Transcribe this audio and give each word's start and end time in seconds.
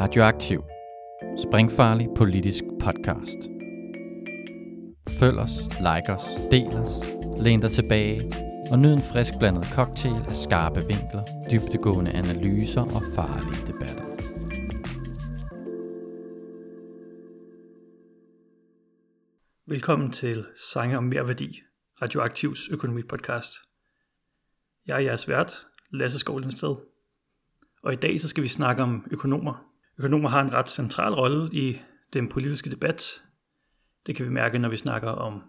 Radioaktiv. 0.00 0.60
Springfarlig 1.38 2.08
politisk 2.16 2.64
podcast. 2.80 3.38
Følg 5.20 5.38
os, 5.38 5.50
like 5.88 6.12
os, 6.16 6.24
del 6.50 6.66
os, 6.66 6.92
læn 7.42 7.60
dig 7.60 7.70
tilbage 7.70 8.32
og 8.70 8.78
nyd 8.78 8.92
en 8.92 9.02
frisk 9.12 9.32
blandet 9.38 9.64
cocktail 9.64 10.14
af 10.28 10.36
skarpe 10.36 10.80
vinkler, 10.80 11.24
dybtegående 11.50 12.10
analyser 12.10 12.80
og 12.80 13.02
farlige 13.14 13.66
debatter. 13.66 14.04
Velkommen 19.66 20.12
til 20.12 20.46
Sange 20.72 20.98
om 20.98 21.04
mere 21.04 21.28
værdi, 21.28 21.62
Radioaktivs 22.02 22.68
økonomi 22.68 23.02
podcast. 23.02 23.52
Jeg 24.86 24.94
er 24.94 25.00
jeres 25.00 25.28
vært, 25.28 25.66
Lasse 25.90 26.18
Skovlindsted. 26.18 26.76
Og 27.82 27.92
i 27.92 27.96
dag 27.96 28.20
så 28.20 28.28
skal 28.28 28.42
vi 28.42 28.48
snakke 28.48 28.82
om 28.82 29.06
økonomer. 29.10 29.67
Økonomer 29.98 30.28
har 30.28 30.40
en 30.40 30.52
ret 30.54 30.68
central 30.68 31.12
rolle 31.12 31.50
i 31.52 31.80
den 32.12 32.28
politiske 32.28 32.70
debat. 32.70 33.22
Det 34.06 34.16
kan 34.16 34.26
vi 34.26 34.30
mærke, 34.30 34.58
når 34.58 34.68
vi 34.68 34.76
snakker 34.76 35.08
om 35.08 35.42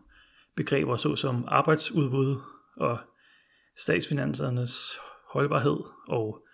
begreber 0.55 0.95
såsom 0.95 1.45
arbejdsudbud 1.47 2.35
og 2.77 2.99
statsfinansernes 3.77 4.99
holdbarhed 5.33 5.77
og 6.07 6.45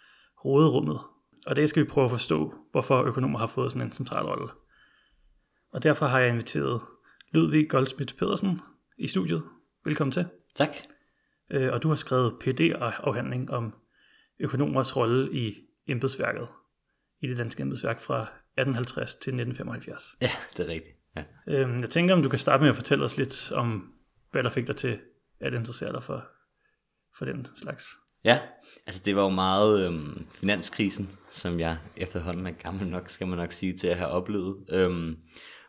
råderummet. 0.45 1.00
Og 1.48 1.55
det 1.55 1.70
skal 1.70 1.84
vi 1.84 1.89
prøve 1.89 2.05
at 2.05 2.12
forstå, 2.12 2.53
hvorfor 2.72 3.03
økonomer 3.03 3.39
har 3.39 3.48
fået 3.48 3.72
sådan 3.72 3.88
en 3.88 3.91
central 3.91 4.25
rolle. 4.25 4.48
Og 5.72 5.84
derfor 5.84 6.05
har 6.05 6.20
jeg 6.20 6.30
inviteret 6.30 6.81
Ludvig 7.31 7.70
Goldsmith 7.70 8.16
Pedersen 8.16 8.62
i 8.98 9.08
studiet. 9.08 9.44
Velkommen 9.86 10.12
til. 10.12 10.25
Tak. 10.55 10.70
Øh, 11.52 11.73
Og 11.73 11.84
du 11.84 11.88
har 11.88 11.95
skrevet 11.95 12.38
phd 12.41 12.59
afhandling 12.80 13.52
om 13.52 13.73
økonomers 14.39 14.98
rolle 14.98 15.33
i 15.33 15.55
embedsværket, 15.88 16.48
i 17.26 17.30
det 17.30 17.38
danske 17.38 17.62
embedsværk 17.62 18.00
fra 18.00 18.22
1850 18.22 19.16
til 19.16 19.30
1975. 19.34 20.04
Ja, 20.22 20.30
det 20.58 20.66
er 20.66 20.73
rigtigt. 20.73 20.95
Ja. 21.16 21.23
Øhm, 21.48 21.78
Jeg 21.82 21.90
tænker, 21.90 22.14
om 22.14 22.23
du 22.23 22.30
kan 22.30 22.40
starte 22.40 22.62
med 22.62 22.70
at 22.70 22.76
fortælle 22.76 23.06
os 23.06 23.17
lidt 23.17 23.52
om, 23.52 23.92
hvad 24.32 24.44
der 24.44 24.50
fik 24.50 24.67
dig 24.67 24.76
til 24.76 25.00
at 25.40 25.54
interessere 25.54 25.92
dig 25.94 26.04
for, 26.04 26.26
for 27.17 27.26
den 27.26 27.45
slags. 27.56 27.86
ja, 28.23 28.40
altså 28.88 29.02
det 29.06 29.16
var 29.16 29.22
jo 29.22 29.30
meget 29.30 29.86
øhm, 29.88 30.26
finanskrisen, 30.32 31.09
som 31.30 31.59
jeg 31.59 31.78
efterhånden 31.98 32.48
er 32.48 32.52
gammel 32.52 32.88
nok, 32.88 33.09
skal 33.09 33.28
man 33.28 33.38
nok 33.38 33.52
sige, 33.52 33.78
til 33.78 33.88
at 33.88 33.98
have 33.98 34.10
oplevet. 34.10 34.66
Øhm, 34.72 35.16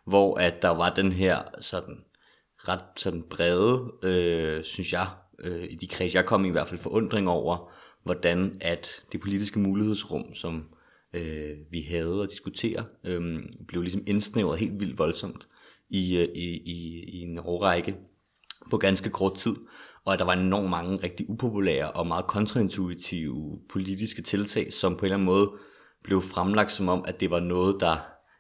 hvor 0.07 0.39
at 0.39 0.63
der 0.63 0.69
var 0.71 0.95
den 0.95 1.13
her 1.13 1.43
sådan 1.61 1.97
ret 2.57 2.85
sådan 2.97 3.23
brede, 3.31 3.93
øh, 4.03 4.65
synes 4.65 4.93
jeg, 4.93 5.07
øh, 5.39 5.65
i 5.71 5.75
de 5.75 5.87
kreds, 5.89 6.15
jeg 6.15 6.27
kom 6.27 6.45
i, 6.45 6.49
i 6.49 6.51
hvert 6.51 6.69
fald 6.69 6.81
forundring 6.81 7.29
over, 7.29 7.73
hvordan 8.05 8.57
at 8.61 9.03
det 9.13 9.21
politiske 9.21 9.59
mulighedsrum, 9.59 10.35
som 10.35 10.65
øh, 11.17 11.57
vi 11.71 11.81
havde 11.81 12.23
at 12.23 12.31
diskutere, 12.31 12.85
øh, 13.05 13.41
blev 13.69 13.83
ligesom 13.83 14.03
indsnævret 14.07 14.59
helt 14.59 14.81
vildt 14.81 14.99
voldsomt 14.99 15.49
i, 15.91 16.17
øh, 16.17 16.29
i, 16.35 16.57
i, 16.57 17.05
i 17.09 17.21
en 17.21 17.39
årrække 17.39 17.97
på 18.71 18.77
ganske 18.77 19.11
kort 19.11 19.35
tid, 19.35 19.57
og 20.05 20.13
at 20.13 20.19
der 20.19 20.25
var 20.25 20.33
enormt 20.33 20.71
mange 20.71 20.97
rigtig 21.03 21.31
upopulære 21.31 21.91
og 21.91 22.07
meget 22.07 22.27
kontraintuitive 22.27 23.59
politiske 23.71 24.23
tiltag, 24.23 24.73
som 24.73 24.97
på 24.97 24.99
en 24.99 25.05
eller 25.05 25.17
anden 25.17 25.27
måde 25.27 25.51
blev 26.05 26.21
fremlagt 26.21 26.73
som 26.73 26.89
om, 26.89 27.05
at 27.09 27.21
det 27.21 27.31
var 27.31 27.41
noget, 27.41 27.77
der 27.81 27.97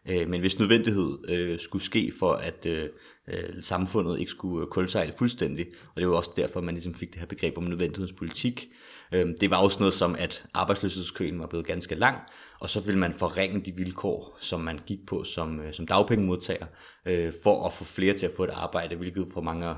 øh, 0.09 0.29
men 0.29 0.41
hvis 0.41 0.59
nødvendighed 0.59 1.19
øh, 1.29 1.59
skulle 1.59 1.83
ske 1.83 2.13
for, 2.19 2.33
at 2.33 2.67
øh, 2.67 2.89
øh, 3.29 3.63
samfundet 3.63 4.21
ikke 4.21 4.31
skulle 4.31 4.67
øh, 4.67 4.71
kulsejle 4.71 5.13
fuldstændig. 5.19 5.67
Og 5.95 6.01
det 6.01 6.09
var 6.09 6.17
også 6.17 6.31
derfor, 6.37 6.61
man 6.61 6.75
ligesom 6.75 6.95
fik 6.95 7.13
det 7.13 7.19
her 7.19 7.27
begreb 7.27 7.59
om 7.59 7.65
nødvendighedspolitik. 7.65 8.69
Øh, 9.13 9.27
det 9.41 9.51
var 9.51 9.57
også 9.57 9.79
noget 9.79 9.95
som, 9.95 10.17
at 10.19 10.45
arbejdsløshedskøen 10.55 11.41
var 11.41 11.47
blevet 11.47 11.67
ganske 11.67 11.95
lang, 11.95 12.19
og 12.61 12.71
så 12.71 12.81
ville 12.81 13.01
man 13.01 13.15
forringe 13.15 13.61
de 13.61 13.77
vilkår, 13.77 14.37
som 14.41 14.61
man 14.61 14.81
gik 14.87 15.07
på 15.07 15.25
som, 15.25 15.61
øh, 15.61 15.73
som 15.73 15.87
dagpengemodtager, 15.87 16.67
øh, 17.07 17.33
for 17.43 17.67
at 17.67 17.73
få 17.73 17.85
flere 17.85 18.15
til 18.15 18.27
at 18.27 18.33
få 18.37 18.45
et 18.45 18.51
arbejde, 18.51 18.97
hvilket 18.97 19.27
for 19.33 19.41
mange 19.41 19.67
af 19.67 19.75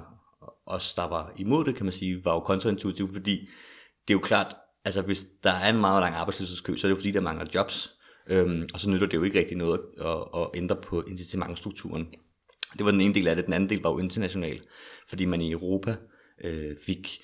os, 0.66 0.94
der 0.94 1.08
var 1.08 1.32
imod 1.36 1.64
det, 1.64 1.76
kan 1.76 1.86
man 1.86 1.92
sige, 1.92 2.24
var 2.24 2.34
jo 2.34 2.40
kontraintuitivt, 2.40 3.10
fordi 3.12 3.48
det 4.08 4.14
er 4.14 4.18
jo 4.18 4.20
klart, 4.20 4.56
altså 4.84 5.02
hvis 5.02 5.26
der 5.44 5.52
er 5.52 5.70
en 5.70 5.80
meget 5.80 6.02
lang 6.02 6.14
arbejdsløshedskø, 6.14 6.76
så 6.76 6.86
er 6.86 6.88
det 6.88 6.96
jo 6.96 7.00
fordi, 7.00 7.10
der 7.10 7.20
mangler 7.20 7.46
jobs, 7.54 7.92
øhm, 8.26 8.68
og 8.74 8.80
så 8.80 8.90
nytter 8.90 9.06
det 9.06 9.16
jo 9.16 9.22
ikke 9.22 9.38
rigtig 9.38 9.56
noget 9.56 9.80
at, 10.00 10.40
at 10.40 10.48
ændre 10.54 10.76
på 10.76 11.02
incitamentstrukturen. 11.02 12.08
Det 12.72 12.84
var 12.84 12.90
den 12.90 13.00
ene 13.00 13.14
del 13.14 13.28
af 13.28 13.36
det. 13.36 13.46
Den 13.46 13.54
anden 13.54 13.70
del 13.70 13.82
var 13.82 13.90
jo 13.90 13.98
international, 13.98 14.60
fordi 15.08 15.24
man 15.24 15.40
i 15.40 15.52
Europa 15.52 15.96
øh, 16.44 16.76
fik, 16.86 17.20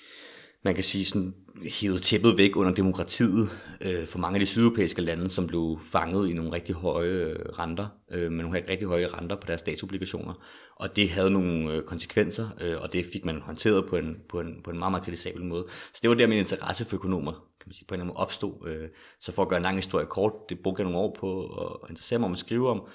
man 0.63 0.75
kan 0.75 0.83
sige, 0.83 1.05
sådan, 1.05 1.33
hævet 1.63 2.01
tæppet 2.01 2.37
væk 2.37 2.55
under 2.55 2.73
demokratiet 2.73 3.49
øh, 3.81 4.07
for 4.07 4.19
mange 4.19 4.35
af 4.35 4.39
de 4.39 4.45
sydeuropæiske 4.45 5.01
lande, 5.01 5.29
som 5.29 5.47
blev 5.47 5.79
fanget 5.83 6.29
i 6.29 6.33
nogle 6.33 6.53
rigtig 6.53 6.75
høje 6.75 7.09
øh, 7.09 7.35
renter, 7.35 7.87
øh, 8.11 8.31
med 8.31 8.43
nogle 8.43 8.63
rigtig 8.69 8.87
høje 8.87 9.07
renter 9.07 9.35
på 9.35 9.47
deres 9.47 9.59
statsobligationer. 9.59 10.33
Og 10.75 10.95
det 10.95 11.09
havde 11.09 11.31
nogle 11.31 11.73
øh, 11.73 11.83
konsekvenser, 11.83 12.49
øh, 12.61 12.81
og 12.81 12.93
det 12.93 13.05
fik 13.13 13.25
man 13.25 13.41
håndteret 13.41 13.85
på 13.89 13.95
en, 13.95 14.17
på, 14.29 14.39
en, 14.39 14.61
på 14.63 14.71
en 14.71 14.79
meget, 14.79 14.91
meget 14.91 15.03
kritisabel 15.03 15.43
måde. 15.43 15.65
Så 15.93 15.99
det 16.01 16.09
var 16.09 16.15
der 16.15 16.27
min 16.27 16.37
interesse 16.37 16.85
for 16.85 16.95
økonomer, 16.95 17.31
kan 17.31 17.65
man 17.65 17.73
sige, 17.73 17.85
på 17.87 17.95
en 17.95 17.99
eller 17.99 18.03
anden 18.03 18.13
måde 18.13 18.23
opstod. 18.23 18.67
Øh, 18.67 18.89
så 19.19 19.31
for 19.31 19.41
at 19.41 19.49
gøre 19.49 19.57
en 19.57 19.63
lang 19.63 19.75
historie 19.75 20.05
kort, 20.05 20.33
det 20.49 20.59
brugte 20.59 20.79
jeg 20.79 20.91
nogle 20.91 20.99
år 20.99 21.17
på 21.19 21.45
at 21.45 21.89
interessere 21.89 22.19
mig 22.19 22.25
om 22.25 22.33
at 22.33 22.39
skrive 22.39 22.69
om, 22.69 22.87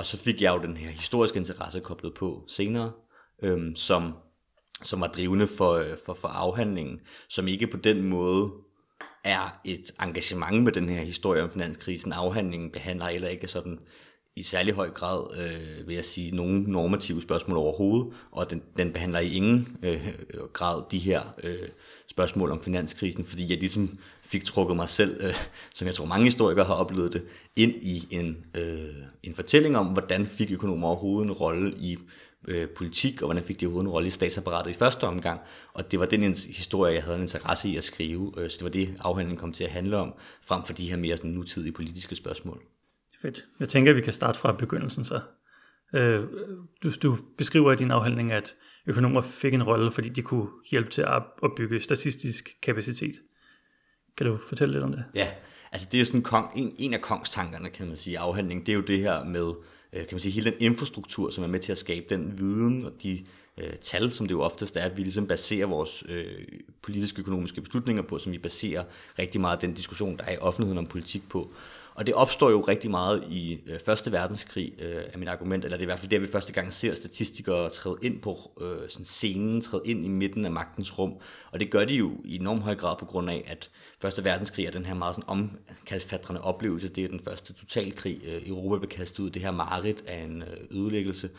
og 0.00 0.06
så 0.06 0.18
fik 0.18 0.42
jeg 0.42 0.54
jo 0.54 0.62
den 0.62 0.76
her 0.76 0.90
historiske 0.90 1.38
interesse 1.38 1.80
koblet 1.80 2.14
på 2.14 2.44
senere, 2.48 2.92
øhm, 3.42 3.76
som, 3.76 4.14
som 4.82 5.00
var 5.00 5.06
drivende 5.06 5.46
for, 5.46 5.72
øh, 5.72 5.96
for, 6.06 6.14
for 6.14 6.28
afhandlingen, 6.28 7.00
som 7.28 7.48
ikke 7.48 7.66
på 7.66 7.76
den 7.76 8.02
måde 8.02 8.52
er 9.24 9.60
et 9.64 9.92
engagement 10.02 10.62
med 10.62 10.72
den 10.72 10.88
her 10.88 11.02
historie 11.02 11.42
om 11.42 11.50
finanskrisen. 11.50 12.12
Afhandlingen 12.12 12.70
behandler 12.70 13.08
heller 13.08 13.28
ikke 13.28 13.48
sådan 13.48 13.78
i 14.36 14.42
særlig 14.42 14.74
høj 14.74 14.90
grad, 14.90 15.36
øh, 15.38 15.88
vil 15.88 15.94
jeg 15.94 16.04
sige, 16.04 16.36
nogle 16.36 16.62
normative 16.62 17.22
spørgsmål 17.22 17.56
overhovedet, 17.56 18.14
og 18.30 18.50
den, 18.50 18.62
den 18.76 18.92
behandler 18.92 19.18
i 19.18 19.32
ingen 19.32 19.76
øh, 19.82 20.08
grad 20.52 20.82
de 20.90 20.98
her 20.98 21.22
øh, 21.42 21.68
spørgsmål 22.06 22.50
om 22.50 22.60
finanskrisen, 22.60 23.24
fordi 23.24 23.50
jeg 23.50 23.58
ligesom 23.58 23.98
fik 24.30 24.44
trukket 24.44 24.76
mig 24.76 24.88
selv, 24.88 25.20
øh, 25.20 25.34
som 25.74 25.86
jeg 25.86 25.94
tror 25.94 26.04
mange 26.04 26.24
historikere 26.24 26.64
har 26.64 26.74
oplevet 26.74 27.12
det, 27.12 27.22
ind 27.56 27.72
i 27.82 28.08
en, 28.10 28.44
øh, 28.54 28.94
en 29.22 29.34
fortælling 29.34 29.76
om, 29.76 29.86
hvordan 29.86 30.26
fik 30.26 30.52
økonomer 30.52 30.88
overhovedet 30.88 31.26
en 31.26 31.32
rolle 31.32 31.74
i 31.78 31.98
øh, 32.48 32.68
politik, 32.68 33.22
og 33.22 33.26
hvordan 33.26 33.44
fik 33.44 33.60
de 33.60 33.66
overhovedet 33.66 33.88
en 33.88 33.92
rolle 33.92 34.06
i 34.06 34.10
statsapparatet 34.10 34.70
i 34.70 34.74
første 34.74 35.04
omgang. 35.04 35.40
Og 35.72 35.92
det 35.92 36.00
var 36.00 36.06
den 36.06 36.22
historie, 36.34 36.94
jeg 36.94 37.02
havde 37.02 37.16
en 37.16 37.22
interesse 37.22 37.68
i 37.68 37.76
at 37.76 37.84
skrive, 37.84 38.32
øh, 38.36 38.50
så 38.50 38.56
det 38.56 38.64
var 38.64 38.70
det, 38.70 38.94
afhandlingen 39.00 39.40
kom 39.40 39.52
til 39.52 39.64
at 39.64 39.70
handle 39.70 39.96
om, 39.96 40.14
frem 40.42 40.64
for 40.64 40.72
de 40.72 40.88
her 40.90 40.96
mere 40.96 41.16
sådan, 41.16 41.30
nutidige 41.30 41.72
politiske 41.72 42.14
spørgsmål. 42.14 42.62
Fedt. 43.22 43.44
Jeg 43.60 43.68
tænker, 43.68 43.92
at 43.92 43.96
vi 43.96 44.00
kan 44.00 44.12
starte 44.12 44.38
fra 44.38 44.52
begyndelsen 44.52 45.04
så. 45.04 45.20
Øh, 45.94 46.22
du, 46.82 46.90
du 47.02 47.18
beskriver 47.38 47.72
i 47.72 47.76
din 47.76 47.90
afhandling, 47.90 48.32
at 48.32 48.54
økonomer 48.86 49.20
fik 49.20 49.54
en 49.54 49.62
rolle, 49.62 49.90
fordi 49.90 50.08
de 50.08 50.22
kunne 50.22 50.48
hjælpe 50.70 50.90
til 50.90 51.02
at 51.02 51.22
opbygge 51.42 51.80
statistisk 51.80 52.50
kapacitet. 52.62 53.14
Kan 54.20 54.26
du 54.26 54.36
fortælle 54.36 54.72
lidt 54.72 54.84
om 54.84 54.92
det? 54.92 55.04
Ja, 55.14 55.28
altså 55.72 55.88
det 55.92 56.00
er 56.00 56.04
sådan 56.04 56.22
kong, 56.22 56.50
en, 56.56 56.74
en 56.78 56.94
af 56.94 57.00
kongstankerne, 57.00 57.70
kan 57.70 57.86
man 57.86 57.96
sige, 57.96 58.18
afhandling, 58.18 58.66
det 58.66 58.72
er 58.72 58.76
jo 58.76 58.82
det 58.82 58.98
her 58.98 59.24
med, 59.24 59.52
øh, 59.92 60.00
kan 60.00 60.08
man 60.12 60.20
sige, 60.20 60.32
hele 60.32 60.50
den 60.50 60.60
infrastruktur, 60.60 61.30
som 61.30 61.44
er 61.44 61.48
med 61.48 61.60
til 61.60 61.72
at 61.72 61.78
skabe 61.78 62.06
den 62.10 62.38
viden 62.38 62.84
og 62.84 62.92
de 63.02 63.24
øh, 63.58 63.72
tal, 63.80 64.12
som 64.12 64.26
det 64.26 64.34
jo 64.34 64.40
oftest 64.40 64.76
er, 64.76 64.82
at 64.82 64.96
vi 64.96 65.02
ligesom 65.02 65.26
baserer 65.26 65.66
vores 65.66 66.04
øh, 66.08 66.24
politiske 66.82 67.20
økonomiske 67.20 67.60
beslutninger 67.60 68.02
på, 68.02 68.18
som 68.18 68.32
vi 68.32 68.38
baserer 68.38 68.84
rigtig 69.18 69.40
meget 69.40 69.56
af 69.56 69.60
den 69.60 69.74
diskussion, 69.74 70.16
der 70.16 70.24
er 70.24 70.32
i 70.32 70.38
offentligheden 70.38 70.78
om 70.78 70.86
politik 70.86 71.28
på. 71.28 71.52
Og 72.00 72.06
det 72.06 72.14
opstår 72.14 72.50
jo 72.50 72.60
rigtig 72.60 72.90
meget 72.90 73.24
i 73.30 73.60
øh, 73.66 73.80
Første 73.80 74.12
Verdenskrig, 74.12 74.72
øh, 74.78 75.04
er 75.12 75.18
mit 75.18 75.28
argument, 75.28 75.64
eller 75.64 75.76
det 75.76 75.82
er 75.82 75.84
i 75.84 75.92
hvert 75.92 75.98
fald 75.98 76.10
der, 76.10 76.18
vi 76.18 76.26
første 76.26 76.52
gang 76.52 76.72
ser 76.72 76.94
statistikere 76.94 77.70
træde 77.70 77.96
ind 78.02 78.20
på 78.20 78.50
øh, 78.60 78.88
sådan 78.88 79.04
scenen, 79.04 79.60
træde 79.60 79.82
ind 79.84 80.04
i 80.04 80.08
midten 80.08 80.44
af 80.44 80.50
magtens 80.50 80.98
rum. 80.98 81.14
Og 81.50 81.60
det 81.60 81.70
gør 81.70 81.84
de 81.84 81.94
jo 81.94 82.12
i 82.24 82.36
enorm 82.36 82.60
høj 82.60 82.74
grad 82.74 82.96
på 82.98 83.04
grund 83.04 83.30
af, 83.30 83.44
at 83.46 83.70
Første 83.98 84.24
Verdenskrig 84.24 84.66
er 84.66 84.70
den 84.70 84.86
her 84.86 84.94
meget 84.94 85.14
sådan 85.14 85.28
omkalfatrende 85.28 86.40
oplevelse. 86.40 86.88
Det 86.88 87.04
er 87.04 87.08
den 87.08 87.20
første 87.24 87.52
totalkrig. 87.52 88.20
Øh, 88.24 88.48
Europa 88.48 88.78
blev 88.78 88.90
kastet 88.90 89.20
ud 89.20 89.30
det 89.30 89.42
her 89.42 89.50
mareridt 89.50 90.04
af 90.06 90.22
en 90.22 90.42
øh, 90.42 90.78
ødelæggelse, 90.78 91.30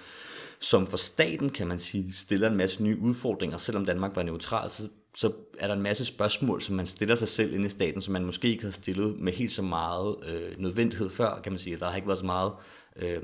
som 0.60 0.88
for 0.88 0.98
staten, 0.98 1.50
kan 1.50 1.68
man 1.68 1.80
sige, 1.80 2.14
stiller 2.14 2.50
en 2.50 2.58
masse 2.58 2.84
nye 2.84 2.98
udfordringer. 3.00 3.58
Selvom 3.58 3.86
Danmark 3.86 4.16
var 4.16 4.24
neutral, 4.24 4.70
så 4.70 4.88
så 5.16 5.32
er 5.60 5.68
der 5.68 5.76
en 5.76 5.82
masse 5.82 6.06
spørgsmål, 6.06 6.62
som 6.62 6.76
man 6.76 6.86
stiller 6.86 7.16
sig 7.16 7.28
selv 7.28 7.54
inde 7.54 7.66
i 7.66 7.70
staten, 7.70 8.02
som 8.02 8.12
man 8.12 8.26
måske 8.26 8.48
ikke 8.48 8.64
havde 8.64 8.76
stillet 8.76 9.20
med 9.20 9.34
helt 9.34 9.52
så 9.52 9.62
meget 9.62 10.16
øh, 10.28 10.58
nødvendighed 10.58 11.10
før, 11.10 11.40
kan 11.40 11.52
man 11.52 11.60
sige. 11.60 11.78
Der 11.78 11.90
har 11.90 11.96
ikke 11.96 12.08
været 12.08 12.20
så 12.20 12.26
meget 12.26 12.52
øh, 12.96 13.22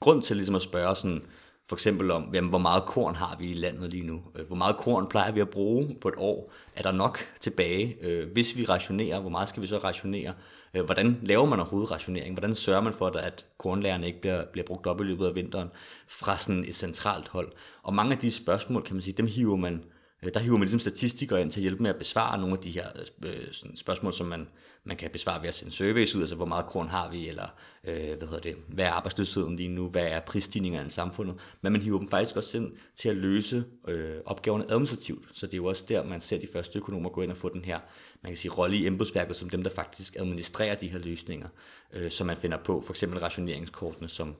grund 0.00 0.22
til 0.22 0.36
ligesom 0.36 0.54
at 0.54 0.62
spørge 0.62 0.94
sådan, 0.94 1.22
for 1.68 1.76
eksempel 1.76 2.10
om, 2.10 2.30
jamen, 2.34 2.48
hvor 2.48 2.58
meget 2.58 2.82
korn 2.82 3.14
har 3.14 3.36
vi 3.38 3.50
i 3.50 3.52
landet 3.52 3.90
lige 3.90 4.06
nu? 4.06 4.22
Øh, 4.34 4.46
hvor 4.46 4.56
meget 4.56 4.76
korn 4.76 5.06
plejer 5.08 5.32
vi 5.32 5.40
at 5.40 5.50
bruge 5.50 5.96
på 6.00 6.08
et 6.08 6.14
år? 6.16 6.52
Er 6.76 6.82
der 6.82 6.92
nok 6.92 7.18
tilbage? 7.40 7.96
Øh, 8.00 8.32
hvis 8.32 8.56
vi 8.56 8.64
rationerer, 8.64 9.20
hvor 9.20 9.30
meget 9.30 9.48
skal 9.48 9.62
vi 9.62 9.66
så 9.66 9.78
rationere? 9.78 10.34
Øh, 10.74 10.84
hvordan 10.84 11.20
laver 11.22 11.44
man 11.44 11.58
overhovedet 11.60 11.90
rationering? 11.90 12.34
Hvordan 12.34 12.54
sørger 12.54 12.80
man 12.80 12.92
for, 12.92 13.06
at 13.06 13.46
kornlærerne 13.58 14.06
ikke 14.06 14.20
bliver, 14.20 14.44
bliver 14.52 14.66
brugt 14.66 14.86
op 14.86 15.00
i 15.00 15.04
løbet 15.04 15.26
af 15.26 15.34
vinteren 15.34 15.68
fra 16.08 16.38
sådan 16.38 16.64
et 16.68 16.74
centralt 16.74 17.28
hold? 17.28 17.52
Og 17.82 17.94
mange 17.94 18.14
af 18.14 18.18
de 18.18 18.30
spørgsmål, 18.30 18.82
kan 18.82 18.94
man 18.94 19.02
sige, 19.02 19.14
dem 19.14 19.26
hiver 19.26 19.56
man 19.56 19.84
Øh, 20.22 20.34
der 20.34 20.40
hiver 20.40 20.56
man 20.56 20.64
ligesom 20.64 20.80
statistikere 20.80 21.40
ind 21.40 21.50
til 21.50 21.60
at 21.60 21.62
hjælpe 21.62 21.82
med 21.82 21.90
at 21.90 21.96
besvare 21.96 22.38
nogle 22.38 22.56
af 22.56 22.62
de 22.62 22.70
her 22.70 22.86
øh, 23.24 23.30
øh, 23.30 23.52
sådan 23.52 23.76
spørgsmål, 23.76 24.12
som 24.12 24.26
man, 24.26 24.48
man 24.84 24.96
kan 24.96 25.10
besvare 25.10 25.40
ved 25.40 25.48
at 25.48 25.54
sende 25.54 25.72
surveys 25.72 26.14
ud, 26.14 26.20
altså 26.20 26.36
hvor 26.36 26.46
meget 26.46 26.66
korn 26.66 26.88
har 26.88 27.10
vi, 27.10 27.28
eller 27.28 27.46
øh, 27.84 28.18
hvad 28.18 28.28
hedder 28.28 28.40
det, 28.40 28.56
hvad 28.68 28.84
er 28.84 28.90
arbejdsløsheden 28.90 29.56
lige 29.56 29.68
nu, 29.68 29.88
hvad 29.88 30.06
er 30.06 30.20
prisstigningerne 30.20 30.86
i 30.86 30.90
samfundet, 30.90 31.36
men 31.62 31.72
man 31.72 31.82
hiver 31.82 31.98
dem 31.98 32.08
faktisk 32.08 32.36
også 32.36 32.58
ind 32.58 32.72
til 32.96 33.08
at 33.08 33.16
løse 33.16 33.64
øh, 33.88 34.16
opgaverne 34.26 34.64
administrativt, 34.70 35.28
så 35.32 35.46
det 35.46 35.54
er 35.54 35.58
jo 35.58 35.64
også 35.64 35.84
der, 35.88 36.04
man 36.04 36.20
ser 36.20 36.38
de 36.38 36.48
første 36.52 36.78
økonomer 36.78 37.10
gå 37.10 37.22
ind 37.22 37.30
og 37.30 37.36
få 37.36 37.48
den 37.48 37.64
her, 37.64 37.78
man 38.22 38.32
kan 38.32 38.36
sige, 38.36 38.52
rolle 38.52 38.76
i 38.76 38.86
embedsværket, 38.86 39.36
som 39.36 39.50
dem, 39.50 39.62
der 39.62 39.70
faktisk 39.70 40.16
administrerer 40.16 40.74
de 40.74 40.88
her 40.88 40.98
løsninger, 40.98 41.48
øh, 41.92 42.10
som 42.10 42.26
man 42.26 42.36
finder 42.36 42.58
på, 42.58 42.80
for 42.80 42.92
eksempel 42.92 43.18
rationeringskortene, 43.18 44.08
som 44.08 44.36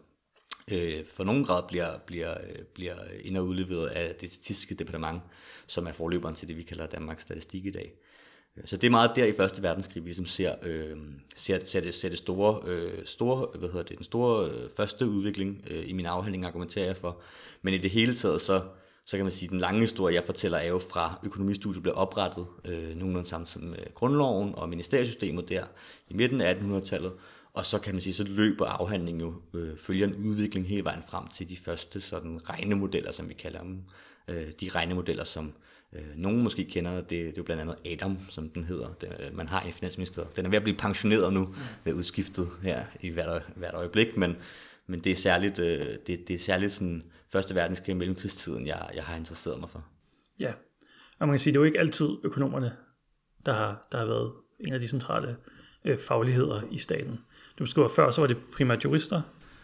øh, 0.70 1.04
for 1.12 1.24
nogen 1.24 1.44
grad 1.44 1.62
bliver, 1.68 1.98
bliver, 1.98 2.34
øh, 2.48 2.64
bliver 2.74 2.96
ind- 3.20 3.36
og 3.36 3.46
udleveret 3.46 3.86
af 3.86 4.14
det 4.14 4.32
statistiske 4.32 4.74
departement, 4.74 5.22
som 5.66 5.86
er 5.86 5.92
forløberen 5.92 6.34
til 6.34 6.48
det, 6.48 6.56
vi 6.56 6.62
kalder 6.62 6.86
Danmarks 6.86 7.22
Statistik 7.22 7.66
i 7.66 7.70
dag. 7.70 7.92
Så 8.64 8.76
det 8.76 8.86
er 8.86 8.90
meget 8.90 9.12
der 9.16 9.24
i 9.24 9.32
Første 9.32 9.62
Verdenskrig, 9.62 10.04
vi 10.04 10.08
ligesom 10.08 10.26
ser, 10.26 10.54
øh, 10.62 10.96
ser, 11.34 11.64
ser, 11.64 11.80
det, 11.80 11.94
ser 11.94 12.08
det 12.08 12.18
store, 12.18 12.62
øh, 12.66 13.04
store, 13.04 13.58
hvad 13.58 13.68
hedder 13.68 13.82
det, 13.82 13.98
den 13.98 14.04
store 14.04 14.50
øh, 14.50 14.70
første 14.76 15.06
udvikling 15.06 15.64
øh, 15.70 15.88
i 15.88 15.92
min 15.92 16.06
afhandling 16.06 16.44
argumenterer 16.44 16.86
jeg 16.86 16.96
for. 16.96 17.20
Men 17.62 17.74
i 17.74 17.78
det 17.78 17.90
hele 17.90 18.14
taget, 18.14 18.40
så, 18.40 18.62
så 19.08 19.16
kan 19.16 19.24
man 19.24 19.32
sige, 19.32 19.46
at 19.46 19.50
den 19.50 19.60
lange 19.60 19.80
historie, 19.80 20.14
jeg 20.14 20.24
fortæller, 20.24 20.58
er 20.58 20.68
jo 20.68 20.78
fra 20.78 21.18
økonomistudiet 21.22 21.82
blev 21.82 21.94
oprettet 21.96 22.46
øh, 22.64 22.96
nogenlunde 22.96 23.28
sammen 23.28 23.70
med 23.70 23.94
grundloven 23.94 24.54
og 24.54 24.68
ministeriesystemet 24.68 25.48
der 25.48 25.64
i 26.08 26.14
midten 26.14 26.40
af 26.40 26.54
1800-tallet. 26.54 27.12
Og 27.52 27.66
så 27.66 27.78
kan 27.78 27.94
man 27.94 28.00
sige, 28.00 28.14
så 28.14 28.24
løber 28.24 28.66
afhandlingen 28.66 29.20
jo, 29.20 29.34
øh, 29.58 29.76
følger 29.76 30.06
en 30.06 30.26
udvikling 30.26 30.68
hele 30.68 30.84
vejen 30.84 31.02
frem 31.08 31.28
til 31.28 31.48
de 31.48 31.56
første 31.56 32.00
sådan 32.00 32.50
regnemodeller, 32.50 33.12
som 33.12 33.28
vi 33.28 33.34
kalder 33.34 33.60
dem. 33.60 33.82
Øh, 34.28 34.50
de 34.60 34.68
regnemodeller, 34.68 35.24
som 35.24 35.52
øh, 35.92 36.16
nogen 36.16 36.42
måske 36.42 36.64
kender, 36.64 36.96
det, 36.96 37.10
det 37.10 37.28
er 37.28 37.32
jo 37.36 37.42
blandt 37.42 37.62
andet 37.62 37.76
Adam, 37.86 38.18
som 38.30 38.48
den 38.48 38.64
hedder. 38.64 38.88
Den, 39.00 39.12
øh, 39.20 39.36
man 39.36 39.48
har 39.48 39.60
en 39.60 39.72
finansminister. 39.72 40.24
Den 40.36 40.46
er 40.46 40.50
ved 40.50 40.56
at 40.56 40.62
blive 40.62 40.78
pensioneret 40.78 41.32
nu, 41.32 41.54
ved 41.84 41.92
udskiftet 41.92 42.48
her 42.62 42.84
i 43.00 43.08
hvert, 43.08 43.42
hvert 43.56 43.74
øjeblik, 43.74 44.16
men, 44.16 44.36
men 44.88 45.00
det 45.00 45.12
er 45.12 45.16
særligt, 45.16 45.58
øh, 45.58 45.96
det, 46.06 46.28
det 46.28 46.30
er 46.30 46.38
særligt 46.38 46.72
sådan 46.72 47.02
første 47.32 47.54
verdenskrig 47.54 47.92
og 47.92 47.96
mellemkrigstiden, 47.96 48.66
jeg, 48.66 48.90
jeg 48.94 49.04
har 49.04 49.16
interesseret 49.16 49.60
mig 49.60 49.70
for. 49.70 49.84
Ja, 50.40 50.52
og 51.18 51.28
man 51.28 51.34
kan 51.34 51.38
sige, 51.38 51.52
det 51.52 51.56
er 51.56 51.60
jo 51.60 51.64
ikke 51.64 51.78
altid 51.78 52.08
økonomerne, 52.24 52.76
der 53.46 53.52
har, 53.52 53.88
der 53.92 53.98
har 53.98 54.06
været 54.06 54.32
en 54.60 54.72
af 54.72 54.80
de 54.80 54.88
centrale 54.88 55.36
øh, 55.84 55.98
fagligheder 55.98 56.62
i 56.70 56.78
staten 56.78 57.18
du 57.58 57.64
beskriver 57.64 57.88
før, 57.88 58.10
så 58.10 58.20
var 58.20 58.28
det 58.28 58.36
primært 58.52 58.84
jurister. 58.84 59.22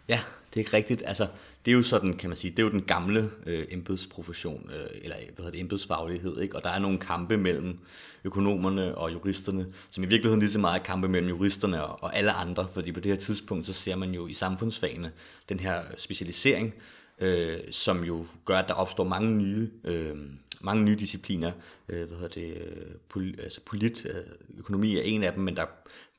Ja, 0.08 0.20
det 0.54 0.60
er 0.60 0.64
ikke 0.64 0.76
rigtigt. 0.76 1.02
Altså, 1.06 1.28
det 1.64 1.70
er 1.70 1.76
jo 1.76 1.82
sådan, 1.82 2.12
kan 2.12 2.30
man 2.30 2.36
sige, 2.36 2.50
det 2.50 2.58
er 2.58 2.62
jo 2.62 2.70
den 2.70 2.82
gamle 2.82 3.30
øh, 3.46 3.66
embedsprofession, 3.70 4.70
øh, 4.74 4.86
eller 5.02 5.16
hvad 5.16 5.36
hedder 5.36 5.50
det, 5.50 5.60
embedsfaglighed, 5.60 6.40
ikke? 6.40 6.56
og 6.56 6.64
der 6.64 6.70
er 6.70 6.78
nogle 6.78 6.98
kampe 6.98 7.36
mellem 7.36 7.78
økonomerne 8.24 8.94
og 8.94 9.12
juristerne, 9.12 9.66
som 9.90 10.04
i 10.04 10.06
virkeligheden 10.06 10.40
lige 10.40 10.50
så 10.50 10.58
meget 10.58 10.80
er 10.80 10.84
kampe 10.84 11.08
mellem 11.08 11.28
juristerne 11.28 11.84
og, 11.84 12.02
og 12.02 12.16
alle 12.16 12.32
andre, 12.32 12.68
fordi 12.72 12.92
på 12.92 13.00
det 13.00 13.12
her 13.12 13.18
tidspunkt, 13.18 13.66
så 13.66 13.72
ser 13.72 13.96
man 13.96 14.10
jo 14.10 14.26
i 14.26 14.32
samfundsfagene 14.32 15.12
den 15.48 15.60
her 15.60 15.82
specialisering, 15.96 16.74
øh, 17.18 17.58
som 17.70 18.04
jo 18.04 18.26
gør, 18.44 18.58
at 18.58 18.68
der 18.68 18.74
opstår 18.74 19.04
mange 19.04 19.30
nye, 19.30 19.70
øh, 19.84 20.16
mange 20.60 20.84
nye 20.84 20.96
discipliner. 20.96 21.52
Øh, 21.88 22.08
hvad 22.08 22.16
hedder 22.16 22.40
det? 22.40 22.56
Øh, 22.56 22.86
Pol, 23.08 23.34
altså 23.42 23.60
polit, 23.60 24.06
øh, 24.06 24.14
økonomi 24.58 24.96
er 24.96 25.02
en 25.02 25.22
af 25.22 25.32
dem, 25.32 25.42
men 25.42 25.56
der 25.56 25.66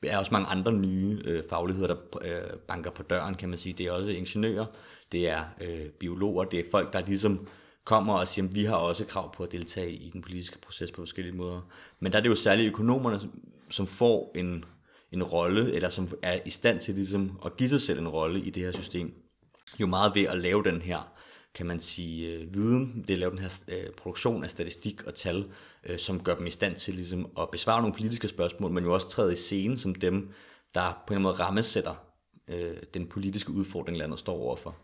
er 0.02 0.18
også 0.18 0.32
mange 0.32 0.48
andre 0.48 0.72
nye 0.72 1.22
øh, 1.24 1.42
fagligheder, 1.50 1.86
der 1.86 1.96
øh, 2.22 2.58
banker 2.68 2.90
på 2.90 3.02
døren, 3.02 3.34
kan 3.34 3.48
man 3.48 3.58
sige. 3.58 3.72
Det 3.72 3.86
er 3.86 3.92
også 3.92 4.10
ingeniører, 4.10 4.66
det 5.12 5.28
er 5.28 5.44
øh, 5.60 5.88
biologer, 5.88 6.44
det 6.44 6.60
er 6.60 6.64
folk, 6.70 6.92
der 6.92 7.00
ligesom 7.06 7.48
kommer 7.84 8.14
og 8.14 8.28
siger, 8.28 8.48
at 8.48 8.54
vi 8.54 8.64
har 8.64 8.76
også 8.76 9.04
krav 9.04 9.34
på 9.34 9.42
at 9.42 9.52
deltage 9.52 9.92
i 9.92 10.10
den 10.10 10.22
politiske 10.22 10.58
proces 10.58 10.90
på 10.90 11.02
forskellige 11.02 11.36
måder. 11.36 11.60
Men 12.00 12.12
der 12.12 12.18
er 12.18 12.22
det 12.22 12.28
jo 12.28 12.34
særligt 12.34 12.68
økonomerne, 12.68 13.20
som, 13.20 13.30
som 13.70 13.86
får 13.86 14.32
en, 14.34 14.64
en 15.12 15.22
rolle, 15.22 15.72
eller 15.72 15.88
som 15.88 16.08
er 16.22 16.40
i 16.46 16.50
stand 16.50 16.80
til 16.80 16.94
ligesom 16.94 17.40
at 17.44 17.56
give 17.56 17.68
sig 17.68 17.80
selv 17.80 17.98
en 17.98 18.08
rolle 18.08 18.40
i 18.40 18.50
det 18.50 18.62
her 18.62 18.72
system 18.72 19.26
jo 19.80 19.86
meget 19.86 20.14
ved 20.14 20.22
at 20.22 20.38
lave 20.38 20.64
den 20.64 20.82
her, 20.82 21.12
kan 21.54 21.66
man 21.66 21.80
sige, 21.80 22.32
øh, 22.32 22.54
viden, 22.54 23.04
det 23.08 23.10
er 23.10 23.14
at 23.14 23.18
lave 23.18 23.30
den 23.30 23.38
her 23.38 23.60
øh, 23.68 23.90
produktion 23.96 24.44
af 24.44 24.50
statistik 24.50 25.06
og 25.06 25.14
tal, 25.14 25.46
øh, 25.88 25.98
som 25.98 26.22
gør 26.22 26.34
dem 26.34 26.46
i 26.46 26.50
stand 26.50 26.76
til 26.76 26.94
ligesom, 26.94 27.30
at 27.38 27.50
besvare 27.52 27.80
nogle 27.80 27.94
politiske 27.94 28.28
spørgsmål, 28.28 28.70
men 28.70 28.84
jo 28.84 28.94
også 28.94 29.08
træde 29.08 29.32
i 29.32 29.36
scenen 29.36 29.76
som 29.76 29.94
dem, 29.94 30.30
der 30.74 31.02
på 31.06 31.14
en 31.14 31.16
eller 31.16 31.16
anden 31.16 31.22
måde 31.22 31.34
rammesætter 31.34 31.94
øh, 32.48 32.76
den 32.94 33.06
politiske 33.06 33.52
udfordring, 33.52 33.98
landet 33.98 34.18
står 34.18 34.38
overfor. 34.38 34.76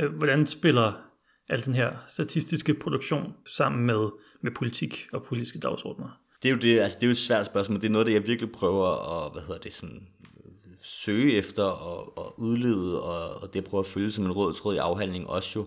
Øh, 0.00 0.14
hvordan 0.14 0.46
spiller 0.46 0.92
al 1.48 1.64
den 1.64 1.74
her 1.74 1.96
statistiske 2.08 2.74
produktion 2.74 3.34
sammen 3.56 3.86
med, 3.86 4.10
med 4.42 4.50
politik 4.52 5.06
og 5.12 5.22
politiske 5.22 5.58
dagsordner? 5.58 6.20
Det 6.42 6.48
er 6.48 6.52
jo 6.52 6.58
det, 6.58 6.80
altså 6.80 6.98
det 6.98 7.02
er 7.02 7.08
jo 7.08 7.12
et 7.12 7.18
svært 7.18 7.46
spørgsmål. 7.46 7.80
Det 7.80 7.88
er 7.88 7.92
noget, 7.92 8.06
det 8.06 8.12
jeg 8.12 8.26
virkelig 8.26 8.52
prøver 8.52 8.86
at, 9.24 9.32
hvad 9.32 9.42
hedder 9.42 9.60
det, 9.60 9.72
sådan, 9.72 10.08
søge 10.82 11.32
efter 11.32 11.62
og, 11.62 12.18
og 12.18 12.40
udlede, 12.40 13.02
og, 13.02 13.42
og 13.42 13.54
det 13.54 13.64
prøver 13.64 13.82
at 13.82 13.88
følge 13.88 14.12
som 14.12 14.24
en 14.24 14.32
rød 14.32 14.54
tråd 14.54 14.74
i 14.74 14.78
afhandlingen 14.78 15.30
også 15.30 15.58
jo. 15.58 15.66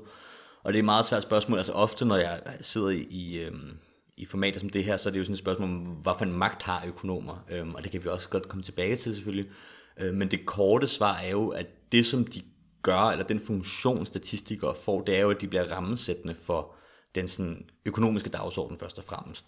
Og 0.63 0.73
det 0.73 0.79
er 0.79 0.81
et 0.81 0.85
meget 0.85 1.05
svært 1.05 1.23
spørgsmål, 1.23 1.57
altså 1.57 1.73
ofte 1.73 2.05
når 2.05 2.15
jeg 2.15 2.41
sidder 2.61 2.89
i, 2.89 3.01
i, 3.01 3.37
øhm, 3.37 3.77
i 4.19 4.25
formater 4.25 4.59
som 4.59 4.69
det 4.69 4.83
her, 4.83 4.97
så 4.97 5.09
er 5.09 5.11
det 5.13 5.19
jo 5.19 5.23
sådan 5.23 5.33
et 5.33 5.39
spørgsmål 5.39 5.69
om, 5.69 5.77
hvad 5.77 6.13
for 6.17 6.25
en 6.25 6.33
magt 6.33 6.63
har 6.63 6.83
økonomer, 6.87 7.45
øhm, 7.51 7.75
og 7.75 7.83
det 7.83 7.91
kan 7.91 8.03
vi 8.03 8.09
også 8.09 8.29
godt 8.29 8.47
komme 8.47 8.63
tilbage 8.63 8.95
til 8.95 9.15
selvfølgelig. 9.15 9.51
Øh, 9.99 10.13
men 10.13 10.31
det 10.31 10.45
korte 10.45 10.87
svar 10.87 11.17
er 11.17 11.29
jo, 11.29 11.49
at 11.49 11.91
det 11.91 12.05
som 12.05 12.25
de 12.25 12.41
gør, 12.81 12.99
eller 13.01 13.25
den 13.25 13.39
funktion 13.39 14.05
statistikere 14.05 14.75
får, 14.75 15.01
det 15.01 15.15
er 15.15 15.19
jo, 15.19 15.31
at 15.31 15.41
de 15.41 15.47
bliver 15.47 15.71
rammesættende 15.71 16.35
for 16.35 16.75
den 17.15 17.27
sådan, 17.27 17.69
økonomiske 17.85 18.29
dagsorden 18.29 18.77
først 18.77 18.97
og 18.97 19.03
fremmest. 19.03 19.45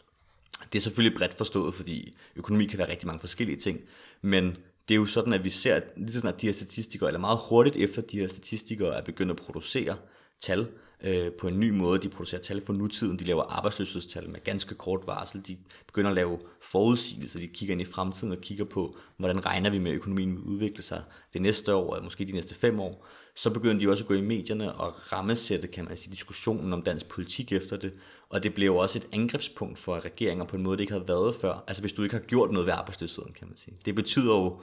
Det 0.74 0.80
er 0.80 0.82
selvfølgelig 0.82 1.18
bredt 1.18 1.34
forstået, 1.34 1.74
fordi 1.74 2.18
økonomi 2.36 2.66
kan 2.66 2.80
være 2.80 2.90
rigtig 2.90 3.08
mange 3.08 3.20
forskellige 3.20 3.60
ting, 3.60 3.80
men 4.22 4.58
det 4.88 4.96
er 4.96 5.00
jo 5.00 5.06
sådan, 5.06 5.34
at 5.34 5.44
vi 5.44 5.50
ser, 5.50 5.76
at 5.76 5.84
lige 5.98 6.14
sådan, 6.14 6.34
at 6.34 6.42
de 6.42 6.46
her 6.46 6.54
statistikere, 6.54 7.10
eller 7.10 7.20
meget 7.20 7.40
hurtigt 7.50 7.76
efter 7.76 8.02
de 8.02 8.20
her 8.20 8.28
statistikere 8.28 8.98
er 8.98 9.02
begyndt 9.02 9.32
at 9.32 9.38
producere 9.38 9.98
tal 10.40 10.68
øh, 11.04 11.32
på 11.32 11.48
en 11.48 11.60
ny 11.60 11.70
måde. 11.70 12.02
De 12.02 12.10
producerer 12.10 12.42
tal 12.42 12.66
for 12.66 12.74
nutiden, 12.74 13.20
de 13.20 13.24
laver 13.24 13.44
arbejdsløshedstal 13.44 14.30
med 14.30 14.44
ganske 14.44 14.76
kort 14.76 15.08
varsel, 15.08 15.48
de 15.48 15.58
begynder 15.88 16.10
at 16.10 16.16
lave 16.16 16.40
forudsigelser, 16.62 17.40
de 17.40 17.48
kigger 17.48 17.74
ind 17.74 17.82
i 17.82 17.86
fremtiden 17.86 18.32
og 18.32 18.42
kigger 18.42 18.66
på, 18.66 18.94
hvordan 19.18 19.46
regner 19.46 19.70
vi 19.70 19.80
med, 19.80 19.92
at 19.92 19.96
økonomien 19.96 20.32
vil 20.32 20.44
udvikle 20.44 20.84
sig 20.84 21.04
det 21.34 21.42
næste 21.42 21.76
år, 21.76 21.94
eller 21.94 22.04
måske 22.04 22.26
de 22.26 22.32
næste 22.32 22.56
fem 22.56 22.80
år. 22.80 23.08
Så 23.36 23.50
begynder 23.50 23.80
de 23.80 23.90
også 23.90 24.04
at 24.04 24.08
gå 24.08 24.14
i 24.14 24.22
medierne 24.22 24.74
og 24.74 25.14
rammesætte, 25.14 25.68
kan 25.68 25.86
man 25.86 25.98
sige, 25.98 26.12
diskussionen 26.12 26.74
om 26.74 26.82
dansk 26.82 27.08
politik 27.08 27.52
efter 27.52 27.78
det, 27.78 27.94
og 28.30 28.44
det 28.44 28.54
bliver 28.54 28.82
også 28.82 28.98
et 28.98 29.08
angrebspunkt 29.14 29.80
for 29.80 30.06
regeringer 30.06 30.46
på 30.46 30.56
en 30.56 30.64
måde, 30.64 30.78
det 30.78 30.82
ikke 30.82 30.94
havde 30.94 31.08
været 31.08 31.36
før. 31.36 31.64
Altså 31.68 31.84
hvis 31.84 31.94
du 31.94 32.04
ikke 32.04 32.16
har 32.16 32.24
gjort 32.24 32.52
noget 32.52 32.66
ved 32.66 32.74
arbejdsløsheden, 32.74 33.34
kan 33.34 33.48
man 33.48 33.58
sige. 33.58 33.78
Det 33.86 33.96
betyder 33.96 34.36
jo 34.36 34.62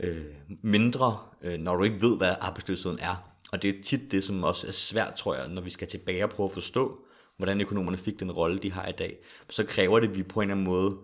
øh, 0.00 0.24
mindre, 0.62 1.18
øh, 1.42 1.58
når 1.58 1.76
du 1.76 1.84
ikke 1.84 2.02
ved, 2.02 2.16
hvad 2.16 2.34
arbejdsløsheden 2.40 2.98
er. 2.98 3.37
Og 3.52 3.62
det 3.62 3.78
er 3.78 3.82
tit 3.82 4.12
det, 4.12 4.24
som 4.24 4.44
også 4.44 4.66
er 4.66 4.70
svært, 4.70 5.14
tror 5.14 5.34
jeg, 5.34 5.48
når 5.48 5.62
vi 5.62 5.70
skal 5.70 5.88
tilbage 5.88 6.24
og 6.24 6.30
prøve 6.30 6.44
at 6.44 6.52
forstå, 6.52 7.00
hvordan 7.36 7.60
økonomerne 7.60 7.98
fik 7.98 8.20
den 8.20 8.32
rolle, 8.32 8.58
de 8.58 8.72
har 8.72 8.86
i 8.86 8.92
dag. 8.92 9.16
Så 9.48 9.64
kræver 9.64 10.00
det, 10.00 10.08
at 10.08 10.16
vi 10.16 10.22
på 10.22 10.40
en 10.40 10.44
eller 10.44 10.54
anden 10.54 10.66
måde 10.66 10.96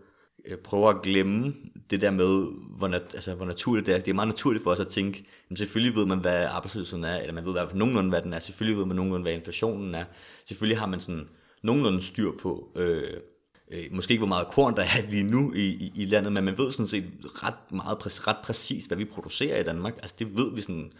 øh, 0.45 0.59
prøver 0.59 0.91
at 0.91 1.03
glemme 1.03 1.55
det 1.91 2.01
der 2.01 2.11
med, 2.11 2.47
hvor, 2.77 2.89
nat, 2.89 3.03
altså, 3.15 3.35
hvor 3.35 3.47
naturligt 3.47 3.87
det 3.87 3.95
er. 3.95 3.99
Det 3.99 4.09
er 4.09 4.15
meget 4.15 4.29
naturligt 4.29 4.63
for 4.63 4.71
os 4.71 4.81
at 4.81 4.89
tænke, 4.89 5.25
jamen 5.51 5.57
selvfølgelig 5.57 5.97
ved 5.97 6.07
man, 6.07 6.19
hvad 6.19 6.45
arbejdsløsheden 6.45 7.05
er, 7.05 7.17
eller 7.17 7.35
man 7.35 7.45
ved 7.45 7.51
i 7.51 7.53
hvert 7.53 7.69
fald 7.69 7.79
nogenlunde, 7.79 8.11
hvad 8.11 8.23
den 8.23 8.33
er. 8.33 8.39
Selvfølgelig 8.39 8.79
ved 8.79 8.87
man 8.87 8.97
nogenlunde, 8.97 9.23
hvad 9.23 9.33
inflationen 9.33 9.95
er. 9.95 10.05
Selvfølgelig 10.47 10.79
har 10.79 10.87
man 10.87 11.01
sådan 11.01 11.29
nogenlunde 11.63 12.03
styr 12.03 12.31
på, 12.43 12.73
øh, 12.77 13.11
øh, 13.71 13.85
måske 13.91 14.13
ikke 14.13 14.21
hvor 14.21 14.29
meget 14.29 14.47
korn 14.49 14.77
der 14.77 14.83
er 14.83 15.11
lige 15.11 15.25
nu 15.25 15.53
i, 15.53 15.67
i, 15.67 15.93
i 15.95 16.05
landet, 16.07 16.33
men 16.33 16.45
man 16.45 16.59
ved 16.59 16.73
sådan 16.73 16.87
set 16.87 17.05
ret 17.25 17.73
meget 17.73 18.29
ret 18.29 18.37
præcis, 18.45 18.85
hvad 18.85 18.97
vi 18.97 19.05
producerer 19.05 19.61
i 19.61 19.63
Danmark. 19.63 19.95
Altså 19.97 20.15
det 20.19 20.37
ved 20.37 20.55
vi 20.55 20.61
sådan 20.61 20.93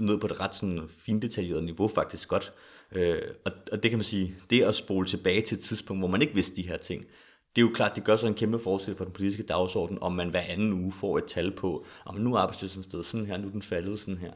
ned 0.00 0.18
på 0.18 0.26
et 0.26 0.40
ret 0.40 0.56
sådan 0.56 0.88
findetaljeret 0.88 1.64
niveau 1.64 1.88
faktisk 1.88 2.28
godt. 2.28 2.52
Øh, 2.92 3.18
og, 3.44 3.52
og 3.72 3.82
det 3.82 3.90
kan 3.90 3.98
man 3.98 4.04
sige, 4.04 4.34
det 4.50 4.62
at 4.62 4.74
spole 4.74 5.06
tilbage 5.06 5.42
til 5.42 5.56
et 5.56 5.62
tidspunkt, 5.62 6.00
hvor 6.00 6.08
man 6.08 6.22
ikke 6.22 6.34
vidste 6.34 6.56
de 6.56 6.68
her 6.68 6.76
ting, 6.76 7.06
det 7.56 7.62
er 7.62 7.66
jo 7.66 7.72
klart, 7.74 7.96
det 7.96 8.04
gør 8.04 8.16
så 8.16 8.26
en 8.26 8.34
kæmpe 8.34 8.58
forskel 8.58 8.96
for 8.96 9.04
den 9.04 9.12
politiske 9.12 9.42
dagsorden, 9.42 9.98
om 10.00 10.12
man 10.12 10.30
hver 10.30 10.40
anden 10.40 10.72
uge 10.72 10.92
får 10.92 11.18
et 11.18 11.24
tal 11.24 11.50
på, 11.50 11.86
om 12.04 12.14
nu 12.14 12.34
er 12.34 12.38
arbejdsløsheden 12.38 12.82
sted 12.82 13.02
sådan 13.02 13.26
her, 13.26 13.36
nu 13.36 13.46
er 13.46 13.50
den 13.50 13.62
faldet 13.62 13.98
sådan 13.98 14.18
her. 14.18 14.32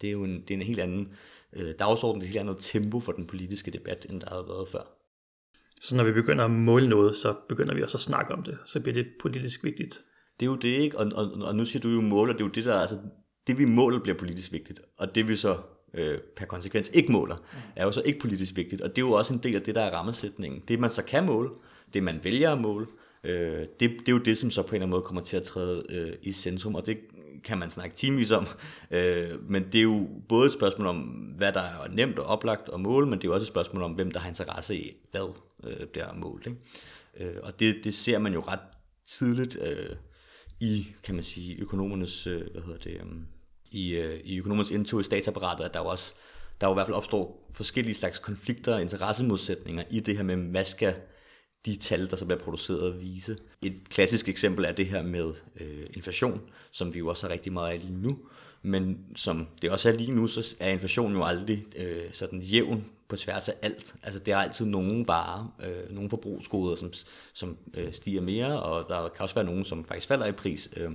Det 0.00 0.06
er 0.06 0.12
jo 0.12 0.24
en, 0.24 0.40
det 0.40 0.50
er 0.50 0.54
en 0.54 0.66
helt 0.66 0.80
anden 0.80 1.08
øh, 1.52 1.74
dagsorden, 1.78 2.20
det 2.20 2.26
er 2.26 2.30
et 2.30 2.32
helt 2.32 2.48
andet 2.50 2.56
tempo 2.60 3.00
for 3.00 3.12
den 3.12 3.26
politiske 3.26 3.70
debat, 3.70 4.06
end 4.10 4.20
der 4.20 4.30
har 4.30 4.42
været 4.42 4.68
før. 4.68 4.82
Så 5.80 5.96
når 5.96 6.04
vi 6.04 6.12
begynder 6.12 6.44
at 6.44 6.50
måle 6.50 6.88
noget, 6.88 7.16
så 7.16 7.34
begynder 7.48 7.74
vi 7.74 7.82
også 7.82 7.96
at 7.96 8.00
snakke 8.00 8.32
om 8.32 8.42
det. 8.42 8.58
Så 8.64 8.80
bliver 8.80 8.94
det 8.94 9.06
politisk 9.20 9.64
vigtigt. 9.64 10.00
Det 10.40 10.46
er 10.46 10.50
jo 10.50 10.56
det, 10.56 10.68
ikke? 10.68 10.98
Og, 10.98 11.10
og, 11.14 11.32
og 11.32 11.54
nu 11.54 11.64
siger 11.64 11.80
du 11.80 11.88
jo 11.88 12.00
mål, 12.00 12.30
og 12.30 12.34
det 12.34 12.40
er 12.40 12.46
jo 12.46 12.52
det, 12.52 12.64
der, 12.64 12.78
altså, 12.78 12.98
det 13.46 13.58
vi 13.58 13.64
måler 13.64 13.98
bliver 13.98 14.18
politisk 14.18 14.52
vigtigt. 14.52 14.80
Og 14.98 15.14
det 15.14 15.28
vi 15.28 15.36
så 15.36 15.56
øh, 15.94 16.18
per 16.36 16.46
konsekvens 16.46 16.90
ikke 16.94 17.12
måler, 17.12 17.36
er 17.76 17.84
jo 17.84 17.92
så 17.92 18.02
ikke 18.04 18.18
politisk 18.18 18.56
vigtigt. 18.56 18.82
Og 18.82 18.88
det 18.88 19.02
er 19.02 19.06
jo 19.06 19.12
også 19.12 19.34
en 19.34 19.40
del 19.42 19.56
af 19.56 19.62
det, 19.62 19.74
der 19.74 19.82
er 19.82 19.90
rammesætningen. 19.90 20.62
Det 20.68 20.80
man 20.80 20.90
så 20.90 21.02
kan 21.02 21.26
måle, 21.26 21.50
det 21.94 22.02
man 22.02 22.20
vælger 22.22 22.52
at 22.52 22.60
måle, 22.60 22.86
øh, 23.24 23.58
det, 23.58 23.90
det 23.90 24.08
er 24.08 24.12
jo 24.12 24.18
det, 24.18 24.38
som 24.38 24.50
så 24.50 24.62
på 24.62 24.68
en 24.68 24.74
eller 24.74 24.84
anden 24.86 24.90
måde 24.90 25.02
kommer 25.02 25.22
til 25.22 25.36
at 25.36 25.42
træde 25.42 25.84
øh, 25.88 26.12
i 26.22 26.32
centrum. 26.32 26.74
Og 26.74 26.86
det 26.86 26.98
kan 27.44 27.58
man 27.58 27.70
snakke 27.70 27.96
timevis 27.96 28.30
om, 28.30 28.46
øh, 28.90 29.50
men 29.50 29.64
det 29.64 29.78
er 29.78 29.82
jo 29.82 30.08
både 30.28 30.46
et 30.46 30.52
spørgsmål 30.52 30.86
om, 30.86 30.96
hvad 31.36 31.52
der 31.52 31.60
er 31.60 31.88
nemt 31.88 32.18
og 32.18 32.26
oplagt 32.26 32.70
at 32.74 32.80
måle, 32.80 33.06
men 33.06 33.18
det 33.18 33.24
er 33.24 33.28
jo 33.28 33.34
også 33.34 33.44
et 33.44 33.48
spørgsmål 33.48 33.82
om, 33.82 33.92
hvem 33.92 34.10
der 34.10 34.20
har 34.20 34.28
interesse 34.28 34.76
i, 34.76 34.96
hvad 35.10 35.34
øh, 35.64 35.86
bliver 35.86 36.14
målt. 36.14 36.46
Ikke? 36.46 37.30
Øh, 37.30 37.36
og 37.42 37.60
det, 37.60 37.76
det 37.84 37.94
ser 37.94 38.18
man 38.18 38.32
jo 38.32 38.40
ret 38.40 38.60
tidligt 39.06 39.58
øh, 39.62 39.96
i, 40.62 40.94
kan 41.02 41.14
man 41.14 41.24
sige, 41.24 41.56
økonomernes, 41.58 42.26
øh, 42.26 42.50
hvad 42.52 42.62
hedder 42.62 42.78
det, 42.78 43.00
øhm, 43.00 43.26
i, 43.70 43.90
øh, 43.90 44.20
i 44.24 44.38
økonomernes 44.38 44.70
indtog 44.70 45.00
i 45.00 45.04
statsapparatet, 45.04 45.64
at 45.64 45.74
der 45.74 45.80
jo 45.80 45.86
også, 45.86 46.14
der 46.60 46.66
jo 46.66 46.72
i 46.72 46.74
hvert 46.74 46.86
fald 46.86 46.96
opstår 46.96 47.48
forskellige 47.52 47.94
slags 47.94 48.18
konflikter 48.18 48.74
og 48.74 48.82
interessemodsætninger 48.82 49.84
i 49.90 50.00
det 50.00 50.16
her 50.16 50.22
med, 50.22 50.36
hvad 50.36 50.64
skal 50.64 50.94
de 51.66 51.76
tal, 51.76 52.10
der 52.10 52.16
så 52.16 52.24
bliver 52.24 52.38
produceret, 52.38 53.00
vise. 53.00 53.38
Et 53.62 53.88
klassisk 53.88 54.28
eksempel 54.28 54.64
er 54.64 54.72
det 54.72 54.86
her 54.86 55.02
med 55.02 55.32
øh, 55.60 55.86
inflation, 55.94 56.40
som 56.70 56.94
vi 56.94 56.98
jo 56.98 57.08
også 57.08 57.26
har 57.26 57.32
rigtig 57.32 57.52
meget 57.52 57.72
af 57.72 57.80
lige 57.80 57.94
nu. 57.94 58.18
Men 58.62 59.06
som 59.16 59.48
det 59.62 59.70
også 59.70 59.88
er 59.88 59.92
lige 59.92 60.12
nu, 60.12 60.26
så 60.26 60.56
er 60.60 60.70
inflationen 60.70 61.16
jo 61.16 61.24
aldrig 61.24 61.64
øh, 61.76 62.04
sådan 62.12 62.42
jævn 62.42 62.84
på 63.12 63.16
tværs 63.16 63.48
af 63.48 63.54
alt. 63.62 63.94
Altså 64.02 64.20
det 64.20 64.32
er 64.32 64.38
altid 64.38 64.66
nogle 64.66 65.04
varer, 65.06 65.54
øh, 65.62 65.94
nogle 65.94 66.10
forbrugsgoder, 66.10 66.76
som, 66.76 66.92
som 67.32 67.56
øh, 67.74 67.92
stiger 67.92 68.20
mere, 68.20 68.62
og 68.62 68.88
der 68.88 69.08
kan 69.08 69.22
også 69.22 69.34
være 69.34 69.44
nogen, 69.44 69.64
som 69.64 69.84
faktisk 69.84 70.08
falder 70.08 70.26
i 70.26 70.32
pris, 70.32 70.68
øh, 70.76 70.90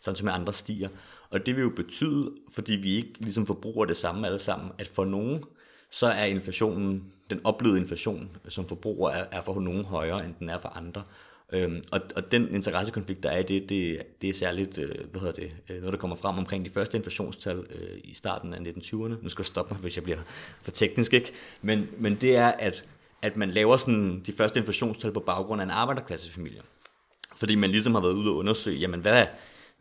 sådan 0.00 0.16
som 0.16 0.28
andre 0.28 0.52
stiger. 0.52 0.88
Og 1.30 1.46
det 1.46 1.56
vil 1.56 1.62
jo 1.62 1.72
betyde, 1.76 2.30
fordi 2.50 2.72
vi 2.72 2.96
ikke 2.96 3.12
ligesom 3.18 3.46
forbruger 3.46 3.84
det 3.84 3.96
samme 3.96 4.26
alle 4.26 4.38
sammen, 4.38 4.70
at 4.78 4.86
for 4.86 5.04
nogen, 5.04 5.44
så 5.90 6.06
er 6.06 6.24
inflationen, 6.24 7.12
den 7.30 7.40
oplevede 7.44 7.80
inflation 7.80 8.30
som 8.48 8.66
forbruger, 8.66 9.10
er, 9.10 9.26
er 9.30 9.42
for 9.42 9.60
nogen 9.60 9.84
højere, 9.84 10.24
end 10.24 10.34
den 10.38 10.48
er 10.48 10.58
for 10.58 10.68
andre. 10.68 11.02
Øhm, 11.52 11.82
og, 11.90 12.00
og 12.16 12.32
den 12.32 12.54
interessekonflikt, 12.54 13.22
der 13.22 13.30
er 13.30 13.38
i 13.38 13.42
det, 13.42 13.68
det, 13.68 14.02
det 14.22 14.30
er 14.30 14.34
særligt 14.34 14.78
øh, 14.78 14.94
hvad 15.10 15.20
hedder 15.20 15.34
det, 15.34 15.52
øh, 15.70 15.76
noget, 15.76 15.92
der 15.92 15.98
kommer 15.98 16.16
frem 16.16 16.38
omkring 16.38 16.64
de 16.64 16.70
første 16.70 16.96
inflationstal 16.96 17.56
øh, 17.56 17.98
i 18.04 18.14
starten 18.14 18.54
af 18.54 18.58
1920'erne. 18.58 19.22
Nu 19.22 19.28
skal 19.28 19.42
jeg 19.42 19.46
stoppe 19.46 19.74
mig, 19.74 19.80
hvis 19.80 19.96
jeg 19.96 20.04
bliver 20.04 20.18
for 20.62 20.70
teknisk, 20.70 21.12
ikke? 21.12 21.32
Men, 21.62 21.88
men 21.98 22.16
det 22.20 22.36
er, 22.36 22.48
at, 22.48 22.84
at 23.22 23.36
man 23.36 23.50
laver 23.50 23.76
sådan 23.76 24.22
de 24.26 24.32
første 24.32 24.60
inflationstal 24.60 25.12
på 25.12 25.20
baggrund 25.20 25.60
af 25.60 25.64
en 25.64 25.70
arbejderklassefamilie. 25.70 26.60
Fordi 27.36 27.54
man 27.54 27.70
ligesom 27.70 27.94
har 27.94 28.02
været 28.02 28.12
ude 28.12 28.30
og 28.30 28.36
undersøge, 28.36 28.78
jamen 28.78 29.00
hvad, 29.00 29.26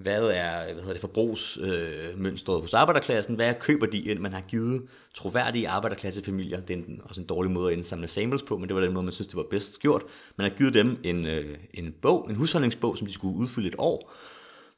hvad 0.02 0.24
er 0.24 0.64
hvad 0.64 0.76
hedder 0.76 0.94
det, 0.94 1.02
forbrugsmønstret 1.02 2.56
øh, 2.56 2.62
hos 2.62 2.74
arbejderklassen, 2.74 3.36
hvad 3.36 3.54
køber 3.60 3.86
de 3.86 4.00
ind, 4.00 4.20
man 4.20 4.34
har 4.34 4.42
givet 4.42 4.82
troværdige 5.14 5.70
arbejderklassefamilier, 5.70 6.60
det 6.60 6.74
er 6.74 6.78
en, 6.78 7.02
også 7.04 7.22
en 7.22 7.28
dårlig 7.28 7.52
måde 7.52 7.72
at 7.72 7.78
indsamle 7.78 8.08
samples 8.08 8.44
på, 8.44 8.58
men 8.58 8.68
det 8.68 8.76
var 8.76 8.82
den 8.82 8.94
måde, 8.94 9.04
man 9.04 9.14
synes, 9.14 9.28
det 9.28 9.36
var 9.36 9.46
bedst 9.50 9.80
gjort. 9.80 10.04
Man 10.38 10.50
har 10.50 10.58
givet 10.58 10.74
dem 10.74 10.98
en, 11.04 11.26
øh, 11.28 11.58
en 11.74 11.94
bog, 12.02 12.30
en 12.30 12.36
husholdningsbog, 12.36 12.98
som 12.98 13.08
de 13.08 13.14
skulle 13.14 13.38
udfylde 13.38 13.68
et 13.68 13.76
år, 13.78 14.12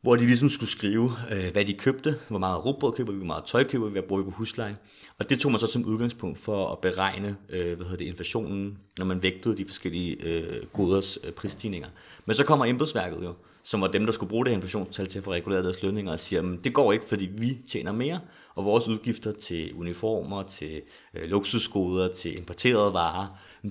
hvor 0.04 0.16
de 0.16 0.26
ligesom 0.26 0.50
skulle 0.50 0.70
skrive, 0.70 1.12
øh, 1.32 1.52
hvad 1.52 1.66
de 1.66 1.74
købte, 1.74 2.16
hvor 2.28 2.40
meget 2.40 2.66
rugbrød 2.66 2.94
køber 2.94 3.12
vi, 3.12 3.18
hvor 3.18 3.28
meget 3.28 3.44
tøj 3.46 3.64
køber 3.64 3.86
vi, 3.86 3.92
hvad 3.92 4.02
bruger 4.02 4.22
vi 4.22 4.30
på 4.30 4.36
husleje. 4.38 4.76
Og 5.20 5.30
det 5.30 5.40
tog 5.40 5.52
man 5.52 5.60
så 5.60 5.68
som 5.68 5.86
udgangspunkt 5.86 6.40
for 6.40 6.72
at 6.72 6.80
beregne 6.80 7.38
øh, 7.50 7.76
hvad 7.76 7.86
hedder 7.86 7.98
det, 7.98 8.06
inflationen, 8.06 8.78
når 8.98 9.06
man 9.06 9.24
vægtede 9.24 9.58
de 9.58 9.66
forskellige 9.66 10.16
øh, 10.24 10.66
goders 10.74 11.20
øh, 11.24 11.32
prisstigninger. 11.32 11.88
Men 12.26 12.36
så 12.36 12.44
kommer 12.44 12.66
embedsværket 12.66 13.24
jo, 13.24 13.34
som 13.64 13.82
var 13.82 13.88
dem, 13.88 14.06
der 14.06 14.14
skulle 14.14 14.30
bruge 14.30 14.46
det 14.46 14.52
her 14.52 14.56
inflationstal 14.56 15.08
til 15.08 15.20
at 15.20 15.26
få 15.26 15.32
reguleret 15.32 15.64
deres 15.64 15.84
lønninger, 15.84 16.12
og 16.12 16.20
siger, 16.20 16.42
at 16.42 16.64
det 16.64 16.74
går 16.74 16.94
ikke, 16.94 17.06
fordi 17.06 17.30
vi 17.38 17.58
tjener 17.68 17.92
mere, 17.92 18.20
og 18.56 18.66
vores 18.66 18.88
udgifter 18.88 19.32
til 19.32 19.74
uniformer, 19.74 20.44
til 20.44 20.82
øh, 21.14 21.30
luksusgoder, 21.30 22.12
til 22.12 22.38
importerede 22.38 22.94
varer, 22.94 23.28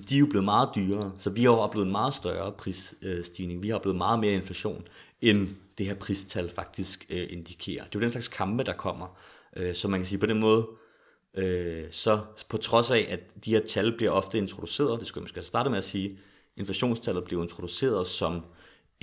de 0.09 0.15
er 0.15 0.19
jo 0.19 0.25
blevet 0.25 0.45
meget 0.45 0.69
dyrere, 0.75 1.11
så 1.17 1.29
vi 1.29 1.43
har 1.43 1.51
oplevet 1.51 1.85
en 1.85 1.91
meget 1.91 2.13
større 2.13 2.51
prisstigning. 2.51 3.63
Vi 3.63 3.69
har 3.69 3.75
oplevet 3.75 3.97
meget 3.97 4.19
mere 4.19 4.33
inflation, 4.33 4.87
end 5.21 5.47
det 5.77 5.85
her 5.85 5.93
pristal 5.93 6.51
faktisk 6.55 7.05
øh, 7.09 7.27
indikerer. 7.29 7.83
Det 7.83 7.95
er 7.95 7.99
jo 7.99 8.01
den 8.01 8.11
slags 8.11 8.27
kampe, 8.27 8.63
der 8.63 8.73
kommer. 8.73 9.17
Øh, 9.55 9.75
så 9.75 9.87
man 9.87 9.99
kan 9.99 10.07
sige 10.07 10.19
på 10.19 10.25
den 10.25 10.39
måde, 10.39 10.67
øh, 11.35 11.83
så 11.91 12.19
på 12.49 12.57
trods 12.57 12.91
af, 12.91 13.07
at 13.09 13.45
de 13.45 13.51
her 13.51 13.61
tal 13.69 13.97
bliver 13.97 14.11
ofte 14.11 14.37
introduceret, 14.37 14.99
det 14.99 15.07
skulle 15.07 15.21
jeg 15.21 15.23
måske 15.23 15.47
starte 15.47 15.69
med 15.69 15.77
at 15.77 15.83
sige, 15.83 16.17
inflationstallet 16.57 17.23
bliver 17.23 17.43
introduceret 17.43 18.07
som 18.07 18.43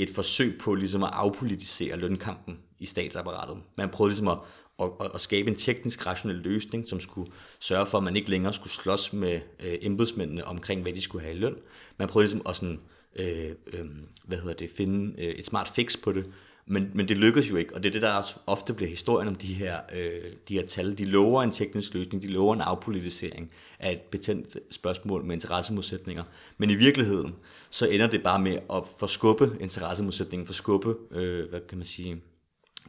et 0.03 0.11
forsøg 0.11 0.59
på 0.59 0.75
ligesom 0.75 1.05
at 1.05 1.11
afpolitisere 1.13 1.97
lønkampen 1.97 2.59
i 2.79 2.87
statsapparatet. 2.87 3.57
Man 3.77 3.89
prøvede 3.89 4.11
ligesom 4.11 4.29
at, 4.29 4.39
at, 4.81 5.11
at 5.15 5.21
skabe 5.21 5.51
en 5.51 5.57
teknisk 5.57 6.07
rationel 6.07 6.37
løsning, 6.37 6.89
som 6.89 7.01
skulle 7.01 7.33
sørge 7.61 7.87
for, 7.87 7.99
at 7.99 8.05
man 8.05 8.17
ikke 8.17 8.31
længere 8.31 8.53
skulle 8.53 8.73
slås 8.73 9.13
med 9.13 9.41
øh, 9.61 9.79
embedsmændene 9.81 10.45
omkring, 10.45 10.83
hvad 10.83 10.93
de 10.93 11.03
skulle 11.03 11.25
have 11.25 11.37
i 11.37 11.39
løn. 11.39 11.57
Man 11.99 12.09
prøvede 12.09 12.27
ligesom 12.27 12.47
at 12.49 12.57
sådan, 12.57 12.81
øh, 13.17 13.51
øh, 13.73 13.87
hvad 14.25 14.39
hedder 14.39 14.55
det, 14.55 14.71
finde 14.71 15.23
øh, 15.23 15.35
et 15.35 15.47
smart 15.47 15.69
fix 15.69 16.03
på 16.03 16.13
det, 16.13 16.31
men, 16.71 16.91
men 16.95 17.09
det 17.09 17.19
lykkes 17.19 17.51
jo 17.51 17.57
ikke, 17.57 17.75
og 17.75 17.83
det 17.83 17.89
er 17.89 17.93
det, 17.93 18.03
der 18.03 18.11
også 18.11 18.35
ofte 18.47 18.75
bliver 18.75 18.89
historien 18.89 19.29
om 19.29 19.35
de 19.35 19.55
her, 19.55 19.81
øh, 19.93 20.33
de 20.49 20.55
her 20.55 20.67
tal. 20.67 20.99
De 20.99 21.05
lover 21.05 21.43
en 21.43 21.51
teknisk 21.51 21.95
løsning, 21.95 22.23
de 22.23 22.29
lover 22.29 22.55
en 22.55 22.61
afpolitisering 22.61 23.53
af 23.79 23.93
et 23.93 24.01
betændt 24.01 24.57
spørgsmål 24.71 25.25
med 25.25 25.35
interessemodsætninger. 25.35 26.25
Men 26.59 26.71
i 26.71 26.75
virkeligheden, 26.75 27.35
så 27.71 27.87
ender 27.87 28.07
det 28.07 28.23
bare 28.23 28.39
med 28.39 28.59
at 28.73 28.83
forskubbe 28.99 29.57
interessemodsætningen, 29.61 30.47
forskubbe, 30.47 30.95
øh, 31.11 31.49
hvad 31.49 31.61
kan 31.61 31.79
man 31.79 31.87
sige, 31.87 32.21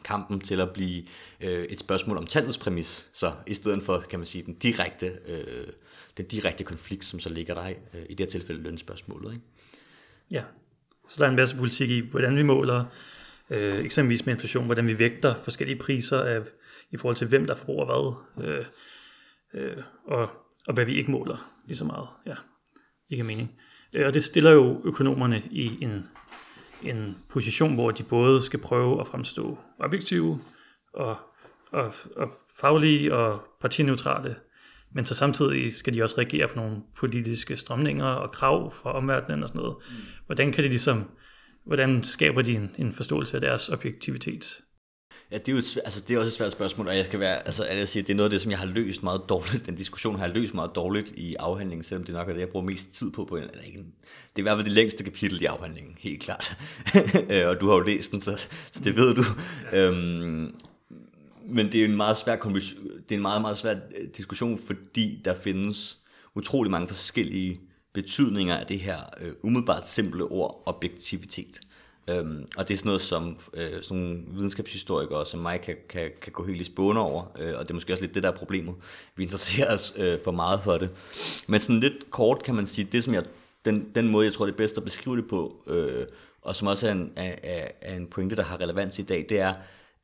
kampen 0.03 0.39
til 0.39 0.61
at 0.61 0.69
blive 0.69 1.03
øh, 1.41 1.65
et 1.65 1.79
spørgsmål 1.79 2.17
om 2.17 2.27
tallets 2.27 2.57
præmis, 2.57 3.09
så 3.13 3.33
i 3.47 3.53
stedet 3.53 3.83
for, 3.83 3.99
kan 3.99 4.19
man 4.19 4.25
sige, 4.25 4.43
den 4.43 4.53
direkte, 4.53 5.11
øh, 5.27 5.67
den 6.17 6.25
direkte 6.25 6.63
konflikt, 6.63 7.05
som 7.05 7.19
så 7.19 7.29
ligger 7.29 7.53
der 7.53 7.67
i, 7.67 7.73
øh, 7.93 8.01
i 8.09 8.13
det 8.13 8.19
her 8.19 8.31
tilfælde 8.31 8.61
lønspørgsmålet. 8.61 9.33
Ikke? 9.33 9.45
Ja, 10.31 10.43
så 11.07 11.15
der 11.17 11.25
er 11.25 11.29
en 11.29 11.35
masse 11.35 11.55
politik 11.55 11.89
i, 11.89 11.99
hvordan 11.99 12.37
vi 12.37 12.43
måler 12.43 12.85
øh, 13.51 13.85
eksempelvis 13.85 14.25
med 14.25 14.33
inflation, 14.33 14.65
hvordan 14.65 14.87
vi 14.87 14.99
vægter 14.99 15.35
forskellige 15.43 15.79
priser 15.79 16.21
af, 16.21 16.39
i 16.91 16.97
forhold 16.97 17.15
til 17.15 17.27
hvem 17.27 17.47
der 17.47 17.55
forbruger 17.55 17.85
hvad, 18.35 18.47
øh, 18.47 18.65
øh, 19.53 19.77
og, 20.07 20.29
og 20.67 20.73
hvad 20.73 20.85
vi 20.85 20.97
ikke 20.97 21.11
måler 21.11 21.51
lige 21.67 21.77
så 21.77 21.85
meget. 21.85 22.07
Ja, 22.25 22.35
ikke 23.09 23.23
mening. 23.23 23.51
Øh, 23.93 24.07
og 24.07 24.13
det 24.13 24.23
stiller 24.23 24.51
jo 24.51 24.81
økonomerne 24.83 25.41
i 25.51 25.83
en, 25.83 26.05
en 26.83 27.17
position, 27.29 27.73
hvor 27.73 27.91
de 27.91 28.03
både 28.03 28.41
skal 28.41 28.59
prøve 28.59 29.01
at 29.01 29.07
fremstå 29.07 29.57
objektive 29.79 30.41
og, 30.93 31.17
og, 31.71 31.93
og 32.15 32.29
faglige 32.59 33.15
og 33.15 33.41
partineutrale, 33.61 34.35
men 34.93 35.05
så 35.05 35.15
samtidig 35.15 35.73
skal 35.73 35.93
de 35.93 36.03
også 36.03 36.17
reagere 36.17 36.47
på 36.47 36.55
nogle 36.55 36.77
politiske 36.97 37.57
strømninger 37.57 38.05
og 38.05 38.31
krav 38.31 38.71
fra 38.71 38.97
omverdenen 38.97 39.43
og 39.43 39.49
sådan 39.49 39.61
noget. 39.61 39.75
Mm. 39.89 39.95
Hvordan 40.25 40.51
kan 40.51 40.63
de 40.63 40.69
ligesom 40.69 41.09
hvordan 41.65 42.03
skaber 42.03 42.41
de 42.41 42.55
en, 42.55 42.75
en 42.77 42.93
forståelse 42.93 43.37
af 43.37 43.41
deres 43.41 43.69
objektivitet? 43.69 44.61
Ja, 45.31 45.37
det 45.37 45.49
er, 45.49 45.51
jo, 45.51 45.81
altså, 45.85 46.01
det 46.07 46.15
er 46.15 46.19
også 46.19 46.27
et 46.29 46.33
svært 46.33 46.51
spørgsmål, 46.51 46.87
og 46.87 46.97
jeg 46.97 47.05
skal 47.05 47.19
være, 47.19 47.45
altså, 47.45 47.65
jeg 47.65 47.87
siger, 47.87 48.03
det 48.03 48.13
er 48.13 48.17
noget 48.17 48.29
af 48.29 48.31
det, 48.31 48.41
som 48.41 48.51
jeg 48.51 48.59
har 48.59 48.65
løst 48.65 49.03
meget 49.03 49.21
dårligt. 49.29 49.65
Den 49.67 49.75
diskussion 49.75 50.15
har 50.15 50.25
jeg 50.25 50.35
løst 50.35 50.53
meget 50.53 50.75
dårligt 50.75 51.13
i 51.15 51.35
afhandlingen, 51.35 51.83
selvom 51.83 52.03
det 52.03 52.15
nok 52.15 52.29
er 52.29 52.33
det, 52.33 52.39
jeg 52.39 52.49
bruger 52.49 52.65
mest 52.65 52.93
tid 52.93 53.11
på. 53.11 53.25
på 53.25 53.37
en, 53.37 53.43
eller 53.43 53.63
ikke, 53.63 53.77
det 53.77 53.85
er 54.35 54.39
i 54.39 54.41
hvert 54.41 54.57
fald 54.57 54.65
det 54.65 54.73
længste 54.73 55.03
kapitel 55.03 55.41
i 55.41 55.45
afhandlingen, 55.45 55.97
helt 55.99 56.21
klart. 56.21 56.57
Øh, 57.29 57.47
og 57.47 57.61
du 57.61 57.69
har 57.69 57.75
jo 57.75 57.81
læst 57.81 58.11
den, 58.11 58.21
så, 58.21 58.47
så 58.71 58.79
det 58.83 58.95
ved 58.95 59.15
du. 59.15 59.23
Ja. 59.71 59.77
Øhm, 59.77 60.55
men 61.45 61.71
det 61.71 61.81
er 61.81 61.85
en 61.85 61.97
meget 61.97 62.17
svær 62.17 62.35
det 62.35 63.11
er 63.11 63.15
en 63.15 63.21
meget, 63.21 63.41
meget 63.41 63.57
svær 63.57 63.75
øh, 63.75 64.07
diskussion, 64.17 64.59
fordi 64.59 65.21
der 65.25 65.35
findes 65.35 65.97
utrolig 66.35 66.71
mange 66.71 66.87
forskellige 66.87 67.59
betydninger 67.93 68.57
af 68.57 68.67
det 68.67 68.79
her 68.79 68.97
øh, 69.21 69.33
umiddelbart 69.43 69.87
simple 69.87 70.23
ord 70.23 70.63
objektivitet. 70.65 71.61
Øhm, 72.07 72.45
og 72.57 72.67
det 72.67 72.73
er 72.73 72.77
sådan 72.77 72.89
noget, 72.89 73.01
som 73.01 73.37
øh, 73.53 73.83
sådan 73.83 73.97
nogle 73.97 74.23
videnskabshistorikere 74.27 75.25
som 75.25 75.39
mig 75.39 75.61
kan, 75.61 75.75
kan, 75.89 76.11
kan 76.21 76.31
gå 76.31 76.45
helt 76.45 76.61
i 76.61 76.63
spåne 76.63 76.99
over, 76.99 77.23
øh, 77.39 77.53
og 77.57 77.59
det 77.59 77.69
er 77.69 77.73
måske 77.73 77.93
også 77.93 78.03
lidt 78.03 78.15
det, 78.15 78.23
der 78.23 78.31
er 78.31 78.35
problemet. 78.35 78.75
Vi 79.15 79.23
interesserer 79.23 79.73
os 79.73 79.93
øh, 79.97 80.19
for 80.23 80.31
meget 80.31 80.63
for 80.63 80.77
det. 80.77 80.89
Men 81.47 81.59
sådan 81.59 81.79
lidt 81.79 82.11
kort 82.11 82.43
kan 82.43 82.55
man 82.55 82.67
sige, 82.67 82.87
det 82.91 83.03
som 83.03 83.13
jeg, 83.13 83.23
den, 83.65 83.91
den 83.95 84.07
måde, 84.07 84.25
jeg 84.25 84.33
tror, 84.33 84.45
det 84.45 84.53
er 84.53 84.57
bedst 84.57 84.77
at 84.77 84.83
beskrive 84.83 85.17
det 85.17 85.27
på, 85.27 85.63
øh, 85.67 86.05
og 86.41 86.55
som 86.55 86.67
også 86.67 86.87
er 86.87 86.91
en, 86.91 87.13
er, 87.15 87.67
er 87.81 87.95
en 87.95 88.07
pointe, 88.07 88.35
der 88.35 88.43
har 88.43 88.61
relevans 88.61 88.99
i 88.99 89.01
dag, 89.01 89.25
det 89.29 89.39
er, 89.39 89.53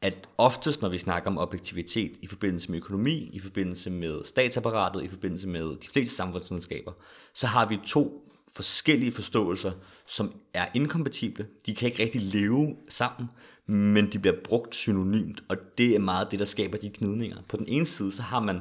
at 0.02 0.28
oftest, 0.38 0.82
når 0.82 0.90
vi 0.90 0.98
snakker 0.98 1.30
om 1.30 1.38
objektivitet 1.38 2.12
i 2.22 2.28
forbindelse 2.28 2.72
med 2.72 2.78
økonomi, 2.78 3.30
i 3.34 3.40
forbindelse 3.40 3.90
med 3.90 4.24
statsapparatet, 4.24 5.04
i 5.04 5.08
forbindelse 5.08 5.48
med 5.48 5.64
de 5.64 5.88
fleste 5.94 6.16
samfundsvidenskaber, 6.16 6.92
så 7.34 7.48
har 7.48 7.66
vi 7.66 7.80
to 7.86 8.24
forskellige 8.56 9.12
forståelser, 9.12 9.72
som 10.06 10.34
er 10.54 10.68
inkompatible. 10.74 11.48
De 11.66 11.76
kan 11.76 11.90
ikke 11.90 12.04
rigtig 12.04 12.22
leve 12.22 12.76
sammen, 12.90 13.30
men 13.66 14.12
de 14.12 14.20
bliver 14.20 14.38
brugt 14.44 14.76
synonymt, 14.76 15.44
og 15.48 15.58
det 15.78 15.96
er 15.96 16.00
meget 16.00 16.32
det, 16.32 16.40
der 16.40 16.46
skaber 16.46 16.78
de 16.78 16.90
gnidninger. 16.90 17.38
På 17.50 17.58
den 17.58 17.68
ene 17.68 17.86
side, 17.86 18.12
så 18.12 18.22
har 18.22 18.40
man 18.40 18.60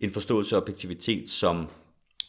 en 0.00 0.10
forståelse 0.10 0.56
af 0.56 0.60
objektivitet 0.60 1.28
som 1.28 1.66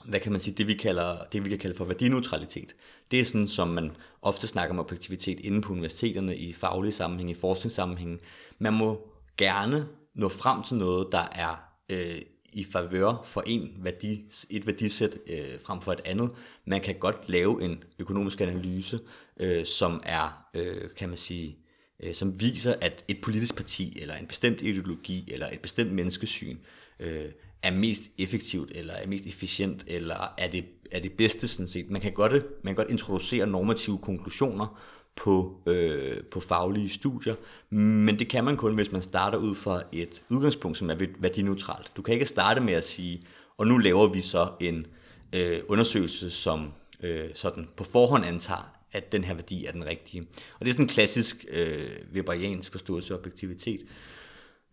hvad 0.05 0.19
kan 0.19 0.31
man 0.31 0.41
sige, 0.41 0.53
det 0.53 0.67
vi 0.67 0.73
kalder, 0.73 1.17
det 1.31 1.45
vi 1.45 1.49
kan 1.49 1.59
kalde 1.59 1.75
for 1.75 1.85
værdineutralitet. 1.85 2.75
Det 3.11 3.19
er 3.19 3.23
sådan, 3.23 3.47
som 3.47 3.67
man 3.67 3.91
ofte 4.21 4.47
snakker 4.47 4.73
om 4.73 4.79
objektivitet 4.79 5.39
inde 5.39 5.61
på 5.61 5.73
universiteterne 5.73 6.37
i 6.37 6.53
faglige 6.53 6.91
sammenhæng, 6.91 7.29
i 7.29 7.33
forskningssammenhæng. 7.33 8.21
Man 8.59 8.73
må 8.73 9.07
gerne 9.37 9.87
nå 10.15 10.29
frem 10.29 10.63
til 10.63 10.77
noget, 10.77 11.07
der 11.11 11.27
er 11.31 11.55
øh, 11.89 12.21
i 12.53 12.63
favør 12.63 13.21
for 13.25 13.43
en 13.47 13.77
værdi, 13.77 14.25
et 14.49 14.67
værdisæt 14.67 15.17
øh, 15.27 15.59
frem 15.59 15.81
for 15.81 15.91
et 15.91 16.01
andet. 16.05 16.31
Man 16.65 16.81
kan 16.81 16.95
godt 16.95 17.29
lave 17.29 17.63
en 17.63 17.83
økonomisk 17.99 18.41
analyse, 18.41 18.99
øh, 19.39 19.65
som 19.65 20.01
er, 20.03 20.47
øh, 20.53 20.89
kan 20.97 21.09
man 21.09 21.17
sige, 21.17 21.57
øh, 22.03 22.13
som 22.13 22.39
viser, 22.39 22.75
at 22.81 23.05
et 23.07 23.21
politisk 23.21 23.55
parti, 23.55 23.99
eller 24.01 24.15
en 24.15 24.27
bestemt 24.27 24.61
ideologi, 24.61 25.31
eller 25.31 25.49
et 25.51 25.59
bestemt 25.59 25.93
menneskesyn, 25.93 26.57
øh, 26.99 27.31
er 27.63 27.71
mest 27.71 28.01
effektivt, 28.17 28.71
eller 28.75 28.93
er 28.93 29.07
mest 29.07 29.25
efficient, 29.25 29.83
eller 29.87 30.33
er 30.37 30.47
det, 30.47 30.65
er 30.91 30.99
det 30.99 31.11
bedste 31.11 31.47
sådan 31.47 31.67
set. 31.67 31.89
Man 31.89 32.01
kan 32.01 32.11
godt, 32.11 32.33
man 32.63 32.75
kan 32.75 32.75
godt 32.75 32.89
introducere 32.89 33.47
normative 33.47 33.97
konklusioner 33.97 34.79
på, 35.15 35.61
øh, 35.65 36.23
på 36.23 36.39
faglige 36.39 36.89
studier, 36.89 37.35
men 37.75 38.19
det 38.19 38.27
kan 38.27 38.43
man 38.43 38.57
kun, 38.57 38.75
hvis 38.75 38.91
man 38.91 39.01
starter 39.01 39.37
ud 39.37 39.55
fra 39.55 39.81
et 39.91 40.23
udgangspunkt, 40.29 40.77
som 40.77 40.89
er 40.89 40.95
værdineutralt. 41.19 41.91
Du 41.95 42.01
kan 42.01 42.13
ikke 42.13 42.25
starte 42.25 42.61
med 42.61 42.73
at 42.73 42.83
sige, 42.83 43.21
og 43.57 43.67
nu 43.67 43.77
laver 43.77 44.07
vi 44.07 44.21
så 44.21 44.49
en 44.59 44.87
øh, 45.33 45.59
undersøgelse, 45.67 46.31
som 46.31 46.73
øh, 47.03 47.29
sådan 47.35 47.67
på 47.75 47.83
forhånd 47.83 48.25
antager, 48.25 48.71
at 48.91 49.11
den 49.11 49.23
her 49.23 49.33
værdi 49.33 49.65
er 49.65 49.71
den 49.71 49.85
rigtige. 49.85 50.23
Og 50.59 50.59
det 50.59 50.67
er 50.67 50.71
sådan 50.71 50.85
en 50.85 50.89
klassisk 50.89 51.45
øh, 51.49 51.89
weberiansk 52.13 52.71
forståelse 52.71 53.13
af 53.13 53.17
objektivitet. 53.17 53.81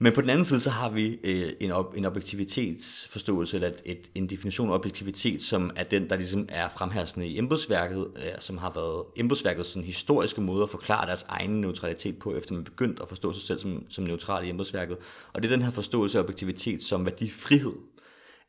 Men 0.02 0.12
på 0.12 0.20
den 0.20 0.30
anden 0.30 0.44
side, 0.44 0.60
så 0.60 0.70
har 0.70 0.90
vi 0.90 1.18
øh, 1.24 1.52
en, 1.60 1.72
ob- 1.72 1.96
en 1.96 2.04
objektivitetsforståelse, 2.04 3.56
eller 3.56 3.68
et, 3.68 3.82
et, 3.84 4.10
en 4.14 4.30
definition 4.30 4.68
af 4.68 4.74
objektivitet, 4.74 5.42
som 5.42 5.70
er 5.76 5.84
den, 5.84 6.10
der 6.10 6.16
ligesom 6.16 6.46
er 6.48 6.68
fremherskende 6.68 7.26
i 7.28 7.38
embedsværket, 7.38 8.06
øh, 8.16 8.32
som 8.38 8.58
har 8.58 8.72
været 8.74 9.04
embedsværkets 9.16 9.68
sådan 9.68 9.86
historiske 9.86 10.40
måde 10.40 10.62
at 10.62 10.70
forklare 10.70 11.06
deres 11.06 11.26
egen 11.28 11.60
neutralitet 11.60 12.18
på, 12.18 12.36
efter 12.36 12.54
man 12.54 12.64
begyndte 12.64 13.02
at 13.02 13.08
forstå 13.08 13.32
sig 13.32 13.42
selv 13.42 13.58
som, 13.58 13.84
som 13.88 14.04
neutral 14.04 14.46
i 14.46 14.50
embedsværket. 14.50 14.96
Og 15.32 15.42
det 15.42 15.48
er 15.52 15.56
den 15.56 15.64
her 15.64 15.70
forståelse 15.70 16.18
af 16.18 16.22
objektivitet 16.22 16.82
som 16.82 17.04
værdifrihed, 17.04 17.74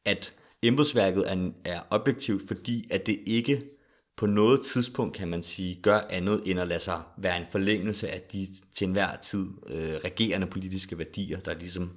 at 0.05 0.33
embedsværket 0.61 1.31
er, 1.31 1.49
er 1.65 1.81
objektivt, 1.89 2.47
fordi 2.47 2.87
at 2.91 3.07
det 3.07 3.19
ikke 3.25 3.61
på 4.17 4.25
noget 4.25 4.61
tidspunkt, 4.61 5.15
kan 5.15 5.27
man 5.27 5.43
sige, 5.43 5.79
gør 5.81 6.01
andet 6.09 6.41
end 6.45 6.59
at 6.59 6.67
lade 6.67 6.79
sig 6.79 7.01
være 7.17 7.37
en 7.37 7.45
forlængelse 7.51 8.09
af 8.09 8.21
de 8.21 8.47
til 8.73 8.87
enhver 8.87 9.15
tid 9.15 9.47
øh, 9.67 9.93
regerende 9.93 10.47
politiske 10.47 10.97
værdier, 10.97 11.39
der 11.39 11.53
ligesom 11.53 11.91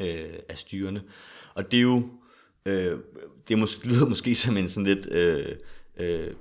øh, 0.00 0.32
er 0.48 0.54
styrende. 0.54 1.02
Og 1.54 1.72
det 1.72 1.78
er 1.78 1.82
jo, 1.82 2.08
øh, 2.66 2.98
det 3.48 3.58
måske, 3.58 3.88
lyder 3.88 4.06
måske 4.06 4.34
som 4.44 4.56
en 4.56 4.68
sådan 4.68 4.86
lidt 4.86 5.06
øh, 5.06 5.56
øh, 5.96 6.34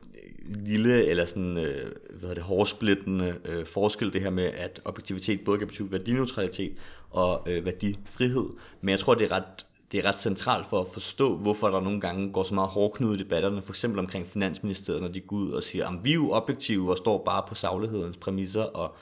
lille 0.45 1.05
eller 1.05 1.25
sådan, 1.25 1.57
øh, 1.57 1.91
hvad 2.09 2.19
hedder 2.19 2.33
det, 2.33 2.43
hårsplittende 2.43 3.35
øh, 3.45 3.65
forskel, 3.65 4.13
det 4.13 4.21
her 4.21 4.29
med, 4.29 4.43
at 4.43 4.81
objektivitet 4.85 5.41
både 5.45 5.59
kan 5.59 5.67
betyde 5.67 5.91
værdineutralitet 5.91 6.77
og 7.09 7.43
øh, 7.49 7.65
værdifrihed, 7.65 8.49
men 8.81 8.89
jeg 8.89 8.99
tror, 8.99 9.13
det 9.13 9.25
er 9.25 9.31
ret 9.31 9.65
det 9.93 10.05
er 10.05 10.09
ret 10.09 10.19
centralt 10.19 10.67
for 10.67 10.81
at 10.81 10.87
forstå, 10.87 11.35
hvorfor 11.35 11.69
der 11.69 11.81
nogle 11.81 12.01
gange 12.01 12.31
går 12.31 12.43
så 12.43 12.53
meget 12.53 12.69
hårdknude 12.69 13.15
i 13.15 13.19
debatterne, 13.19 13.61
for 13.61 13.71
eksempel 13.71 13.99
omkring 13.99 14.27
Finansministeriet, 14.27 15.01
når 15.01 15.09
de 15.09 15.19
går 15.19 15.35
ud 15.35 15.51
og 15.51 15.63
siger, 15.63 15.87
at 15.87 15.93
vi 16.03 16.09
er 16.09 16.15
jo 16.15 16.31
objektive 16.31 16.91
og 16.91 16.97
står 16.97 17.23
bare 17.23 17.43
på 17.47 17.55
saglighedens 17.55 18.17
præmisser, 18.17 18.61
og 18.61 18.95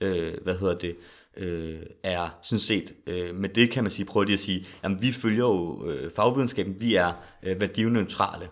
øh, 0.00 0.34
hvad 0.42 0.58
hedder 0.58 0.74
det, 0.74 0.96
øh, 1.36 1.78
er 2.02 2.28
sådan 2.42 2.60
set, 2.60 2.94
øh, 3.06 3.34
med 3.34 3.48
det 3.48 3.70
kan 3.70 3.84
man 3.84 3.90
sige, 3.90 4.06
prøve 4.06 4.32
at 4.32 4.38
sige, 4.38 4.66
at 4.82 5.02
vi 5.02 5.12
følger 5.12 5.44
jo 5.44 5.86
øh, 5.86 6.10
fagvidenskaben, 6.16 6.80
vi 6.80 6.94
er 6.94 7.12
øh, 7.42 7.60
værdineutrale. 7.60 8.48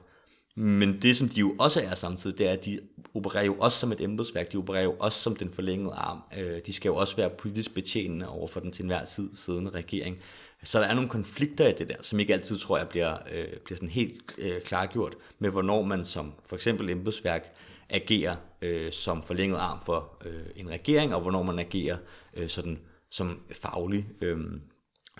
Men 0.56 1.02
det, 1.02 1.16
som 1.16 1.28
de 1.28 1.40
jo 1.40 1.54
også 1.58 1.80
er 1.80 1.94
samtidig, 1.94 2.38
det 2.38 2.48
er, 2.48 2.52
at 2.52 2.64
de 2.64 2.80
opererer 3.14 3.44
jo 3.44 3.54
også 3.58 3.78
som 3.78 3.92
et 3.92 4.00
embedsværk, 4.00 4.52
de 4.52 4.56
opererer 4.56 4.82
jo 4.82 4.96
også 4.98 5.18
som 5.18 5.36
den 5.36 5.50
forlængede 5.52 5.94
arm. 5.94 6.18
Øh, 6.38 6.60
de 6.66 6.72
skal 6.72 6.88
jo 6.88 6.96
også 6.96 7.16
være 7.16 7.30
politisk 7.30 7.74
betjenende 7.74 8.28
over 8.28 8.48
for 8.48 8.60
den 8.60 8.72
til 8.72 8.82
enhver 8.82 9.04
tid 9.04 9.30
siddende 9.34 9.70
regering. 9.70 10.18
Så 10.64 10.80
der 10.80 10.87
er 10.87 10.94
nogle 10.94 11.09
konflikter 11.09 11.68
i 11.68 11.73
det 11.73 11.88
der, 11.88 12.02
som 12.02 12.21
ikke 12.21 12.33
altid, 12.33 12.59
tror 12.59 12.78
jeg, 12.78 12.88
bliver, 12.88 13.16
øh, 13.33 13.49
bliver 13.64 13.76
sådan 13.76 13.88
helt 13.88 14.35
øh, 14.38 14.61
klargjort 14.61 15.16
med, 15.38 15.50
hvornår 15.50 15.83
man 15.83 16.04
som 16.04 16.33
for 16.47 16.56
eksempel 16.56 16.90
embedsværk 16.90 17.52
agerer 17.88 18.37
øh, 18.62 18.92
som 18.92 19.23
forlænget 19.23 19.59
arm 19.59 19.78
for 19.87 20.23
øh, 20.25 20.44
en 20.56 20.71
regering, 20.71 21.14
og 21.14 21.21
hvornår 21.21 21.42
man 21.42 21.59
agerer 21.59 21.97
øh, 22.35 22.49
sådan 22.49 22.78
som 23.11 23.40
faglig, 23.52 24.06
øh, 24.21 24.38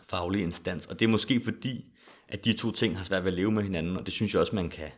faglig 0.03 0.43
instans. 0.43 0.87
Og 0.87 1.01
det 1.01 1.07
er 1.07 1.11
måske 1.11 1.41
fordi, 1.45 1.85
at 2.29 2.45
de 2.45 2.53
to 2.53 2.71
ting 2.71 2.97
har 2.97 3.05
svært 3.05 3.25
ved 3.25 3.33
at 3.33 3.37
leve 3.37 3.53
med 3.53 3.63
hinanden, 3.63 3.97
og 3.97 4.07
det 4.07 4.13
synes 4.13 4.33
jeg 4.33 4.41
også, 4.41 4.55
man 4.55 4.71
kan, 4.71 4.89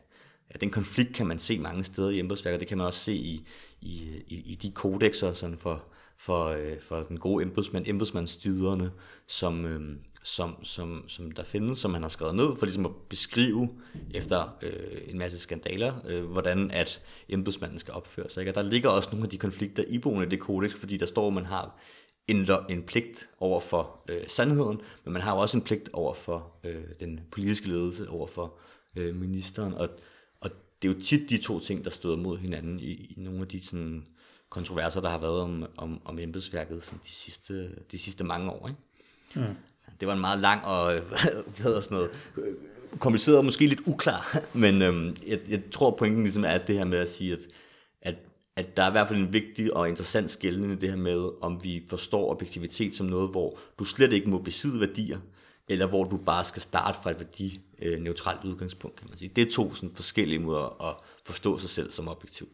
ja, 0.54 0.58
den 0.60 0.70
konflikt 0.70 1.14
kan 1.14 1.26
man 1.26 1.38
se 1.38 1.58
mange 1.58 1.84
steder 1.84 2.10
i 2.10 2.18
embedsværket, 2.18 2.60
det 2.60 2.68
kan 2.68 2.78
man 2.78 2.86
også 2.86 3.00
se 3.00 3.14
i, 3.14 3.46
i, 3.80 4.22
i, 4.26 4.42
i 4.46 4.54
de 4.54 4.70
kodexer 4.70 5.32
sådan 5.32 5.58
for, 5.58 5.84
for, 6.18 6.44
øh, 6.44 6.80
for 6.80 7.02
den 7.02 7.18
gode 7.18 7.42
embedsmand, 7.42 7.88
embedsmandsstyderne, 7.88 8.90
som, 9.26 9.66
øh, 9.66 9.96
som, 10.26 10.64
som, 10.64 11.04
som 11.08 11.30
der 11.30 11.42
findes, 11.42 11.78
som 11.78 11.94
han 11.94 12.02
har 12.02 12.08
skrevet 12.08 12.34
ned, 12.34 12.56
for 12.58 12.66
ligesom 12.66 12.86
at 12.86 12.92
beskrive 13.08 13.68
efter 14.14 14.58
øh, 14.62 15.00
en 15.06 15.18
masse 15.18 15.38
skandaler, 15.38 15.94
øh, 16.06 16.24
hvordan 16.24 16.70
at 16.70 17.02
embedsmanden 17.28 17.78
skal 17.78 17.94
opføre 17.94 18.28
sig. 18.28 18.40
Ikke? 18.40 18.50
Og 18.50 18.54
der 18.54 18.70
ligger 18.70 18.88
også 18.88 19.08
nogle 19.10 19.24
af 19.24 19.30
de 19.30 19.38
konflikter 19.38 19.84
i 19.88 19.98
boende 19.98 20.30
det 20.30 20.40
kodex, 20.40 20.72
fordi 20.72 20.96
der 20.96 21.06
står, 21.06 21.26
at 21.26 21.32
man 21.32 21.44
har 21.44 21.78
en, 22.28 22.48
en 22.68 22.82
pligt 22.82 23.28
over 23.38 23.60
for 23.60 24.00
øh, 24.08 24.28
sandheden, 24.28 24.80
men 25.04 25.12
man 25.12 25.22
har 25.22 25.34
jo 25.34 25.40
også 25.40 25.56
en 25.56 25.62
pligt 25.62 25.90
over 25.92 26.14
for 26.14 26.52
øh, 26.64 26.84
den 27.00 27.20
politiske 27.30 27.68
ledelse, 27.68 28.10
over 28.10 28.26
for 28.26 28.58
øh, 28.96 29.16
ministeren, 29.16 29.74
og, 29.74 29.88
og 30.40 30.50
det 30.82 30.88
er 30.88 30.92
jo 30.94 31.00
tit 31.00 31.30
de 31.30 31.38
to 31.38 31.60
ting, 31.60 31.84
der 31.84 31.90
støder 31.90 32.16
mod 32.16 32.38
hinanden 32.38 32.80
i, 32.80 32.92
i 32.92 33.14
nogle 33.16 33.40
af 33.40 33.48
de 33.48 33.66
sådan, 33.66 34.06
kontroverser, 34.48 35.00
der 35.00 35.08
har 35.08 35.18
været 35.18 35.40
om, 35.40 35.66
om, 35.76 36.00
om 36.04 36.18
embedsværket 36.18 36.82
sådan 36.82 37.00
de, 37.04 37.10
sidste, 37.10 37.70
de 37.92 37.98
sidste 37.98 38.24
mange 38.24 38.50
år. 38.50 38.68
Ikke? 38.68 38.80
Mm. 39.48 39.56
Det 40.00 40.08
var 40.08 40.14
en 40.14 40.20
meget 40.20 40.38
lang 40.38 40.64
og 40.64 40.92
hvad 41.08 41.62
hedder 41.62 41.80
sådan 41.80 41.96
noget, 41.96 42.10
kompliceret 42.98 43.38
og 43.38 43.44
måske 43.44 43.66
lidt 43.66 43.80
uklar, 43.86 44.38
men 44.54 44.82
øhm, 44.82 45.16
jeg, 45.26 45.38
jeg 45.48 45.60
tror 45.72 45.90
pointen 45.90 46.22
ligesom 46.22 46.44
er 46.44 46.58
det 46.58 46.76
her 46.76 46.86
med 46.86 46.98
at 46.98 47.08
sige, 47.08 47.32
at, 47.32 47.38
at, 48.02 48.14
at 48.56 48.76
der 48.76 48.82
er 48.82 48.88
i 48.88 48.90
hvert 48.90 49.08
fald 49.08 49.18
en 49.18 49.32
vigtig 49.32 49.76
og 49.76 49.88
interessant 49.88 50.30
skældning 50.30 50.72
i 50.72 50.76
det 50.76 50.88
her 50.88 50.96
med, 50.96 51.30
om 51.42 51.64
vi 51.64 51.84
forstår 51.88 52.30
objektivitet 52.30 52.94
som 52.94 53.06
noget, 53.06 53.30
hvor 53.30 53.58
du 53.78 53.84
slet 53.84 54.12
ikke 54.12 54.30
må 54.30 54.38
besidde 54.38 54.80
værdier, 54.80 55.18
eller 55.68 55.86
hvor 55.86 56.04
du 56.04 56.16
bare 56.16 56.44
skal 56.44 56.62
starte 56.62 56.98
fra 57.02 57.10
et 57.10 57.16
værdineutralt 57.20 58.44
udgangspunkt, 58.44 58.96
kan 58.96 59.06
man 59.10 59.18
sige. 59.18 59.30
Det 59.36 59.46
er 59.46 59.50
to 59.50 59.74
sådan 59.74 59.90
forskellige 59.90 60.38
måder 60.38 60.82
at 60.88 60.96
forstå 61.24 61.58
sig 61.58 61.70
selv 61.70 61.90
som 61.90 62.08
objektiv. 62.08 62.48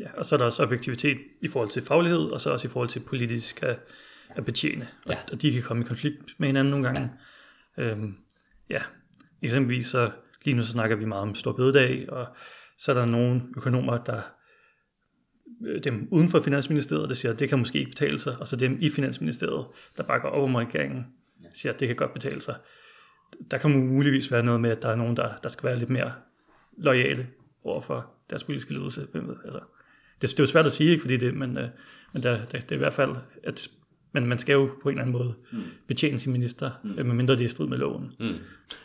Ja, 0.00 0.12
og 0.16 0.26
så 0.26 0.34
er 0.34 0.36
der 0.36 0.44
også 0.44 0.62
objektivitet 0.62 1.18
i 1.40 1.48
forhold 1.48 1.68
til 1.68 1.82
faglighed, 1.82 2.20
og 2.20 2.40
så 2.40 2.50
også 2.50 2.68
i 2.68 2.70
forhold 2.70 2.88
til 2.88 3.00
politisk 3.00 3.62
at, 4.36 4.44
betjene. 4.44 4.88
Og, 5.04 5.10
ja. 5.10 5.18
og 5.32 5.42
de 5.42 5.52
kan 5.52 5.62
komme 5.62 5.84
i 5.84 5.86
konflikt 5.86 6.34
med 6.38 6.48
hinanden 6.48 6.70
nogle 6.70 6.86
gange. 6.86 7.10
Ja, 7.76 7.82
øhm, 7.82 8.16
ja. 8.70 8.82
eksempelvis 9.42 9.86
så 9.86 10.10
lige 10.44 10.56
nu 10.56 10.62
så 10.62 10.70
snakker 10.70 10.96
vi 10.96 11.04
meget 11.04 11.22
om 11.22 11.34
stor 11.34 11.52
bededag, 11.52 12.10
og 12.10 12.26
så 12.78 12.92
er 12.92 12.96
der 12.96 13.04
nogle 13.04 13.42
økonomer, 13.56 14.04
der 14.04 14.20
øh, 15.66 15.84
dem 15.84 16.08
uden 16.10 16.28
for 16.28 16.40
Finansministeriet, 16.40 17.08
der 17.08 17.14
siger, 17.14 17.32
at 17.32 17.38
det 17.38 17.48
kan 17.48 17.58
måske 17.58 17.78
ikke 17.78 17.90
betale 17.90 18.18
sig, 18.18 18.36
og 18.40 18.48
så 18.48 18.56
dem 18.56 18.78
i 18.80 18.90
Finansministeriet, 18.90 19.66
der 19.96 20.02
bakker 20.02 20.28
op 20.28 20.42
om 20.42 20.54
regeringen, 20.54 21.06
siger, 21.54 21.72
at 21.72 21.80
det 21.80 21.88
kan 21.88 21.96
godt 21.96 22.14
betale 22.14 22.40
sig. 22.40 22.54
Der 23.50 23.58
kan 23.58 23.70
muligvis 23.70 24.32
være 24.32 24.42
noget 24.42 24.60
med, 24.60 24.70
at 24.70 24.82
der 24.82 24.88
er 24.88 24.96
nogen, 24.96 25.16
der, 25.16 25.36
der 25.36 25.48
skal 25.48 25.68
være 25.68 25.78
lidt 25.78 25.90
mere 25.90 26.12
lojale 26.76 27.28
over 27.64 27.80
for 27.80 28.10
deres 28.30 28.44
politiske 28.44 28.72
ledelse. 28.72 29.06
Altså, 29.44 29.60
det, 30.20 30.30
det 30.30 30.40
er 30.40 30.42
jo 30.42 30.46
svært 30.46 30.66
at 30.66 30.72
sige, 30.72 30.90
ikke, 30.90 31.00
fordi 31.00 31.16
det, 31.16 31.34
men, 31.34 31.58
øh, 31.58 31.68
men 32.12 32.22
der, 32.22 32.44
der, 32.44 32.60
det 32.60 32.72
er 32.72 32.76
i 32.76 32.78
hvert 32.78 32.94
fald, 32.94 33.16
at 33.44 33.70
men 34.12 34.26
man 34.26 34.38
skal 34.38 34.52
jo 34.52 34.70
på 34.82 34.88
en 34.88 34.94
eller 34.94 35.02
anden 35.02 35.18
måde 35.18 35.34
mm. 35.52 35.62
betjene 35.86 36.18
sin 36.18 36.32
minister, 36.32 36.70
mm. 36.84 36.90
medmindre 36.90 37.34
det 37.34 37.40
er 37.40 37.44
i 37.44 37.48
strid 37.48 37.66
med 37.66 37.78
loven. 37.78 38.12
Mm. 38.20 38.34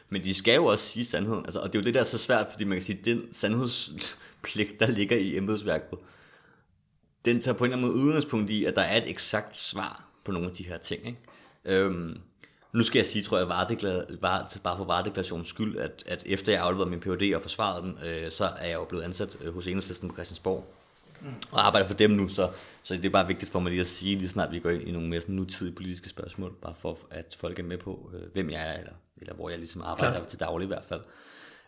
Men 0.10 0.24
de 0.24 0.34
skal 0.34 0.56
jo 0.56 0.66
også 0.66 0.86
sige 0.86 1.06
sandheden, 1.06 1.46
altså, 1.46 1.60
og 1.60 1.74
det 1.74 1.80
er 1.80 1.84
jo 1.84 1.86
det, 1.86 1.94
der 1.94 2.00
er 2.00 2.04
så 2.04 2.18
svært, 2.18 2.48
fordi 2.52 2.64
man 2.64 2.76
kan 2.76 2.82
sige, 2.82 3.00
at 3.00 3.06
den 3.06 3.34
sandhedspligt, 3.34 4.80
der 4.80 4.92
ligger 4.92 5.18
i 5.18 5.38
embedsværket, 5.38 6.00
den 7.26 7.40
tager 7.40 7.58
på 7.58 7.64
en 7.64 7.72
eller 7.72 7.78
anden 7.78 7.96
måde 7.96 8.06
udgangspunkt 8.08 8.50
i, 8.50 8.66
at 8.66 8.76
der 8.76 8.82
er 8.82 8.98
et 8.98 9.10
eksakt 9.10 9.58
svar 9.58 10.06
på 10.26 10.32
nogle 10.32 10.48
af 10.48 10.54
de 10.56 10.64
her 10.64 10.78
ting. 10.78 11.08
Ikke? 11.08 11.20
Øhm, 11.66 12.18
nu 12.74 12.84
skal 12.84 13.00
jeg 13.00 13.06
sige, 13.06 13.24
tror 13.24 13.38
jeg, 13.38 13.48
var, 13.48 13.66
bare 14.22 14.78
for 14.78 14.86
varedeklarationens 14.86 15.48
skyld, 15.48 15.78
at, 15.78 16.04
at 16.08 16.24
efter 16.26 16.52
jeg 16.52 16.62
afleverede 16.62 16.90
min 16.90 17.00
Ph.D. 17.00 17.36
og 17.36 17.42
forsvarede 17.42 17.86
den, 17.86 17.98
øh, 18.06 18.32
så 18.32 18.46
er 18.46 18.68
jeg 18.68 18.74
jo 18.74 18.86
blevet 18.86 19.04
ansat 19.04 19.38
øh, 19.42 19.54
hos 19.54 19.68
Enhedslisten 19.68 20.10
på 20.10 20.16
Christiansborg 20.16 20.76
og 21.52 21.66
arbejder 21.66 21.88
for 21.88 21.96
dem 21.96 22.12
nu, 22.12 22.28
så, 22.28 22.50
så 22.84 22.94
det 22.96 23.06
er 23.06 23.10
bare 23.10 23.28
vigtigt 23.28 23.52
for 23.52 23.60
mig 23.60 23.70
lige 23.70 23.82
at 23.82 23.88
sige, 23.88 24.18
lige 24.18 24.30
snart 24.30 24.52
vi 24.52 24.60
går 24.60 24.70
ind 24.70 24.88
i 24.88 24.92
nogle 24.92 25.10
mere 25.10 25.22
sådan 25.22 25.36
nutidige 25.36 25.76
politiske 25.76 26.10
spørgsmål, 26.10 26.54
bare 26.62 26.74
for 26.80 27.00
at 27.10 27.38
folk 27.40 27.60
er 27.60 27.64
med 27.64 27.78
på, 27.78 28.12
øh, 28.14 28.34
hvem 28.34 28.50
jeg 28.50 28.70
er, 28.70 28.80
eller, 28.80 28.94
eller 29.18 29.34
hvor 29.34 29.50
jeg 29.50 29.58
ligesom 29.58 29.82
arbejder 29.82 30.16
Klart. 30.16 30.28
til 30.28 30.40
daglig 30.40 30.66
i 30.66 30.68
hvert 30.68 30.86
fald. 30.86 31.02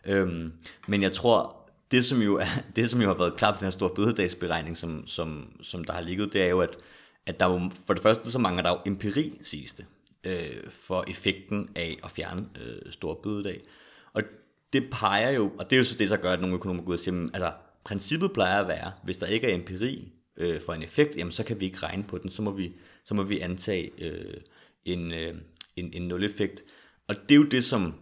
Øhm, 0.04 0.52
men 0.88 1.02
jeg 1.02 1.12
tror, 1.12 1.56
det 1.90 2.04
som 2.04 2.22
jo, 2.22 2.36
er, 2.36 2.46
det, 2.76 2.90
som 2.90 3.00
jo 3.00 3.08
har 3.08 3.14
været 3.14 3.36
klart 3.36 3.54
på 3.54 3.58
den 3.58 3.66
her 3.66 3.70
store 3.70 3.90
bødedagsberegning, 3.94 4.76
som, 4.76 5.06
som, 5.06 5.56
som 5.62 5.84
der 5.84 5.92
har 5.92 6.00
ligget, 6.00 6.32
det 6.32 6.42
er 6.42 6.48
jo, 6.48 6.60
at, 6.60 6.76
at 7.26 7.40
der 7.40 7.46
jo, 7.46 7.70
for 7.86 7.94
det 7.94 8.02
første 8.02 8.30
så 8.30 8.38
mangler 8.38 8.62
der 8.62 8.70
jo 8.70 8.78
empiri, 8.86 9.38
siges 9.42 9.74
det, 9.74 9.86
øh, 10.24 10.70
for 10.70 11.04
effekten 11.08 11.68
af 11.74 11.98
at 12.04 12.10
fjerne 12.10 12.46
øh, 12.60 12.92
store 12.92 13.16
bødedag. 13.22 13.60
Og 14.12 14.22
det 14.72 14.90
peger 14.90 15.30
jo, 15.30 15.52
og 15.58 15.70
det 15.70 15.76
er 15.76 15.80
jo 15.80 15.84
så 15.84 15.96
det, 15.96 16.10
der 16.10 16.16
gør, 16.16 16.32
at 16.32 16.40
nogle 16.40 16.56
økonomer 16.56 16.82
går 16.82 16.88
ud 16.88 16.94
og 16.94 17.00
siger, 17.00 17.28
altså 17.34 17.52
princippet 17.86 18.32
plejer 18.32 18.60
at 18.60 18.68
være, 18.68 18.92
hvis 19.02 19.16
der 19.16 19.26
ikke 19.26 19.50
er 19.50 19.54
empiri 19.54 20.12
øh, 20.36 20.60
for 20.60 20.72
en 20.72 20.82
effekt, 20.82 21.16
jamen 21.16 21.32
så 21.32 21.44
kan 21.44 21.60
vi 21.60 21.64
ikke 21.64 21.78
regne 21.78 22.04
på 22.04 22.18
den, 22.18 22.30
så 22.30 22.42
må 22.42 22.50
vi, 22.50 22.72
så 23.04 23.14
må 23.14 23.22
vi 23.22 23.40
antage 23.40 23.90
øh, 24.04 24.34
en, 24.84 25.12
øh, 25.12 25.34
en, 25.76 25.90
en 25.92 26.02
nul-effekt. 26.02 26.64
Og 27.08 27.16
det 27.28 27.34
er 27.34 27.36
jo 27.36 27.44
det, 27.44 27.64
som 27.64 27.94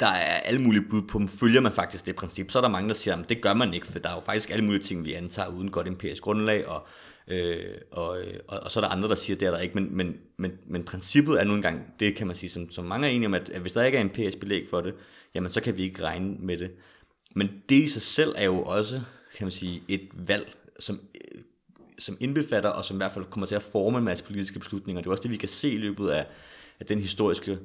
der 0.00 0.06
er 0.06 0.40
alle 0.40 0.60
mulige 0.60 0.84
bud 0.90 1.02
på, 1.02 1.20
følger 1.28 1.60
man 1.60 1.72
faktisk 1.72 2.06
det 2.06 2.16
princip. 2.16 2.50
Så 2.50 2.58
er 2.58 2.60
der 2.60 2.68
mange, 2.68 2.88
der 2.88 2.94
siger, 2.94 3.16
at 3.16 3.28
det 3.28 3.40
gør 3.40 3.54
man 3.54 3.74
ikke, 3.74 3.86
for 3.86 3.98
der 3.98 4.10
er 4.10 4.14
jo 4.14 4.20
faktisk 4.20 4.50
alle 4.50 4.64
mulige 4.64 4.82
ting, 4.82 5.04
vi 5.04 5.12
antager 5.12 5.48
uden 5.48 5.70
godt 5.70 5.86
empirisk 5.86 6.22
grundlag, 6.22 6.66
og, 6.66 6.86
øh, 7.28 7.74
og, 7.90 8.18
og, 8.48 8.60
og 8.60 8.70
så 8.70 8.80
er 8.80 8.84
der 8.84 8.90
andre, 8.90 9.08
der 9.08 9.14
siger, 9.14 9.36
at 9.36 9.40
det 9.40 9.46
er 9.46 9.50
der 9.50 9.58
ikke. 9.58 9.74
Men, 9.74 9.96
men, 9.96 10.16
men, 10.38 10.52
men 10.66 10.84
princippet 10.84 11.40
er 11.40 11.44
nu 11.44 11.54
engang, 11.54 11.94
det 12.00 12.16
kan 12.16 12.26
man 12.26 12.36
sige, 12.36 12.50
som, 12.50 12.70
som 12.70 12.84
mange 12.84 13.06
er 13.06 13.10
enige 13.10 13.26
om, 13.26 13.34
at, 13.34 13.50
at 13.50 13.60
hvis 13.60 13.72
der 13.72 13.84
ikke 13.84 13.98
er 13.98 14.02
empirisk 14.02 14.40
belæg 14.40 14.68
for 14.70 14.80
det, 14.80 14.94
jamen 15.34 15.50
så 15.50 15.60
kan 15.60 15.76
vi 15.76 15.82
ikke 15.82 16.04
regne 16.04 16.36
med 16.38 16.56
det. 16.56 16.70
Men 17.34 17.48
det 17.68 17.74
i 17.74 17.86
sig 17.86 18.02
selv 18.02 18.34
er 18.36 18.44
jo 18.44 18.62
også, 18.62 19.00
kan 19.36 19.44
man 19.44 19.52
sige, 19.52 19.82
et 19.88 20.08
valg, 20.12 20.54
som 20.78 21.00
som 21.98 22.16
indbefatter, 22.20 22.70
og 22.70 22.84
som 22.84 22.96
i 22.96 22.98
hvert 22.98 23.12
fald 23.12 23.24
kommer 23.24 23.46
til 23.46 23.54
at 23.54 23.62
forme 23.62 23.98
en 23.98 24.04
masse 24.04 24.24
politiske 24.24 24.58
beslutninger. 24.58 25.00
Det 25.00 25.06
er 25.06 25.10
også 25.10 25.22
det, 25.22 25.30
vi 25.30 25.36
kan 25.36 25.48
se 25.48 25.70
i 25.70 25.76
løbet 25.76 26.08
af, 26.08 26.26
af 26.80 26.86
den 26.86 26.98
historiske 26.98 27.58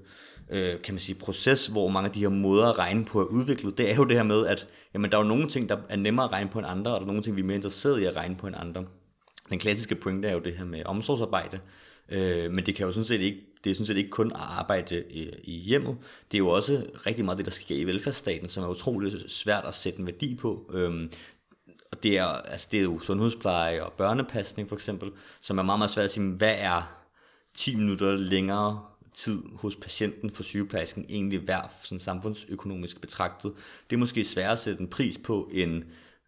øh, 0.49 0.82
kan 0.82 0.93
man 0.93 0.99
sige, 0.99 1.15
proces, 1.15 1.67
hvor 1.67 1.88
mange 1.88 2.08
af 2.08 2.13
de 2.13 2.19
her 2.19 2.30
måder 2.30 2.65
at 2.65 2.77
regne 2.77 3.06
på 3.06 3.21
er 3.21 3.25
udviklet. 3.25 3.77
Det 3.77 3.91
er 3.91 3.95
jo 3.95 4.03
det 4.03 4.15
her 4.15 4.23
med, 4.23 4.47
at 4.47 4.67
jamen, 4.93 5.12
der 5.12 5.17
er 5.17 5.21
jo 5.21 5.27
nogle 5.27 5.47
ting, 5.47 5.69
der 5.69 5.77
er 5.89 5.95
nemmere 5.95 6.25
at 6.25 6.32
regne 6.32 6.49
på 6.49 6.60
end 6.60 6.67
andre, 6.67 6.91
og 6.93 6.99
der 6.99 7.03
er 7.03 7.08
nogle 7.08 7.23
ting, 7.23 7.36
vi 7.36 7.41
er 7.41 7.45
mere 7.45 7.56
interesseret 7.56 8.01
i 8.01 8.06
at 8.06 8.15
regne 8.15 8.36
på 8.36 8.47
end 8.47 8.56
andre. 8.60 8.86
Den 9.49 9.60
klassiske 9.60 9.95
pointe 9.95 10.27
er 10.27 10.34
jo 10.34 10.39
det 10.39 10.53
her 10.58 10.65
med 10.65 10.84
omsorgsarbejde, 10.86 11.60
øh, 12.10 12.52
men 12.52 12.65
det 12.65 12.76
kan 12.76 12.86
jo 12.86 12.91
sådan 12.91 13.06
set 13.06 13.22
ikke 13.22 13.43
det 13.63 13.72
er 13.72 13.76
sådan 13.76 13.86
set 13.86 13.98
ikke 13.98 14.10
kun 14.10 14.28
at 14.28 14.41
arbejde 14.41 15.04
i, 15.10 15.30
i 15.43 15.52
hjemmet, 15.52 15.98
det 16.32 16.38
er 16.38 16.39
jo 16.39 16.50
også 16.50 16.86
rigtig 17.06 17.26
meget 17.26 17.38
det, 17.38 17.46
der 17.46 17.52
sker 17.52 17.76
i 17.76 17.84
velfærdsstaten, 17.84 18.50
som 18.50 18.63
er 18.63 18.67
utroligt 18.67 19.32
svært 19.32 19.65
at 19.65 19.76
sætte 19.76 20.00
en 20.00 20.06
værdi 20.06 20.36
på. 20.36 20.72
Øhm, 20.74 21.12
og 21.91 22.04
det 22.04 22.17
er, 22.17 22.26
altså 22.26 22.67
det 22.72 22.80
er 22.80 22.84
jo 22.84 23.00
sundhedspleje 23.00 23.84
og 23.84 23.93
børnepasning 23.93 24.70
for 24.70 24.76
eksempel, 24.76 25.12
som 25.41 25.58
er 25.58 25.63
meget, 25.63 25.80
meget 25.80 25.89
svært 25.89 26.04
at 26.04 26.12
sige, 26.12 26.30
hvad 26.30 26.56
er 26.58 26.98
10 27.54 27.76
minutter 27.76 28.17
længere 28.17 28.86
tid 29.13 29.41
hos 29.54 29.76
patienten 29.76 30.30
for 30.32 30.43
sygeplejersken 30.43 31.06
egentlig 31.10 31.48
værd 31.48 31.74
sådan 31.84 32.00
samfundsøkonomisk 32.00 33.02
betragtet. 33.02 33.54
Det 33.89 33.96
er 33.96 34.00
måske 34.00 34.24
sværere 34.24 34.52
at 34.52 34.60
sætte 34.60 34.82
en 34.82 34.88
pris 34.88 35.17
på 35.17 35.50
end 35.54 35.84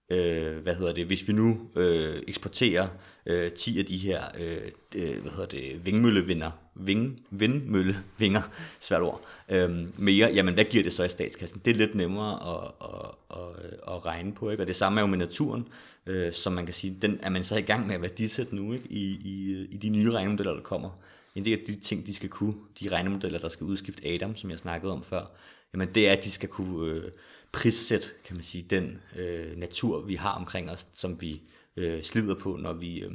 øh, 0.09 0.57
hvad 0.57 0.75
hedder 0.75 0.93
det, 0.93 1.05
hvis 1.05 1.27
vi 1.27 1.33
nu 1.33 1.69
øh, 1.75 2.23
eksporterer 2.27 2.87
øh, 3.29 3.51
10 3.51 3.79
af 3.79 3.85
de 3.85 3.97
her, 3.97 4.23
øh, 4.39 4.71
øh 4.95 5.21
hvad 5.21 5.31
hedder 5.31 5.45
det, 5.45 5.85
vingmøllevinder, 5.85 6.51
ving, 6.75 7.19
vindmøllevinger, 7.29 8.41
svært 8.79 9.01
ord, 9.01 9.21
øh, 9.49 9.99
mere, 9.99 10.31
jamen 10.33 10.53
hvad 10.53 10.63
giver 10.63 10.83
det 10.83 10.93
så 10.93 11.03
i 11.03 11.09
statskassen? 11.09 11.61
Det 11.65 11.71
er 11.71 11.75
lidt 11.75 11.95
nemmere 11.95 12.33
at, 12.55 12.71
at, 12.81 13.37
at, 13.39 13.95
at 13.95 14.05
regne 14.05 14.33
på, 14.33 14.49
ikke? 14.49 14.63
og 14.63 14.67
det 14.67 14.75
samme 14.75 14.99
er 14.99 15.03
jo 15.03 15.07
med 15.07 15.17
naturen, 15.17 15.67
øh, 16.05 16.33
som 16.33 16.53
man 16.53 16.65
kan 16.65 16.73
sige, 16.73 16.97
den 17.01 17.19
er 17.21 17.29
man 17.29 17.43
så 17.43 17.57
i 17.57 17.61
gang 17.61 17.87
med 17.87 17.95
at 17.95 18.01
værdisætte 18.01 18.55
nu, 18.55 18.73
ikke? 18.73 18.87
I, 18.89 19.05
i, 19.09 19.65
i 19.71 19.77
de 19.77 19.89
nye 19.89 20.11
regnemodeller, 20.11 20.53
der 20.53 20.61
kommer. 20.61 20.89
En 21.35 21.45
del 21.45 21.59
af 21.59 21.63
de 21.67 21.79
ting, 21.79 22.05
de 22.05 22.13
skal 22.13 22.29
kunne, 22.29 22.53
de 22.79 22.89
regnemodeller, 22.89 23.39
der 23.39 23.49
skal 23.49 23.65
udskifte 23.65 24.07
Adam, 24.07 24.35
som 24.35 24.49
jeg 24.49 24.59
snakkede 24.59 24.93
om 24.93 25.03
før, 25.03 25.25
jamen 25.73 25.89
det 25.95 26.07
er, 26.07 26.11
at 26.11 26.23
de 26.23 26.31
skal 26.31 26.49
kunne 26.49 26.91
øh, 26.91 27.11
prissætte, 27.51 28.07
kan 28.25 28.35
man 28.35 28.43
sige, 28.43 28.65
den 28.69 29.01
øh, 29.15 29.57
natur, 29.57 30.01
vi 30.01 30.15
har 30.15 30.31
omkring 30.31 30.71
os, 30.71 30.87
som 30.93 31.21
vi 31.21 31.41
øh, 31.79 32.03
slider 32.03 32.35
på, 32.35 32.55
når 32.55 32.73
vi, 32.73 32.99
øh, 32.99 33.11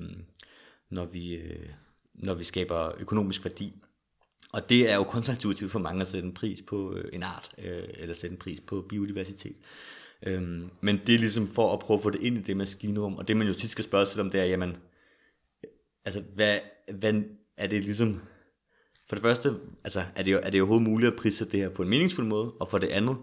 når, 0.91 1.05
vi, 1.05 1.35
øh, 1.35 1.69
når 2.15 2.35
vi 2.35 2.45
skaber 2.45 2.93
økonomisk 3.01 3.45
værdi. 3.45 3.83
Og 4.53 4.69
det 4.69 4.91
er 4.91 4.95
jo 4.95 5.05
kontraintuitivt 5.05 5.73
for 5.73 5.79
mange 5.79 6.01
at 6.01 6.09
sætte 6.09 6.29
en 6.29 6.35
pris 6.35 6.63
på 6.63 6.95
øh, 6.97 7.05
en 7.13 7.23
art, 7.23 7.51
øh, 7.59 7.85
eller 7.95 8.15
sætte 8.15 8.35
en 8.35 8.39
pris 8.39 8.61
på 8.61 8.87
biodiversitet. 8.89 9.57
Øhm, 10.23 10.71
men 10.81 11.01
det 11.07 11.15
er 11.15 11.19
ligesom 11.19 11.47
for 11.47 11.73
at 11.73 11.79
prøve 11.79 11.97
at 11.97 12.03
få 12.03 12.11
det 12.11 12.21
ind 12.21 12.39
i 12.39 12.41
det 12.41 12.57
maskinrum, 12.57 13.17
og 13.17 13.29
det 13.29 13.37
man 13.37 13.47
jo 13.47 13.55
tit 13.55 13.71
skal 13.71 13.85
spørge 13.85 14.07
sig 14.07 14.21
om, 14.21 14.31
det 14.31 14.41
er, 14.41 14.45
jamen, 14.45 14.77
altså, 16.05 16.23
hvad, 16.35 16.59
hvad 16.95 17.23
er 17.57 17.67
det 17.67 17.85
ligesom, 17.85 18.21
for 19.09 19.17
det 19.17 19.23
første, 19.23 19.55
altså, 19.85 20.05
er 20.17 20.23
det, 20.23 20.41
er 20.43 20.51
det 20.51 20.61
overhovedet 20.61 20.89
muligt 20.89 21.13
at 21.13 21.19
prisse 21.19 21.45
det 21.45 21.61
her 21.61 21.69
på 21.69 21.83
en 21.83 21.89
meningsfuld 21.89 22.27
måde, 22.27 22.53
og 22.53 22.69
for 22.69 22.79
det 22.79 22.89
andet, 22.89 23.17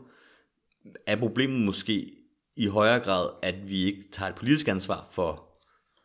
er 1.06 1.16
problemet 1.16 1.62
måske 1.62 2.21
i 2.56 2.68
højere 2.68 3.00
grad, 3.00 3.30
at 3.42 3.70
vi 3.70 3.86
ikke 3.86 4.04
tager 4.12 4.30
et 4.30 4.36
politisk 4.36 4.68
ansvar 4.68 5.08
for 5.12 5.52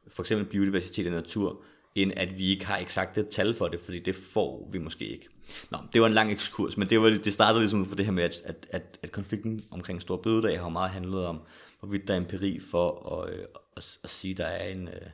for 0.08 0.22
eksempel 0.22 0.46
biodiversitet 0.46 1.06
og 1.06 1.12
natur, 1.12 1.62
end 1.94 2.12
at 2.16 2.38
vi 2.38 2.48
ikke 2.48 2.66
har 2.66 2.78
eksakte 2.78 3.26
tal 3.30 3.54
for 3.54 3.68
det, 3.68 3.80
fordi 3.80 3.98
det 3.98 4.14
får 4.14 4.68
vi 4.72 4.78
måske 4.78 5.06
ikke. 5.06 5.28
Nå, 5.70 5.78
det 5.92 6.00
var 6.00 6.06
en 6.06 6.12
lang 6.12 6.32
ekskurs, 6.32 6.76
men 6.76 6.90
det, 6.90 7.00
var, 7.00 7.08
det 7.08 7.32
startede 7.32 7.60
ligesom 7.60 7.86
for 7.86 7.96
det 7.96 8.04
her 8.04 8.12
med, 8.12 8.24
at, 8.24 8.42
at, 8.44 8.66
at, 8.70 8.98
at 9.02 9.12
konflikten 9.12 9.64
omkring 9.70 10.02
Store 10.02 10.18
Bødedag 10.18 10.60
har 10.60 10.68
meget 10.68 10.90
handlet 10.90 11.26
om, 11.26 11.40
hvorvidt 11.80 12.08
der 12.08 12.14
er 12.14 12.18
empiri 12.18 12.60
for 12.70 13.18
at, 13.22 13.30
at, 13.34 13.46
at, 13.76 13.98
at 14.04 14.10
sige, 14.10 14.32
at 14.32 14.38
der 14.38 14.46
er 14.46 14.68
en, 14.68 14.88
øh, 14.88 15.08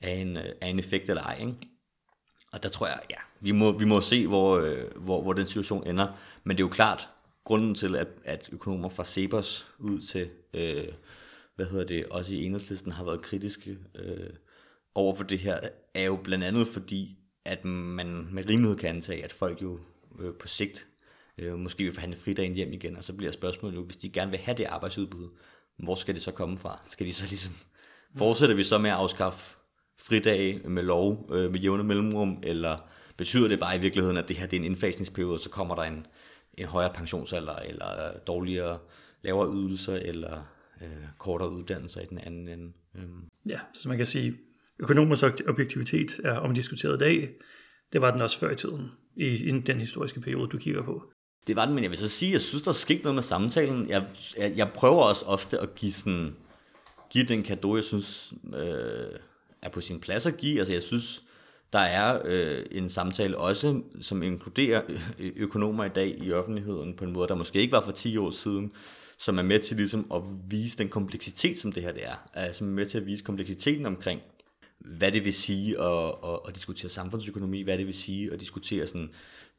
er, 0.00 0.10
en, 0.10 0.36
øh, 0.36 0.44
er 0.60 0.66
en 0.66 0.78
effekt 0.78 1.10
eller 1.10 1.22
ej. 1.22 1.38
Ikke? 1.40 1.54
Og 2.52 2.62
der 2.62 2.68
tror 2.68 2.86
jeg, 2.86 3.00
ja, 3.10 3.16
vi 3.40 3.50
må, 3.50 3.78
vi 3.78 3.84
må 3.84 4.00
se, 4.00 4.26
hvor, 4.26 4.76
hvor, 4.96 5.22
hvor 5.22 5.32
den 5.32 5.46
situation 5.46 5.86
ender. 5.86 6.08
Men 6.44 6.56
det 6.56 6.62
er 6.62 6.66
jo 6.66 6.70
klart, 6.70 7.08
grunden 7.44 7.74
til, 7.74 7.96
at, 7.96 8.08
at 8.24 8.48
økonomer 8.52 8.88
fra 8.88 9.04
Cepos 9.04 9.66
ud 9.78 10.00
til, 10.00 10.30
øh, 10.54 10.88
hvad 11.56 11.66
hedder 11.66 11.84
det, 11.84 12.06
også 12.06 12.34
i 12.34 12.44
enhedslisten 12.44 12.92
har 12.92 13.04
været 13.04 13.22
kritiske 13.22 13.78
øh, 13.94 14.30
over 14.94 15.14
for 15.14 15.24
det 15.24 15.38
her, 15.38 15.60
er 15.94 16.04
jo 16.04 16.16
blandt 16.16 16.44
andet 16.44 16.66
fordi, 16.66 17.18
at 17.44 17.64
man 17.64 18.28
med 18.32 18.48
rimelighed 18.50 18.78
kan 18.78 18.88
antage, 18.88 19.24
at 19.24 19.32
folk 19.32 19.62
jo 19.62 19.78
øh, 20.20 20.34
på 20.34 20.48
sigt 20.48 20.86
øh, 21.38 21.58
måske 21.58 21.84
vil 21.84 21.92
forhandle 21.92 22.16
fridagen 22.16 22.54
hjem 22.54 22.72
igen, 22.72 22.96
og 22.96 23.04
så 23.04 23.12
bliver 23.12 23.32
spørgsmålet 23.32 23.76
jo, 23.76 23.82
hvis 23.82 23.96
de 23.96 24.08
gerne 24.08 24.30
vil 24.30 24.40
have 24.40 24.56
det 24.56 24.64
arbejdsudbud, 24.64 25.28
hvor 25.76 25.94
skal 25.94 26.14
det 26.14 26.22
så 26.22 26.32
komme 26.32 26.58
fra? 26.58 26.82
Skal 26.86 27.06
de 27.06 27.12
så 27.12 27.26
ligesom, 27.26 27.54
fortsætter 28.16 28.54
vi 28.54 28.62
så 28.62 28.78
med 28.78 28.90
at 28.90 28.96
afskaffe 28.96 29.56
fridage 29.98 30.68
med 30.68 30.82
lov, 30.82 31.28
øh, 31.32 31.50
med 31.52 31.60
jævne 31.60 31.84
mellemrum, 31.84 32.38
eller 32.42 32.78
betyder 33.16 33.48
det 33.48 33.60
bare 33.60 33.76
i 33.76 33.80
virkeligheden, 33.80 34.16
at 34.16 34.28
det 34.28 34.36
her 34.36 34.46
det 34.46 34.56
er 34.56 34.60
en 34.60 34.66
indfasningsperiode, 34.66 35.34
og 35.34 35.40
så 35.40 35.50
kommer 35.50 35.74
der 35.74 35.82
en, 35.82 36.06
en 36.58 36.66
højere 36.66 36.92
pensionsalder, 36.92 37.56
eller 37.56 38.18
dårligere, 38.26 38.78
lavere 39.22 39.54
ydelser, 39.54 39.94
eller 39.94 40.42
øh, 40.82 40.88
kortere 41.18 41.50
uddannelser 41.50 42.00
i 42.00 42.06
den 42.06 42.18
anden 42.18 42.48
ende. 42.48 42.72
Øhm. 42.94 43.24
Ja, 43.48 43.58
så 43.74 43.88
man 43.88 43.96
kan 43.96 44.06
sige, 44.06 44.36
økonomisk 44.78 45.24
objektivitet 45.48 46.20
er 46.24 46.36
omdiskuteret 46.36 46.94
i 46.94 46.98
dag. 46.98 47.30
Det 47.92 48.02
var 48.02 48.10
den 48.10 48.20
også 48.20 48.38
før 48.38 48.50
i 48.50 48.56
tiden, 48.56 48.90
i, 49.16 49.26
i 49.26 49.60
den 49.60 49.78
historiske 49.78 50.20
periode, 50.20 50.48
du 50.48 50.58
kigger 50.58 50.82
på. 50.82 51.02
Det 51.46 51.56
var 51.56 51.64
den, 51.64 51.74
men 51.74 51.84
jeg 51.84 51.90
vil 51.90 51.98
så 51.98 52.08
sige, 52.08 52.32
jeg 52.32 52.40
synes, 52.40 52.62
der 52.62 52.68
er 52.68 52.72
sket 52.72 53.02
noget 53.02 53.14
med 53.14 53.22
samtalen. 53.22 53.88
Jeg, 53.88 54.06
jeg, 54.38 54.52
jeg 54.56 54.70
prøver 54.74 55.02
også 55.02 55.26
ofte 55.26 55.58
at 55.58 55.74
give, 55.74 55.92
sådan, 55.92 56.36
give 57.10 57.24
den 57.24 57.42
kado, 57.42 57.76
jeg 57.76 57.84
synes 57.84 58.32
øh, 58.54 59.18
er 59.62 59.68
på 59.68 59.80
sin 59.80 60.00
plads 60.00 60.26
at 60.26 60.36
give. 60.36 60.58
Altså 60.58 60.72
jeg 60.72 60.82
synes, 60.82 61.23
der 61.74 61.80
er 61.80 62.22
øh, 62.24 62.66
en 62.70 62.88
samtale 62.88 63.38
også, 63.38 63.80
som 64.00 64.22
inkluderer 64.22 64.82
øh, 65.18 65.32
økonomer 65.36 65.84
i 65.84 65.88
dag 65.88 66.18
i 66.22 66.32
offentligheden 66.32 66.94
på 66.94 67.04
en 67.04 67.12
måde, 67.12 67.28
der 67.28 67.34
måske 67.34 67.60
ikke 67.60 67.72
var 67.72 67.84
for 67.84 67.92
10 67.92 68.16
år 68.16 68.30
siden, 68.30 68.72
som 69.18 69.38
er 69.38 69.42
med 69.42 69.58
til 69.58 69.76
ligesom 69.76 70.06
at 70.14 70.22
vise 70.50 70.78
den 70.78 70.88
kompleksitet, 70.88 71.58
som 71.58 71.72
det 71.72 71.82
her 71.82 71.92
det 71.92 72.06
er. 72.06 72.14
Altså, 72.34 72.58
som 72.58 72.68
er 72.68 72.72
med 72.72 72.86
til 72.86 72.98
at 72.98 73.06
vise 73.06 73.24
kompleksiteten 73.24 73.86
omkring, 73.86 74.20
hvad 74.78 75.12
det 75.12 75.24
vil 75.24 75.34
sige 75.34 75.80
at, 75.80 76.08
at, 76.24 76.38
at 76.48 76.54
diskutere 76.54 76.88
samfundsøkonomi, 76.90 77.62
hvad 77.62 77.78
det 77.78 77.86
vil 77.86 77.94
sige 77.94 78.32
at 78.32 78.40
diskutere 78.40 78.86
sådan, 78.86 79.10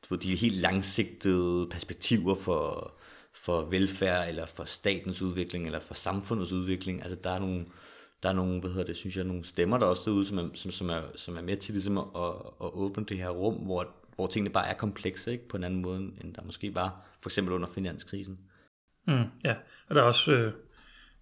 for 0.04 0.15
de 0.15 0.36
helt 0.36 0.56
langsigtede 0.56 1.67
perspektiver 1.71 2.36
for, 2.36 2.93
for 3.34 3.62
velfærd, 3.62 4.30
eller 4.30 4.45
for 4.45 4.63
statens 4.63 5.21
udvikling, 5.21 5.65
eller 5.65 5.80
for 5.80 5.93
samfundets 5.93 6.51
udvikling. 6.51 7.01
Altså 7.01 7.17
der 7.23 7.30
er 7.30 7.39
nogle, 7.39 7.65
der 8.23 8.30
er 8.30 8.34
nogle, 8.34 8.60
hvad 8.60 8.69
hedder 8.69 8.86
det, 8.86 8.95
synes 8.95 9.17
jeg, 9.17 9.23
nogle 9.23 9.45
stemmer 9.45 9.78
der 9.78 9.86
også 9.86 10.01
derude, 10.06 10.25
som 10.25 10.38
er, 10.38 10.49
som, 10.54 10.71
som 10.71 10.89
er, 10.89 11.01
som 11.15 11.38
er 11.38 11.41
med 11.41 11.58
til 11.58 11.73
ligesom 11.73 11.97
at, 11.97 12.06
at 12.62 12.73
åbne 12.73 13.06
det 13.06 13.17
her 13.17 13.30
rum, 13.30 13.54
hvor, 13.54 13.88
hvor 14.15 14.28
tingene 14.28 14.54
bare 14.54 14.67
er 14.67 14.73
komplekse, 14.73 15.32
ikke? 15.32 15.47
på 15.47 15.58
en 15.58 15.63
anden 15.63 15.82
måde, 15.82 15.99
end 15.99 16.34
der 16.34 16.43
måske 16.43 16.75
var, 16.75 17.01
for 17.21 17.30
eksempel 17.30 17.54
under 17.54 17.67
finanskrisen. 17.67 18.39
Mm, 19.08 19.23
ja, 19.43 19.56
og 19.88 19.95
der 19.95 20.01
er 20.01 20.06
også, 20.06 20.32
øh, 20.32 20.54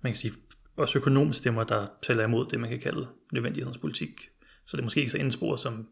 man 0.01 0.11
kan 0.11 0.17
sige, 0.17 0.33
også 0.77 0.97
økonomstemmer, 0.97 1.63
der 1.63 1.87
taler 2.03 2.23
imod 2.23 2.45
det, 2.45 2.59
man 2.59 2.69
kan 2.69 2.79
kalde 2.79 3.07
nødvendighedspolitik. 3.31 4.21
Så 4.65 4.77
det 4.77 4.81
er 4.81 4.85
måske 4.85 4.99
ikke 4.99 5.11
så 5.11 5.17
indspor, 5.17 5.55
som 5.55 5.87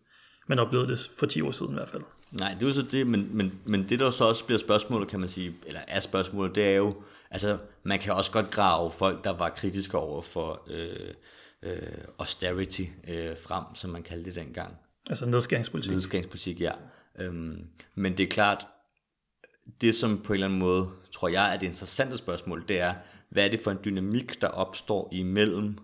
man 0.48 0.60
oplevede 0.60 0.90
det 0.90 1.12
for 1.18 1.26
10 1.26 1.42
år 1.42 1.52
siden 1.52 1.72
i 1.72 1.76
hvert 1.76 1.90
fald. 1.90 2.04
Nej, 2.32 2.54
det 2.54 2.64
er 2.64 2.68
jo 2.68 2.74
så 2.74 2.82
det, 2.92 3.08
men, 3.08 3.30
men, 3.38 3.62
men 3.66 3.90
det 3.90 4.00
der 4.00 4.10
så 4.10 4.26
også 4.26 4.46
bliver 4.46 4.60
spørgsmålet, 4.60 5.08
kan 5.08 5.20
man 5.20 5.30
sige, 5.30 5.56
eller 5.66 5.82
er 5.88 6.00
spørgsmålet, 6.00 6.56
det 6.56 6.64
er 6.64 6.76
jo, 6.76 7.04
altså 7.32 7.58
man 7.84 8.00
kan 8.00 8.14
også 8.14 8.32
godt 8.32 8.52
grave 8.52 8.92
folk, 8.92 9.24
der 9.24 9.30
var 9.30 9.50
kritiske 9.50 9.98
over 9.98 10.22
for 10.22 10.64
øh, 10.68 11.14
øh, 11.64 11.78
austerity 12.20 12.84
øh, 13.08 13.38
frem, 13.38 13.64
som 13.76 13.90
man 13.90 14.04
kaldte 14.04 14.30
det 14.30 14.36
dengang. 14.36 14.78
Altså 15.10 15.26
nedskæringspolitik. 15.26 15.92
Nedskæringspolitik, 15.92 16.62
ja. 16.62 16.72
Øhm, 17.20 17.68
men 17.96 18.18
det 18.18 18.24
er 18.24 18.28
klart, 18.28 18.68
det 19.82 19.96
som 19.96 20.22
på 20.22 20.34
en 20.34 20.36
eller 20.36 20.48
anden 20.48 20.60
måde, 20.60 20.90
tror 21.12 21.28
jeg 21.28 21.54
er 21.54 21.58
det 21.58 21.66
interessante 21.66 22.18
spørgsmål, 22.18 22.66
det 22.68 22.80
er, 22.80 22.94
hvad 23.30 23.46
er 23.46 23.50
det 23.50 23.60
for 23.60 23.72
en 23.72 23.80
dynamik, 23.86 24.42
der 24.42 24.48
opstår 24.48 25.10
imellem 25.12 25.78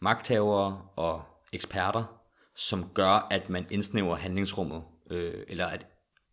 magthavere 0.00 0.82
og 0.96 1.22
eksperter, 1.52 2.20
som 2.54 2.90
gør, 2.94 3.26
at 3.30 3.50
man 3.50 3.66
indsnæver 3.70 4.16
handlingsrummet, 4.16 4.82
øh, 5.10 5.44
eller 5.48 5.66
at 5.66 5.86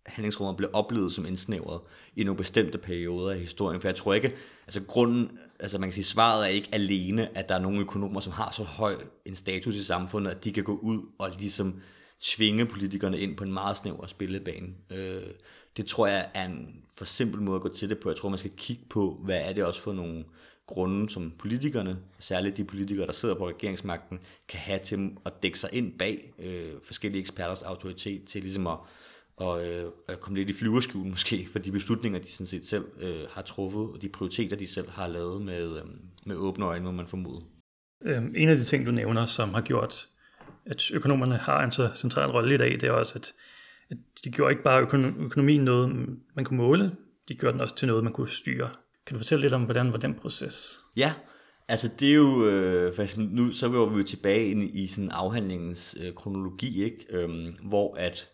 handlingsrummet 0.06 0.58
blev 0.58 0.70
oplevet 0.74 1.14
som 1.14 1.26
indsnævret 1.26 1.82
i 2.16 2.24
nogle 2.24 2.38
bestemte 2.38 2.78
perioder 2.78 3.32
af 3.32 3.40
historien. 3.40 3.82
For 3.82 3.88
jeg 3.88 3.96
tror 3.96 4.14
ikke, 4.14 4.34
altså 4.68 4.82
grunden, 4.88 5.38
altså 5.60 5.78
man 5.78 5.90
kan 5.90 5.94
sige, 5.94 6.04
svaret 6.04 6.46
er 6.46 6.50
ikke 6.50 6.70
alene, 6.72 7.38
at 7.38 7.50
der 7.50 7.56
er 7.56 7.60
nogle 7.60 7.80
økonomer, 7.80 8.20
som 8.20 8.34
har 8.34 8.52
så 8.52 8.64
høj 8.64 8.96
en 9.26 9.36
status 9.36 9.76
i 9.76 9.84
samfundet, 9.84 10.32
at 10.32 10.44
de 10.44 10.52
kan 10.52 10.64
gå 10.64 10.76
ud 10.78 11.02
og 11.18 11.32
ligesom 11.40 11.82
tvinge 12.20 12.66
politikerne 12.66 13.20
ind 13.20 13.38
på 13.38 13.44
en 13.44 13.54
meget 13.54 13.78
snæver 13.78 14.08
spillebane. 14.08 14.68
Øh, 14.92 15.22
det 15.78 15.86
tror 15.86 16.08
jeg 16.08 16.30
er 16.34 16.46
en 16.46 16.84
for 16.96 17.06
simpel 17.06 17.42
måde 17.42 17.56
at 17.56 17.62
gå 17.62 17.70
til 17.70 17.90
det 17.90 18.00
på. 18.00 18.10
Jeg 18.10 18.18
tror, 18.18 18.30
man 18.30 18.40
skal 18.40 18.52
kigge 18.58 18.84
på, 18.90 19.20
hvad 19.24 19.38
er 19.38 19.54
det 19.54 19.64
også 19.64 19.82
for 19.82 19.94
nogle 19.94 20.24
grunde, 20.68 21.10
som 21.10 21.32
politikerne, 21.32 21.98
særligt 22.20 22.58
de 22.58 22.64
politikere, 22.64 23.06
der 23.06 23.12
sidder 23.12 23.36
på 23.36 23.50
regeringsmagten, 23.50 24.20
kan 24.48 24.60
have 24.60 24.80
til 24.80 25.12
at 25.26 25.44
dække 25.44 25.60
sig 25.60 25.70
ind 25.74 25.98
bag 25.98 26.34
øh, 26.40 26.72
forskellige 26.84 27.22
eksperters 27.22 27.62
autoritet 27.62 28.24
til 28.24 28.42
ligesom 28.42 28.68
at, 28.68 28.78
og, 29.38 29.68
øh, 29.68 29.92
komme 30.22 30.38
lidt 30.38 30.50
i 30.50 30.54
flyverskjul 30.54 31.06
måske, 31.06 31.48
for 31.52 31.60
de 31.60 31.72
beslutninger, 31.72 32.20
de 32.20 32.32
sådan 32.32 32.48
set 32.48 32.66
selv 32.66 32.86
øh, 33.00 33.26
har 33.30 33.42
truffet, 33.42 33.82
og 33.82 34.02
de 34.02 34.10
prioriteter, 34.10 34.56
de 34.56 34.68
selv 34.68 34.90
har 34.90 35.08
lavet 35.08 35.42
med, 35.42 35.78
øh, 35.78 35.84
med 36.26 36.36
åbne 36.36 36.66
øjne, 36.66 36.86
må 36.86 36.92
man 36.92 37.08
formode. 37.08 37.42
Øhm, 38.06 38.34
en 38.38 38.50
af 38.50 38.58
de 38.58 38.64
ting, 38.64 38.86
du 38.86 38.92
nævner, 38.92 39.26
som 39.26 39.54
har 39.54 39.62
gjort, 39.62 40.08
at 40.66 40.92
økonomerne 40.92 41.38
har 41.38 41.64
en 41.64 41.72
så 41.72 41.90
central 41.96 42.32
rolle 42.32 42.56
i 42.56 42.58
dag, 42.58 42.72
det 42.72 42.84
er 42.84 42.92
også, 42.92 43.14
at, 43.16 43.34
at 43.90 43.98
de 44.24 44.32
gjorde 44.32 44.52
ikke 44.52 44.64
bare 44.64 44.82
økonomien 45.20 45.62
noget, 45.62 46.08
man 46.36 46.46
kunne 46.46 46.58
måle, 46.58 46.92
de 47.28 47.36
gjorde 47.36 47.54
den 47.54 47.62
også 47.62 47.76
til 47.76 47.88
noget, 47.88 48.04
man 48.04 48.14
kunne 48.14 48.30
styre. 48.30 48.70
Kan 49.06 49.14
du 49.14 49.20
fortælle 49.20 49.42
lidt 49.42 49.54
om, 49.54 49.64
hvordan 49.64 49.94
var 49.94 50.00
den 50.00 50.14
proces? 50.14 50.80
Ja, 50.98 51.14
altså 51.68 51.90
det 52.00 52.10
er 52.10 52.16
jo, 52.16 52.48
øh, 52.48 52.96
for 52.96 53.20
nu 53.20 53.54
så 53.54 53.68
var 53.68 53.86
vi 53.86 53.98
jo 53.98 54.04
tilbage 54.04 54.46
ind 54.46 54.64
i 54.64 54.88
sådan 54.88 55.12
afhandlingens 55.12 55.96
øh, 56.00 56.14
kronologi, 56.14 56.84
ikke? 56.84 57.06
Øhm, 57.10 57.52
hvor 57.64 57.96
at 57.96 58.30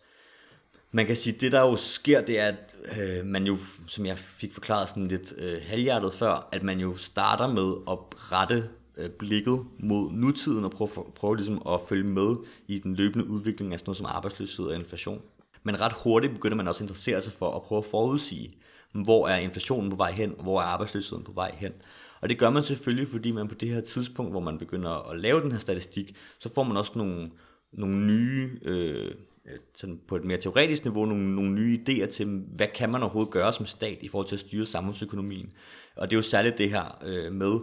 man 0.92 1.06
kan 1.06 1.16
sige, 1.16 1.36
det 1.40 1.52
der 1.52 1.60
jo 1.60 1.76
sker, 1.76 2.20
det 2.20 2.38
er, 2.38 2.46
at 2.46 2.76
øh, 3.00 3.26
man 3.26 3.46
jo, 3.46 3.58
som 3.86 4.06
jeg 4.06 4.18
fik 4.18 4.52
forklaret 4.52 4.88
sådan 4.88 5.06
lidt 5.06 5.34
øh, 5.38 5.62
halvhjertet 5.66 6.14
før, 6.14 6.48
at 6.52 6.62
man 6.62 6.80
jo 6.80 6.96
starter 6.96 7.46
med 7.46 7.74
at 7.90 7.98
rette 8.32 8.68
øh, 8.96 9.10
blikket 9.10 9.64
mod 9.78 10.12
nutiden 10.12 10.64
og 10.64 10.70
prøve, 10.70 10.90
prøve 11.14 11.36
ligesom 11.36 11.62
at 11.68 11.80
følge 11.88 12.12
med 12.12 12.36
i 12.68 12.78
den 12.78 12.94
løbende 12.94 13.26
udvikling 13.26 13.72
af 13.72 13.78
sådan 13.78 13.88
noget 13.88 13.96
som 13.96 14.06
arbejdsløshed 14.06 14.66
og 14.66 14.74
inflation. 14.74 15.22
Men 15.62 15.80
ret 15.80 15.92
hurtigt 16.04 16.32
begynder 16.32 16.56
man 16.56 16.68
også 16.68 16.78
at 16.78 16.82
interessere 16.82 17.20
sig 17.20 17.32
for 17.32 17.56
at 17.56 17.62
prøve 17.62 17.78
at 17.78 17.84
forudsige, 17.84 18.56
hvor 18.92 19.28
er 19.28 19.36
inflationen 19.36 19.90
på 19.90 19.96
vej 19.96 20.12
hen, 20.12 20.34
hvor 20.42 20.60
er 20.60 20.64
arbejdsløsheden 20.64 21.24
på 21.24 21.32
vej 21.32 21.54
hen. 21.58 21.72
Og 22.20 22.28
det 22.28 22.38
gør 22.38 22.50
man 22.50 22.62
selvfølgelig, 22.62 23.08
fordi 23.08 23.30
man 23.30 23.48
på 23.48 23.54
det 23.54 23.68
her 23.68 23.80
tidspunkt, 23.80 24.32
hvor 24.32 24.40
man 24.40 24.58
begynder 24.58 25.10
at 25.10 25.20
lave 25.20 25.40
den 25.40 25.52
her 25.52 25.58
statistik, 25.58 26.16
så 26.38 26.54
får 26.54 26.62
man 26.62 26.76
også 26.76 26.92
nogle, 26.94 27.30
nogle 27.72 28.06
nye, 28.06 28.58
øh, 28.62 29.14
Øh, 29.46 29.58
sådan 29.74 30.00
på 30.08 30.16
et 30.16 30.24
mere 30.24 30.38
teoretisk 30.38 30.84
niveau, 30.84 31.04
nogle, 31.04 31.34
nogle 31.34 31.50
nye 31.50 31.80
idéer 31.80 32.06
til, 32.06 32.26
hvad 32.56 32.66
kan 32.74 32.90
man 32.90 33.02
overhovedet 33.02 33.32
gøre 33.32 33.52
som 33.52 33.66
stat 33.66 33.98
i 34.00 34.08
forhold 34.08 34.28
til 34.28 34.36
at 34.36 34.40
styre 34.40 34.66
samfundsøkonomien. 34.66 35.52
Og 35.96 36.10
det 36.10 36.16
er 36.16 36.18
jo 36.18 36.22
særligt 36.22 36.58
det 36.58 36.70
her 36.70 36.98
øh, 37.02 37.32
med 37.32 37.60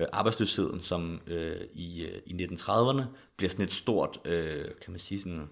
øh, 0.00 0.06
arbejdsløsheden, 0.12 0.80
som 0.80 1.20
øh, 1.26 1.60
i, 1.74 2.04
øh, 2.04 2.18
i 2.26 2.44
1930'erne 2.44 3.02
bliver 3.36 3.50
sådan 3.50 3.64
et 3.64 3.72
stort, 3.72 4.20
øh, 4.24 4.64
kan 4.82 4.90
man 4.90 5.00
sige 5.00 5.20
sådan, 5.20 5.48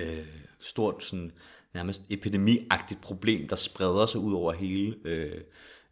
øh, 0.00 0.26
stort 0.60 1.04
sådan, 1.04 1.32
nærmest 1.74 2.02
epidemiagtigt 2.10 3.00
problem, 3.00 3.48
der 3.48 3.56
spreder 3.56 4.06
sig 4.06 4.20
ud 4.20 4.34
over 4.34 4.52
hele, 4.52 4.96
øh, 5.04 5.40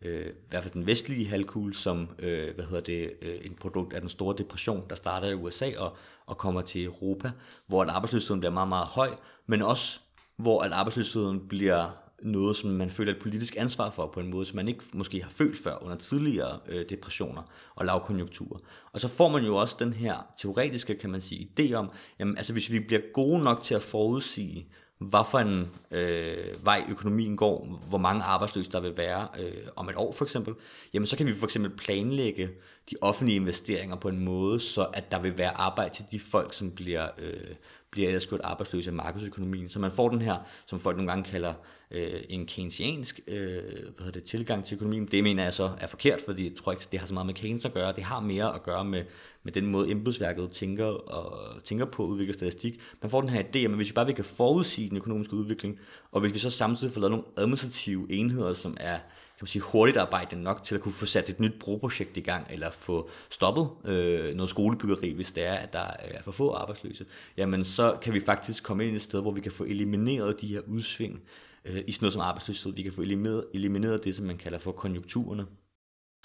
øh, 0.03 0.27
i 0.27 0.49
hvert 0.51 0.63
fald 0.63 0.75
den 0.75 0.87
vestlige 0.87 1.29
halvkugle, 1.29 1.75
som 1.75 2.09
øh, 2.19 2.55
hvad 2.55 2.65
hedder 2.65 2.81
det, 2.81 3.13
øh, 3.23 3.39
en 3.43 3.55
produkt 3.55 3.95
af 3.95 4.01
den 4.01 4.11
store 4.11 4.35
depression, 4.39 4.87
der 4.91 4.97
starter 4.97 5.29
i 5.29 5.35
USA 5.35 5.79
og, 5.79 5.97
og 6.31 6.38
kommer 6.38 6.61
til 6.61 6.85
Europa, 6.85 7.31
hvor 7.66 7.83
at 7.83 7.88
arbejdsløsheden 7.88 8.40
bliver 8.40 8.53
meget, 8.53 8.69
meget 8.69 8.87
høj, 8.87 9.11
men 9.47 9.62
også 9.62 10.01
hvor 10.37 10.62
at 10.62 10.73
arbejdsløsheden 10.73 11.49
bliver 11.49 11.90
noget, 12.23 12.57
som 12.57 12.71
man 12.71 12.90
føler 12.90 13.12
et 13.12 13.19
politisk 13.19 13.57
ansvar 13.59 13.90
for 13.90 14.07
på 14.07 14.21
en 14.21 14.31
måde, 14.31 14.47
som 14.47 14.57
man 14.57 14.69
ikke 14.69 14.85
måske 14.93 15.23
har 15.23 15.31
følt 15.31 15.59
før 15.59 15.83
under 15.83 15.97
tidligere 15.97 16.59
øh, 16.69 16.85
depressioner 16.90 17.43
og 17.75 17.87
lavkonjunkturer. 17.87 18.59
Og 18.93 19.01
så 19.01 19.09
får 19.09 19.29
man 19.29 19.45
jo 19.45 19.57
også 19.57 19.77
den 19.79 19.93
her 19.93 20.16
teoretiske, 20.38 20.95
kan 20.95 21.11
man 21.11 21.21
sige, 21.21 21.51
idé 21.59 21.73
om, 21.73 21.90
jamen 22.19 22.37
altså 22.37 22.53
hvis 22.53 22.73
vi 22.73 22.81
bliver 22.81 23.03
gode 23.14 23.43
nok 23.43 23.62
til 23.62 23.75
at 23.75 23.83
forudsige, 23.83 24.69
hvad 25.01 25.25
for 25.31 25.39
en 25.39 25.71
øh, 25.91 26.65
vej 26.65 26.85
økonomien 26.89 27.37
går, 27.37 27.83
hvor 27.89 27.99
mange 27.99 28.23
arbejdsløse 28.23 28.73
der 28.73 28.81
vil 28.81 28.97
være 28.97 29.29
øh, 29.39 29.53
om 29.77 29.89
et 29.89 29.97
år 29.97 30.13
for 30.13 30.25
eksempel, 30.25 30.55
jamen 30.95 31.07
så 31.07 31.17
kan 31.17 31.27
vi 31.27 31.33
for 31.33 31.47
eksempel 31.47 31.71
planlægge 31.71 32.51
de 32.91 32.97
offentlige 33.01 33.37
investeringer 33.37 33.97
på 33.97 34.09
en 34.09 34.25
måde, 34.25 34.61
så 34.61 34.87
at 34.93 35.11
der 35.11 35.21
vil 35.21 35.39
være 35.39 35.57
arbejde 35.57 35.95
til 35.95 36.05
de 36.11 36.21
folk, 36.21 36.55
som 36.55 36.71
bliver, 36.71 37.09
øh, 37.19 37.55
bliver 37.91 38.09
ellers 38.09 38.27
gjort 38.27 38.41
arbejdsløse 38.45 38.91
af 38.91 38.95
markedsøkonomien. 38.95 39.69
Så 39.69 39.79
man 39.79 39.93
får 39.93 40.09
den 40.09 40.21
her, 40.21 40.37
som 40.67 40.81
folk 40.81 40.97
nogle 40.97 41.11
gange 41.11 41.25
kalder 41.25 41.55
øh, 41.91 42.23
en 42.29 42.47
keynesiansk 42.47 43.21
øh, 43.27 43.63
hvad 43.63 44.05
hedder 44.05 44.11
det, 44.13 44.25
tilgang 44.25 44.65
til 44.65 44.75
økonomien. 44.75 45.07
Det 45.07 45.23
mener 45.23 45.43
jeg 45.43 45.55
så 45.55 45.71
er 45.79 45.87
forkert, 45.87 46.21
fordi 46.25 46.49
jeg 46.49 46.57
tror 46.57 46.73
ikke, 46.73 46.85
det 46.93 47.01
har 47.01 47.07
så 47.07 47.15
meget 47.15 47.27
med 47.27 47.35
Keynes 47.35 47.65
at 47.65 47.75
gøre. 47.75 47.93
Det 47.93 48.05
har 48.05 48.21
mere 48.21 48.55
at 48.55 48.63
gøre 48.63 48.85
med, 48.85 49.05
med 49.42 49.53
den 49.53 49.66
måde, 49.66 49.90
embedsværket 49.90 50.50
tænker, 50.50 50.87
og, 50.87 51.62
tænker 51.64 51.85
på 51.85 52.05
at 52.05 52.09
udvikle 52.09 52.35
statistik. 52.35 52.81
Man 53.03 53.11
får 53.11 53.20
den 53.20 53.31
her 53.31 53.42
idé, 53.42 53.59
at 53.59 53.70
hvis 53.70 53.88
vi 53.88 53.92
bare 53.92 54.07
vi 54.07 54.12
kan 54.12 54.24
forudsige 54.24 54.88
den 54.88 54.96
økonomiske 54.96 55.35
udvikling, 55.35 55.79
og 56.12 56.20
hvis 56.20 56.35
vi 56.35 56.38
så 56.38 56.50
samtidig 56.50 56.92
får 56.92 57.00
lavet 57.00 57.11
nogle 57.11 57.26
administrative 57.37 58.07
enheder, 58.12 58.55
som 58.55 58.76
er 58.81 58.98
kan 59.40 59.44
man 59.44 59.48
sige, 59.48 59.62
hurtigt 59.62 59.98
arbejde 59.98 60.42
nok 60.42 60.62
til 60.62 60.74
at 60.74 60.81
kunne 60.81 60.92
få 60.92 61.07
sat 61.07 61.29
et 61.29 61.40
nyt 61.40 61.59
broprojekt 61.61 62.16
i 62.16 62.20
gang, 62.20 62.46
eller 62.50 62.70
få 62.70 63.11
stoppet 63.31 63.68
øh, 63.85 64.35
noget 64.35 64.50
skolebyggeri, 64.50 65.12
hvis 65.12 65.33
det 65.33 65.44
er, 65.44 65.55
at 65.55 65.72
der 65.72 65.87
er 65.98 66.22
for 66.22 66.33
få 66.33 66.53
arbejdsløse, 66.53 67.07
jamen 67.37 67.64
så 67.64 67.98
kan 68.03 68.14
vi 68.14 68.20
faktisk 68.20 68.64
komme 68.64 68.85
ind 68.85 68.92
i 68.92 68.96
et 68.96 69.03
sted, 69.03 69.22
hvor 69.22 69.33
vi 69.33 69.40
kan 69.40 69.53
få 69.53 69.64
elimineret 69.64 70.40
de 70.40 70.46
her 70.46 70.61
udsving 70.68 71.22
øh, 71.64 71.83
i 71.87 71.92
sådan 71.92 72.05
noget 72.05 72.12
som 72.12 72.22
arbejdsløshed. 72.22 72.74
Vi 72.74 72.83
kan 72.83 72.92
få 72.92 73.03
elimineret, 73.03 73.44
elimineret 73.55 74.05
det, 74.05 74.16
som 74.16 74.26
man 74.26 74.38
kalder 74.38 74.59
for 74.59 74.72
konjunkturerne, 74.72 75.46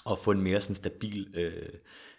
og 0.04 0.18
få 0.18 0.30
en 0.30 0.42
mere 0.42 0.60
sådan 0.60 0.74
stabil 0.74 1.34
øh, 1.34 1.68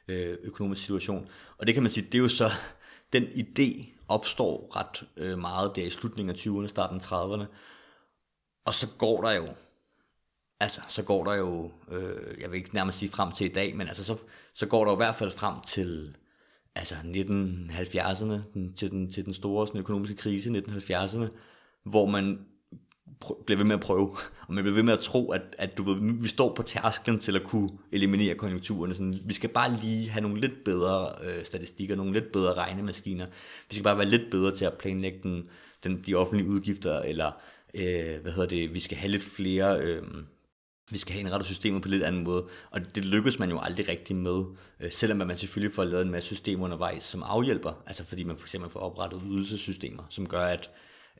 øh, 0.07 0.37
økonomisk 0.43 0.81
situation. 0.81 1.29
Og 1.57 1.67
det 1.67 1.73
kan 1.73 1.83
man 1.83 1.89
sige, 1.91 2.05
det 2.05 2.15
er 2.15 2.21
jo 2.21 2.27
så, 2.27 2.51
den 3.13 3.23
idé 3.23 3.85
opstår 4.07 4.75
ret 4.75 5.03
øh, 5.17 5.39
meget 5.39 5.75
der 5.75 5.85
i 5.85 5.89
slutningen 5.89 6.35
af 6.35 6.39
20'erne, 6.39 6.67
starten 6.67 6.97
af 6.97 7.11
30'erne, 7.11 7.45
og 8.65 8.73
så 8.73 8.87
går 8.97 9.21
der 9.21 9.31
jo 9.31 9.47
Altså, 10.59 10.81
så 10.89 11.03
går 11.03 11.23
der 11.23 11.33
jo, 11.33 11.71
øh, 11.91 12.41
jeg 12.41 12.51
vil 12.51 12.57
ikke 12.57 12.73
nærmest 12.73 12.97
sige 12.97 13.09
frem 13.09 13.31
til 13.31 13.45
i 13.45 13.53
dag, 13.53 13.75
men 13.75 13.87
altså, 13.87 14.03
så, 14.03 14.17
så 14.53 14.65
går 14.65 14.85
der 14.85 14.91
jo 14.91 14.95
i 14.95 15.03
hvert 15.03 15.15
fald 15.15 15.31
frem 15.31 15.61
til 15.61 16.17
altså 16.75 16.95
1970'erne, 16.95 18.53
den, 18.53 18.73
til, 18.73 18.91
den, 18.91 19.11
til 19.11 19.25
den 19.25 19.33
store 19.33 19.67
sådan, 19.67 19.81
økonomiske 19.81 20.15
krise 20.15 20.49
i 20.49 20.59
1970'erne, 20.59 21.25
hvor 21.83 22.05
man 22.05 22.45
bliver 23.45 23.57
ved 23.57 23.65
med 23.65 23.75
at 23.75 23.81
prøve, 23.81 24.17
og 24.47 24.53
man 24.53 24.63
bliver 24.63 24.75
ved 24.75 24.83
med 24.83 24.93
at 24.93 24.99
tro, 24.99 25.31
at, 25.31 25.41
at 25.57 25.77
du 25.77 25.83
ved, 25.83 26.21
vi 26.21 26.27
står 26.27 26.53
på 26.55 26.63
tærsklen 26.63 27.19
til 27.19 27.35
at 27.35 27.43
kunne 27.43 27.69
eliminere 27.91 28.35
konjunkturerne. 28.35 28.93
Sådan, 28.93 29.19
vi 29.25 29.33
skal 29.33 29.49
bare 29.49 29.71
lige 29.71 30.09
have 30.09 30.21
nogle 30.21 30.41
lidt 30.41 30.63
bedre 30.65 31.11
øh, 31.23 31.45
statistikker, 31.45 31.95
nogle 31.95 32.13
lidt 32.13 32.31
bedre 32.31 32.53
regnemaskiner. 32.53 33.25
Vi 33.69 33.75
skal 33.75 33.83
bare 33.83 33.97
være 33.97 34.07
lidt 34.07 34.31
bedre 34.31 34.55
til 34.55 34.65
at 34.65 34.73
planlægge 34.73 35.19
den, 35.23 35.49
den, 35.83 36.03
de 36.07 36.15
offentlige 36.15 36.49
udgifter, 36.49 36.99
eller 36.99 37.31
øh, 37.73 38.21
hvad 38.21 38.31
hedder 38.31 38.49
det, 38.49 38.73
vi 38.73 38.79
skal 38.79 38.97
have 38.97 39.11
lidt 39.11 39.23
flere... 39.23 39.81
Øh, 39.81 40.03
vi 40.89 40.97
skal 40.97 41.13
have 41.13 41.19
indrettet 41.19 41.45
systemet 41.45 41.81
på 41.81 41.87
lidt 41.87 42.03
anden 42.03 42.23
måde, 42.23 42.47
og 42.71 42.95
det 42.95 43.05
lykkes 43.05 43.39
man 43.39 43.49
jo 43.49 43.59
aldrig 43.59 43.89
rigtig 43.89 44.15
med, 44.15 44.43
øh, 44.79 44.91
selvom 44.91 45.17
man 45.17 45.35
selvfølgelig 45.35 45.75
får 45.75 45.83
lavet 45.83 46.05
en 46.05 46.11
masse 46.11 46.27
systemer 46.27 46.63
undervejs, 46.63 47.03
som 47.03 47.23
afhjælper, 47.23 47.83
altså 47.85 48.03
fordi 48.03 48.23
man 48.23 48.37
for 48.37 48.43
eksempel 48.43 48.69
får 48.69 48.79
oprettet 48.79 49.21
ydelsessystemer, 49.25 50.03
som 50.09 50.27
gør, 50.27 50.45
at 50.45 50.69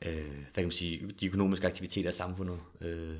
øh, 0.06 0.12
hvad 0.12 0.54
kan 0.54 0.64
man 0.64 0.70
sige, 0.70 1.10
de 1.20 1.26
økonomiske 1.26 1.66
aktiviteter 1.66 2.08
i 2.08 2.12
samfundet 2.12 2.58
øh, 2.80 3.16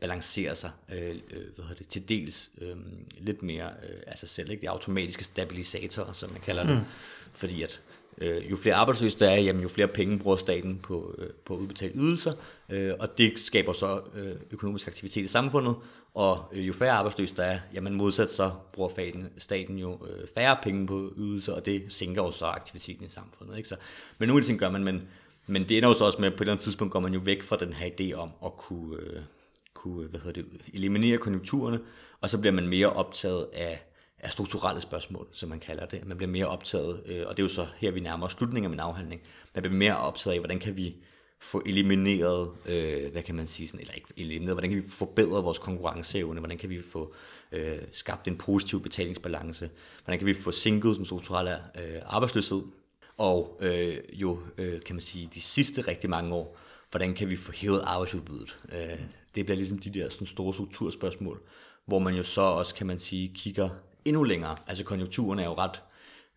balancerer 0.00 0.54
sig 0.54 0.70
øh, 0.92 1.08
øh, 1.08 1.42
hvad 1.54 1.64
hedder 1.64 1.74
det, 1.74 1.88
til 1.88 2.08
dels 2.08 2.50
øh, 2.58 2.76
lidt 3.18 3.42
mere 3.42 3.70
øh, 3.88 4.00
af 4.06 4.18
sig 4.18 4.28
selv, 4.28 4.50
ikke? 4.50 4.62
de 4.62 4.70
automatiske 4.70 5.24
stabilisatorer, 5.24 6.12
som 6.12 6.30
man 6.30 6.40
kalder 6.40 6.64
det, 6.64 6.76
mm. 6.76 6.84
fordi 7.32 7.62
at 7.62 7.80
øh, 8.18 8.50
jo 8.50 8.56
flere 8.56 8.74
arbejdsløse 8.74 9.18
der 9.18 9.30
er, 9.30 9.40
jamen, 9.40 9.62
jo 9.62 9.68
flere 9.68 9.88
penge 9.88 10.18
bruger 10.18 10.36
staten 10.36 10.78
på, 10.78 11.14
øh, 11.18 11.30
på 11.44 11.54
at 11.54 11.58
udbetale 11.58 11.92
ydelser, 11.94 12.32
øh, 12.68 12.94
og 12.98 13.18
det 13.18 13.38
skaber 13.38 13.72
så 13.72 14.00
øh, 14.14 14.36
økonomisk 14.50 14.88
aktivitet 14.88 15.24
i 15.24 15.28
samfundet, 15.28 15.74
og 16.14 16.44
øh, 16.52 16.68
jo 16.68 16.72
færre 16.72 16.92
arbejdsløse 16.92 17.36
der 17.36 17.44
er, 17.44 17.60
jamen 17.74 17.94
modsat 17.94 18.30
så 18.30 18.52
bruger 18.72 18.88
staten, 18.88 19.28
staten 19.38 19.78
jo 19.78 20.06
øh, 20.06 20.28
færre 20.34 20.56
penge 20.62 20.86
på 20.86 21.12
ydelser, 21.16 21.52
og 21.52 21.66
det 21.66 21.84
sænker 21.88 22.22
jo 22.22 22.30
så 22.30 22.44
aktiviteten 22.44 23.06
i 23.06 23.08
samfundet. 23.08 23.56
Ikke? 23.56 23.68
Så, 23.68 23.76
men 24.18 24.28
nogle 24.28 24.40
af 24.40 24.42
de 24.42 24.48
ting 24.48 24.58
gør 24.58 24.70
man, 24.70 24.84
men, 24.84 25.08
men 25.46 25.68
det 25.68 25.76
ender 25.76 25.88
jo 25.88 25.94
så 25.94 26.04
også 26.04 26.18
med, 26.18 26.26
at 26.26 26.32
på 26.32 26.36
et 26.36 26.40
eller 26.40 26.52
andet 26.52 26.64
tidspunkt 26.64 26.92
går 26.92 27.00
man 27.00 27.14
jo 27.14 27.20
væk 27.24 27.42
fra 27.42 27.56
den 27.56 27.72
her 27.72 27.90
idé 28.00 28.12
om 28.14 28.30
at 28.44 28.56
kunne, 28.56 28.96
øh, 28.96 29.22
kunne 29.74 30.08
hvad 30.08 30.20
hedder 30.20 30.42
det, 30.42 30.60
eliminere 30.74 31.18
konjunkturerne, 31.18 31.80
og 32.20 32.30
så 32.30 32.38
bliver 32.38 32.52
man 32.52 32.68
mere 32.68 32.92
optaget 32.92 33.46
af 33.52 33.92
af 34.22 34.32
strukturelle 34.32 34.80
spørgsmål, 34.80 35.26
som 35.32 35.48
man 35.48 35.60
kalder 35.60 35.86
det. 35.86 36.06
Man 36.06 36.16
bliver 36.16 36.30
mere 36.30 36.46
optaget, 36.46 37.02
øh, 37.06 37.26
og 37.26 37.36
det 37.36 37.42
er 37.42 37.44
jo 37.44 37.48
så 37.48 37.66
her, 37.76 37.90
vi 37.90 38.00
nærmer 38.00 38.26
os 38.26 38.32
slutningen 38.32 38.64
af 38.64 38.70
min 38.70 38.80
afhandling, 38.80 39.22
man 39.54 39.62
bliver 39.62 39.76
mere 39.76 39.96
optaget 39.96 40.34
af, 40.34 40.40
hvordan 40.40 40.58
kan 40.58 40.76
vi 40.76 40.96
få 41.40 41.62
elimineret, 41.66 42.50
øh, 42.66 43.12
hvad 43.12 43.22
kan 43.22 43.34
man 43.34 43.46
sige, 43.46 43.68
sådan, 43.68 43.80
eller 43.80 43.94
ikke 43.94 44.08
elimineret, 44.16 44.54
hvordan 44.54 44.70
kan 44.70 44.82
vi 44.82 44.88
forbedre 44.88 45.42
vores 45.42 45.58
konkurrenceevne, 45.58 46.40
hvordan 46.40 46.58
kan 46.58 46.70
vi 46.70 46.82
få 46.82 47.14
øh, 47.52 47.78
skabt 47.92 48.28
en 48.28 48.36
positiv 48.36 48.82
betalingsbalance, 48.82 49.70
hvordan 50.04 50.18
kan 50.18 50.26
vi 50.26 50.34
få 50.34 50.50
sænket 50.50 50.96
den 50.96 51.04
strukturelle 51.04 51.54
øh, 51.54 52.00
arbejdsløshed, 52.06 52.62
og 53.16 53.58
øh, 53.60 53.98
jo, 54.12 54.38
øh, 54.58 54.82
kan 54.82 54.96
man 54.96 55.00
sige, 55.00 55.30
de 55.34 55.40
sidste 55.40 55.80
rigtig 55.80 56.10
mange 56.10 56.34
år, 56.34 56.58
hvordan 56.90 57.14
kan 57.14 57.30
vi 57.30 57.36
få 57.36 57.52
hævet 57.52 57.82
arbejdsudbuddet. 57.84 58.58
Øh, 58.72 59.00
det 59.34 59.46
bliver 59.46 59.56
ligesom 59.56 59.78
de 59.78 59.90
der 59.90 60.08
sådan 60.08 60.26
store 60.26 60.54
strukturspørgsmål, 60.54 61.40
hvor 61.86 61.98
man 61.98 62.14
jo 62.14 62.22
så 62.22 62.40
også, 62.40 62.74
kan 62.74 62.86
man 62.86 62.98
sige, 62.98 63.32
kigger 63.34 63.68
endnu 64.04 64.22
længere. 64.22 64.56
Altså 64.66 64.84
konjunkturen 64.84 65.38
er 65.38 65.44
jo 65.44 65.54
ret 65.54 65.82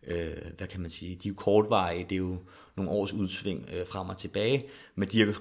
øh, 0.06 0.32
hvad 0.56 0.66
kan 0.66 0.80
man 0.80 0.90
sige, 0.90 1.14
de 1.14 1.28
er 1.28 1.30
jo 1.30 1.34
kortvarige, 1.36 2.04
det 2.04 2.12
er 2.12 2.16
jo 2.16 2.38
nogle 2.76 2.90
års 2.90 3.12
udsving 3.12 3.68
øh, 3.72 3.86
frem 3.86 4.08
og 4.08 4.16
tilbage, 4.16 4.64
men 4.94 5.08
de 5.08 5.24
her, 5.24 5.32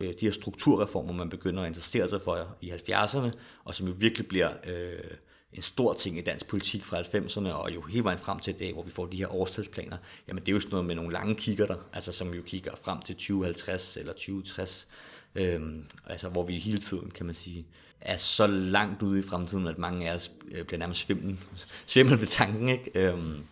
øh, 0.00 0.08
de 0.20 0.26
her 0.26 0.30
strukturreformer, 0.30 1.12
man 1.12 1.30
begynder 1.30 1.62
at 1.62 1.66
interessere 1.66 2.08
sig 2.08 2.22
for 2.22 2.56
i 2.60 2.70
70'erne, 2.70 3.30
og 3.64 3.74
som 3.74 3.86
jo 3.86 3.94
virkelig 3.98 4.28
bliver 4.28 4.50
øh, 4.64 5.10
en 5.54 5.62
stor 5.62 5.92
ting 5.92 6.18
i 6.18 6.20
dansk 6.20 6.46
politik 6.46 6.84
fra 6.84 7.00
90'erne, 7.00 7.48
og 7.48 7.74
jo 7.74 7.80
hele 7.80 8.04
vejen 8.04 8.18
frem 8.18 8.38
til 8.38 8.54
i 8.54 8.58
dag, 8.58 8.72
hvor 8.72 8.82
vi 8.82 8.90
får 8.90 9.06
de 9.06 9.16
her 9.16 9.34
årstalsplaner, 9.34 9.96
jamen 10.28 10.40
det 10.40 10.48
er 10.48 10.52
jo 10.52 10.60
sådan 10.60 10.70
noget 10.70 10.86
med 10.86 10.94
nogle 10.94 11.12
lange 11.12 11.34
kigger 11.34 11.66
der, 11.66 11.76
altså 11.92 12.12
som 12.12 12.34
jo 12.34 12.42
kigger 12.42 12.72
frem 12.84 13.00
til 13.00 13.14
2050 13.14 13.96
eller 13.96 14.12
2060, 14.12 14.88
øhm, 15.34 15.86
altså 16.06 16.28
hvor 16.28 16.42
vi 16.42 16.58
hele 16.58 16.78
tiden, 16.78 17.10
kan 17.10 17.26
man 17.26 17.34
sige, 17.34 17.66
er 18.00 18.16
så 18.16 18.46
langt 18.46 19.02
ude 19.02 19.18
i 19.18 19.22
fremtiden, 19.22 19.66
at 19.66 19.78
mange 19.78 20.10
af 20.10 20.14
os 20.14 20.32
øh, 20.50 20.64
bliver 20.64 20.78
nærmest 20.78 21.00
svimmel, 21.00 21.38
svimmel 21.86 22.20
ved 22.20 22.26
tanken, 22.26 22.68
ikke? 22.68 22.90
Øhm, 22.94 23.44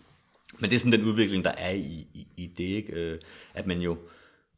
men 0.59 0.71
det 0.71 0.73
er 0.73 0.79
sådan 0.79 0.93
den 0.93 1.05
udvikling, 1.05 1.45
der 1.45 1.51
er 1.51 1.71
i, 1.71 2.07
i, 2.15 2.27
i 2.37 2.47
det, 2.47 2.65
ikke? 2.65 2.93
Øh, 2.93 3.19
at 3.55 3.67
man 3.67 3.81
jo 3.81 3.99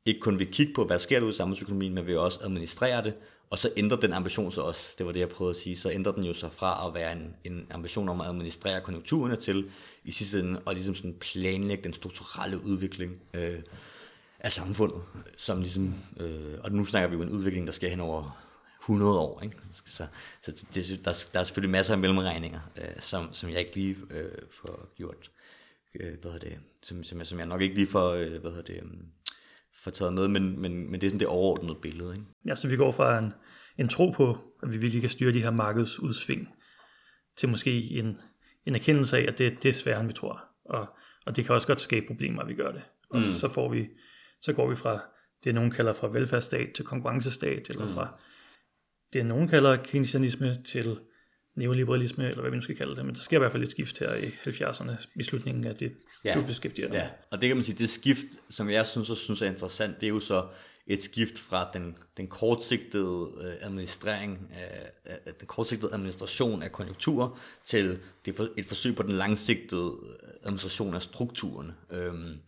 ikke 0.07 0.21
kun 0.21 0.39
vil 0.39 0.47
kigge 0.47 0.75
på, 0.75 0.85
hvad 0.85 0.95
der 0.95 1.03
sker 1.03 1.21
ude 1.21 1.31
i 1.31 1.33
samfundsøkonomien, 1.33 1.95
men 1.95 2.07
vil 2.07 2.19
også 2.19 2.41
administrere 2.43 3.05
det, 3.05 3.15
og 3.55 3.59
så 3.59 3.71
ændrer 3.77 3.97
den 3.97 4.13
ambition 4.13 4.53
så 4.53 4.61
også, 4.61 4.95
det 4.99 5.07
var 5.07 5.13
det 5.13 5.21
jeg 5.21 5.29
prøvede 5.29 5.51
at 5.51 5.57
sige, 5.57 5.77
så 5.77 5.91
ændrer 5.91 6.13
den 6.13 6.25
jo 6.25 6.33
så 6.33 6.49
fra 6.49 6.89
at 6.89 6.95
være 6.95 7.13
en, 7.13 7.37
en 7.45 7.67
ambition 7.71 8.09
om 8.09 8.21
at 8.21 8.27
administrere 8.27 8.81
konjunkturerne 8.81 9.37
til 9.37 9.71
i 10.05 10.11
sidste 10.11 10.41
ende 10.41 10.61
og 10.65 10.75
ligesom 10.75 10.95
sådan 10.95 11.15
planlægge 11.15 11.85
den 11.85 11.93
strukturelle 11.93 12.65
udvikling 12.65 13.23
øh, 13.35 13.61
af 14.41 14.53
samfundet, 14.53 15.03
som 15.37 15.59
ligesom, 15.61 15.95
øh, 16.21 16.59
og 16.65 16.73
nu 16.73 16.85
snakker 16.85 17.09
vi 17.09 17.17
jo 17.17 17.23
en 17.23 17.29
udvikling, 17.29 17.67
der 17.67 17.73
sker 17.73 17.89
hen 17.89 18.01
over 18.01 18.45
100 18.81 19.19
år, 19.19 19.43
ikke? 19.43 19.57
Så, 19.87 20.07
så 20.43 20.65
det, 20.75 21.01
der, 21.05 21.27
der 21.33 21.41
er 21.41 21.45
selvfølgelig 21.45 21.71
masser 21.71 21.95
af 21.95 21.99
mellemregninger, 21.99 22.61
øh, 22.77 23.01
som, 23.01 23.29
som 23.33 23.51
jeg 23.51 23.59
ikke 23.61 23.75
lige 23.75 23.97
øh, 24.11 24.33
får 24.51 24.89
gjort, 24.97 25.31
øh, 25.95 26.21
hvad 26.21 26.33
hedder 26.33 26.49
det, 26.49 26.59
som, 26.83 27.05
som, 27.05 27.19
jeg, 27.19 27.27
som 27.27 27.39
jeg 27.39 27.47
nok 27.47 27.63
ikke 27.63 27.75
lige 27.75 27.87
får, 27.87 28.11
øh, 28.11 28.41
hvad 28.41 28.51
hedder 28.51 28.73
det, 28.75 28.77
øh, 28.83 28.91
får 29.85 29.91
taget 29.91 30.13
med, 30.13 30.29
men, 30.29 30.61
men, 30.61 30.91
men 30.91 31.01
det 31.01 31.07
er 31.07 31.11
sådan 31.11 31.21
det 31.21 31.29
overordnede 31.29 31.79
billede. 31.83 32.13
Ikke? 32.13 32.27
Ja, 32.47 32.55
så 32.55 32.69
vi 32.69 32.77
går 32.77 32.93
fra 32.93 33.19
en, 33.19 33.33
en 33.79 33.89
tro 33.89 34.11
på, 34.11 34.39
at 34.63 34.73
vi 34.73 34.79
virkelig 34.79 35.01
kan 35.01 35.11
styre 35.11 35.33
de 35.33 35.43
her 35.43 35.51
markedsudsving, 35.51 36.49
til 37.37 37.49
måske 37.49 37.91
en, 37.91 38.19
en 38.67 38.75
erkendelse 38.75 39.19
af, 39.19 39.25
at 39.29 39.39
det, 39.39 39.63
det 39.63 39.69
er 39.69 39.73
sværere, 39.73 40.01
end 40.01 40.09
vi 40.09 40.15
tror. 40.15 40.45
Og, 40.65 40.87
og 41.27 41.37
det 41.37 41.45
kan 41.45 41.55
også 41.55 41.67
godt 41.67 41.81
skabe 41.81 42.07
problemer, 42.07 42.43
at 42.43 42.49
vi 42.49 42.55
gør 42.55 42.73
det. 42.73 42.83
Og 43.11 43.17
mm. 43.17 43.23
så, 43.23 43.49
får 43.49 43.69
vi, 43.69 43.89
så 44.41 44.53
går 44.53 44.69
vi 44.69 44.77
fra 44.77 45.01
det, 45.45 45.55
nogen 45.55 45.71
kalder 45.71 45.93
fra 45.93 46.09
velfærdsstat 46.09 46.73
til 46.75 46.85
konkurrencestat, 46.85 47.71
eller 47.71 47.87
mm. 47.87 47.93
fra 47.93 48.21
det, 49.13 49.27
nogen 49.27 49.49
kalder 49.49 49.77
keynesianisme 49.77 50.55
til 50.65 50.99
neoliberalisme, 51.55 52.29
eller 52.29 52.41
hvad 52.41 52.51
vi 52.51 52.57
nu 52.57 52.63
skal 52.63 52.77
kalde 52.77 52.97
det, 52.97 53.05
men 53.07 53.15
der 53.15 53.21
sker 53.21 53.37
i 53.37 53.39
hvert 53.39 53.53
fald 53.53 53.63
et 53.63 53.71
skift 53.71 53.99
her 53.99 54.15
i 54.15 54.27
70'erne, 54.27 55.07
i 55.17 55.23
slutningen 55.23 55.65
af 55.65 55.77
det, 55.77 55.93
ja. 56.25 56.35
du 56.35 56.47
beskæftiger 56.47 56.89
dig 56.89 56.95
Ja, 56.95 57.09
og 57.31 57.41
det 57.41 57.49
kan 57.49 57.57
man 57.57 57.65
sige, 57.65 57.79
det 57.79 57.89
skift, 57.89 58.27
som 58.51 58.71
jeg 58.71 58.87
synes, 58.87 59.11
og 59.11 59.17
synes 59.17 59.43
er 59.43 59.47
interessant, 59.47 60.01
det 60.01 60.07
er 60.07 60.11
jo 60.11 60.21
så 60.21 60.47
et 60.87 61.03
skift 61.03 61.39
fra 61.39 61.71
den, 61.73 61.97
den 62.17 62.27
kortsigtede 62.27 63.31
øh, 63.41 63.55
administrering 63.61 64.51
af, 64.55 64.91
af, 65.05 65.35
den 65.35 65.47
kortsigtede 65.47 65.93
administration 65.93 66.63
af 66.63 66.73
konjunkturer 66.73 67.39
til 67.65 67.99
det 68.27 68.37
for, 68.37 68.49
et 68.57 68.67
forsøg 68.67 68.97
på 68.97 69.03
den 69.03 69.17
langsigtede 69.17 69.93
øh, 70.03 70.29
administration 70.43 70.95
af 70.95 71.03
strukturerne. 71.03 71.75
Øhm, 71.91 72.39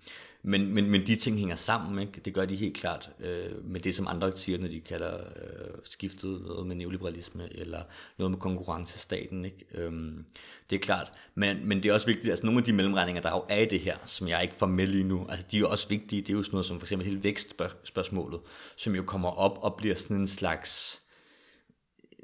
men, 0.48 0.74
men, 0.74 0.90
men 0.90 1.06
de 1.06 1.16
ting 1.16 1.38
hænger 1.38 1.56
sammen, 1.56 1.98
ikke? 1.98 2.20
det 2.24 2.34
gør 2.34 2.44
de 2.44 2.56
helt 2.56 2.76
klart 2.76 3.10
øh, 3.20 3.64
med 3.64 3.80
det, 3.80 3.94
som 3.94 4.06
andre 4.06 4.36
siger, 4.36 4.58
når 4.58 4.68
de 4.68 4.80
kalder 4.80 5.14
øh, 5.16 5.70
skiftet 5.84 6.40
noget 6.46 6.66
med 6.66 6.76
neoliberalisme 6.76 7.48
eller 7.50 7.82
noget 8.18 8.30
med 8.30 8.38
konkurrencestaten. 8.38 9.44
Ikke? 9.44 9.64
Øhm, 9.74 10.24
det 10.70 10.76
er 10.76 10.80
klart, 10.80 11.12
men, 11.34 11.68
men 11.68 11.82
det 11.82 11.88
er 11.88 11.94
også 11.94 12.06
vigtigt, 12.06 12.30
altså 12.30 12.46
nogle 12.46 12.58
af 12.58 12.64
de 12.64 12.72
mellemregninger, 12.72 13.22
der 13.22 13.30
jo 13.30 13.44
er 13.48 13.60
i 13.60 13.66
det 13.66 13.80
her, 13.80 13.96
som 14.04 14.28
jeg 14.28 14.42
ikke 14.42 14.54
får 14.54 14.66
med 14.66 14.86
lige 14.86 15.04
nu, 15.04 15.26
altså 15.28 15.46
de 15.50 15.56
er 15.56 15.60
jo 15.60 15.70
også 15.70 15.88
vigtige, 15.88 16.22
det 16.22 16.30
er 16.30 16.34
jo 16.34 16.42
sådan 16.42 16.54
noget 16.54 16.66
som 16.66 16.78
for 16.78 16.84
eksempel 16.84 17.06
hele 17.06 17.24
vækstspørgsmålet, 17.24 18.40
som 18.76 18.94
jo 18.94 19.02
kommer 19.02 19.28
op 19.28 19.58
og 19.60 19.74
bliver 19.76 19.94
sådan 19.94 20.16
en 20.16 20.26
slags 20.26 21.02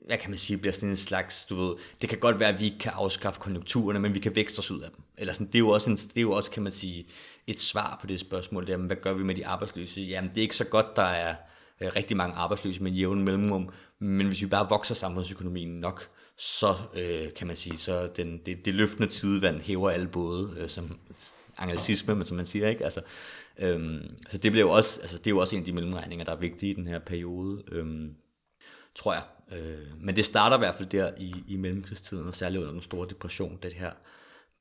hvad 0.07 0.19
kan 0.19 0.31
man 0.31 0.38
sige, 0.38 0.59
bliver 0.59 0.73
sådan 0.73 0.88
en 0.88 0.97
slags, 0.97 1.45
du 1.45 1.55
ved, 1.55 1.77
det 2.01 2.09
kan 2.09 2.19
godt 2.19 2.41
være, 2.41 2.49
at 2.49 2.61
vi 2.61 2.65
ikke 2.65 2.79
kan 2.79 2.93
afskaffe 2.95 3.41
konjunkturerne, 3.41 4.01
men 4.01 4.15
vi 4.15 4.19
kan 4.19 4.37
vækste 4.37 4.59
os 4.59 4.71
ud 4.71 4.81
af 4.81 4.91
dem. 4.91 5.01
Eller 5.17 5.33
sådan, 5.33 5.47
det 5.47 5.55
er 5.55 5.59
jo 5.59 5.69
også, 5.69 5.91
en, 5.91 5.97
det 5.97 6.17
er 6.17 6.23
jo 6.23 6.33
også 6.33 6.51
kan 6.51 6.62
man 6.62 6.73
sige, 6.73 7.07
et 7.47 7.61
svar 7.61 7.99
på 8.01 8.07
det 8.07 8.21
spørgsmål, 8.21 8.67
der, 8.67 8.77
hvad 8.77 8.97
gør 8.97 9.12
vi 9.12 9.23
med 9.23 9.35
de 9.35 9.47
arbejdsløse? 9.47 10.01
Jamen, 10.01 10.31
det 10.31 10.38
er 10.38 10.43
ikke 10.43 10.57
så 10.57 10.65
godt, 10.65 10.97
der 10.97 11.03
er 11.03 11.35
øh, 11.81 11.91
rigtig 11.97 12.17
mange 12.17 12.37
arbejdsløse 12.37 12.83
med 12.83 12.93
jævn 12.93 13.25
mellemrum, 13.25 13.71
men 13.99 14.27
hvis 14.27 14.43
vi 14.43 14.47
bare 14.47 14.69
vokser 14.69 14.95
samfundsøkonomien 14.95 15.81
nok, 15.81 16.09
så 16.37 16.75
øh, 16.95 17.35
kan 17.35 17.47
man 17.47 17.57
sige, 17.57 17.79
så 17.79 18.07
den, 18.17 18.41
det, 18.47 18.65
det 18.65 18.75
løftende 18.75 19.09
tidevand 19.09 19.61
hæver 19.61 19.91
alle 19.91 20.09
både, 20.09 20.55
øh, 20.59 20.69
som 20.69 20.99
anglicisme, 21.59 22.15
men 22.15 22.25
som 22.25 22.37
man 22.37 22.47
siger, 22.47 22.69
ikke? 22.69 22.85
Altså, 22.85 23.01
øhm, 23.59 24.17
så 24.31 24.38
det 24.38 24.53
bliver 24.53 24.67
jo 24.67 24.71
også, 24.71 25.01
altså, 25.01 25.19
det 25.19 25.27
er 25.27 25.31
jo 25.31 25.38
også 25.38 25.57
en 25.57 25.62
af 25.62 25.67
de 25.67 25.73
mellemregninger, 25.73 26.25
der 26.25 26.33
er 26.33 26.37
vigtige 26.37 26.71
i 26.71 26.75
den 26.75 26.87
her 26.87 26.99
periode, 26.99 27.62
øhm, 27.73 28.15
tror 28.95 29.12
jeg. 29.12 29.23
Øh, 29.57 30.01
men 30.01 30.17
det 30.17 30.25
starter 30.25 30.57
i 30.57 30.59
hvert 30.59 30.75
fald 30.75 30.88
der 30.88 31.11
i, 31.19 31.35
i 31.49 31.57
mellemkrigstiden, 31.57 32.27
og 32.27 32.35
særligt 32.35 32.61
under 32.61 32.73
den 32.73 32.83
store 32.83 33.09
depression, 33.11 33.59
det 33.62 33.73
her, 33.73 33.91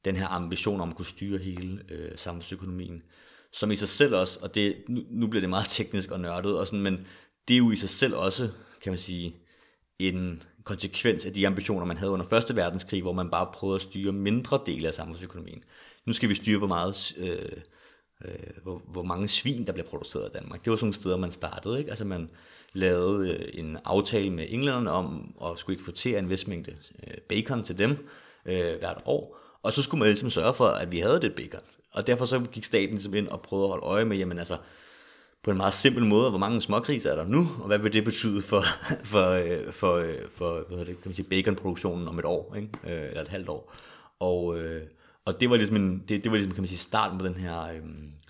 den 0.06 0.16
her 0.16 0.28
ambition 0.28 0.82
om 0.82 0.90
at 0.90 0.96
kunne 0.96 1.06
styre 1.06 1.38
hele 1.38 1.82
øh, 1.90 2.12
samfundsøkonomien, 2.16 3.04
som 3.52 3.72
i 3.72 3.76
sig 3.76 3.90
selv 3.90 4.16
også, 4.16 4.40
og 4.42 4.56
det, 4.56 4.76
nu, 4.88 5.02
nu 5.10 5.28
bliver 5.28 5.42
det 5.42 5.50
meget 5.50 5.68
teknisk 5.70 6.12
og 6.12 6.20
nørdet, 6.20 6.58
og 6.58 6.68
sådan, 6.68 6.84
men 6.84 7.08
det 7.48 7.54
er 7.54 7.58
jo 7.58 7.72
i 7.72 7.76
sig 7.76 7.90
selv 7.90 8.16
også, 8.16 8.50
kan 8.82 8.92
man 8.92 9.00
sige, 9.00 9.36
en 10.00 10.44
konsekvens 10.64 11.26
af 11.26 11.34
de 11.34 11.48
ambitioner, 11.48 11.86
man 11.86 11.98
havde 11.98 12.12
under 12.12 12.34
1. 12.34 12.56
verdenskrig, 12.56 13.02
hvor 13.02 13.14
man 13.14 13.30
bare 13.30 13.50
prøvede 13.54 13.76
at 13.76 13.82
styre 13.82 14.12
mindre 14.12 14.60
dele 14.66 14.88
af 14.88 14.94
samfundsøkonomien. 14.94 15.64
Nu 16.06 16.14
skal 16.14 16.30
vi 16.30 16.36
styre, 16.36 16.58
hvor 16.58 16.68
meget 16.68 17.14
øh, 17.18 17.50
øh, 18.26 18.64
hvor, 18.64 18.82
hvor 18.88 19.04
mange 19.04 19.28
svin, 19.28 19.68
der 19.68 19.74
bliver 19.74 19.88
produceret 19.88 20.30
i 20.30 20.38
Danmark. 20.38 20.66
Det 20.66 20.72
var 20.72 20.78
sådan 20.78 20.86
nogle 20.86 20.94
steder, 20.94 21.18
man 21.18 21.32
startede. 21.32 21.80
Ikke? 21.80 21.90
Altså 21.90 22.06
man 22.06 22.30
lavede 22.74 23.30
øh, 23.30 23.50
en 23.54 23.78
aftale 23.86 24.30
med 24.30 24.46
englænderne 24.50 24.92
om 24.92 25.34
at 25.46 25.60
skulle 25.60 25.78
eksportere 25.78 26.20
en 26.20 26.30
vis 26.30 26.48
mængde 26.48 26.76
øh, 27.08 27.18
bacon 27.30 27.64
til 27.64 27.78
dem 27.78 28.08
øh, 28.46 28.80
hvert 28.80 29.02
år. 29.06 29.38
Og 29.64 29.74
så 29.74 29.84
skulle 29.84 30.00
man 30.00 30.08
ligesom 30.08 30.30
sørge 30.30 30.54
for, 30.54 30.68
at 30.68 30.92
vi 30.92 31.00
havde 31.00 31.22
det 31.22 31.36
bacon. 31.36 31.62
Og 31.92 32.08
derfor 32.08 32.26
så 32.26 32.40
gik 32.40 32.64
staten 32.64 32.90
ligesom 32.90 33.14
ind 33.14 33.28
og 33.28 33.42
prøvede 33.42 33.66
at 33.66 33.70
holde 33.70 33.86
øje 33.86 34.06
med, 34.06 34.18
jamen 34.18 34.40
altså, 34.40 34.58
på 35.44 35.52
en 35.52 35.58
meget 35.58 35.74
simpel 35.74 36.06
måde, 36.06 36.30
hvor 36.30 36.40
mange 36.40 36.62
smågrise 36.62 37.10
er 37.10 37.16
der 37.16 37.28
nu, 37.28 37.48
og 37.60 37.68
hvad 37.68 37.78
vil 37.78 37.94
det 37.94 38.06
betyde 38.06 38.42
for, 38.42 38.62
for, 39.04 39.30
øh, 39.30 39.74
for, 39.74 40.06
for 40.36 40.66
hvad 40.68 40.80
det, 40.80 40.86
kan 40.86 41.10
man 41.10 41.14
sige, 41.14 41.30
baconproduktionen 41.30 42.08
om 42.08 42.20
et 42.20 42.26
år, 42.26 42.56
ikke? 42.56 42.70
eller 42.84 43.22
et 43.22 43.28
halvt 43.28 43.50
år. 43.50 43.74
Og, 44.20 44.58
og 45.26 45.42
det 45.42 45.50
var 45.50 45.56
ligesom, 45.56 45.76
en, 45.76 46.04
det, 46.10 46.24
det 46.24 46.32
var 46.32 46.38
ligesom 46.38 46.54
kan 46.54 46.62
man 46.62 46.68
sige, 46.68 46.80
starten 46.80 47.18
på 47.18 47.26
den 47.26 47.36
her, 47.36 47.68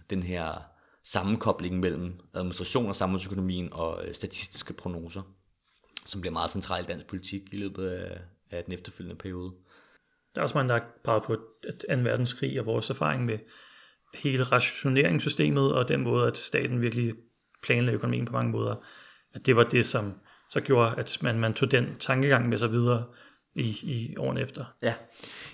den 0.09 0.23
her 0.23 0.70
sammenkobling 1.03 1.79
mellem 1.79 2.19
administration 2.33 2.87
og 2.87 2.95
samfundsøkonomien 2.95 3.73
og 3.73 4.07
øh, 4.07 4.13
statistiske 4.15 4.73
prognoser, 4.73 5.21
som 6.05 6.21
bliver 6.21 6.33
meget 6.33 6.51
centralt 6.51 6.89
i 6.89 6.91
dansk 6.91 7.07
politik 7.07 7.41
i 7.51 7.57
løbet 7.57 7.87
af, 7.87 8.21
af 8.51 8.63
den 8.63 8.73
efterfølgende 8.73 9.19
periode. 9.19 9.53
Der 10.35 10.41
er 10.41 10.43
også 10.43 10.57
mange, 10.57 10.69
der 10.69 10.77
har 10.77 10.87
peget 11.03 11.23
på 11.23 11.33
at 11.67 11.97
2. 11.97 12.01
verdenskrig 12.03 12.59
og 12.59 12.65
vores 12.65 12.89
erfaring 12.89 13.25
med 13.25 13.37
hele 14.13 14.43
rationeringssystemet 14.43 15.73
og 15.73 15.87
den 15.87 16.01
måde, 16.01 16.27
at 16.27 16.37
staten 16.37 16.81
virkelig 16.81 17.13
planlagde 17.63 17.95
økonomien 17.95 18.25
på 18.25 18.33
mange 18.33 18.51
måder, 18.51 18.75
at 19.33 19.45
det 19.45 19.55
var 19.55 19.63
det, 19.63 19.85
som 19.85 20.13
så 20.49 20.61
gjorde, 20.61 20.95
at 20.97 21.17
man, 21.21 21.39
man 21.39 21.53
tog 21.53 21.71
den 21.71 21.95
tankegang 21.99 22.49
med 22.49 22.57
sig 22.57 22.71
videre 22.71 23.05
i, 23.55 23.67
i 23.83 24.15
årene 24.17 24.41
efter. 24.41 24.65
Ja. 24.81 24.93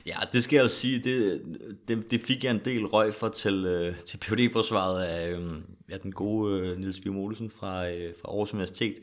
ja, 0.05 0.17
det 0.33 0.43
skal 0.43 0.57
jeg 0.57 0.63
jo 0.63 0.69
sige, 0.69 0.99
det, 0.99 1.41
det, 1.87 2.11
det 2.11 2.21
fik 2.21 2.43
jeg 2.43 2.51
en 2.51 2.61
del 2.65 2.85
røg 2.85 3.13
for 3.13 3.29
til, 3.29 3.65
øh, 3.65 3.95
til 4.05 4.17
phd 4.17 4.51
forsvaret 4.51 5.03
af, 5.03 5.29
øh, 5.29 5.55
af 5.89 5.99
den 5.99 6.11
gode 6.11 6.59
øh, 6.59 6.77
Niels 6.77 6.99
Bjørn 6.99 7.15
Olsen 7.15 7.49
fra, 7.49 7.89
øh, 7.89 8.13
fra 8.21 8.29
Aarhus 8.29 8.53
Universitet, 8.53 8.95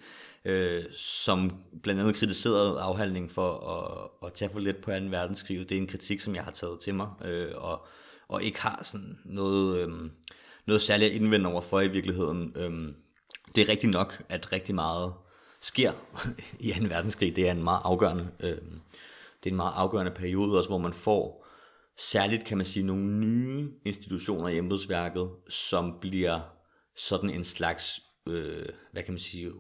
øh, 0.45 0.85
som 0.93 1.57
blandt 1.83 2.01
andet 2.01 2.15
kritiserede 2.15 2.81
afhandlingen 2.81 3.31
for 3.31 3.71
at, 3.71 4.27
at 4.27 4.33
tage 4.33 4.51
for 4.53 4.59
let 4.61 4.77
på 4.77 4.91
2. 4.91 4.97
verdenskrig. 4.97 5.59
Det 5.69 5.73
er 5.73 5.81
en 5.81 5.87
kritik, 5.87 6.21
som 6.21 6.35
jeg 6.35 6.45
har 6.45 6.53
taget 6.53 6.81
til 6.81 6.95
mig, 6.95 7.09
øh, 7.25 7.53
og, 7.55 7.87
og 8.29 8.43
ikke 8.43 8.61
har 8.61 8.81
sådan 8.83 9.19
noget, 9.25 9.79
øh, 9.79 9.89
noget 10.67 10.83
særligt 10.83 11.11
at 11.11 11.17
indvende 11.17 11.49
over 11.51 11.61
for 11.61 11.81
i 11.81 11.89
virkeligheden. 11.89 12.53
Øh, 12.57 12.95
det 13.55 13.63
er 13.63 13.69
rigtigt 13.69 13.93
nok, 13.93 14.23
at 14.29 14.53
rigtig 14.53 14.75
meget 14.75 15.13
sker 15.65 15.93
i 16.61 16.73
2. 16.73 16.85
verdenskrig. 16.89 17.37
Det 17.37 17.49
er 17.49 17.53
en 17.53 17.65
meget 17.65 17.81
afgørende, 17.85 18.29
øh, 18.41 18.51
det 19.45 19.51
er 19.51 19.51
en 19.51 19.57
meget 19.57 19.73
afgørende 19.77 20.13
periode 20.13 20.59
også, 20.59 20.71
hvor 20.71 20.79
man 20.79 20.93
får 20.93 21.47
særligt, 21.99 22.45
kan 22.45 22.57
man 22.57 22.67
sige, 22.67 22.87
nogle 22.87 23.05
nye 23.05 23.71
institutioner 23.85 24.49
i 24.49 24.59
embedsværket, 24.59 25.31
som 25.49 25.99
bliver 26.01 26.41
sådan 26.97 27.31
en 27.31 27.45
slags, 27.45 28.03
øh, 28.29 28.67
hvad 28.93 29.03
kan 29.03 29.15
man 29.15 29.19
sige, 29.19 29.53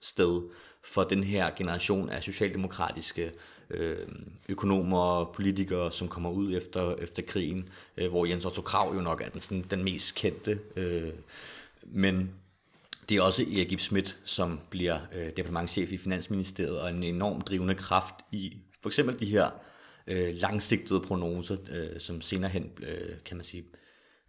sted 0.00 0.42
for 0.84 1.04
den 1.04 1.24
her 1.24 1.50
generation 1.56 2.10
af 2.10 2.22
socialdemokratiske 2.22 3.32
øh, 3.70 4.08
økonomer 4.48 4.98
og 4.98 5.34
politikere, 5.34 5.92
som 5.92 6.08
kommer 6.08 6.30
ud 6.30 6.56
efter, 6.56 6.94
efter 6.94 7.22
krigen, 7.22 7.68
øh, 7.96 8.10
hvor 8.10 8.26
Jens 8.26 8.44
Otto 8.44 8.62
Krav 8.62 8.94
jo 8.94 9.00
nok 9.00 9.20
er 9.20 9.28
den, 9.28 9.40
sådan, 9.40 9.66
den 9.70 9.84
mest 9.84 10.14
kendte. 10.14 10.60
Øh, 10.76 11.12
men 11.82 12.30
det 13.08 13.16
er 13.16 13.22
også 13.22 13.42
Erik 13.42 13.72
Ib 13.72 13.80
Schmidt, 13.80 14.18
som 14.24 14.60
bliver 14.70 14.98
øh, 15.14 15.26
departementchef 15.36 15.92
i 15.92 15.96
Finansministeriet 15.96 16.80
og 16.80 16.90
en 16.90 17.02
enorm 17.02 17.40
drivende 17.40 17.74
kraft 17.74 18.14
i 18.32 18.56
for 18.82 18.88
eksempel 18.88 19.20
de 19.20 19.26
her 19.26 19.50
øh, 20.06 20.34
langsigtede 20.34 21.00
prognoser, 21.00 21.56
øh, 21.72 22.00
som 22.00 22.20
senere 22.20 22.50
hen, 22.50 22.70
øh, 22.82 23.16
kan 23.24 23.36
man 23.36 23.44
sige, 23.44 23.64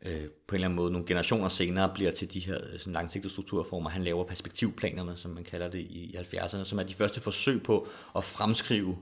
øh, 0.05 0.11
på 0.11 0.15
en 0.15 0.25
eller 0.53 0.67
anden 0.67 0.75
måde 0.75 0.91
nogle 0.91 1.07
generationer 1.07 1.47
senere 1.47 1.91
bliver 1.93 2.11
til 2.11 2.33
de 2.33 2.39
her 2.39 2.57
øh, 2.73 2.79
sådan 2.79 2.93
langsigtede 2.93 3.33
strukturformer. 3.33 3.89
Han 3.89 4.03
laver 4.03 4.23
perspektivplanerne, 4.23 5.17
som 5.17 5.31
man 5.31 5.43
kalder 5.43 5.69
det 5.69 5.79
i 5.79 6.15
70'erne, 6.17 6.63
som 6.63 6.79
er 6.79 6.83
de 6.83 6.93
første 6.93 7.21
forsøg 7.21 7.63
på 7.63 7.87
at 8.15 8.23
fremskrive 8.23 8.97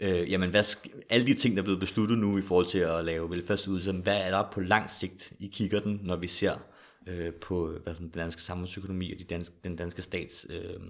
øh, 0.00 0.30
jamen 0.30 0.50
hvad, 0.50 0.64
alle 1.10 1.26
de 1.26 1.34
ting, 1.34 1.56
der 1.56 1.62
er 1.62 1.64
blevet 1.64 1.80
besluttet 1.80 2.18
nu 2.18 2.38
i 2.38 2.42
forhold 2.42 2.66
til 2.66 2.78
at 2.78 3.04
lave 3.04 3.30
velfærdsydelser, 3.30 3.92
hvad 3.92 4.16
er 4.16 4.30
der 4.30 4.50
på 4.52 4.60
lang 4.60 4.90
sigt 4.90 5.32
i 5.38 5.46
kigger 5.46 5.80
den, 5.80 6.00
når 6.02 6.16
vi 6.16 6.26
ser 6.26 6.58
øh, 7.06 7.32
på 7.32 7.78
hvad, 7.82 7.94
den 7.94 8.08
danske 8.08 8.42
samfundsøkonomi 8.42 9.12
og 9.12 9.18
de 9.18 9.24
danske, 9.24 9.54
den 9.64 9.76
danske 9.76 10.02
stats, 10.02 10.46
øh, 10.50 10.80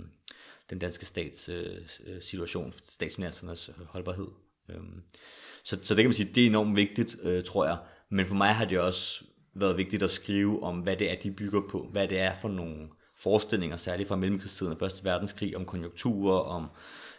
den 0.70 0.78
danske 0.78 1.06
stats 1.06 1.48
øh, 1.48 1.80
øh 2.06 2.22
situation, 2.22 2.72
statsministernes 2.72 3.70
holdbarhed. 3.86 4.28
Øh. 4.68 4.76
Så, 5.64 5.78
så 5.82 5.94
det 5.94 6.02
kan 6.02 6.08
man 6.08 6.14
sige, 6.14 6.34
det 6.34 6.42
er 6.42 6.46
enormt 6.46 6.76
vigtigt, 6.76 7.16
øh, 7.22 7.44
tror 7.44 7.66
jeg. 7.66 7.78
Men 8.08 8.26
for 8.26 8.34
mig 8.34 8.54
har 8.54 8.64
det 8.64 8.80
også 8.80 9.24
været 9.54 9.76
vigtigt 9.76 10.02
at 10.02 10.10
skrive 10.10 10.62
om, 10.62 10.78
hvad 10.78 10.96
det 10.96 11.10
er, 11.10 11.14
de 11.14 11.30
bygger 11.30 11.60
på. 11.70 11.88
Hvad 11.92 12.08
det 12.08 12.18
er 12.18 12.34
for 12.34 12.48
nogle 12.48 12.88
forestillinger, 13.16 13.76
særligt 13.76 14.08
fra 14.08 14.16
mellemkrigstiden 14.16 14.72
og 14.72 14.78
Første 14.78 15.04
Verdenskrig, 15.04 15.56
om 15.56 15.64
konjunkturer, 15.64 16.38
om 16.38 16.66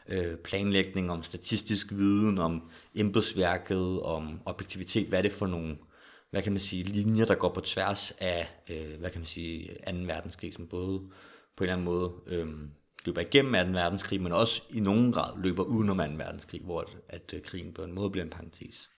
øh, 0.07 0.37
planlægning, 0.37 1.11
om 1.11 1.23
statistisk 1.23 1.91
viden, 1.91 2.37
om 2.37 2.69
embedsværket, 2.95 4.01
om 4.01 4.41
objektivitet. 4.45 5.07
Hvad 5.07 5.19
er 5.19 5.23
det 5.23 5.31
for 5.31 5.47
nogle 5.47 5.77
hvad 6.35 6.43
kan 6.43 6.51
man 6.51 6.59
sige, 6.59 6.83
linjer, 6.83 7.25
der 7.25 7.35
går 7.35 7.53
på 7.53 7.61
tværs 7.61 8.11
af, 8.19 8.47
øh, 8.69 8.99
hvad 8.99 9.09
kan 9.09 9.19
man 9.19 9.25
sige, 9.25 9.75
2. 9.87 9.97
verdenskrig, 10.05 10.53
som 10.53 10.67
både 10.67 10.99
på 11.57 11.63
en 11.63 11.69
eller 11.69 11.73
anden 11.73 11.85
måde 11.85 12.11
øh, 12.27 12.47
løber 13.05 13.21
igennem 13.21 13.53
2. 13.53 13.79
verdenskrig, 13.79 14.21
men 14.21 14.31
også 14.31 14.61
i 14.69 14.79
nogen 14.79 15.11
grad 15.11 15.43
løber 15.43 15.63
udenom 15.63 15.97
2. 15.97 16.03
verdenskrig, 16.03 16.61
hvor 16.61 16.81
at, 16.81 16.97
at 17.09 17.33
øh, 17.33 17.41
krigen 17.41 17.73
på 17.73 17.83
en 17.83 17.91
måde 17.91 18.09
bliver 18.09 18.23
en 18.23 18.29
parentes. 18.29 18.89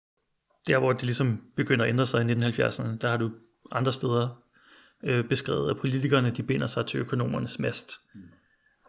Der, 0.67 0.79
hvor 0.79 0.93
det 0.93 1.03
ligesom 1.03 1.41
begynder 1.55 1.85
at 1.85 1.89
ændre 1.89 2.05
sig 2.05 2.21
i 2.21 2.33
1970'erne, 2.33 2.97
der 2.97 3.09
har 3.09 3.17
du 3.17 3.31
andre 3.71 3.93
steder 3.93 4.43
øh, 5.03 5.25
beskrevet, 5.29 5.69
at 5.69 5.77
politikerne 5.77 6.31
de 6.31 6.43
binder 6.43 6.67
sig 6.67 6.85
til 6.85 6.99
økonomernes 6.99 7.59
mast. 7.59 7.91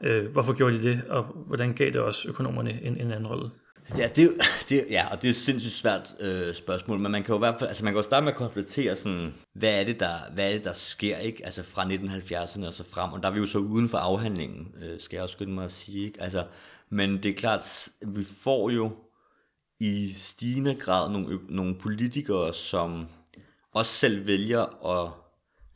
Øh, 0.03 0.32
hvorfor 0.32 0.53
gjorde 0.53 0.78
de 0.78 0.82
det, 0.82 1.05
og 1.09 1.24
hvordan 1.24 1.74
gav 1.74 1.86
det 1.86 2.01
også 2.01 2.28
økonomerne 2.28 2.82
en, 2.82 2.96
en 2.96 3.11
anden 3.11 3.26
rolle? 3.26 3.51
Ja, 3.97 4.09
det, 4.16 4.30
det, 4.68 4.86
ja, 4.91 5.07
og 5.11 5.22
det 5.22 5.28
er 5.28 5.32
et 5.32 5.36
sindssygt 5.36 5.74
svært 5.74 6.14
øh, 6.20 6.55
spørgsmål, 6.55 6.99
men 6.99 7.12
man 7.12 7.22
kan 7.22 7.32
jo 7.32 7.36
i 7.36 7.39
hvert 7.39 7.59
fald, 7.59 7.68
altså 7.68 7.84
man 7.84 7.93
kan 7.93 7.99
jo 7.99 8.03
starte 8.03 8.24
med 8.24 8.32
at 8.32 8.39
konstatere 8.39 8.97
sådan, 8.97 9.34
hvad 9.55 9.80
er 9.80 9.84
det, 9.84 10.01
der, 10.01 10.18
hvad 10.34 10.49
er 10.49 10.53
det, 10.53 10.64
der 10.64 10.72
sker, 10.72 11.16
ikke? 11.16 11.45
Altså 11.45 11.62
fra 11.62 11.84
1970'erne 11.84 12.66
og 12.66 12.72
så 12.72 12.84
frem, 12.84 13.12
og 13.12 13.22
der 13.22 13.28
er 13.28 13.32
vi 13.32 13.41
jo 13.41 13.47
så 13.47 13.59
uden 13.59 13.89
for 13.89 13.99
afhandlingen, 13.99 14.74
øh, 14.82 15.01
skal 15.01 15.16
jeg 15.16 15.22
også 15.22 15.32
skynde 15.32 15.53
mig 15.53 15.64
at 15.64 15.72
sige, 15.72 16.07
ikke? 16.07 16.22
Altså, 16.22 16.47
men 16.91 17.22
det 17.22 17.26
er 17.26 17.34
klart, 17.34 17.89
vi 18.07 18.24
får 18.24 18.70
jo 18.70 18.91
i 19.80 20.12
stigende 20.16 20.74
grad 20.74 21.11
nogle, 21.11 21.39
nogle 21.49 21.74
politikere, 21.78 22.55
som 22.55 23.09
også 23.74 23.93
selv 23.93 24.26
vælger 24.26 24.86
at 24.97 25.11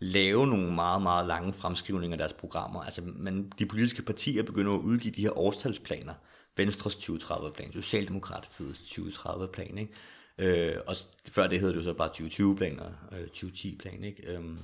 lave 0.01 0.47
nogle 0.47 0.73
meget, 0.73 1.03
meget 1.03 1.27
lange 1.27 1.53
fremskrivninger 1.53 2.15
af 2.15 2.19
deres 2.19 2.33
programmer. 2.33 2.83
Altså, 2.83 3.03
man, 3.05 3.53
de 3.59 3.67
politiske 3.67 4.03
partier 4.03 4.43
begynder 4.43 4.73
at 4.73 4.79
udgive 4.79 5.15
de 5.15 5.23
her 5.23 5.39
årstalsplaner. 5.39 6.15
Venstres 6.57 6.97
2030-plan, 6.97 7.73
Socialdemokratiets 7.73 8.61
2030-plan, 8.61 9.79
ikke? 9.79 9.93
Øh, 10.39 10.77
og 10.87 10.97
før 11.31 11.47
det 11.47 11.61
hed 11.61 11.69
det 11.69 11.77
jo 11.77 11.83
så 11.83 11.93
bare 11.93 12.09
2020-plan 12.09 12.81
og 12.81 12.93
øh, 13.13 13.27
2010-plan, 13.35 14.05
ikke? 14.05 14.33
Øhm, 14.33 14.59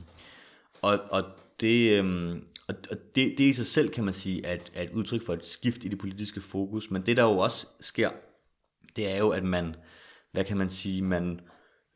og, 0.82 1.00
og 1.10 1.24
det, 1.60 1.98
øhm, 1.98 2.44
og, 2.68 2.74
og 2.90 2.96
det, 3.14 3.38
det 3.38 3.44
i 3.44 3.52
sig 3.52 3.66
selv 3.66 3.88
kan 3.88 4.04
man 4.04 4.14
sige 4.14 4.46
at, 4.46 4.70
er 4.74 4.82
et 4.82 4.92
udtryk 4.92 5.22
for 5.22 5.34
et 5.34 5.46
skift 5.46 5.84
i 5.84 5.88
det 5.88 5.98
politiske 5.98 6.40
fokus, 6.40 6.90
men 6.90 7.06
det 7.06 7.16
der 7.16 7.22
jo 7.22 7.38
også 7.38 7.66
sker, 7.80 8.10
det 8.96 9.12
er 9.12 9.18
jo 9.18 9.28
at 9.28 9.44
man, 9.44 9.76
hvad 10.32 10.44
kan 10.44 10.56
man 10.56 10.70
sige, 10.70 11.02
man 11.02 11.40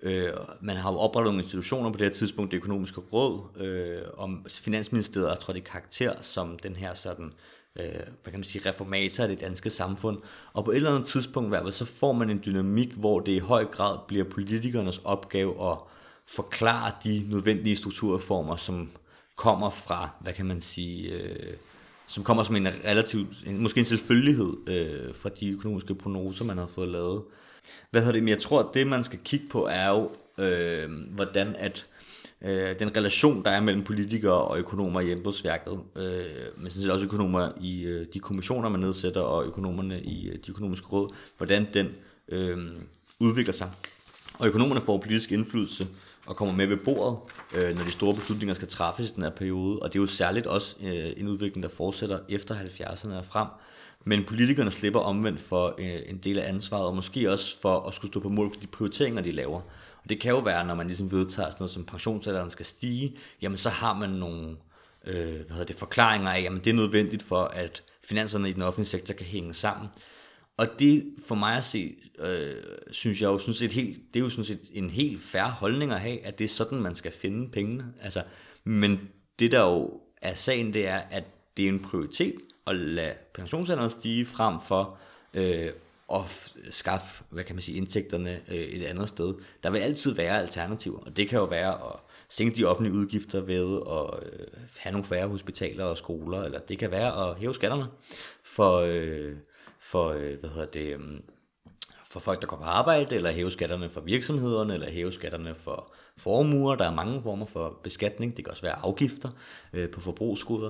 Øh, 0.02 0.32
man 0.60 0.76
har 0.76 0.92
jo 0.92 0.98
oprettet 0.98 1.26
nogle 1.26 1.42
institutioner 1.42 1.92
på 1.92 1.98
det 1.98 2.06
her 2.06 2.12
tidspunkt, 2.12 2.50
det 2.50 2.56
økonomiske 2.56 3.00
råd, 3.00 3.60
øh, 3.60 4.02
om 4.16 4.46
Finansministeriet 4.48 5.30
er 5.30 5.34
trådt 5.34 5.56
i 5.56 5.60
karakter 5.60 6.22
som 6.22 6.58
den 6.58 6.76
her 6.76 6.94
sådan, 6.94 7.32
øh, 7.78 7.92
hvad 8.22 8.30
kan 8.30 8.32
man 8.32 8.44
sige, 8.44 8.68
reformator 8.68 9.22
af 9.22 9.28
det 9.28 9.40
danske 9.40 9.70
samfund. 9.70 10.18
Og 10.52 10.64
på 10.64 10.70
et 10.70 10.76
eller 10.76 10.90
andet 10.90 11.08
tidspunkt, 11.08 11.48
hvert 11.48 11.74
så 11.74 11.84
får 11.84 12.12
man 12.12 12.30
en 12.30 12.42
dynamik, 12.46 12.92
hvor 12.92 13.20
det 13.20 13.32
i 13.32 13.38
høj 13.38 13.64
grad 13.64 13.98
bliver 14.08 14.24
politikernes 14.24 15.00
opgave 15.04 15.70
at 15.72 15.78
forklare 16.26 16.92
de 17.04 17.26
nødvendige 17.30 17.76
strukturreformer, 17.76 18.56
som 18.56 18.90
kommer 19.36 19.70
fra, 19.70 20.10
hvad 20.20 20.32
kan 20.32 20.46
man 20.46 20.60
sige, 20.60 21.12
øh, 21.12 21.56
som 22.06 22.24
kommer 22.24 22.42
som 22.42 22.56
en 22.56 22.68
relativt, 22.84 23.28
en, 23.46 23.62
måske 23.62 23.80
en 23.80 23.86
selvfølgelighed 23.86 24.52
øh, 24.66 25.14
fra 25.14 25.28
de 25.28 25.48
økonomiske 25.50 25.94
prognoser, 25.94 26.44
man 26.44 26.58
har 26.58 26.66
fået 26.66 26.88
lavet. 26.88 27.22
Hvad 27.90 28.00
hedder 28.00 28.12
det? 28.12 28.22
Men 28.22 28.28
jeg 28.28 28.38
tror, 28.38 28.60
at 28.60 28.74
det, 28.74 28.86
man 28.86 29.04
skal 29.04 29.18
kigge 29.24 29.46
på, 29.50 29.66
er 29.66 29.88
jo, 29.88 30.10
øh, 30.38 30.90
hvordan 31.10 31.56
at 31.58 31.86
øh, 32.44 32.78
den 32.78 32.96
relation, 32.96 33.44
der 33.44 33.50
er 33.50 33.60
mellem 33.60 33.84
politikere 33.84 34.32
og 34.32 34.58
økonomer 34.58 35.00
i 35.00 35.12
embedsværket, 35.12 35.80
øh, 35.96 36.24
men 36.56 36.70
sådan 36.70 36.82
set 36.82 36.90
også 36.90 37.04
økonomer 37.04 37.52
i 37.60 37.82
øh, 37.82 38.06
de 38.14 38.18
kommissioner, 38.18 38.68
man 38.68 38.80
nedsætter, 38.80 39.20
og 39.20 39.44
økonomerne 39.44 40.00
i 40.00 40.28
øh, 40.28 40.34
de 40.34 40.50
økonomiske 40.50 40.86
råd, 40.86 41.08
hvordan 41.36 41.66
den 41.74 41.88
øh, 42.28 42.58
udvikler 43.18 43.52
sig. 43.52 43.70
Og 44.38 44.46
økonomerne 44.46 44.80
får 44.80 44.98
politisk 44.98 45.32
indflydelse 45.32 45.86
og 46.26 46.36
kommer 46.36 46.54
med 46.54 46.66
ved 46.66 46.76
bordet, 46.76 47.18
øh, 47.56 47.76
når 47.76 47.84
de 47.84 47.90
store 47.90 48.14
beslutninger 48.14 48.54
skal 48.54 48.68
træffes 48.68 49.10
i 49.10 49.14
den 49.14 49.22
her 49.22 49.30
periode. 49.30 49.78
Og 49.78 49.92
det 49.92 49.98
er 49.98 50.02
jo 50.02 50.06
særligt 50.06 50.46
også 50.46 50.76
øh, 50.82 51.12
en 51.16 51.28
udvikling, 51.28 51.62
der 51.62 51.68
fortsætter 51.68 52.18
efter 52.28 52.54
70'erne 52.54 53.14
og 53.14 53.24
frem, 53.24 53.48
men 54.04 54.24
politikerne 54.24 54.70
slipper 54.70 55.00
omvendt 55.00 55.40
for 55.40 55.74
øh, 55.78 55.98
en 56.06 56.16
del 56.16 56.38
af 56.38 56.48
ansvaret, 56.48 56.86
og 56.86 56.94
måske 56.94 57.30
også 57.30 57.60
for 57.60 57.80
at 57.80 57.94
skulle 57.94 58.12
stå 58.12 58.20
på 58.20 58.28
mål 58.28 58.50
for 58.52 58.60
de 58.60 58.66
prioriteringer, 58.66 59.22
de 59.22 59.30
laver. 59.30 59.60
Og 60.02 60.08
det 60.08 60.20
kan 60.20 60.30
jo 60.30 60.38
være, 60.38 60.66
når 60.66 60.74
man 60.74 60.86
ligesom 60.86 61.12
vedtager 61.12 61.50
sådan 61.50 61.62
noget 61.62 61.70
som 61.70 61.84
pensionsalderen 61.84 62.50
skal 62.50 62.66
stige, 62.66 63.16
jamen 63.42 63.58
så 63.58 63.68
har 63.68 63.94
man 63.94 64.10
nogle 64.10 64.56
øh, 65.04 65.34
hvad 65.34 65.50
hedder 65.50 65.64
det, 65.64 65.76
forklaringer 65.76 66.30
af, 66.30 66.42
jamen 66.42 66.60
det 66.64 66.70
er 66.70 66.74
nødvendigt 66.74 67.22
for, 67.22 67.42
at 67.44 67.82
finanserne 68.04 68.50
i 68.50 68.52
den 68.52 68.62
offentlige 68.62 68.88
sektor 68.88 69.14
kan 69.14 69.26
hænge 69.26 69.54
sammen. 69.54 69.88
Og 70.56 70.66
det 70.78 71.14
for 71.26 71.34
mig 71.34 71.56
at 71.56 71.64
se, 71.64 71.96
øh, 72.18 72.54
synes 72.90 73.22
jeg 73.22 73.26
jo 73.26 73.38
synes 73.38 73.58
set 73.58 73.72
helt, 73.72 73.98
det 74.14 74.20
er 74.20 74.24
jo 74.24 74.30
sådan 74.30 74.44
set 74.44 74.70
en 74.72 74.90
helt 74.90 75.22
færre 75.22 75.50
holdning 75.50 75.92
at 75.92 76.00
have, 76.00 76.26
at 76.26 76.38
det 76.38 76.44
er 76.44 76.48
sådan, 76.48 76.80
man 76.80 76.94
skal 76.94 77.12
finde 77.12 77.50
pengene. 77.50 77.84
Altså, 78.00 78.22
men 78.64 79.10
det 79.38 79.52
der 79.52 79.60
jo 79.60 80.00
er 80.22 80.34
sagen, 80.34 80.74
det 80.74 80.86
er, 80.86 81.02
at 81.10 81.24
det 81.56 81.64
er 81.64 81.68
en 81.68 81.82
prioritet, 81.82 82.34
at 82.66 82.76
lade 82.76 83.14
pensionsalderen 83.34 83.90
stige 83.90 84.26
frem 84.26 84.60
for 84.60 84.98
øh, 85.34 85.70
at 86.14 86.52
skaffe, 86.70 87.24
hvad 87.30 87.44
kan 87.44 87.56
man 87.56 87.62
sige, 87.62 87.76
indtægterne 87.76 88.40
øh, 88.48 88.56
et 88.56 88.84
andet 88.84 89.08
sted. 89.08 89.34
Der 89.62 89.70
vil 89.70 89.78
altid 89.78 90.14
være 90.14 90.40
alternativer, 90.40 90.98
og 90.98 91.16
det 91.16 91.28
kan 91.28 91.38
jo 91.38 91.44
være 91.44 91.72
at 91.74 92.00
sænke 92.28 92.56
de 92.56 92.64
offentlige 92.64 92.94
udgifter 92.94 93.40
ved 93.40 93.80
at 93.90 94.28
øh, 94.32 94.46
have 94.78 94.92
nogle 94.92 95.06
færre 95.06 95.28
hospitaler 95.28 95.84
og 95.84 95.98
skoler, 95.98 96.42
eller 96.42 96.58
det 96.58 96.78
kan 96.78 96.90
være 96.90 97.30
at 97.30 97.38
hæve 97.38 97.54
skatterne 97.54 97.86
for, 98.44 98.76
øh, 98.86 99.32
for 99.78 100.08
øh, 100.08 100.40
hvad 100.40 100.50
hedder 100.50 100.66
det, 100.66 100.94
øh, 100.94 101.00
for 102.04 102.20
folk, 102.20 102.40
der 102.40 102.46
går 102.46 102.56
på 102.56 102.64
arbejde, 102.64 103.14
eller 103.14 103.32
hæve 103.32 103.50
skatterne 103.50 103.90
for 103.90 104.00
virksomhederne, 104.00 104.74
eller 104.74 104.90
hæve 104.90 105.12
skatterne 105.12 105.54
for 105.54 105.92
formuer. 106.16 106.74
Der 106.74 106.84
er 106.84 106.94
mange 106.94 107.22
former 107.22 107.46
for 107.46 107.80
beskatning. 107.82 108.36
Det 108.36 108.44
kan 108.44 108.50
også 108.50 108.62
være 108.62 108.78
afgifter 108.78 109.28
øh, 109.72 109.90
på 109.90 110.00
forbrugsgoder. 110.00 110.68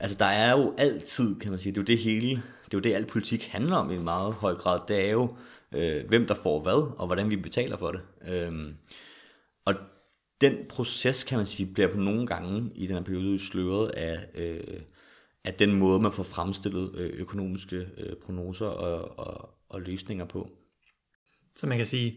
Altså 0.00 0.16
der 0.16 0.26
er 0.26 0.50
jo 0.50 0.74
altid, 0.78 1.40
kan 1.40 1.50
man 1.50 1.60
sige, 1.60 1.72
det 1.72 1.78
er 1.78 1.82
jo 1.82 1.86
det 1.86 1.98
hele, 1.98 2.42
det 2.70 2.76
er 2.76 2.78
jo 2.78 2.82
det 2.82 2.94
al 2.94 3.06
politik 3.06 3.46
handler 3.46 3.76
om 3.76 3.90
i 3.90 3.98
meget 3.98 4.34
høj 4.34 4.54
grad, 4.54 4.80
det 4.88 5.06
er 5.06 5.10
jo, 5.10 5.36
øh, 5.74 6.08
hvem 6.08 6.26
der 6.26 6.34
får 6.34 6.62
hvad, 6.62 6.94
og 6.98 7.06
hvordan 7.06 7.30
vi 7.30 7.36
betaler 7.36 7.76
for 7.76 7.90
det. 7.90 8.00
Øh, 8.28 8.74
og 9.64 9.74
den 10.40 10.54
proces, 10.68 11.24
kan 11.24 11.38
man 11.38 11.46
sige, 11.46 11.72
bliver 11.72 11.88
på 11.88 11.98
nogle 11.98 12.26
gange 12.26 12.70
i 12.74 12.86
den 12.86 12.96
her 12.96 13.02
periode 13.02 13.38
sløret 13.38 13.88
af, 13.88 14.26
øh, 14.34 14.80
af 15.44 15.54
den 15.54 15.74
måde, 15.74 16.00
man 16.00 16.12
får 16.12 16.22
fremstillet 16.22 16.94
øh, 16.94 17.10
økonomiske 17.20 17.76
øh, 17.76 18.16
prognoser 18.24 18.66
og, 18.66 19.18
og, 19.18 19.50
og 19.68 19.80
løsninger 19.80 20.24
på. 20.24 20.50
Så 21.56 21.66
man 21.66 21.76
kan 21.76 21.86
sige, 21.86 22.14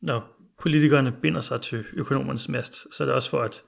når 0.00 0.36
politikerne 0.60 1.16
binder 1.22 1.40
sig 1.40 1.60
til 1.60 1.84
økonomernes 1.92 2.48
mast, 2.48 2.94
så 2.94 3.02
er 3.02 3.06
det 3.06 3.14
også 3.14 3.30
for 3.30 3.42
at, 3.42 3.62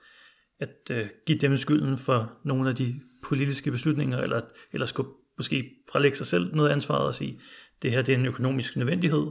at 0.61 0.91
øh, 0.91 1.09
give 1.27 1.39
dem 1.39 1.57
skylden 1.57 1.99
for 1.99 2.39
nogle 2.45 2.69
af 2.69 2.77
de 2.77 3.01
politiske 3.25 3.71
beslutninger, 3.71 4.19
eller, 4.19 4.41
eller 4.73 4.87
skulle 4.87 5.09
måske 5.39 5.71
frelægge 5.93 6.17
sig 6.17 6.27
selv 6.27 6.55
noget 6.55 6.71
ansvar 6.71 6.95
og 6.95 7.15
sige, 7.15 7.41
det 7.83 7.91
her 7.91 8.03
det 8.03 8.15
er 8.15 8.19
en 8.19 8.27
økonomisk 8.27 8.77
nødvendighed, 8.77 9.27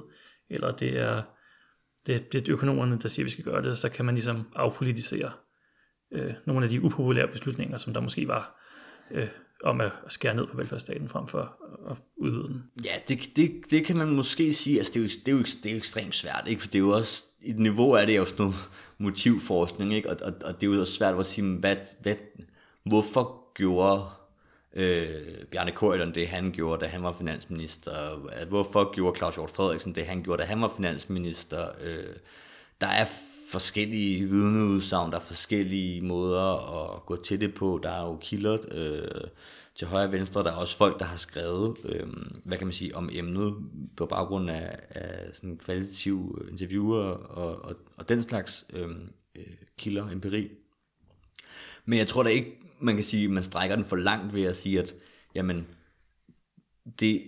eller 0.49 0.71
det 0.71 0.99
er, 0.99 1.21
det, 2.07 2.33
det 2.33 2.49
er 2.49 2.53
økonomerne, 2.53 2.99
der 2.99 3.07
siger, 3.07 3.23
at 3.23 3.25
vi 3.25 3.31
skal 3.31 3.43
gøre 3.43 3.63
det, 3.63 3.77
så 3.77 3.89
kan 3.89 4.05
man 4.05 4.15
ligesom 4.15 4.47
afpolitisere 4.55 5.31
øh, 6.13 6.33
nogle 6.45 6.63
af 6.63 6.69
de 6.69 6.81
upopulære 6.81 7.27
beslutninger, 7.27 7.77
som 7.77 7.93
der 7.93 8.01
måske 8.01 8.27
var 8.27 8.61
øh, 9.11 9.27
om 9.63 9.81
at 9.81 9.91
skære 10.07 10.35
ned 10.35 10.47
på 10.47 10.57
velfærdsstaten 10.57 11.09
frem 11.09 11.27
for 11.27 11.57
at 11.91 11.97
udvide 12.17 12.47
den. 12.47 12.63
Ja, 12.85 12.91
det, 13.07 13.29
det, 13.35 13.51
det 13.71 13.85
kan 13.85 13.97
man 13.97 14.09
måske 14.09 14.53
sige, 14.53 14.77
altså 14.77 14.93
det 14.93 14.99
er, 14.99 15.03
jo, 15.03 15.09
det, 15.09 15.27
er 15.27 15.31
jo, 15.31 15.43
det 15.63 15.65
er 15.65 15.71
jo 15.71 15.77
ekstremt 15.77 16.15
svært, 16.15 16.43
ikke? 16.47 16.61
for 16.61 16.67
det 16.67 16.75
er 16.75 16.79
jo 16.79 16.89
også, 16.89 17.23
i 17.41 17.49
et 17.49 17.59
niveau 17.59 17.91
er 17.91 18.05
det 18.05 18.17
jo 18.17 18.25
sådan 18.25 18.45
noget 18.45 18.69
motivforskning, 18.97 19.93
ikke? 19.93 20.09
Og, 20.09 20.17
og, 20.21 20.33
og 20.43 20.61
det 20.61 20.67
er 20.67 20.73
jo 20.73 20.79
også 20.79 20.93
svært 20.93 21.19
at 21.19 21.25
sige, 21.25 21.57
hvad, 21.57 21.75
hvad, 22.01 22.15
hvorfor 22.85 23.53
gjorde 23.53 24.05
øh, 24.77 25.45
Bjarne 25.51 25.71
Korydon 25.71 26.15
det, 26.15 26.27
han 26.27 26.51
gjorde, 26.51 26.85
da 26.85 26.87
han 26.89 27.03
var 27.03 27.15
finansminister, 27.17 28.15
hvorfor 28.45 28.93
gjorde 28.93 29.17
Claus 29.17 29.35
Hjort 29.35 29.51
Frederiksen 29.51 29.95
det, 29.95 30.05
han 30.05 30.23
gjorde, 30.23 30.41
da 30.41 30.47
han 30.47 30.61
var 30.61 30.73
finansminister. 30.75 31.69
Øh, 31.83 32.15
der 32.81 32.87
er 32.87 33.05
forskellige 33.51 34.29
vidneudsagn, 34.29 35.11
der 35.11 35.17
er 35.17 35.21
forskellige 35.21 36.01
måder 36.01 36.75
at 36.95 37.05
gå 37.05 37.15
til 37.15 37.41
det 37.41 37.53
på. 37.53 37.79
Der 37.83 37.89
er 37.89 38.01
jo 38.01 38.17
kilder 38.21 38.57
øh, 38.71 39.27
til 39.75 39.87
højre 39.87 40.05
og 40.05 40.11
venstre, 40.11 40.43
der 40.43 40.51
er 40.51 40.55
også 40.55 40.77
folk, 40.77 40.99
der 40.99 41.05
har 41.05 41.15
skrevet, 41.15 41.77
øh, 41.85 42.07
hvad 42.45 42.57
kan 42.57 42.67
man 42.67 42.73
sige, 42.73 42.95
om 42.95 43.09
emnet 43.11 43.55
på 43.97 44.05
baggrund 44.05 44.49
af, 44.49 44.79
af 44.89 45.35
sådan 45.35 45.57
kvalitative 45.57 46.35
interviewer 46.51 47.03
og, 47.03 47.61
og, 47.61 47.75
og 47.97 48.09
den 48.09 48.23
slags 48.23 48.65
øh, 48.73 48.89
øh 49.35 49.43
kilder, 49.77 50.09
empiri. 50.09 50.49
Men 51.85 51.99
jeg 51.99 52.07
tror 52.07 52.23
da 52.23 52.29
ikke, 52.29 52.66
man 52.79 52.95
kan 52.95 53.03
sige, 53.03 53.27
man 53.27 53.43
strækker 53.43 53.75
den 53.75 53.85
for 53.85 53.95
langt 53.95 54.33
ved 54.33 54.43
at 54.43 54.55
sige, 54.55 54.79
at 54.79 54.95
jamen, 55.35 55.67
det, 56.99 57.21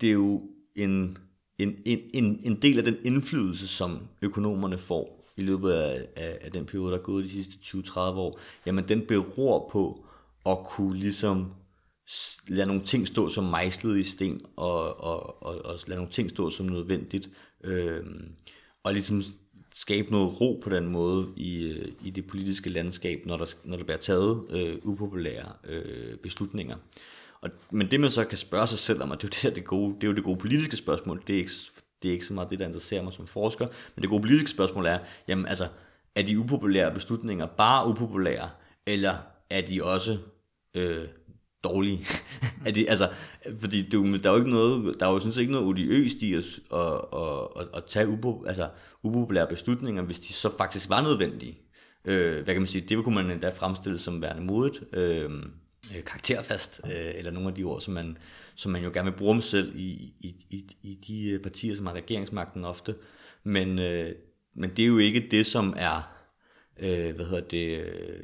det 0.00 0.08
er 0.08 0.12
jo 0.12 0.42
en, 0.74 1.18
en, 1.58 1.76
en, 1.86 2.40
en 2.42 2.62
del 2.62 2.78
af 2.78 2.84
den 2.84 2.96
indflydelse, 3.04 3.68
som 3.68 4.08
økonomerne 4.22 4.78
får 4.78 5.30
i 5.36 5.42
løbet 5.42 5.72
af, 5.72 6.06
af, 6.16 6.38
af 6.40 6.52
den 6.52 6.66
periode, 6.66 6.92
der 6.92 6.98
er 6.98 7.02
gået 7.02 7.24
de 7.24 7.30
sidste 7.30 7.78
20-30 7.78 7.98
år, 7.98 8.40
jamen 8.66 8.88
den 8.88 9.06
beror 9.06 9.68
på 9.72 10.06
at 10.46 10.58
kunne 10.64 10.98
ligesom 10.98 11.52
lade 12.48 12.66
nogle 12.66 12.82
ting 12.82 13.08
stå 13.08 13.28
som 13.28 13.44
mejslet 13.44 13.98
i 13.98 14.04
sten, 14.04 14.40
og, 14.56 15.00
og, 15.00 15.42
og, 15.42 15.64
og 15.64 15.78
lade 15.86 15.98
nogle 15.98 16.12
ting 16.12 16.30
stå 16.30 16.50
som 16.50 16.66
nødvendigt, 16.66 17.30
øh, 17.64 18.04
og 18.82 18.92
ligesom 18.92 19.22
skabe 19.74 20.12
noget 20.12 20.40
ro 20.40 20.60
på 20.64 20.70
den 20.70 20.86
måde 20.86 21.28
i, 21.36 21.62
øh, 21.64 21.92
i 22.04 22.10
det 22.10 22.26
politiske 22.26 22.70
landskab, 22.70 23.26
når 23.26 23.36
der, 23.36 23.54
når 23.64 23.76
der 23.76 23.84
bliver 23.84 23.98
taget 23.98 24.44
øh, 24.50 24.78
upopulære 24.82 25.52
øh, 25.64 26.16
beslutninger. 26.16 26.76
Og, 27.40 27.50
men 27.70 27.90
det 27.90 28.00
man 28.00 28.10
så 28.10 28.24
kan 28.24 28.38
spørge 28.38 28.66
sig 28.66 28.78
selv 28.78 29.02
om, 29.02 29.10
og 29.10 29.22
det 29.22 29.24
er 29.24 29.28
jo 29.44 29.50
det, 29.50 29.56
det, 29.56 29.64
gode, 29.64 29.94
det, 29.94 30.04
er 30.04 30.06
jo 30.06 30.14
det 30.14 30.24
gode 30.24 30.38
politiske 30.38 30.76
spørgsmål, 30.76 31.22
det 31.26 31.34
er, 31.34 31.38
ikke, 31.38 31.52
det 32.02 32.08
er 32.08 32.12
ikke 32.12 32.24
så 32.24 32.34
meget 32.34 32.50
det, 32.50 32.58
der 32.58 32.66
interesserer 32.66 33.02
mig 33.02 33.12
som 33.12 33.26
forsker, 33.26 33.66
men 33.94 34.02
det 34.02 34.10
gode 34.10 34.20
politiske 34.22 34.50
spørgsmål 34.50 34.86
er, 34.86 34.98
jamen 35.28 35.46
altså, 35.46 35.68
er 36.14 36.22
de 36.22 36.38
upopulære 36.38 36.94
beslutninger 36.94 37.46
bare 37.46 37.88
upopulære, 37.88 38.50
eller 38.86 39.16
er 39.50 39.60
de 39.60 39.84
også 39.84 40.18
øh, 40.74 41.08
dårlige. 41.64 42.06
er 42.66 42.70
det, 42.72 42.86
altså, 42.88 43.08
fordi 43.60 43.88
du, 43.88 44.16
der 44.16 44.30
er 44.30 44.32
jo 44.32 44.38
ikke 44.38 44.50
noget, 44.50 45.00
der 45.00 45.06
er 45.06 45.10
jo 45.10 45.20
sådan 45.20 45.40
ikke 45.40 45.52
noget 45.52 45.66
odiøst 45.66 46.22
i 46.22 46.34
at, 46.34 46.44
at, 46.74 47.00
at, 47.60 47.66
at 47.74 47.84
tage 47.84 48.08
upo, 48.08 48.44
altså, 48.46 48.68
upopulære 49.02 49.46
beslutninger, 49.46 50.02
hvis 50.02 50.20
de 50.20 50.32
så 50.32 50.56
faktisk 50.56 50.90
var 50.90 51.02
nødvendige. 51.02 51.58
Øh, 52.04 52.32
hvad 52.32 52.54
kan 52.54 52.62
man 52.62 52.66
sige, 52.66 52.84
det 52.88 53.04
kunne 53.04 53.14
man 53.14 53.30
endda 53.30 53.48
fremstille 53.48 53.98
som 53.98 54.22
værende 54.22 54.42
modigt, 54.42 54.84
øh, 54.92 55.30
øh, 55.96 56.04
karakterfast, 56.04 56.80
øh, 56.84 57.12
eller 57.14 57.30
nogle 57.30 57.48
af 57.48 57.54
de 57.54 57.64
ord, 57.64 57.80
som 57.80 57.94
man, 57.94 58.18
som 58.54 58.72
man 58.72 58.84
jo 58.84 58.90
gerne 58.94 59.10
vil 59.10 59.18
bruge 59.18 59.42
selv 59.42 59.76
i, 59.76 60.12
i, 60.20 60.34
i, 60.50 60.76
i 60.82 60.94
de 61.06 61.38
partier, 61.42 61.76
som 61.76 61.86
har 61.86 61.94
regeringsmagten 61.94 62.64
ofte. 62.64 62.94
Men, 63.44 63.78
øh, 63.78 64.14
men 64.54 64.70
det 64.70 64.82
er 64.82 64.86
jo 64.86 64.98
ikke 64.98 65.28
det, 65.30 65.46
som 65.46 65.74
er 65.76 66.13
øh, 66.78 67.14
hvad 67.14 67.26
hedder 67.26 67.40
det, 67.40 67.50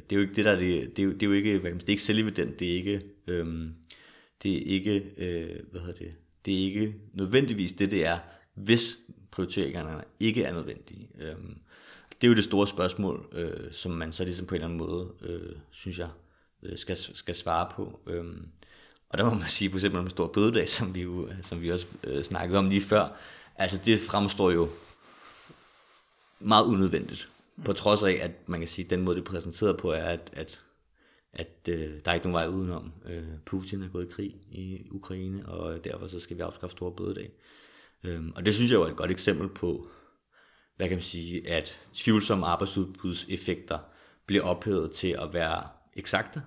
det 0.09 0.15
er 0.15 0.15
jo 0.15 0.21
ikke 0.21 0.35
det 0.35 0.45
der, 0.45 0.55
det, 0.55 0.97
det, 0.97 1.03
er, 1.03 1.07
jo, 1.07 1.13
det 1.13 1.23
er 1.23 1.27
jo 1.27 1.33
ikke, 1.33 1.59
hvad 1.59 1.69
kan 1.69 1.71
man 1.71 1.79
sige, 1.79 1.87
det 1.87 1.89
er 1.89 1.93
ikke 1.93 2.03
selvevident, 2.03 2.59
det 2.59 2.71
er 2.71 2.75
ikke, 2.75 3.01
øhm, 3.27 3.75
det 4.43 4.55
er 4.57 4.61
ikke, 4.65 5.11
øh, 5.17 5.59
hvad 5.71 5.81
hedder 5.81 5.97
det, 5.97 6.13
det 6.45 6.53
er 6.53 6.63
ikke 6.63 6.95
nødvendigvis 7.13 7.73
det, 7.73 7.91
det 7.91 8.05
er, 8.05 8.19
hvis 8.53 8.97
prioriteringerne 9.31 10.03
ikke 10.19 10.43
er 10.43 10.53
nødvendige. 10.53 11.09
Øhm, 11.19 11.57
det 12.21 12.27
er 12.27 12.31
jo 12.31 12.35
det 12.35 12.43
store 12.43 12.67
spørgsmål, 12.67 13.29
øh, 13.31 13.71
som 13.71 13.91
man 13.91 14.13
så 14.13 14.23
ligesom 14.23 14.45
på 14.45 14.55
en 14.55 14.61
eller 14.61 14.67
anden 14.67 14.79
måde, 14.79 15.09
øh, 15.21 15.55
synes 15.71 15.99
jeg, 15.99 16.09
øh, 16.63 16.77
skal, 16.77 16.97
skal 16.97 17.35
svare 17.35 17.71
på. 17.75 17.99
Øhm, 18.07 18.47
og 19.09 19.17
der 19.17 19.23
må 19.23 19.33
man 19.33 19.47
sige, 19.47 19.69
for 19.69 19.77
eksempel 19.77 19.99
om 19.99 20.09
stor 20.09 20.27
bødedag, 20.27 20.69
som 20.69 20.95
vi 20.95 21.01
jo 21.01 21.29
som 21.41 21.61
vi 21.61 21.71
også 21.71 21.85
øh, 22.03 22.23
snakkede 22.23 22.59
om 22.59 22.69
lige 22.69 22.81
før, 22.81 23.17
altså 23.55 23.79
det 23.85 23.99
fremstår 23.99 24.51
jo 24.51 24.69
meget 26.39 26.65
unødvendigt. 26.65 27.29
Mm. 27.57 27.63
På 27.63 27.73
trods 27.73 28.03
af, 28.03 28.19
at 28.21 28.49
man 28.49 28.59
kan 28.59 28.67
sige, 28.67 28.85
at 28.85 28.89
den 28.89 29.01
måde, 29.01 29.15
det 29.15 29.21
er 29.21 29.31
præsenteret 29.31 29.77
på, 29.77 29.91
er, 29.91 30.03
at, 30.03 30.29
at, 30.33 30.59
at 31.33 31.69
øh, 31.69 31.99
der 32.05 32.11
er 32.11 32.13
ikke 32.13 32.27
nogen 32.27 32.49
vej 32.49 32.57
udenom. 32.57 32.93
Øh, 33.05 33.23
Putin 33.45 33.83
er 33.83 33.89
gået 33.89 34.05
i 34.05 34.11
krig 34.11 34.35
i 34.51 34.87
Ukraine, 34.91 35.45
og 35.49 35.83
derfor 35.83 36.07
så 36.07 36.19
skal 36.19 36.37
vi 36.37 36.41
afskaffe 36.41 36.71
store 36.71 36.91
bødedag. 36.91 37.31
Øh, 38.03 38.21
og 38.35 38.45
det 38.45 38.53
synes 38.53 38.71
jeg 38.71 38.77
jo 38.77 38.83
er 38.83 38.87
et 38.87 38.95
godt 38.95 39.11
eksempel 39.11 39.49
på, 39.49 39.87
hvad 40.77 40.87
kan 40.87 40.97
man 40.97 41.03
sige, 41.03 41.49
at 41.49 41.79
tvivlsomme 41.93 42.45
arbejdsudbudseffekter 42.45 43.79
bliver 44.25 44.43
ophævet 44.43 44.91
til 44.91 45.15
at 45.21 45.33
være 45.33 45.63
eksakte, 45.93 46.41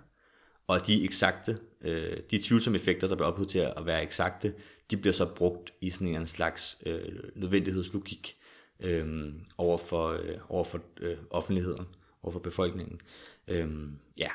og 0.66 0.86
de 0.86 1.04
eksakte, 1.04 1.58
øh, 1.80 2.16
de 2.30 2.42
tvivlsomme 2.42 2.76
effekter, 2.76 3.08
der 3.08 3.14
bliver 3.14 3.28
ophævet 3.28 3.48
til 3.48 3.58
at 3.58 3.86
være 3.86 4.02
eksakte, 4.02 4.54
de 4.90 4.96
bliver 4.96 5.12
så 5.12 5.26
brugt 5.26 5.72
i 5.80 5.90
sådan 5.90 6.08
en 6.08 6.26
slags 6.26 6.82
øh, 6.86 7.00
nødvendighedslogik, 7.34 8.36
øh, 8.80 9.32
over 9.58 9.78
for, 9.78 10.08
øh, 10.08 10.38
over 10.48 10.64
for 10.64 10.80
øh, 11.00 11.16
offentligheden, 11.30 11.86
over 12.22 12.32
for 12.32 12.40
befolkningen. 12.40 13.00
Øh, 13.48 13.68
ja, 14.16 14.30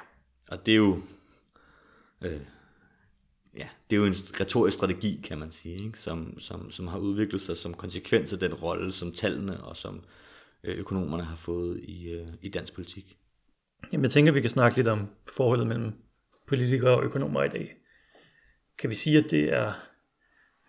og 0.47 0.65
det 0.65 0.71
er 0.71 0.77
jo... 0.77 1.01
Øh, 2.21 2.41
ja, 3.57 3.67
det 3.89 3.95
er 3.95 3.99
jo 3.99 4.05
en 4.05 4.13
retorisk 4.39 4.77
strategi, 4.77 5.21
kan 5.23 5.37
man 5.37 5.51
sige, 5.51 5.85
ikke? 5.85 5.99
Som, 5.99 6.39
som, 6.39 6.71
som 6.71 6.87
har 6.87 6.99
udviklet 6.99 7.41
sig 7.41 7.57
som 7.57 7.73
konsekvens 7.73 8.33
af 8.33 8.39
den 8.39 8.53
rolle, 8.53 8.91
som 8.91 9.11
tallene 9.11 9.63
og 9.63 9.77
som 9.77 10.03
øh, 10.63 10.77
økonomerne 10.77 11.23
har 11.23 11.35
fået 11.35 11.79
i, 11.83 12.09
øh, 12.09 12.27
i 12.41 12.49
dansk 12.49 12.73
politik. 12.73 13.17
Jamen, 13.91 14.03
jeg 14.03 14.11
tænker, 14.11 14.31
vi 14.31 14.41
kan 14.41 14.49
snakke 14.49 14.77
lidt 14.77 14.87
om 14.87 15.07
forholdet 15.35 15.67
mellem 15.67 15.93
politikere 16.47 16.97
og 16.97 17.03
økonomer 17.03 17.43
i 17.43 17.49
dag. 17.49 17.75
Kan 18.77 18.89
vi 18.89 18.95
sige, 18.95 19.17
at 19.17 19.31
det 19.31 19.53
er 19.53 19.73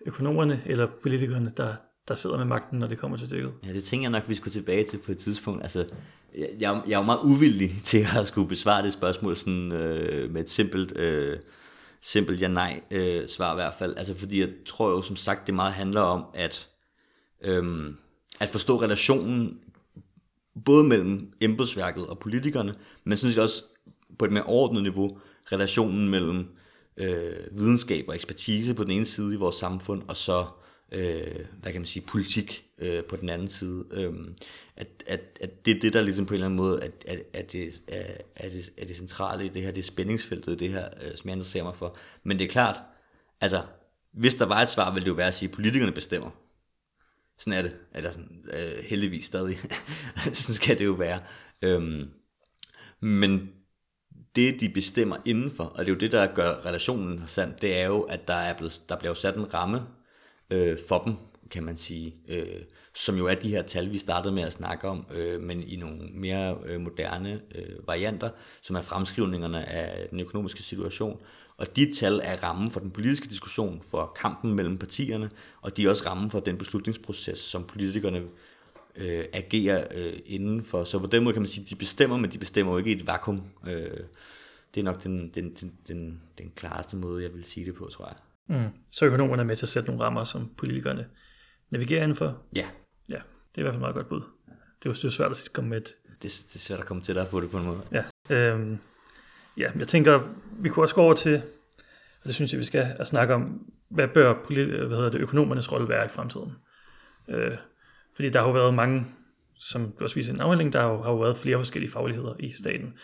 økonomerne 0.06 0.62
eller 0.66 0.86
politikerne, 1.02 1.50
der 1.56 1.76
der 2.09 2.14
sidder 2.14 2.36
med 2.36 2.44
magten, 2.44 2.78
når 2.78 2.86
det 2.86 2.98
kommer 2.98 3.16
til 3.16 3.26
stykket. 3.26 3.53
Ja, 3.66 3.72
det 3.72 3.84
tænker 3.84 4.05
jeg 4.05 4.11
nok, 4.11 4.28
vi 4.28 4.34
skulle 4.34 4.53
tilbage 4.53 4.84
til 4.84 4.98
på 4.98 5.12
et 5.12 5.18
tidspunkt. 5.18 5.62
Altså, 5.62 5.86
jeg, 6.34 6.48
jeg 6.61 6.92
er 6.92 6.98
jo 6.98 7.03
meget 7.03 7.20
uvillig 7.22 7.72
til 7.84 8.07
at 8.16 8.26
skulle 8.26 8.48
besvare 8.48 8.82
det 8.82 8.92
spørgsmål 8.92 9.36
sådan, 9.36 9.72
øh, 9.72 10.30
med 10.30 10.40
et 10.40 10.51
simpelt, 10.51 10.98
øh, 10.98 11.38
simpelt 12.01 12.42
ja-nej 12.42 12.80
øh, 12.90 13.28
svar 13.28 13.53
i 13.53 13.55
hvert 13.55 13.74
fald. 13.74 13.96
Altså, 13.96 14.14
fordi 14.14 14.40
jeg 14.40 14.48
tror 14.66 14.90
jo 14.90 15.03
som 15.03 15.16
sagt, 15.16 15.46
det 15.46 15.55
meget 15.55 15.72
handler 15.72 16.01
om 16.01 16.24
at, 16.34 16.68
øh, 17.42 17.94
at 18.40 18.48
forstå 18.48 18.82
relationen 18.82 19.59
både 20.64 20.84
mellem 20.84 21.32
embedsværket 21.40 22.07
og 22.07 22.18
politikerne, 22.18 22.74
men 23.05 23.16
synes 23.16 23.36
jeg 23.36 23.42
også 23.42 23.62
på 24.18 24.24
et 24.24 24.32
mere 24.32 24.42
overordnet 24.42 24.82
niveau, 24.82 25.18
relationen 25.53 26.09
mellem 26.09 26.48
øh, 26.96 27.32
videnskab 27.53 28.05
og 28.09 28.14
ekspertise 28.14 28.74
på 28.74 28.84
den 28.84 28.90
ene 28.90 29.05
side 29.05 29.34
i 29.34 29.36
vores 29.36 29.57
samfund, 29.57 30.03
og 30.09 30.16
så 30.16 30.40
øh, 30.40 30.46
øh, 30.93 31.47
hvad 31.61 31.72
kan 31.72 31.80
man 31.80 31.86
sige, 31.86 32.07
politik 32.07 32.66
øh, 32.78 33.05
på 33.05 33.16
den 33.16 33.28
anden 33.28 33.49
side. 33.49 33.84
Øh, 33.91 34.12
at, 34.76 34.88
at, 35.07 35.20
at 35.41 35.66
det 35.66 35.76
er 35.76 35.80
det, 35.80 35.93
der 35.93 36.01
ligesom 36.01 36.26
på 36.26 36.30
en 36.30 36.34
eller 36.34 36.47
anden 36.47 36.57
måde 36.57 36.82
at, 36.82 37.05
at, 37.07 37.22
at 37.32 37.53
det, 37.53 37.82
er, 37.88 38.14
at 38.36 38.53
det, 38.53 38.70
er 38.78 38.86
det 38.86 38.97
centrale 38.97 39.47
i 39.47 39.49
det 39.49 39.62
her, 39.62 39.70
det 39.70 39.78
er 39.78 39.86
spændingsfeltet, 39.86 40.61
det 40.61 40.68
her, 40.68 40.88
øh, 41.03 41.16
som 41.16 41.28
jeg 41.28 41.34
interesserer 41.34 41.64
mig 41.64 41.76
for. 41.76 41.97
Men 42.22 42.38
det 42.38 42.45
er 42.45 42.49
klart, 42.49 42.80
altså, 43.41 43.62
hvis 44.12 44.34
der 44.34 44.47
var 44.47 44.62
et 44.62 44.68
svar, 44.68 44.93
ville 44.93 45.05
det 45.05 45.11
jo 45.11 45.16
være 45.16 45.28
at 45.28 45.34
sige, 45.34 45.49
at 45.49 45.55
politikerne 45.55 45.93
bestemmer. 45.93 46.30
Sådan 47.38 47.59
er 47.59 47.62
det, 47.62 47.76
eller 47.95 48.11
sådan, 48.11 48.45
øh, 48.53 48.84
heldigvis 48.84 49.24
stadig. 49.24 49.59
sådan 50.16 50.55
skal 50.55 50.78
det 50.78 50.84
jo 50.84 50.93
være. 50.93 51.20
Øhm, 51.62 52.11
men 53.01 53.53
det, 54.36 54.61
de 54.61 54.68
bestemmer 54.68 55.16
indenfor, 55.24 55.64
og 55.64 55.78
det 55.78 55.88
er 55.88 55.95
jo 55.95 56.01
det, 56.01 56.12
der 56.12 56.34
gør 56.34 56.66
relationen 56.66 57.12
interessant, 57.12 57.62
det 57.62 57.76
er 57.76 57.86
jo, 57.86 58.01
at 58.01 58.28
der, 58.28 58.34
er 58.34 58.57
blevet, 58.57 58.82
der 58.88 58.99
bliver 58.99 59.14
sat 59.14 59.36
en 59.36 59.55
ramme 59.55 59.80
øh, 60.51 60.78
for 60.88 60.98
dem, 60.98 61.14
kan 61.51 61.64
man 61.64 61.76
sige, 61.76 62.14
øh, 62.28 62.62
som 62.94 63.16
jo 63.16 63.26
er 63.26 63.34
de 63.34 63.48
her 63.48 63.62
tal, 63.62 63.92
vi 63.92 63.98
startede 63.98 64.34
med 64.34 64.42
at 64.42 64.53
snakke 64.53 64.88
om, 64.88 65.07
øh, 65.14 65.40
men 65.40 65.62
i 65.62 65.76
nogle 65.76 65.98
mere 66.12 66.57
øh, 66.66 66.80
moderne 66.80 67.40
øh, 67.55 67.86
varianter, 67.86 68.30
som 68.62 68.76
er 68.76 68.80
fremskrivningerne 68.80 69.68
af 69.68 70.09
den 70.09 70.20
økonomiske 70.20 70.62
situation. 70.62 71.20
Og 71.57 71.76
de 71.76 71.92
tal 71.92 72.20
er 72.24 72.42
rammen 72.42 72.70
for 72.70 72.80
den 72.80 72.90
politiske 72.90 73.28
diskussion, 73.28 73.82
for 73.90 74.12
kampen 74.20 74.55
mellem 74.55 74.78
partierne, 74.78 75.30
og 75.61 75.76
de 75.76 75.84
er 75.84 75.90
også 75.90 76.05
rammen 76.07 76.30
for 76.30 76.40
den 76.40 76.59
beslutningsproces, 76.59 77.38
som 77.38 77.64
politikerne 77.64 78.22
øh, 78.96 79.24
agerer 79.32 79.86
øh, 79.94 80.12
inden 80.26 80.64
for. 80.64 80.84
Så 80.84 80.98
på 80.98 81.07
den 81.07 81.24
måde 81.24 81.32
kan 81.32 81.42
man 81.42 81.48
sige, 81.48 81.64
at 81.64 81.70
de 81.70 81.76
bestemmer, 81.76 82.16
men 82.16 82.30
de 82.30 82.38
bestemmer 82.38 82.72
jo 82.72 82.78
ikke 82.78 82.90
i 82.90 82.96
et 82.96 83.07
vakuum. 83.07 83.42
Øh, 83.66 84.01
det 84.74 84.80
er 84.80 84.84
nok 84.84 85.03
den, 85.03 85.28
den, 85.28 85.55
den, 85.55 85.72
den, 85.88 86.20
den 86.38 86.53
klareste 86.57 86.96
måde, 86.96 87.22
jeg 87.22 87.34
vil 87.34 87.44
sige 87.44 87.66
det 87.66 87.74
på, 87.74 87.86
tror 87.86 88.07
jeg. 88.07 88.16
Mm. 88.49 88.68
Så 88.93 89.05
økonomerne 89.05 89.43
er 89.43 89.47
med 89.47 89.57
til 89.57 89.64
at 89.64 89.68
sætte 89.68 89.88
nogle 89.88 90.05
rammer, 90.05 90.24
som 90.24 90.51
politikerne 90.57 91.07
navigerer 91.70 92.03
indenfor. 92.03 92.43
Ja. 92.57 92.66
Ja, 93.11 93.14
det 93.16 93.57
er 93.57 93.59
i 93.59 93.62
hvert 93.62 93.74
fald 93.74 93.80
meget 93.80 93.95
godt 93.95 94.09
bud. 94.09 94.20
Det 94.82 94.88
er 94.88 95.01
jo 95.05 95.11
svært 95.11 95.30
at 95.30 95.49
komme 95.53 95.70
med 95.70 95.76
et... 95.78 95.88
Det, 96.22 96.22
det 96.22 96.55
er 96.55 96.59
svært 96.59 96.80
at 96.80 96.86
komme 96.86 97.03
til 97.03 97.14
dig 97.14 97.26
på 97.30 97.41
det 97.41 97.51
på 97.51 97.59
en 97.59 97.66
måde. 97.66 97.80
Ja, 97.93 98.05
øhm, 98.30 98.78
ja 99.57 99.70
jeg 99.78 99.88
tænker, 99.88 100.20
vi 100.59 100.68
kunne 100.68 100.84
også 100.84 100.95
gå 100.95 101.03
over 101.03 101.12
til, 101.12 101.43
og 102.22 102.24
det 102.24 102.34
synes 102.34 102.53
jeg, 102.53 102.59
vi 102.59 102.64
skal 102.64 102.97
at 102.99 103.07
snakke 103.07 103.34
om, 103.34 103.70
hvad 103.88 104.09
bør 104.09 104.34
politi- 104.45 104.76
hvad 104.76 104.97
hedder 104.97 105.11
det, 105.11 105.20
økonomernes 105.20 105.72
rolle 105.72 105.88
være 105.88 106.05
i 106.05 106.09
fremtiden. 106.09 106.53
Øh, 107.28 107.57
fordi 108.14 108.28
der 108.28 108.41
har 108.41 108.47
jo 108.47 108.53
været 108.53 108.74
mange, 108.74 109.07
som 109.55 109.93
du 109.99 110.05
også 110.05 110.16
viser 110.16 110.32
en 110.32 110.41
afhandling, 110.41 110.72
der 110.72 110.80
har 110.80 110.88
jo, 110.88 111.03
har 111.03 111.11
jo 111.11 111.18
været 111.18 111.36
flere 111.36 111.59
forskellige 111.59 111.91
fagligheder 111.91 112.34
i 112.38 112.53
staten. 112.53 112.95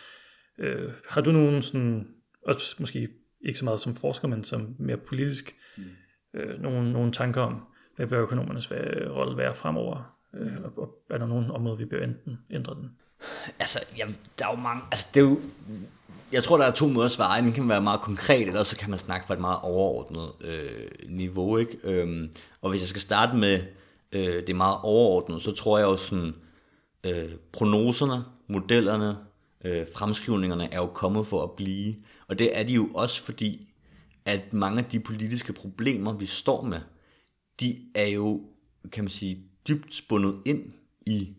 Øh, 0.58 0.92
har 1.08 1.20
du 1.20 1.32
nogen 1.32 1.62
sådan, 1.62 2.08
også 2.46 2.76
måske 2.78 3.08
ikke 3.40 3.58
så 3.58 3.64
meget 3.64 3.80
som 3.80 3.96
forsker, 3.96 4.28
men 4.28 4.44
som 4.44 4.74
mere 4.78 4.96
politisk, 4.96 5.56
mm. 5.76 5.84
øh, 6.34 6.62
nogle, 6.62 6.92
nogle 6.92 7.12
tanker 7.12 7.42
om, 7.42 7.62
hvad 7.96 8.06
bør 8.06 8.22
økonomernes 8.22 8.72
rolle 9.16 9.36
være 9.36 9.54
fremover, 9.54 10.16
øh, 10.34 10.52
og, 10.64 10.78
og 10.78 10.94
er 11.10 11.18
der 11.18 11.26
nogen 11.26 11.50
områder, 11.50 11.76
vi 11.76 11.84
bør 11.84 12.04
enten 12.04 12.38
ændre 12.50 12.74
den? 12.74 12.90
Altså, 13.58 13.78
jamen, 13.96 14.16
der 14.38 14.46
er 14.46 14.50
jo 14.50 14.56
mange, 14.56 14.82
altså 14.90 15.08
det 15.14 15.20
er 15.20 15.24
jo, 15.24 15.40
jeg 16.32 16.42
tror, 16.42 16.56
der 16.56 16.64
er 16.64 16.70
to 16.70 16.88
måder 16.88 17.06
at 17.06 17.12
svare. 17.12 17.42
Den 17.42 17.52
kan 17.52 17.68
være 17.68 17.82
meget 17.82 18.00
konkret, 18.00 18.48
eller 18.48 18.62
så 18.62 18.76
kan 18.76 18.90
man 18.90 18.98
snakke 18.98 19.26
fra 19.26 19.34
et 19.34 19.40
meget 19.40 19.58
overordnet 19.62 20.32
øh, 20.40 20.88
niveau. 21.08 21.56
Ikke? 21.56 21.78
Øhm, 21.84 22.30
og 22.62 22.70
hvis 22.70 22.82
jeg 22.82 22.88
skal 22.88 23.00
starte 23.00 23.36
med 23.36 23.60
øh, 24.12 24.46
det 24.46 24.56
meget 24.56 24.76
overordnet, 24.82 25.42
så 25.42 25.52
tror 25.52 25.78
jeg 25.78 25.84
jo 25.84 25.96
sådan, 25.96 26.34
øh, 27.04 27.30
prognoserne, 27.52 28.24
modellerne, 28.48 29.16
øh, 29.66 29.86
fremskrivningerne 29.94 30.72
er 30.72 30.78
jo 30.78 30.86
kommet 30.86 31.26
for 31.26 31.42
at 31.42 31.50
blive. 31.50 31.96
Og 32.28 32.38
det 32.38 32.58
er 32.58 32.62
de 32.62 32.72
jo 32.72 32.90
også 32.94 33.22
fordi, 33.22 33.68
at 34.24 34.52
mange 34.52 34.78
af 34.78 34.84
de 34.84 35.00
politiske 35.00 35.52
problemer, 35.52 36.12
vi 36.12 36.26
står 36.26 36.62
med, 36.62 36.80
de 37.60 37.78
er 37.94 38.06
jo, 38.06 38.42
kan 38.92 39.04
man 39.04 39.10
sige, 39.10 39.42
dybt 39.68 39.94
spundet 39.94 40.34
ind 40.44 40.72
i 41.06 41.34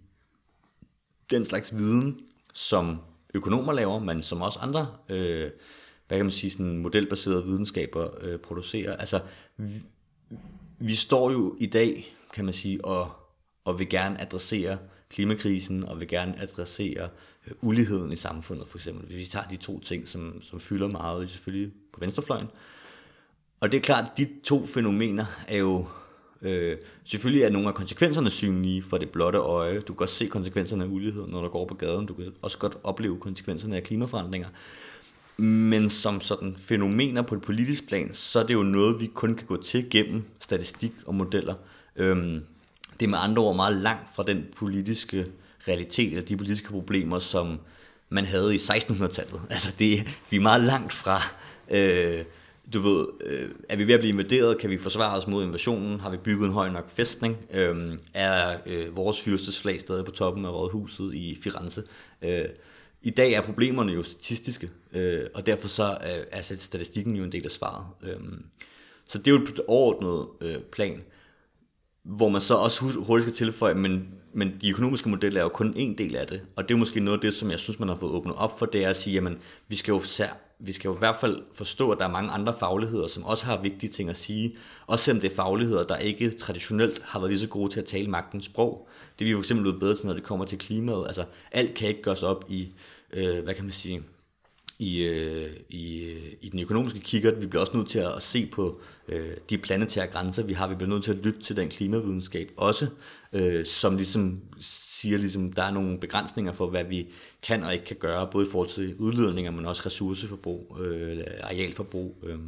den 1.30 1.46
slags 1.46 1.78
viden, 1.78 2.20
som 2.54 2.98
økonomer 3.34 3.74
laver, 3.74 4.00
men 4.00 4.22
som 4.22 4.42
også 4.42 4.60
andre, 4.60 4.88
øh, 5.10 5.52
hvad 6.08 6.18
kan 6.18 6.26
man 6.26 6.32
sige, 6.32 6.52
sådan 6.52 6.78
modelbaserede 6.78 7.46
videnskaber 7.46 8.10
øh, 8.22 8.40
producerer. 8.40 8.96
Altså, 8.96 9.22
vi, 9.58 9.70
vi 10.80 10.96
står 10.96 11.32
jo 11.32 11.58
i 11.60 11.66
dag, 11.66 12.16
kan 12.34 12.46
man 12.46 12.54
sige, 12.54 12.86
og, 12.86 13.12
og 13.66 13.80
vil 13.80 13.90
gerne 13.90 14.22
adressere 14.22 14.78
klimakrisen, 15.10 15.84
og 15.84 16.00
vil 16.00 16.08
gerne 16.08 16.42
adressere 16.42 17.10
Øh, 17.48 17.54
uligheden 17.62 18.12
i 18.12 18.16
samfundet, 18.16 18.68
for 18.68 18.78
eksempel. 18.78 19.06
Hvis 19.06 19.18
vi 19.18 19.26
tager 19.26 19.48
de 19.48 19.58
to 19.58 19.80
ting, 19.80 20.08
som, 20.08 20.42
som 20.42 20.60
fylder 20.60 20.88
meget, 20.88 21.30
selvfølgelig 21.30 21.72
på 21.94 22.00
venstrefløjen. 22.00 22.48
Og 23.60 23.72
det 23.72 23.78
er 23.78 23.82
klart, 23.82 24.04
at 24.04 24.18
de 24.18 24.28
to 24.44 24.66
fænomener 24.66 25.26
er 25.48 25.58
jo 25.58 25.86
Øh, 26.42 26.78
selvfølgelig 27.04 27.44
er 27.44 27.50
nogle 27.50 27.68
af 27.68 27.74
konsekvenserne 27.74 28.30
synlige 28.30 28.82
for 28.82 28.98
det 28.98 29.10
blotte 29.10 29.40
øje. 29.40 29.80
Du 29.80 29.94
kan 29.94 29.96
godt 29.96 30.10
se 30.10 30.26
konsekvenserne 30.26 30.84
af 30.84 30.88
ulighed, 30.88 31.28
når 31.28 31.42
du 31.42 31.48
går 31.48 31.66
på 31.66 31.74
gaden. 31.74 32.06
Du 32.06 32.14
kan 32.14 32.26
også 32.42 32.58
godt 32.58 32.78
opleve 32.84 33.20
konsekvenserne 33.20 33.76
af 33.76 33.84
klimaforandringer. 33.84 34.48
Men 35.38 35.90
som 35.90 36.22
sådan 36.22 36.56
fænomener 36.58 37.22
på 37.22 37.36
et 37.36 37.42
politisk 37.42 37.88
plan, 37.88 38.14
så 38.14 38.40
er 38.40 38.44
det 38.44 38.54
jo 38.54 38.64
noget, 38.64 39.02
vi 39.02 39.06
kun 39.06 39.36
kan 39.36 39.48
gå 39.48 39.62
til 39.62 39.90
gennem 39.90 40.24
statistik 40.40 40.92
og 41.06 41.16
modeller. 41.16 41.56
Øhm, 41.96 42.42
det 43.00 43.06
er 43.06 43.10
med 43.10 43.20
andre 43.22 43.44
ord 43.44 43.56
meget 43.56 43.76
langt 43.76 44.16
fra 44.16 44.24
den 44.24 44.46
politiske 44.56 45.26
realitet, 45.68 46.08
eller 46.08 46.26
de 46.26 46.38
politiske 46.38 46.70
problemer, 46.70 47.20
som 47.20 47.60
man 48.10 48.26
havde 48.26 48.56
i 48.56 48.58
1600-tallet. 48.58 49.42
Altså 49.50 49.76
det, 49.80 50.08
vi 50.30 50.38
er 50.38 50.42
meget 50.42 50.64
langt 50.64 50.94
fra 50.94 51.22
øh, 51.70 52.26
du 52.74 52.80
ved, 52.80 53.08
øh, 53.22 53.52
er 53.70 53.76
vi 53.76 53.88
ved 53.88 53.94
at 53.94 54.00
blive 54.00 54.14
invaderet? 54.14 54.58
Kan 54.58 54.70
vi 54.70 54.78
forsvare 54.78 55.18
os 55.18 55.28
mod 55.28 55.46
invasionen? 55.46 56.00
Har 56.00 56.10
vi 56.10 56.18
bygget 56.18 56.48
en 56.48 56.54
høj 56.54 56.70
nok 56.70 56.90
fæstning? 56.90 57.38
Øh, 57.52 57.98
er 58.14 58.58
øh, 58.66 58.96
vores 58.96 59.22
fyrstes 59.22 59.62
flag 59.62 59.82
stadig 59.82 60.06
på 60.06 60.12
toppen 60.12 60.46
af 60.46 60.50
rådhuset 60.50 61.14
i 61.14 61.38
Firenze? 61.44 61.84
Øh, 62.22 62.46
I 63.02 63.10
dag 63.10 63.32
er 63.32 63.42
problemerne 63.42 63.94
jo 63.94 64.04
statistiske, 64.04 64.70
øh, 64.94 65.24
og 65.34 65.46
derfor 65.46 65.68
så 65.68 65.92
øh, 65.92 66.26
er 66.32 66.42
statistikken 66.42 67.16
jo 67.16 67.24
en 67.24 67.32
del 67.32 67.46
af 67.46 67.52
svaret. 67.52 67.86
Øh, 68.04 68.20
så 69.06 69.18
det 69.18 69.28
er 69.28 69.32
jo 69.32 69.44
et 69.44 69.62
overordnet 69.68 70.28
øh, 70.42 70.62
plan, 70.62 71.04
hvor 72.04 72.30
man 72.30 72.42
så 72.42 72.56
også 72.56 72.82
hurtigt 72.82 73.24
skal 73.30 73.46
tilføje, 73.46 73.74
men, 73.74 74.08
men 74.38 74.54
de 74.62 74.70
økonomiske 74.70 75.10
modeller 75.10 75.40
er 75.40 75.44
jo 75.44 75.50
kun 75.50 75.74
en 75.76 75.98
del 75.98 76.16
af 76.16 76.28
det, 76.28 76.42
og 76.56 76.70
det 76.70 76.76
er 76.76 76.80
måske 76.80 77.00
noget 77.00 77.18
af 77.18 77.22
det, 77.22 77.34
som 77.34 77.52
jeg 77.52 77.60
synes, 77.60 77.80
man 77.80 77.90
har 77.90 77.96
fået 77.96 78.12
åbnet 78.12 78.36
op 78.36 78.60
for, 78.60 78.66
det 78.66 78.84
er 78.84 78.90
at 78.90 78.96
sige, 78.96 79.14
jamen, 79.14 79.38
vi 79.68 79.76
skal 79.76 79.92
jo 79.92 80.02
vi 80.60 80.72
skal 80.72 80.90
jo 80.90 80.96
i 80.96 81.00
hvert 81.00 81.16
fald 81.16 81.42
forstå, 81.54 81.92
at 81.92 81.98
der 81.98 82.06
er 82.06 82.12
mange 82.12 82.32
andre 82.32 82.54
fagligheder, 82.54 83.08
som 83.08 83.24
også 83.24 83.46
har 83.46 83.62
vigtige 83.62 83.92
ting 83.92 84.10
at 84.10 84.18
sige. 84.18 84.56
Også 84.88 85.06
selvom 85.06 85.22
det 85.22 85.32
er 85.32 85.36
fagligheder, 85.36 85.84
der 85.84 85.98
ikke 85.98 86.32
traditionelt 86.32 87.02
har 87.04 87.20
været 87.20 87.32
lige 87.32 87.40
så 87.40 87.48
gode 87.48 87.72
til 87.72 87.80
at 87.80 87.86
tale 87.86 88.08
magtens 88.08 88.46
sprog. 88.46 88.88
Det 89.20 89.26
er 89.26 89.30
vi 89.30 89.34
for 89.34 89.40
eksempel 89.40 89.64
blevet 89.64 89.80
bedre 89.80 89.96
til, 89.96 90.08
når 90.08 90.14
det 90.14 90.24
kommer 90.24 90.46
til 90.46 90.58
klimaet. 90.58 91.08
Altså, 91.08 91.26
alt 91.52 91.74
kan 91.74 91.88
ikke 91.88 92.02
gøres 92.02 92.24
op 92.24 92.46
i, 92.50 92.72
øh, 93.14 93.44
hvad 93.44 93.54
kan 93.54 93.64
man 93.64 93.74
sige, 93.74 94.04
i, 94.80 95.04
øh, 95.04 95.50
i, 95.70 96.04
øh, 96.04 96.34
i 96.42 96.50
den 96.50 96.60
økonomiske 96.60 97.00
kikkert. 97.00 97.42
Vi 97.42 97.46
bliver 97.46 97.62
også 97.62 97.78
nødt 97.78 97.88
til 97.88 98.00
at, 98.00 98.16
at 98.16 98.24
se 98.24 98.46
på 98.46 98.82
øh, 99.08 99.38
de 99.50 99.58
planetære 99.58 100.08
grænser, 100.08 100.44
vi 100.44 100.54
har. 100.54 100.68
Vi 100.68 100.76
bliver 100.76 100.90
nødt 100.90 101.04
til 101.04 101.12
at 101.12 101.18
lytte 101.18 101.42
til 101.42 101.56
den 101.56 101.70
klimavidenskab 101.70 102.52
også, 102.58 102.88
øh, 103.34 103.66
som 103.66 103.96
ligesom 103.96 104.42
siger, 104.60 105.18
ligesom, 105.18 105.54
der 105.54 105.64
er 105.64 105.72
nogle 105.72 106.00
begrænsninger 106.00 106.52
for, 106.52 106.68
hvad 106.68 106.84
vi 106.84 107.08
kan 107.42 107.64
og 107.64 107.74
ikke 107.74 107.86
kan 107.86 107.96
gøre, 107.96 108.28
både 108.32 108.48
i 108.48 108.50
forhold 108.52 108.70
til 108.70 108.96
udledninger, 108.96 109.52
men 109.52 109.66
også 109.66 109.84
ressourceforbrug, 109.86 110.78
øh, 110.80 111.24
arealforbrug. 111.44 112.18
Øh. 112.24 112.40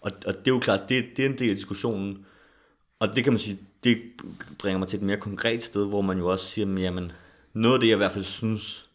Og, 0.00 0.12
og 0.26 0.34
det 0.34 0.48
er 0.48 0.54
jo 0.54 0.58
klart, 0.58 0.88
det, 0.88 1.04
det 1.16 1.24
er 1.24 1.30
en 1.30 1.38
del 1.38 1.50
af 1.50 1.56
diskussionen, 1.56 2.26
og 2.98 3.16
det 3.16 3.24
kan 3.24 3.32
man 3.32 3.40
sige, 3.40 3.58
det 3.84 3.98
bringer 4.58 4.78
mig 4.78 4.88
til 4.88 4.96
et 4.96 5.02
mere 5.02 5.16
konkret 5.16 5.62
sted, 5.62 5.86
hvor 5.86 6.00
man 6.00 6.18
jo 6.18 6.30
også 6.30 6.46
siger, 6.46 6.78
jamen, 6.78 7.12
noget 7.52 7.74
af 7.74 7.80
det, 7.80 7.88
jeg 7.88 7.94
i 7.94 7.96
hvert 7.96 8.12
fald 8.12 8.24
synes, 8.24 8.90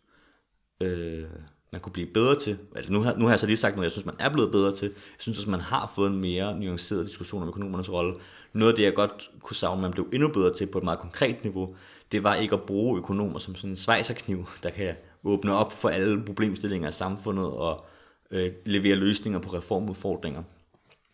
øh, 0.81 1.23
man 1.71 1.81
kunne 1.81 1.93
blive 1.93 2.07
bedre 2.07 2.39
til. 2.39 2.59
Altså 2.75 2.91
nu, 2.91 3.01
har, 3.01 3.15
nu 3.15 3.25
har 3.25 3.31
jeg 3.31 3.39
så 3.39 3.45
lige 3.45 3.57
sagt 3.57 3.75
noget, 3.75 3.85
jeg 3.85 3.91
synes, 3.91 4.05
man 4.05 4.15
er 4.19 4.29
blevet 4.29 4.51
bedre 4.51 4.75
til. 4.75 4.85
Jeg 4.85 4.95
synes 5.17 5.37
også, 5.37 5.49
man 5.49 5.61
har 5.61 5.91
fået 5.95 6.11
en 6.11 6.21
mere 6.21 6.59
nuanceret 6.59 7.07
diskussion 7.07 7.41
om 7.41 7.47
økonomernes 7.47 7.91
rolle. 7.91 8.15
Noget 8.53 8.73
af 8.73 8.77
det, 8.77 8.83
jeg 8.83 8.93
godt 8.93 9.31
kunne 9.43 9.55
savne, 9.55 9.81
man 9.81 9.91
blev 9.91 10.07
endnu 10.13 10.27
bedre 10.27 10.53
til 10.53 10.65
på 10.65 10.77
et 10.77 10.83
meget 10.83 10.99
konkret 10.99 11.43
niveau, 11.43 11.75
det 12.11 12.23
var 12.23 12.35
ikke 12.35 12.55
at 12.55 12.61
bruge 12.61 12.97
økonomer 12.97 13.39
som 13.39 13.55
sådan 13.55 13.69
en 13.69 13.75
svejserkniv, 13.75 14.47
der 14.63 14.69
kan 14.69 14.95
åbne 15.23 15.53
op 15.53 15.73
for 15.73 15.89
alle 15.89 16.23
problemstillinger 16.25 16.87
af 16.87 16.93
samfundet 16.93 17.45
og 17.45 17.85
øh, 18.31 18.51
levere 18.65 18.95
løsninger 18.95 19.39
på 19.39 19.49
reformudfordringer. 19.49 20.43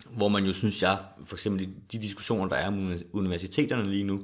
Hvor 0.10 0.28
man 0.28 0.46
jo 0.46 0.54
synes, 0.54 0.84
jeg, 0.84 0.98
for 1.26 1.36
eksempel 1.36 1.66
de, 1.66 1.74
de 1.92 2.02
diskussioner, 2.02 2.48
der 2.48 2.56
er 2.56 2.68
om 2.68 2.94
universiteterne 3.14 3.92
lige 3.92 4.04
nu, 4.04 4.20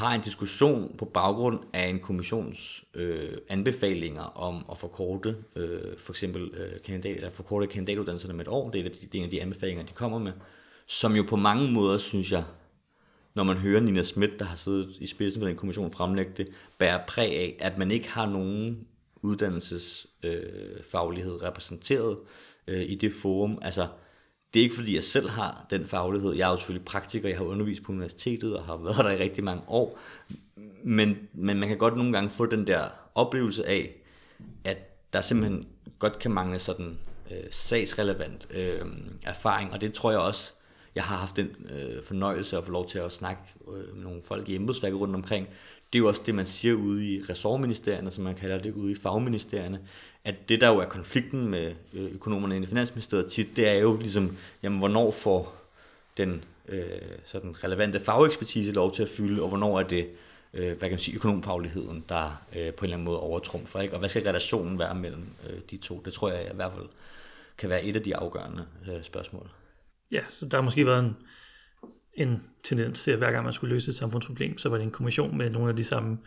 har 0.00 0.14
en 0.14 0.20
diskussion 0.20 0.94
på 0.98 1.04
baggrund 1.04 1.60
af 1.72 1.88
en 1.88 2.00
kommissions 2.00 2.84
øh, 2.94 3.32
anbefalinger 3.48 4.22
om 4.22 4.64
at 4.70 4.78
forkorte 4.78 5.36
øh, 5.56 5.98
for 5.98 6.12
eksempel 6.12 6.42
øh, 6.42 6.80
kandidat, 6.84 7.16
eller 7.16 7.30
forkorte 7.30 7.66
kandidatuddannelserne 7.66 8.34
med 8.34 8.44
et 8.44 8.48
år. 8.48 8.70
Det 8.70 8.86
er, 8.86 8.88
det 8.88 9.14
er 9.14 9.18
en 9.18 9.24
af 9.24 9.30
de 9.30 9.42
anbefalinger, 9.42 9.84
de 9.84 9.92
kommer 9.92 10.18
med, 10.18 10.32
som 10.86 11.16
jo 11.16 11.24
på 11.28 11.36
mange 11.36 11.72
måder, 11.72 11.98
synes 11.98 12.32
jeg, 12.32 12.44
når 13.34 13.42
man 13.42 13.56
hører 13.56 13.80
Nina 13.80 14.02
Schmidt, 14.02 14.38
der 14.38 14.44
har 14.44 14.56
siddet 14.56 14.96
i 15.00 15.06
spidsen 15.06 15.40
for 15.40 15.46
den 15.46 15.56
kommission, 15.56 15.92
fremlægge 15.92 16.32
det, 16.36 16.48
bærer 16.78 17.06
præg 17.06 17.36
af, 17.36 17.56
at 17.60 17.78
man 17.78 17.90
ikke 17.90 18.10
har 18.10 18.26
nogen 18.26 18.86
uddannelsesfaglighed 19.22 21.34
øh, 21.34 21.42
repræsenteret 21.42 22.18
øh, 22.66 22.82
i 22.82 22.94
det 22.94 23.12
forum. 23.12 23.58
Altså, 23.62 23.88
det 24.54 24.60
er 24.60 24.64
ikke 24.64 24.74
fordi, 24.74 24.94
jeg 24.94 25.02
selv 25.02 25.28
har 25.28 25.66
den 25.70 25.86
faglighed. 25.86 26.32
Jeg 26.32 26.46
er 26.46 26.50
jo 26.50 26.56
selvfølgelig 26.56 26.84
praktiker, 26.84 27.28
jeg 27.28 27.38
har 27.38 27.44
undervist 27.44 27.82
på 27.82 27.92
universitetet 27.92 28.56
og 28.56 28.64
har 28.64 28.76
været 28.76 28.96
der 28.96 29.10
i 29.10 29.22
rigtig 29.22 29.44
mange 29.44 29.62
år. 29.68 29.98
Men, 30.84 31.16
men 31.32 31.58
man 31.58 31.68
kan 31.68 31.78
godt 31.78 31.96
nogle 31.96 32.12
gange 32.12 32.30
få 32.30 32.46
den 32.46 32.66
der 32.66 32.88
oplevelse 33.14 33.68
af, 33.68 33.90
at 34.64 35.12
der 35.12 35.20
simpelthen 35.20 35.66
godt 35.98 36.18
kan 36.18 36.30
mangle 36.30 36.58
sådan 36.58 36.98
øh, 37.30 37.44
sagsrelevant 37.50 38.48
øh, 38.50 38.86
erfaring, 39.22 39.72
og 39.72 39.80
det 39.80 39.92
tror 39.92 40.10
jeg 40.10 40.20
også, 40.20 40.52
jeg 40.94 41.04
har 41.04 41.16
haft 41.16 41.36
den 41.36 41.48
øh, 41.70 42.02
fornøjelse 42.02 42.58
at 42.58 42.64
få 42.64 42.72
lov 42.72 42.88
til 42.88 42.98
at 42.98 43.12
snakke 43.12 43.42
øh, 43.68 43.96
med 43.96 44.04
nogle 44.04 44.22
folk 44.22 44.48
i 44.48 44.56
embedsværket 44.56 45.00
rundt 45.00 45.14
omkring. 45.14 45.48
Det 45.92 45.98
er 45.98 46.02
jo 46.02 46.08
også 46.08 46.22
det, 46.26 46.34
man 46.34 46.46
siger 46.46 46.74
ude 46.74 47.08
i 47.08 47.22
ressortministerierne, 47.30 48.10
som 48.10 48.24
man 48.24 48.34
kalder 48.34 48.58
det, 48.58 48.72
ude 48.72 48.92
i 48.92 48.94
fagministerierne, 48.94 49.80
at 50.24 50.48
det 50.48 50.60
der 50.60 50.68
jo 50.68 50.78
er 50.78 50.84
konflikten 50.84 51.48
med 51.48 51.74
øh, 51.92 52.14
økonomerne 52.14 52.58
i 52.58 52.66
Finansministeriet 52.66 53.30
tit, 53.30 53.56
det 53.56 53.68
er 53.68 53.74
jo 53.74 53.96
ligesom, 53.96 54.36
jamen 54.62 54.78
hvornår 54.78 55.10
får 55.10 55.56
den 56.16 56.44
øh, 56.68 56.82
sådan 57.24 57.64
relevante 57.64 58.00
fagekspertise 58.00 58.72
lov 58.72 58.94
til 58.94 59.02
at 59.02 59.08
fylde, 59.08 59.42
og 59.42 59.48
hvornår 59.48 59.80
er 59.80 59.82
det 59.82 60.10
øh, 60.54 60.66
hvad 60.66 60.76
kan 60.76 60.90
man 60.90 60.98
sige, 60.98 61.16
økonomfagligheden, 61.16 62.04
der 62.08 62.42
øh, 62.56 62.74
på 62.74 62.84
en 62.84 62.84
eller 62.84 62.96
anden 62.96 63.04
måde 63.04 63.20
overtrumfer, 63.20 63.80
ikke? 63.80 63.94
og 63.94 63.98
hvad 63.98 64.08
skal 64.08 64.22
relationen 64.22 64.78
være 64.78 64.94
mellem 64.94 65.26
øh, 65.50 65.60
de 65.70 65.76
to? 65.76 66.02
Det 66.04 66.12
tror 66.12 66.30
jeg 66.30 66.50
i 66.52 66.56
hvert 66.56 66.72
fald 66.72 66.88
kan 67.58 67.70
være 67.70 67.84
et 67.84 67.96
af 67.96 68.02
de 68.02 68.16
afgørende 68.16 68.66
øh, 68.88 69.02
spørgsmål. 69.02 69.50
Ja, 70.12 70.20
så 70.28 70.48
der 70.48 70.56
har 70.56 70.62
måske 70.62 70.86
været 70.86 71.04
en, 71.04 71.16
en 72.14 72.42
tendens 72.62 73.02
til, 73.02 73.10
at 73.10 73.18
hver 73.18 73.30
gang 73.30 73.44
man 73.44 73.52
skulle 73.52 73.74
løse 73.74 73.88
et 73.88 73.94
samfundsproblem, 73.94 74.58
så 74.58 74.68
var 74.68 74.76
det 74.76 74.84
en 74.84 74.90
kommission 74.90 75.38
med 75.38 75.50
nogle 75.50 75.70
af 75.70 75.76
de 75.76 75.84
samme 75.84 76.18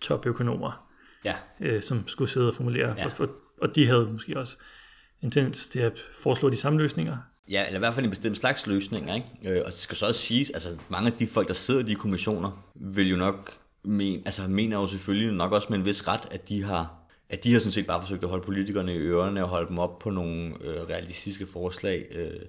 topøkonomer, 0.00 0.88
ja. 1.24 1.34
øh, 1.60 1.82
som 1.82 2.08
skulle 2.08 2.30
sidde 2.30 2.48
og 2.48 2.54
formulere, 2.54 2.94
ja. 2.98 3.06
og, 3.06 3.12
og, 3.18 3.28
og 3.62 3.74
de 3.74 3.86
havde 3.86 4.08
måske 4.12 4.38
også 4.38 4.56
en 5.22 5.30
tendens 5.30 5.66
til 5.66 5.80
at 5.80 6.04
foreslå 6.18 6.50
de 6.50 6.56
samme 6.56 6.78
løsninger. 6.78 7.16
Ja, 7.50 7.66
eller 7.66 7.78
i 7.78 7.78
hvert 7.78 7.94
fald 7.94 8.06
en 8.06 8.10
bestemt 8.10 8.38
slags 8.38 8.66
løsninger. 8.66 9.14
Ikke? 9.14 9.28
Øh, 9.44 9.62
og 9.64 9.66
det 9.66 9.78
skal 9.78 9.96
så 9.96 10.06
også 10.06 10.20
siges, 10.20 10.50
altså 10.50 10.76
mange 10.88 11.10
af 11.12 11.18
de 11.18 11.26
folk, 11.26 11.48
der 11.48 11.54
sidder 11.54 11.80
i 11.80 11.84
de 11.84 11.94
kommissioner, 11.94 12.64
vil 12.74 13.08
jo 13.08 13.16
nok 13.16 13.52
men, 13.84 14.22
altså 14.24 14.48
mener 14.48 14.76
jo 14.76 14.86
selvfølgelig 14.86 15.32
nok 15.32 15.52
også 15.52 15.66
med 15.70 15.78
en 15.78 15.84
vis 15.84 16.08
ret, 16.08 16.28
at 16.30 16.48
de 16.48 16.62
har 16.62 17.00
at 17.28 17.44
de 17.44 17.52
har 17.52 17.60
sådan 17.60 17.72
set 17.72 17.86
bare 17.86 18.02
forsøgt 18.02 18.24
at 18.24 18.30
holde 18.30 18.44
politikerne 18.44 18.94
i 18.94 18.98
ørerne 18.98 19.42
og 19.42 19.48
holde 19.48 19.68
dem 19.68 19.78
op 19.78 19.98
på 19.98 20.10
nogle 20.10 20.54
øh, 20.60 20.82
realistiske 20.82 21.46
forslag. 21.46 22.06
Øh, 22.10 22.40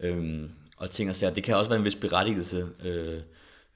øh, 0.00 0.42
og 0.76 0.90
ting 0.90 1.10
og 1.10 1.16
sager. 1.16 1.34
Det 1.34 1.44
kan 1.44 1.56
også 1.56 1.68
være 1.68 1.78
en 1.78 1.84
vis 1.84 1.94
berettigelse, 1.94 2.66
øh, 2.84 3.20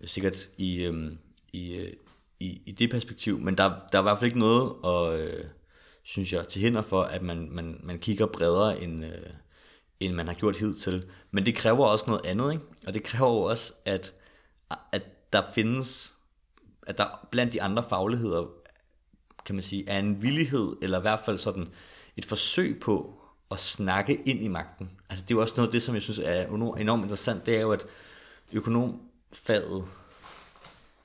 sikkert 0.04 0.48
i, 0.56 0.82
øh, 0.82 1.12
i, 1.52 1.72
øh, 1.72 1.92
i, 2.40 2.62
i 2.66 2.72
det 2.72 2.90
perspektiv, 2.90 3.38
men 3.38 3.58
der, 3.58 3.64
der 3.92 3.98
er 3.98 4.02
i 4.02 4.02
hvert 4.02 4.18
fald 4.18 4.26
ikke 4.26 4.38
noget, 4.38 4.72
og, 4.82 5.20
øh, 5.20 5.44
synes 6.02 6.32
jeg, 6.32 6.48
til 6.48 6.62
hinder 6.62 6.82
for, 6.82 7.02
at 7.02 7.22
man, 7.22 7.48
man, 7.50 7.80
man 7.82 7.98
kigger 7.98 8.26
bredere 8.26 8.82
end, 8.82 9.04
øh, 9.04 9.30
end 10.00 10.14
man 10.14 10.26
har 10.26 10.34
gjort 10.34 10.56
hidtil. 10.56 11.04
Men 11.30 11.46
det 11.46 11.54
kræver 11.54 11.86
også 11.86 12.04
noget 12.06 12.26
andet, 12.26 12.52
ikke? 12.52 12.64
Og 12.86 12.94
det 12.94 13.02
kræver 13.02 13.32
jo 13.32 13.42
også, 13.42 13.72
at, 13.84 14.14
at 14.92 15.32
der 15.32 15.42
findes, 15.54 16.14
at 16.86 16.98
der 16.98 17.28
blandt 17.30 17.52
de 17.52 17.62
andre 17.62 17.82
fagligheder, 17.82 18.46
kan 19.46 19.54
man 19.54 19.62
sige, 19.62 19.88
er 19.88 19.98
en 19.98 20.22
villighed, 20.22 20.76
eller 20.82 20.98
i 20.98 21.00
hvert 21.00 21.20
fald 21.20 21.38
sådan 21.38 21.68
et 22.16 22.24
forsøg 22.24 22.80
på 22.80 23.20
at 23.50 23.58
snakke 23.58 24.22
ind 24.26 24.42
i 24.42 24.48
magten. 24.48 24.90
Altså 25.10 25.24
det 25.24 25.30
er 25.30 25.34
jo 25.34 25.40
også 25.40 25.54
noget 25.56 25.68
af 25.68 25.72
det, 25.72 25.82
som 25.82 25.94
jeg 25.94 26.02
synes 26.02 26.18
er 26.18 26.46
enormt 26.76 27.02
interessant, 27.02 27.46
det 27.46 27.56
er 27.56 27.60
jo, 27.60 27.72
at 27.72 27.86
økonomfaget 28.52 29.84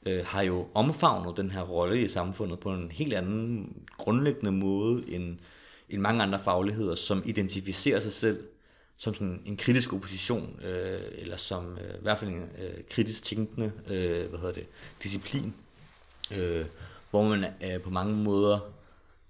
øh, 0.06 0.26
har 0.26 0.42
jo 0.42 0.68
omfavnet 0.74 1.38
den 1.38 1.52
her 1.52 1.62
rolle 1.62 2.02
i 2.02 2.08
samfundet 2.08 2.60
på 2.60 2.74
en 2.74 2.92
helt 2.92 3.14
anden 3.14 3.74
grundlæggende 3.98 4.52
måde 4.52 5.04
end, 5.08 5.38
end 5.90 6.02
mange 6.02 6.24
andre 6.24 6.40
fagligheder, 6.40 6.96
som 6.96 7.24
identificerer 7.26 8.00
sig 8.00 8.12
selv 8.12 8.44
som 8.98 9.14
sådan 9.14 9.42
en 9.46 9.58
kritisk 9.58 9.94
opposition, 9.94 10.60
øh, 10.64 11.02
eller 11.18 11.38
som 11.38 11.78
øh, 11.78 11.96
i 11.96 12.02
hvert 12.02 12.20
fald 12.20 12.32
en 12.32 12.42
øh, 12.42 12.84
kritisk 12.90 13.24
tænkende 13.24 13.72
øh, 13.88 14.30
hvad 14.30 14.40
hedder 14.40 14.54
det, 14.54 14.68
disciplin, 15.04 15.54
øh, 16.32 16.66
hvor 17.10 17.24
man 17.24 17.46
øh, 17.64 17.82
på 17.82 17.90
mange 17.90 18.16
måder, 18.16 18.60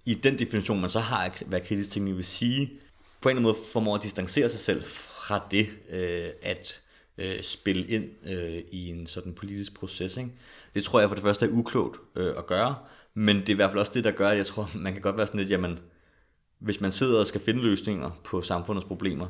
i 0.04 0.14
den 0.14 0.38
definition, 0.38 0.80
man 0.80 0.90
så 0.90 1.00
har 1.00 1.24
af, 1.24 1.42
hvad 1.46 1.60
kritisk 1.60 1.90
tænkende, 1.90 2.16
vil 2.16 2.24
sige, 2.24 2.72
på 3.20 3.28
en 3.28 3.36
eller 3.36 3.48
anden 3.48 3.56
måde 3.56 3.68
formår 3.72 3.94
at 3.94 4.02
distancere 4.02 4.48
sig 4.48 4.60
selv 4.60 4.84
fra 4.84 5.46
det, 5.50 5.68
øh, 5.90 6.30
at 6.42 6.80
øh, 7.18 7.42
spille 7.42 7.86
ind 7.86 8.04
øh, 8.24 8.62
i 8.70 8.90
en 8.90 9.06
sådan 9.06 9.32
politisk 9.32 9.74
proces. 9.74 10.16
Ikke? 10.16 10.30
Det 10.76 10.84
tror 10.84 11.00
jeg 11.00 11.08
for 11.08 11.14
det 11.14 11.24
første 11.24 11.46
er 11.46 11.50
uklogt 11.50 12.00
øh, 12.16 12.34
at 12.38 12.46
gøre, 12.46 12.74
men 13.14 13.36
det 13.36 13.48
er 13.48 13.52
i 13.52 13.56
hvert 13.56 13.70
fald 13.70 13.80
også 13.80 13.92
det, 13.94 14.04
der 14.04 14.10
gør, 14.10 14.28
at 14.28 14.36
jeg 14.36 14.46
tror, 14.46 14.70
man 14.74 14.92
kan 14.92 15.02
godt 15.02 15.16
være 15.16 15.26
sådan 15.26 15.40
lidt, 15.40 15.50
jamen, 15.50 15.78
hvis 16.58 16.80
man 16.80 16.90
sidder 16.90 17.18
og 17.18 17.26
skal 17.26 17.40
finde 17.40 17.62
løsninger 17.62 18.10
på 18.24 18.42
samfundets 18.42 18.86
problemer, 18.86 19.26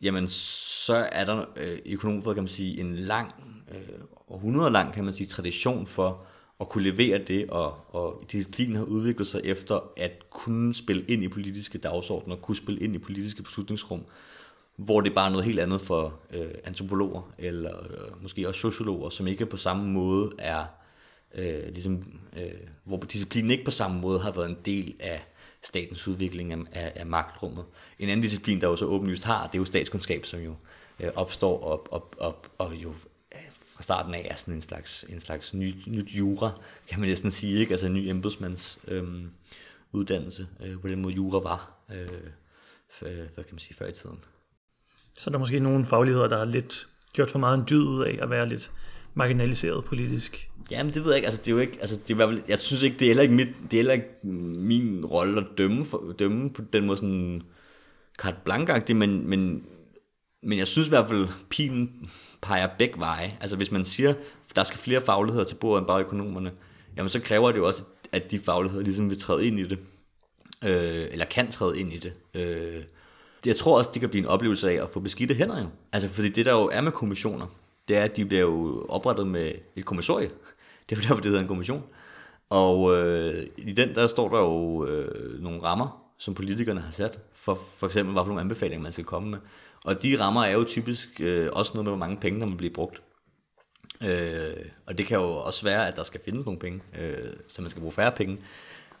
jamen 0.00 0.28
så 0.28 1.08
er 1.12 1.24
der 1.24 1.44
øh, 1.56 1.78
økonomisk 1.86 2.24
kan 2.24 2.36
man 2.36 2.48
sige, 2.48 2.80
en 2.80 2.96
lang, 2.96 3.32
øh, 3.74 4.00
århundrede 4.28 4.70
lang, 4.70 4.92
kan 4.92 5.04
man 5.04 5.12
sige, 5.12 5.26
tradition 5.26 5.86
for 5.86 6.26
at 6.60 6.68
kunne 6.68 6.84
levere 6.84 7.18
det, 7.18 7.50
og, 7.50 7.94
og 7.94 8.22
disciplinen 8.32 8.76
har 8.76 8.84
udviklet 8.84 9.26
sig 9.26 9.40
efter 9.44 9.80
at 9.96 10.30
kunne 10.30 10.74
spille 10.74 11.04
ind 11.08 11.22
i 11.24 11.28
politiske 11.28 11.78
dagsordner, 11.78 12.36
kunne 12.36 12.56
spille 12.56 12.80
ind 12.80 12.94
i 12.94 12.98
politiske 12.98 13.42
beslutningsrum, 13.42 14.04
hvor 14.76 15.00
det 15.00 15.10
er 15.10 15.14
bare 15.14 15.30
noget 15.30 15.44
helt 15.44 15.60
andet 15.60 15.80
for 15.80 16.20
øh, 16.32 16.50
antropologer, 16.64 17.32
eller 17.38 17.82
øh, 17.82 18.22
måske 18.22 18.48
også 18.48 18.60
sociologer, 18.60 19.10
som 19.10 19.26
ikke 19.26 19.46
på 19.46 19.56
samme 19.56 19.88
måde 19.88 20.32
er, 20.38 20.64
øh, 21.34 21.68
ligesom, 21.68 22.02
øh, 22.36 22.50
hvor 22.84 22.98
disciplinen 22.98 23.50
ikke 23.50 23.64
på 23.64 23.70
samme 23.70 24.00
måde 24.00 24.20
har 24.20 24.32
været 24.32 24.50
en 24.50 24.58
del 24.64 24.94
af 25.00 25.24
statens 25.62 26.08
udvikling 26.08 26.52
af, 26.52 26.58
af, 26.72 26.92
af 26.96 27.06
magtrummet. 27.06 27.64
En 27.98 28.08
anden 28.08 28.22
disciplin, 28.22 28.60
der 28.60 28.68
jo 28.68 28.76
så 28.76 28.84
åbenlyst 28.84 29.24
har, 29.24 29.46
det 29.46 29.54
er 29.54 29.58
jo 29.58 29.64
statskundskab, 29.64 30.24
som 30.24 30.40
jo 30.40 30.54
øh, 31.00 31.10
opstår 31.14 31.62
og, 31.62 31.92
og, 31.92 32.14
og, 32.18 32.46
og 32.58 32.74
jo 32.74 32.94
øh, 33.34 33.40
fra 33.74 33.82
starten 33.82 34.14
af 34.14 34.26
er 34.30 34.36
sådan 34.36 34.54
en 34.54 34.60
slags, 34.60 35.04
en 35.08 35.20
slags 35.20 35.54
ny, 35.54 35.74
nyt 35.86 36.10
jura, 36.10 36.50
kan 36.88 37.00
man 37.00 37.08
næsten 37.08 37.30
sige, 37.30 37.60
ikke? 37.60 37.72
altså 37.72 37.86
en 37.86 37.94
ny 37.94 38.08
embedsmands 38.08 38.78
øh, 38.88 39.04
uddannelse, 39.92 40.48
øh, 40.60 40.80
på 40.80 40.88
den 40.88 41.02
måde 41.02 41.14
jura 41.14 41.38
var, 41.38 41.72
øh, 41.94 42.08
for, 42.90 43.04
hvad 43.04 43.44
kan 43.44 43.54
man 43.54 43.58
sige, 43.58 43.74
før 43.74 43.86
i 43.86 43.92
tiden. 43.92 44.18
Så 45.18 45.30
der 45.30 45.36
er 45.36 45.40
måske 45.40 45.60
nogle 45.60 45.86
fagligheder, 45.86 46.28
der 46.28 46.38
har 46.38 46.44
lidt 46.44 46.86
gjort 47.12 47.30
for 47.30 47.38
meget 47.38 47.58
en 47.58 47.64
dyd 47.70 47.82
ud 47.82 48.04
af 48.04 48.18
at 48.22 48.30
være 48.30 48.48
lidt 48.48 48.70
marginaliseret 49.14 49.84
politisk. 49.84 50.50
Jamen 50.70 50.94
det 50.94 51.04
ved 51.04 51.10
jeg 51.10 51.16
ikke, 51.16 51.26
altså 51.26 51.40
det 51.40 51.48
er 51.48 51.52
jo 51.52 51.58
ikke, 51.58 51.78
altså 51.80 51.98
det 52.08 52.20
er, 52.20 52.38
jeg 52.48 52.60
synes 52.60 52.82
ikke, 52.82 52.96
det 52.96 53.04
er 53.04 53.08
heller 53.08 53.22
ikke, 53.22 53.34
mit, 53.34 53.48
det 53.70 53.72
er 53.72 53.78
heller 53.78 53.92
ikke 53.92 54.26
min 54.58 55.04
rolle 55.04 55.40
at 55.40 55.46
dømme, 55.58 55.84
for, 55.84 56.14
dømme 56.18 56.50
på 56.50 56.62
den 56.72 56.86
måde 56.86 56.96
sådan 56.96 57.42
carte 58.18 58.36
blanche 58.44 58.94
men, 58.94 59.28
men, 59.28 59.66
men 60.42 60.58
jeg 60.58 60.66
synes 60.66 60.88
i 60.88 60.90
hvert 60.90 61.08
fald, 61.08 61.28
pilen 61.50 62.10
peger 62.42 62.68
begge 62.78 63.00
veje. 63.00 63.38
Altså 63.40 63.56
hvis 63.56 63.70
man 63.70 63.84
siger, 63.84 64.14
der 64.56 64.62
skal 64.62 64.78
flere 64.78 65.00
fagligheder 65.00 65.44
til 65.44 65.54
bordet 65.54 65.80
end 65.80 65.86
bare 65.86 66.00
økonomerne, 66.00 66.52
jamen 66.96 67.08
så 67.08 67.20
kræver 67.20 67.52
det 67.52 67.58
jo 67.58 67.66
også, 67.66 67.82
at 68.12 68.30
de 68.30 68.38
fagligheder 68.38 68.84
ligesom 68.84 69.10
vil 69.10 69.18
træde 69.18 69.46
ind 69.46 69.58
i 69.60 69.64
det, 69.64 69.78
øh, 70.64 71.06
eller 71.10 71.24
kan 71.24 71.50
træde 71.50 71.80
ind 71.80 71.92
i 71.92 71.98
det. 71.98 72.12
Øh, 72.34 72.82
jeg 73.46 73.56
tror 73.56 73.78
også, 73.78 73.90
det 73.94 74.00
kan 74.00 74.10
blive 74.10 74.22
en 74.22 74.28
oplevelse 74.28 74.70
af 74.70 74.82
at 74.82 74.90
få 74.90 75.00
beskidte 75.00 75.34
hænder 75.34 75.60
jo. 75.60 75.66
Altså 75.92 76.08
fordi 76.08 76.28
det 76.28 76.46
der 76.46 76.52
jo 76.52 76.70
er 76.72 76.80
med 76.80 76.92
kommissioner, 76.92 77.46
det 77.88 77.96
er, 77.96 78.02
at 78.02 78.16
de 78.16 78.24
bliver 78.24 78.42
jo 78.42 78.86
oprettet 78.88 79.26
med 79.26 79.52
et 79.76 79.84
kommissorie. 79.84 80.30
Det 80.90 80.98
er 80.98 81.00
derfor, 81.00 81.14
det 81.14 81.24
hedder 81.24 81.40
en 81.40 81.48
kommission. 81.48 81.82
Og 82.50 82.96
øh, 82.96 83.46
i 83.56 83.72
den, 83.72 83.94
der 83.94 84.06
står 84.06 84.28
der 84.28 84.38
jo 84.38 84.86
øh, 84.86 85.42
nogle 85.42 85.62
rammer, 85.62 86.04
som 86.18 86.34
politikerne 86.34 86.80
har 86.80 86.92
sat, 86.92 87.20
for 87.32 87.58
for 87.76 87.86
eksempel, 87.86 88.12
hvad 88.12 88.22
for 88.22 88.26
nogle 88.26 88.40
anbefalinger, 88.40 88.82
man 88.82 88.92
skal 88.92 89.04
komme 89.04 89.30
med. 89.30 89.38
Og 89.84 90.02
de 90.02 90.20
rammer 90.20 90.44
er 90.44 90.50
jo 90.50 90.64
typisk 90.64 91.20
øh, 91.20 91.48
også 91.52 91.72
noget 91.74 91.84
med, 91.84 91.90
hvor 91.90 91.98
mange 91.98 92.16
penge, 92.16 92.40
der 92.40 92.46
må 92.46 92.56
blive 92.56 92.72
brugt. 92.72 93.02
Øh, 94.02 94.56
og 94.86 94.98
det 94.98 95.06
kan 95.06 95.18
jo 95.18 95.36
også 95.36 95.64
være, 95.64 95.88
at 95.88 95.96
der 95.96 96.02
skal 96.02 96.20
findes 96.24 96.44
nogle 96.44 96.60
penge, 96.60 96.80
øh, 96.98 97.32
så 97.48 97.62
man 97.62 97.70
skal 97.70 97.80
bruge 97.80 97.92
færre 97.92 98.12
penge. 98.12 98.38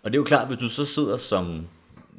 Og 0.02 0.10
det 0.10 0.16
er 0.16 0.20
jo 0.20 0.24
klart, 0.24 0.48
hvis 0.48 0.58
du 0.58 0.68
så 0.68 0.84
sidder 0.84 1.16
som, 1.16 1.66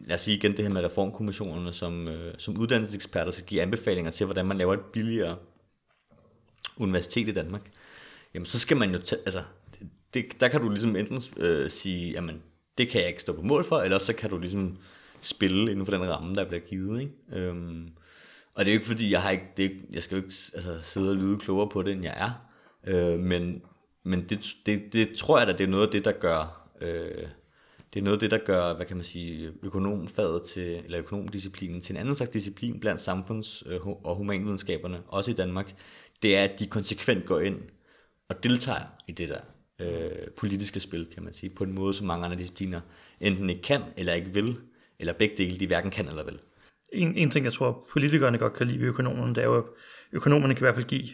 lad 0.06 0.14
os 0.14 0.22
sige 0.22 0.38
igen 0.38 0.52
det 0.52 0.66
her 0.66 0.74
med 0.74 0.84
reformkommissionerne, 0.84 1.74
som, 1.74 2.08
øh, 2.08 2.34
som 2.38 2.58
uddannelseseksperter 2.58 3.32
skal 3.32 3.46
give 3.46 3.62
anbefalinger 3.62 4.12
til, 4.12 4.26
hvordan 4.26 4.46
man 4.46 4.58
laver 4.58 4.74
et 4.74 4.86
billigere 4.94 5.38
universitet 6.78 7.28
i 7.28 7.32
Danmark, 7.32 7.72
jamen 8.34 8.46
så 8.46 8.60
skal 8.60 8.78
man 8.78 8.92
jo 8.92 9.00
tage, 9.00 9.22
altså, 9.26 9.44
det, 10.14 10.42
der 10.42 10.48
kan 10.48 10.62
du 10.62 10.70
ligesom 10.70 10.96
enten 10.96 11.22
øh, 11.38 11.70
sige, 11.70 12.12
jamen, 12.12 12.42
det 12.78 12.90
kan 12.90 13.02
jeg 13.02 13.10
ikke 13.10 13.22
stå 13.22 13.34
på 13.34 13.42
mål 13.42 13.64
for, 13.64 13.80
eller 13.80 13.98
så 13.98 14.14
kan 14.14 14.30
du 14.30 14.38
ligesom 14.38 14.78
spille 15.22 15.72
inden 15.72 15.86
for 15.86 15.92
den 15.92 16.10
ramme, 16.10 16.36
der 16.36 16.46
bliver 16.46 16.62
givet, 16.62 17.02
ikke? 17.02 17.14
Øhm, 17.32 17.90
og 18.54 18.66
det 18.66 18.72
er 18.72 18.76
jo 18.76 18.78
ikke 18.78 18.88
fordi, 18.88 19.12
jeg 19.12 19.22
har 19.22 19.30
ikke, 19.30 19.48
det 19.58 19.66
er, 19.66 19.70
jeg 19.92 20.04
skal 20.04 20.18
jo 20.18 20.24
ikke 20.24 20.36
altså, 20.54 20.82
sidde 20.82 21.10
og 21.10 21.16
lyde 21.16 21.40
klogere 21.40 21.70
på 21.70 21.82
det, 21.82 21.92
end 21.92 22.04
jeg 22.04 22.14
er, 22.18 22.32
øh, 22.88 23.20
men, 23.20 23.62
men 24.04 24.26
det, 24.30 24.56
det, 24.66 24.94
det 24.94 25.16
tror 25.18 25.38
jeg 25.38 25.48
da, 25.48 25.52
det 25.52 25.62
er 25.62 25.68
noget 25.68 25.86
af 25.86 25.92
det, 25.92 26.06
der 26.06 26.12
gør, 26.12 26.70
øh, 26.82 27.28
det 27.96 28.02
er 28.02 28.04
noget 28.04 28.16
af 28.16 28.20
det, 28.20 28.32
der 28.32 28.46
gør, 28.46 28.74
hvad 28.74 28.86
kan 28.86 28.98
man 28.98 29.04
sige, 29.04 29.52
økonomfaget 29.64 30.44
til, 30.44 30.82
eller 30.86 31.00
økonomdisciplinen 31.00 31.82
til 31.82 31.94
en 31.94 32.00
anden 32.00 32.16
slags 32.16 32.32
disciplin 32.32 32.80
blandt 32.80 33.02
samfunds- 33.02 33.64
øh, 33.66 33.88
og 33.88 34.16
humanvidenskaberne, 34.16 35.02
også 35.08 35.32
i 35.32 35.34
Danmark, 35.34 35.76
det 36.24 36.38
er, 36.38 36.44
at 36.44 36.60
de 36.60 36.68
konsekvent 36.68 37.26
går 37.26 37.40
ind 37.40 37.58
og 38.30 38.44
deltager 38.44 38.82
i 39.08 39.12
det 39.12 39.30
der 39.30 39.40
øh, 39.82 40.28
politiske 40.38 40.80
spil, 40.80 41.08
kan 41.14 41.24
man 41.24 41.34
sige, 41.34 41.50
på 41.50 41.64
en 41.64 41.72
måde, 41.72 41.94
som 41.94 42.08
mange 42.08 42.26
andre 42.26 42.38
discipliner 42.38 42.82
enten 43.20 43.50
ikke 43.50 43.62
kan 43.62 43.82
eller 43.98 44.14
ikke 44.14 44.34
vil, 44.34 44.58
eller 45.00 45.14
begge 45.14 45.38
dele, 45.38 45.60
de 45.60 45.68
hverken 45.68 45.92
kan 45.92 46.08
eller 46.08 46.24
vil. 46.24 46.40
En, 46.94 47.16
en 47.16 47.32
ting, 47.32 47.46
jeg 47.46 47.54
tror, 47.54 47.88
politikerne 47.92 48.38
godt 48.38 48.54
kan 48.54 48.68
lide 48.68 48.80
ved 48.80 48.88
økonomerne, 48.88 49.36
det 49.36 49.42
er 49.42 49.48
jo, 49.48 49.58
at 49.58 49.64
økonomerne 50.12 50.54
kan 50.54 50.62
i 50.62 50.66
hvert 50.66 50.76
fald 50.76 50.88
give 50.88 51.08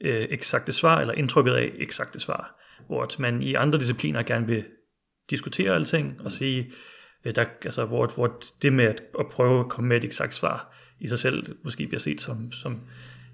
øh, 0.00 0.26
eksakte 0.30 0.72
svar, 0.72 1.00
eller 1.00 1.14
indtrykket 1.14 1.52
af 1.52 1.72
eksakte 1.78 2.20
svar, 2.20 2.60
hvor 2.86 3.02
at 3.02 3.18
man 3.18 3.42
i 3.42 3.54
andre 3.54 3.78
discipliner 3.78 4.22
gerne 4.22 4.46
vil 4.46 4.64
diskutere 5.30 5.74
alting, 5.74 6.20
og 6.20 6.32
sige, 6.32 6.72
øh, 7.24 7.34
der, 7.34 7.44
altså, 7.64 7.84
hvor, 7.84 8.06
hvor 8.06 8.40
det 8.62 8.72
med 8.72 8.84
at, 8.84 9.02
at 9.18 9.26
prøve 9.28 9.60
at 9.60 9.68
komme 9.68 9.88
med 9.88 9.96
et 9.96 10.04
eksakt 10.04 10.34
svar, 10.34 10.74
i 11.00 11.06
sig 11.06 11.18
selv 11.18 11.56
måske 11.62 11.86
bliver 11.86 12.00
set 12.00 12.20
som, 12.20 12.52
som 12.52 12.80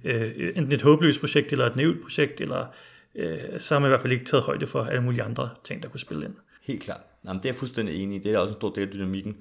øh, 0.05 0.53
enten 0.57 0.73
et 0.73 0.83
håbløst 0.83 1.21
projekt, 1.21 1.53
eller 1.53 1.67
et 1.67 1.77
naivt 1.77 2.03
projekt, 2.03 2.41
eller 2.41 2.67
øh, 3.15 3.61
så 3.61 3.75
har 3.75 3.79
man 3.79 3.89
i 3.89 3.91
hvert 3.91 4.01
fald 4.01 4.13
ikke 4.13 4.25
taget 4.25 4.45
højde 4.45 4.67
for 4.67 4.83
alle 4.83 5.03
mulige 5.03 5.23
andre 5.23 5.51
ting, 5.65 5.83
der 5.83 5.89
kunne 5.89 6.01
spille 6.01 6.25
ind. 6.25 6.35
Helt 6.63 6.83
klart. 6.83 7.01
Jamen, 7.25 7.37
det 7.37 7.47
er 7.47 7.49
jeg 7.49 7.57
fuldstændig 7.57 8.03
enig 8.03 8.17
i. 8.17 8.23
Det 8.23 8.35
er 8.35 8.39
også 8.39 8.53
en 8.53 8.61
stor 8.61 8.71
del 8.71 8.87
af 8.87 8.93
dynamikken. 8.93 9.37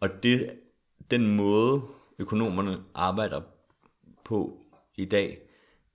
Og 0.00 0.22
det, 0.22 0.50
den 1.10 1.36
måde, 1.36 1.82
økonomerne 2.18 2.78
arbejder 2.94 3.40
på 4.24 4.60
i 4.96 5.04
dag, 5.04 5.38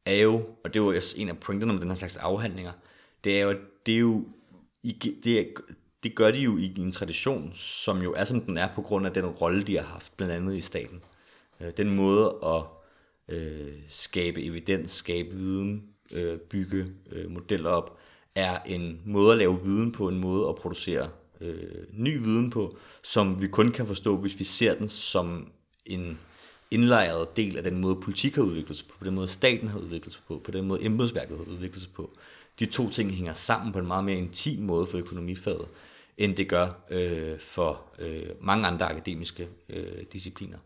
er 0.06 0.16
jo, 0.16 0.36
og 0.64 0.74
det 0.74 0.80
er 0.80 0.84
jo 0.84 0.94
en 1.16 1.30
af 1.30 1.40
pointerne 1.40 1.74
om 1.74 1.80
den 1.80 1.88
her 1.88 1.96
slags 1.96 2.18
afhandlinger, 2.18 2.72
det 3.24 3.40
er 3.40 3.44
jo, 3.44 3.56
det 3.86 3.96
er 3.96 4.00
jo, 4.00 4.26
det, 5.24 5.40
er, 5.40 5.44
det 6.08 6.16
gør 6.16 6.32
de 6.32 6.40
jo 6.40 6.58
i 6.58 6.74
en 6.78 6.92
tradition, 6.92 7.52
som 7.54 8.02
jo 8.02 8.14
er 8.14 8.24
som 8.24 8.42
den 8.42 8.58
er 8.58 8.70
på 8.76 8.82
grund 8.82 9.06
af 9.06 9.14
den 9.14 9.26
rolle, 9.26 9.64
de 9.64 9.76
har 9.76 9.84
haft, 9.84 10.18
blandt 10.18 10.34
andet 10.34 10.56
i 10.56 10.62
staten. 10.62 11.02
Øh, 11.62 11.72
den 11.78 11.96
måde 11.96 12.36
at 12.46 12.64
øh, 13.36 13.74
skabe 13.88 14.44
evidens, 14.44 14.92
skabe 14.92 15.30
viden, 15.30 15.84
øh, 16.14 16.38
bygge 16.38 16.86
øh, 17.12 17.32
modeller 17.32 17.70
op, 17.70 17.98
er 18.36 18.60
en 18.66 19.02
måde 19.06 19.32
at 19.32 19.38
lave 19.38 19.64
viden 19.64 19.92
på, 19.92 20.08
en 20.08 20.20
måde 20.20 20.50
at 20.50 20.56
producere 20.56 21.10
øh, 21.42 21.84
ny 21.94 22.22
viden 22.22 22.50
på, 22.50 22.78
som 23.04 23.42
vi 23.42 23.48
kun 23.48 23.72
kan 23.72 23.88
forstå, 23.88 24.18
hvis 24.18 24.40
vi 24.40 24.44
ser 24.44 24.76
den 24.76 24.90
som 24.90 25.52
en 25.86 26.20
indlejret 26.72 27.38
del 27.38 27.58
af 27.58 27.64
den 27.64 27.82
måde, 27.82 27.96
politik 27.96 28.36
har 28.36 28.44
udviklet 28.44 28.78
sig 28.78 28.88
på, 28.88 28.96
på 29.00 29.06
den 29.06 29.16
måde, 29.16 29.28
staten 29.28 29.68
har 29.68 29.80
udviklet 29.80 30.14
sig 30.14 30.22
på, 30.28 30.42
på 30.44 30.52
den 30.52 30.68
måde, 30.68 30.84
embedsværket 30.84 31.38
har 31.38 31.46
udviklet 31.46 31.82
sig 31.84 31.92
på. 31.92 32.12
De 32.60 32.66
to 32.66 32.90
ting 32.90 33.12
hænger 33.12 33.34
sammen 33.34 33.74
på 33.74 33.80
en 33.80 33.88
meget 33.88 34.04
mere 34.04 34.18
intim 34.18 34.64
måde 34.64 34.86
for 34.86 34.98
økonomifaget, 34.98 35.68
end 36.18 36.36
det 36.36 36.50
gør 36.50 36.86
øh, 36.92 37.40
for 37.40 37.94
øh, 38.00 38.30
mange 38.42 38.68
andre 38.68 38.86
akademiske 38.86 39.48
øh, 39.70 40.04
discipliner 40.14 40.58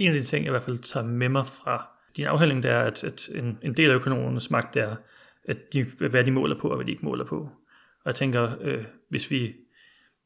en 0.00 0.08
af 0.08 0.14
de 0.14 0.22
ting, 0.22 0.44
jeg 0.44 0.50
i 0.50 0.52
hvert 0.52 0.62
fald 0.62 0.78
tager 0.78 1.06
med 1.06 1.28
mig 1.28 1.46
fra 1.46 1.88
din 2.16 2.24
afhandling, 2.24 2.62
det 2.62 2.70
er, 2.70 2.80
at, 2.80 3.04
at 3.04 3.28
en, 3.34 3.58
en 3.62 3.76
del 3.76 3.90
af 3.90 3.94
økonomernes 3.94 4.50
magt 4.50 4.76
er, 4.76 4.96
at 5.44 5.72
de, 5.72 5.82
hvad 6.10 6.24
de 6.24 6.30
måler 6.30 6.58
på, 6.58 6.68
og 6.68 6.76
hvad 6.76 6.86
de 6.86 6.90
ikke 6.90 7.04
måler 7.04 7.24
på. 7.24 7.36
Og 8.04 8.06
jeg 8.06 8.14
tænker, 8.14 8.50
øh, 8.60 8.84
hvis 9.08 9.30
vi 9.30 9.54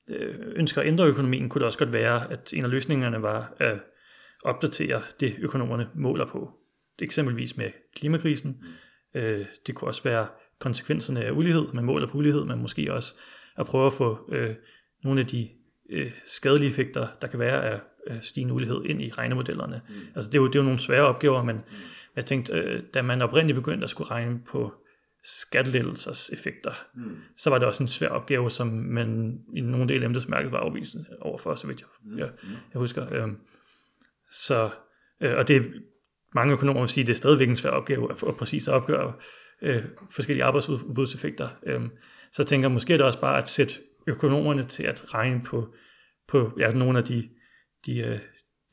øh, 0.09 0.35
ønsker 0.57 0.81
at 0.81 0.87
ændre 0.87 1.07
økonomien, 1.07 1.49
kunne 1.49 1.61
det 1.61 1.67
også 1.67 1.79
godt 1.79 1.93
være, 1.93 2.33
at 2.33 2.53
en 2.53 2.65
af 2.65 2.71
løsningerne 2.71 3.23
var 3.23 3.55
at 3.59 3.79
opdatere 4.45 5.03
det, 5.21 5.37
økonomerne 5.39 5.89
måler 5.95 6.27
på. 6.27 6.51
Eksempelvis 6.99 7.57
med 7.57 7.71
klimakrisen. 7.97 8.65
Øh, 9.15 9.47
det 9.67 9.75
kunne 9.75 9.89
også 9.89 10.03
være 10.03 10.27
konsekvenserne 10.59 11.25
af 11.25 11.31
ulighed. 11.31 11.73
Man 11.73 11.85
måler 11.85 12.07
på 12.07 12.19
ulighed, 12.19 12.45
men 12.45 12.63
måske 12.63 12.93
også 12.93 13.15
at 13.59 13.67
prøve 13.67 13.87
at 13.87 13.93
få 13.93 14.31
øh, 14.33 14.55
nogle 15.05 15.21
af 15.21 15.27
de 15.27 15.49
øh, 15.91 16.13
skadelige 16.25 16.71
effekter, 16.71 17.07
der 17.23 17.29
kan 17.29 17.39
være 17.39 17.65
af, 17.65 17.81
af 18.07 18.23
stigende 18.23 18.55
ulighed 18.55 18.85
ind 18.85 19.03
i 19.03 19.11
regnemodellerne. 19.11 19.81
Mm. 19.89 19.95
Altså 20.15 20.31
det 20.31 20.39
er, 20.39 20.43
jo, 20.43 20.47
det 20.47 20.55
er 20.55 20.59
jo 20.59 20.65
nogle 20.65 20.79
svære 20.79 21.03
opgaver, 21.03 21.45
men 21.45 21.57
mm. 21.57 21.63
jeg 22.17 22.27
tænkte, 22.27 22.53
øh, 22.53 22.83
da 22.95 23.03
man 23.03 23.23
oprindeligt 23.23 23.57
begyndte 23.57 23.85
at 23.85 23.91
skulle 23.91 24.11
regne 24.11 24.41
på 24.47 24.75
skattelettelsers 25.25 26.31
effekter, 26.31 26.73
mm. 26.95 27.17
så 27.37 27.51
var 27.51 27.59
det 27.59 27.69
også 27.69 27.83
en 27.83 27.89
svær 27.89 28.09
opgave, 28.09 28.51
som 28.51 28.67
man 28.69 29.39
i 29.55 29.61
nogle 29.61 29.89
dele 29.89 30.03
af 30.03 30.07
embedsmærket 30.07 30.53
var 30.53 30.59
afvisende 30.59 31.07
overfor, 31.21 31.55
så 31.55 31.67
vidt 31.67 31.81
jeg, 31.81 31.89
mm. 32.05 32.19
jeg, 32.19 32.31
jeg 32.73 32.79
husker. 32.79 33.13
Øh, 33.13 33.29
så, 34.31 34.71
øh, 35.21 35.37
og 35.37 35.49
det 35.49 35.73
mange 36.35 36.53
økonomer 36.53 36.81
vil 36.81 36.89
sige, 36.89 37.03
at 37.03 37.07
det 37.07 37.13
er 37.13 37.17
stadigvæk 37.17 37.49
en 37.49 37.57
svær 37.57 37.71
opgave 37.71 38.13
at, 38.13 38.23
at 38.29 38.37
præcis 38.37 38.69
opgøre 38.69 39.13
øh, 39.63 39.85
forskellige 40.11 40.45
arbejdsudbudseffekter. 40.45 41.49
Øh, 41.67 41.83
så 42.35 42.43
jeg 42.43 42.47
tænker 42.47 42.69
måske 42.69 42.93
er 42.93 42.97
det 42.97 43.07
også 43.07 43.21
bare 43.21 43.39
at 43.39 43.49
sætte 43.49 43.75
økonomerne 44.07 44.65
til 44.65 44.83
at 44.83 45.15
regne 45.15 45.43
på, 45.45 45.75
på 46.29 46.53
ja, 46.59 46.73
nogle 46.73 46.99
af 46.99 47.05
de, 47.05 47.29
de, 47.87 47.99
øh, 47.99 48.19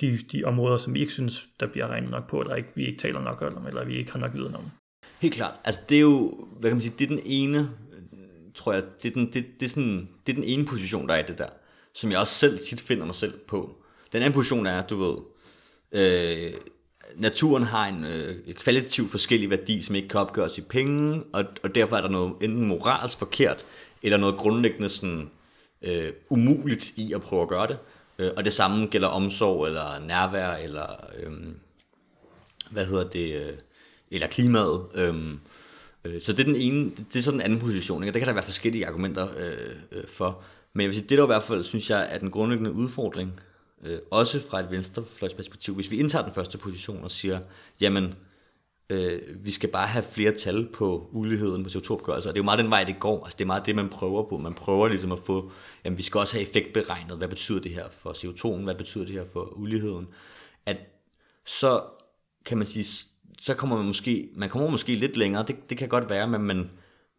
de, 0.02 0.18
de 0.18 0.44
områder, 0.44 0.78
som 0.78 0.94
vi 0.94 1.00
ikke 1.00 1.14
synes, 1.14 1.48
der 1.60 1.68
bliver 1.68 1.88
regnet 1.88 2.12
nok 2.12 2.30
på, 2.30 2.42
eller 2.42 2.56
ikke, 2.56 2.70
vi 2.76 2.86
ikke 2.86 3.00
taler 3.00 3.22
nok 3.22 3.42
om, 3.42 3.68
eller 3.68 3.86
vi 3.86 3.98
ikke 3.98 4.12
har 4.12 4.20
nok 4.20 4.34
viden 4.34 4.56
om. 4.56 4.64
Helt 5.20 5.34
klart. 5.34 5.54
Altså 5.64 5.82
det 5.90 5.96
er 5.96 6.02
jo, 6.02 6.48
hvad 6.60 6.70
kan 6.70 6.76
man 6.76 6.82
sige, 6.82 6.96
det 7.00 7.06
er 7.06 7.16
den 7.16 7.22
ene, 7.26 7.70
tror 8.56 8.74
jeg, 8.74 8.84
det 9.04 9.10
er 9.10 9.14
den, 9.14 9.26
det, 9.34 9.46
det 9.60 9.66
er 9.66 9.70
sådan, 9.70 10.10
det 10.28 10.34
er 10.34 10.36
den 10.36 10.44
ene 10.44 10.66
position, 10.66 11.08
der 11.08 11.14
er 11.14 11.24
i 11.24 11.28
det 11.28 11.38
der, 11.38 11.50
som 11.96 12.12
jeg 12.12 12.20
også 12.20 12.34
selv 12.34 12.58
tit 12.58 12.82
finder 12.82 13.06
mig 13.06 13.16
selv 13.16 13.40
på. 13.48 13.84
Den 14.12 14.22
anden 14.22 14.34
position 14.34 14.66
er, 14.66 14.88
du 14.88 14.96
ved, 14.96 15.18
øh, 15.92 16.54
naturen 17.16 17.64
har 17.64 17.88
en 17.88 18.06
øh, 18.06 18.54
kvalitativ 18.54 19.10
forskellig 19.10 19.50
værdi, 19.50 19.82
som 19.82 19.96
ikke 19.96 20.08
kan 20.08 20.20
opgøres 20.20 20.58
i 20.58 20.62
penge, 20.62 21.24
og, 21.34 21.46
og 21.64 21.76
derfor 21.76 21.98
er 21.98 22.02
der 22.02 22.10
noget 22.10 22.34
enten 22.42 22.68
moralsk 22.68 23.18
forkert, 23.18 23.66
eller 24.04 24.18
noget 24.18 24.38
grundlæggende 24.38 24.90
sådan, 24.90 25.30
øh, 25.82 26.14
umuligt 26.30 26.94
i 26.96 27.14
at 27.14 27.22
prøve 27.22 27.42
at 27.42 27.48
gøre 27.48 27.68
det. 27.68 27.78
Øh, 28.20 28.32
og 28.38 28.46
det 28.46 28.54
samme 28.54 28.86
gælder 28.86 29.08
omsorg, 29.08 29.68
eller 29.68 30.00
nærvær, 30.00 30.52
eller 30.52 30.88
øh, 31.20 31.32
hvad 32.72 32.86
hedder 32.86 33.04
det, 33.04 33.36
øh, 33.42 33.54
eller 34.12 34.28
klimaet. 34.28 34.86
Øh, 34.96 35.16
øh, 36.06 36.22
så 36.22 36.34
det 36.34 36.40
er 36.40 36.44
den 36.44 36.56
ene, 36.56 36.92
det 37.14 37.16
er 37.16 37.24
sådan 37.24 37.40
den 37.40 37.46
anden 37.46 37.60
position, 37.60 38.04
ikke? 38.04 38.14
det 38.14 38.20
kan 38.20 38.28
der 38.28 38.34
være 38.34 38.44
forskellige 38.44 38.88
argumenter 38.88 39.28
øh, 39.38 39.76
øh, 39.92 40.08
for. 40.08 40.44
Men 40.74 40.82
jeg 40.82 40.88
vil 40.88 40.96
sige, 40.96 41.08
det 41.10 41.18
der 41.18 41.24
i 41.24 41.28
hvert 41.28 41.44
fald, 41.44 41.64
synes 41.64 41.90
jeg, 41.90 42.08
er 42.12 42.18
den 42.18 42.32
grundlæggende 42.32 42.72
udfordring, 42.72 43.40
øh, 43.84 44.00
også 44.12 44.40
fra 44.50 44.60
et 44.60 44.72
venstrefløjsperspektiv, 44.72 45.76
hvis 45.76 45.92
vi 45.92 45.98
indtager 45.98 46.26
den 46.26 46.34
første 46.34 46.58
position 46.58 47.04
og 47.04 47.12
siger, 47.12 47.40
jamen, 47.82 48.16
øh, 48.90 49.22
vi 49.46 49.52
skal 49.52 49.70
bare 49.70 49.88
have 49.88 50.04
flere 50.04 50.32
tal 50.32 50.70
på 50.74 51.10
uligheden 51.12 51.64
på 51.64 51.70
CO2-opgørelser, 51.70 52.30
og 52.30 52.36
det 52.36 52.40
er 52.40 52.44
jo 52.44 52.46
meget 52.46 52.60
den 52.60 52.70
vej, 52.70 52.84
det 52.84 53.00
går, 53.00 53.24
altså 53.24 53.38
det 53.38 53.44
er 53.44 53.48
meget 53.48 53.66
det, 53.66 53.76
man 53.76 53.90
prøver 53.90 54.30
på, 54.30 54.38
man 54.38 54.54
prøver 54.54 54.88
ligesom 54.88 55.12
at 55.12 55.20
få, 55.20 55.52
jamen 55.86 55.98
vi 55.98 56.04
skal 56.04 56.20
også 56.20 56.38
have 56.38 56.42
effektberegnet, 56.42 57.18
hvad 57.18 57.28
betyder 57.28 57.60
det 57.60 57.72
her 57.72 57.90
for 57.90 58.12
CO2'en, 58.12 58.64
hvad 58.64 58.76
betyder 58.76 59.06
det 59.06 59.14
her 59.14 59.26
for 59.34 59.44
uligheden, 59.44 60.08
at 60.66 60.82
så 61.46 61.84
kan 62.46 62.58
man 62.58 62.68
sige, 62.68 63.08
så 63.42 63.54
kommer 63.54 63.78
man 63.78 63.86
måske, 63.86 64.30
man 64.36 64.50
kommer 64.50 64.70
måske 64.70 64.96
lidt 64.96 65.18
længere, 65.18 65.46
det, 65.48 65.70
det 65.70 65.78
kan 65.78 65.90
godt 65.90 66.10
være, 66.10 66.28
men 66.28 66.42
man, 66.42 66.70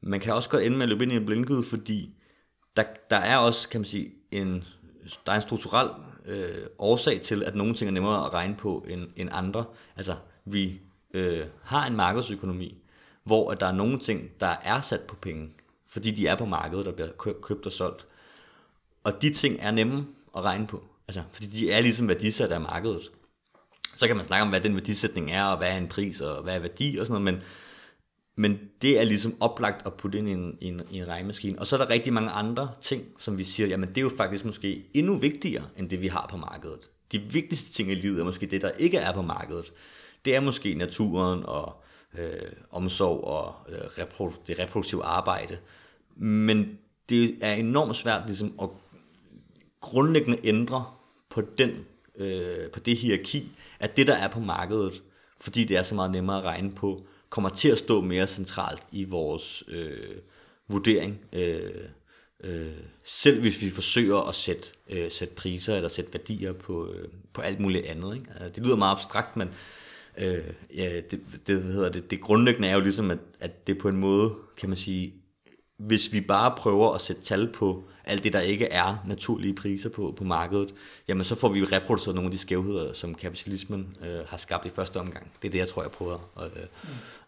man 0.03 0.21
kan 0.21 0.35
også 0.35 0.51
godt 0.51 0.63
ende 0.63 0.77
med 0.77 0.83
at 0.83 0.89
løbe 0.89 1.05
ind 1.05 1.13
i 1.13 1.17
en 1.17 1.27
blindgyde, 1.27 1.63
fordi 1.63 2.15
der, 2.77 2.85
der 3.11 3.17
er 3.17 3.37
også, 3.37 3.69
kan 3.69 3.81
man 3.81 3.87
sige, 3.87 4.13
en, 4.31 4.65
der 5.27 5.33
er 5.33 5.37
en 5.37 5.43
strukturel 5.43 5.91
øh, 6.27 6.67
årsag 6.79 7.21
til, 7.21 7.45
at 7.45 7.55
nogle 7.55 7.75
ting 7.75 7.89
er 7.89 7.93
nemmere 7.93 8.27
at 8.27 8.33
regne 8.33 8.57
på 8.57 8.87
end, 8.89 9.09
end 9.17 9.29
andre. 9.33 9.65
Altså, 9.97 10.15
vi 10.45 10.81
øh, 11.15 11.47
har 11.63 11.87
en 11.87 11.97
markedsøkonomi, 11.97 12.79
hvor 13.25 13.51
at 13.51 13.61
der 13.61 13.67
er 13.67 13.73
nogle 13.73 13.99
ting, 13.99 14.31
der 14.41 14.57
er 14.63 14.81
sat 14.81 15.01
på 15.01 15.17
penge, 15.17 15.51
fordi 15.89 16.11
de 16.11 16.27
er 16.27 16.37
på 16.37 16.45
markedet, 16.45 16.87
der 16.87 16.93
bliver 16.93 17.09
købt 17.43 17.67
og 17.67 17.73
solgt. 17.73 18.07
Og 19.05 19.23
de 19.23 19.33
ting 19.33 19.57
er 19.61 19.71
nemme 19.71 20.07
at 20.37 20.43
regne 20.43 20.67
på, 20.67 20.85
altså, 21.09 21.23
fordi 21.33 21.47
de 21.47 21.73
er 21.73 21.81
ligesom 21.81 22.09
værdisat 22.09 22.53
af 22.53 22.61
markedet. 22.61 23.11
Så 23.97 24.07
kan 24.07 24.17
man 24.17 24.27
snakke 24.27 24.43
om, 24.43 24.49
hvad 24.49 24.61
den 24.61 24.75
værdisætning 24.75 25.31
er, 25.31 25.45
og 25.45 25.57
hvad 25.57 25.69
er 25.69 25.77
en 25.77 25.89
pris, 25.89 26.21
og 26.21 26.43
hvad 26.43 26.55
er 26.55 26.59
værdi 26.59 26.97
og 27.01 27.07
sådan 27.07 27.23
noget, 27.23 27.35
men 27.35 27.45
men 28.37 28.59
det 28.83 29.01
er 29.01 29.05
ligesom 29.05 29.37
oplagt 29.41 29.87
at 29.87 29.95
putte 29.95 30.19
ind 30.19 30.29
i 30.29 30.33
en, 30.33 30.59
i, 30.61 30.67
en, 30.67 30.83
i 30.91 30.99
en 30.99 31.09
regnmaskine. 31.09 31.59
Og 31.59 31.67
så 31.67 31.77
er 31.77 31.85
der 31.85 31.91
rigtig 31.91 32.13
mange 32.13 32.31
andre 32.31 32.71
ting, 32.81 33.05
som 33.19 33.39
vi 33.39 33.45
siger, 33.45 33.67
jamen 33.67 33.89
det 33.89 33.99
er 33.99 34.03
jo 34.03 34.11
faktisk 34.17 34.45
måske 34.45 34.85
endnu 34.95 35.17
vigtigere, 35.17 35.65
end 35.77 35.91
det 35.91 36.01
vi 36.01 36.09
har 36.09 36.27
på 36.31 36.37
markedet. 36.37 36.91
De 37.13 37.19
vigtigste 37.19 37.73
ting 37.73 37.91
i 37.91 37.95
livet 37.95 38.21
er 38.21 38.25
måske 38.25 38.47
det, 38.47 38.63
der 38.63 38.71
ikke 38.71 38.99
er 38.99 39.13
på 39.13 39.23
markedet. 39.23 39.73
Det 40.25 40.35
er 40.37 40.41
måske 40.41 40.75
naturen 40.75 41.43
og 41.45 41.83
øh, 42.19 42.53
omsorg 42.71 43.25
og 43.25 43.55
øh, 43.69 43.79
reprodu- 43.79 44.43
det 44.47 44.59
reproduktive 44.59 45.05
arbejde. 45.05 45.59
Men 46.17 46.79
det 47.09 47.37
er 47.41 47.55
enormt 47.55 47.97
svært 47.97 48.23
ligesom 48.27 48.55
at 48.63 48.69
grundlæggende 49.81 50.39
ændre 50.45 50.85
på, 51.29 51.43
den, 51.59 51.87
øh, 52.17 52.71
på 52.71 52.81
det 52.81 52.97
hierarki, 52.99 53.53
at 53.81 53.97
det, 53.97 54.07
der 54.07 54.15
er 54.15 54.29
på 54.29 54.41
markedet, 54.41 55.03
fordi 55.41 55.65
det 55.65 55.77
er 55.77 55.83
så 55.83 55.95
meget 55.95 56.11
nemmere 56.11 56.39
at 56.39 56.45
regne 56.45 56.73
på, 56.73 57.07
kommer 57.33 57.49
til 57.51 57.69
at 57.69 57.79
stå 57.79 58.01
mere 58.01 58.27
centralt 58.27 58.83
i 58.93 59.05
vores 59.05 59.65
øh, 59.69 60.17
vurdering. 60.69 61.21
Øh, 61.33 61.85
øh, 62.45 62.67
selv 63.05 63.41
hvis 63.41 63.63
vi 63.63 63.71
forsøger 63.71 64.29
at 64.29 64.35
sætte, 64.35 64.69
øh, 64.89 65.11
sætte 65.11 65.35
priser 65.35 65.77
eller 65.77 65.89
sætte 65.89 66.13
værdier 66.13 66.53
på, 66.53 66.93
øh, 66.93 67.09
på 67.33 67.41
alt 67.41 67.61
muligt 67.61 67.87
andet. 67.87 68.15
Ikke? 68.15 68.27
Altså, 68.31 68.49
det 68.49 68.67
lyder 68.67 68.77
meget 68.77 68.93
abstrakt, 68.93 69.37
men 69.37 69.49
øh, 70.19 70.45
ja, 70.77 71.01
det, 71.11 71.21
det, 71.47 71.63
hedder 71.63 71.89
det, 71.89 72.11
det 72.11 72.21
grundlæggende 72.21 72.69
er 72.69 72.75
jo 72.75 72.81
ligesom, 72.81 73.11
at, 73.11 73.19
at 73.41 73.67
det 73.67 73.79
på 73.79 73.89
en 73.89 73.97
måde, 73.97 74.35
kan 74.57 74.69
man 74.69 74.77
sige, 74.77 75.15
hvis 75.79 76.13
vi 76.13 76.21
bare 76.21 76.55
prøver 76.57 76.95
at 76.95 77.01
sætte 77.01 77.23
tal 77.23 77.53
på 77.53 77.85
alt 78.05 78.25
det, 78.25 78.33
der 78.33 78.41
ikke 78.41 78.67
er 78.67 78.97
naturlige 79.07 79.55
priser 79.55 79.89
på, 79.89 80.15
på 80.17 80.25
markedet, 80.25 80.75
jamen 81.09 81.25
så 81.25 81.35
får 81.35 81.49
vi 81.49 81.65
reproduceret 81.65 82.15
nogle 82.15 82.27
af 82.27 82.33
de 82.33 82.39
skævheder, 82.39 82.93
som 82.93 83.15
kapitalismen 83.15 83.97
øh, 84.05 84.19
har 84.27 84.37
skabt 84.37 84.67
i 84.67 84.71
første 84.71 85.01
omgang. 85.01 85.33
Det 85.43 85.49
er 85.49 85.53
det, 85.53 85.59
jeg 85.59 85.69
tror, 85.69 85.83
jeg 85.83 85.91
prøver 85.91 86.19
at, 86.41 86.51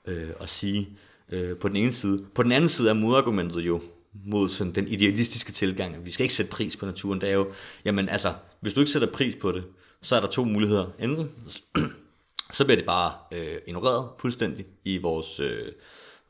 øh, 0.07 0.23
øh, 0.25 0.31
at 0.41 0.49
sige 0.49 0.89
øh, 1.29 1.57
på 1.57 1.69
den 1.69 1.77
ene 1.77 1.93
side. 1.93 2.25
På 2.35 2.43
den 2.43 2.53
anden 2.53 2.69
side 2.69 2.89
er 2.91 2.95
modargumentet 2.95 3.67
jo 3.67 3.83
mod 4.25 4.49
sådan 4.49 4.73
den 4.73 4.89
idealistiske 4.89 5.53
tilgang, 5.53 5.97
at 5.97 6.05
vi 6.05 6.11
skal 6.11 6.25
ikke 6.25 6.35
sætte 6.35 6.53
pris 6.53 6.77
på 6.77 6.87
naturen. 6.87 7.21
Det 7.21 7.29
er 7.29 7.35
jo, 7.35 7.51
jamen 7.85 8.09
altså, 8.09 8.33
hvis 8.61 8.73
du 8.73 8.81
ikke 8.81 8.93
sætter 8.93 9.13
pris 9.13 9.35
på 9.35 9.53
det, 9.53 9.65
så 10.03 10.17
er 10.17 10.21
der 10.21 10.29
to 10.29 10.45
muligheder. 10.45 10.87
Enten 10.99 11.31
så 12.53 12.65
bliver 12.65 12.77
det 12.77 12.87
bare 12.87 13.13
øh, 13.33 13.57
ignoreret 13.67 14.09
fuldstændig 14.19 14.67
i 14.85 14.99
vores... 14.99 15.41
Øh, 15.41 15.73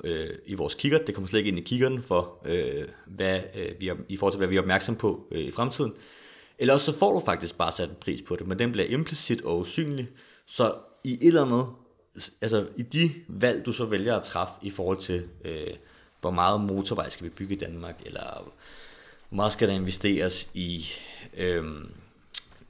øh, 0.05 0.31
i 0.47 0.55
vores 0.55 0.75
kigger. 0.75 0.99
Det 0.99 1.15
kommer 1.15 1.29
slet 1.29 1.39
ikke 1.39 1.49
ind 1.49 1.59
i 1.59 1.63
kiggeren 1.63 2.03
for, 2.03 2.39
øh, 2.45 2.85
hvad, 3.07 3.41
øh, 3.55 3.81
vi 3.81 3.89
er, 3.89 3.95
i 4.09 4.17
forhold 4.17 4.33
til, 4.33 4.39
hvad 4.39 4.49
vi 4.49 4.57
er 4.57 4.61
opmærksom 4.61 4.97
på 4.97 5.29
øh, 5.31 5.41
i 5.41 5.51
fremtiden. 5.51 5.93
Eller 6.59 6.75
også 6.75 6.93
så 6.93 6.99
får 6.99 7.13
du 7.13 7.21
faktisk 7.21 7.59
bare 7.59 7.73
sat 7.73 7.89
en 7.89 7.97
pris 8.01 8.23
på 8.23 8.37
det, 8.37 8.47
men 8.47 8.59
den 8.59 8.73
bliver 8.73 8.89
implicit 8.89 9.43
og 9.43 9.59
usynlig. 9.59 10.09
Så 10.47 10.75
i 11.05 11.13
et 11.13 11.27
eller 11.27 11.45
andet, 11.45 11.67
altså 12.41 12.67
i 12.77 12.83
de 12.83 13.11
valg, 13.29 13.67
du 13.67 13.73
så 13.73 13.85
vælger 13.85 14.17
at 14.17 14.23
træffe 14.23 14.55
i 14.63 14.71
forhold 14.71 14.99
til, 14.99 15.29
øh, 15.45 15.67
hvor 16.21 16.31
meget 16.31 16.61
motorvej 16.61 17.09
skal 17.09 17.25
vi 17.25 17.31
bygge 17.31 17.55
i 17.55 17.59
Danmark, 17.59 18.03
eller 18.07 18.53
hvor 19.29 19.37
meget 19.37 19.53
skal 19.53 19.69
der 19.69 19.75
investeres 19.75 20.51
i 20.55 20.87
øhm, 21.37 21.93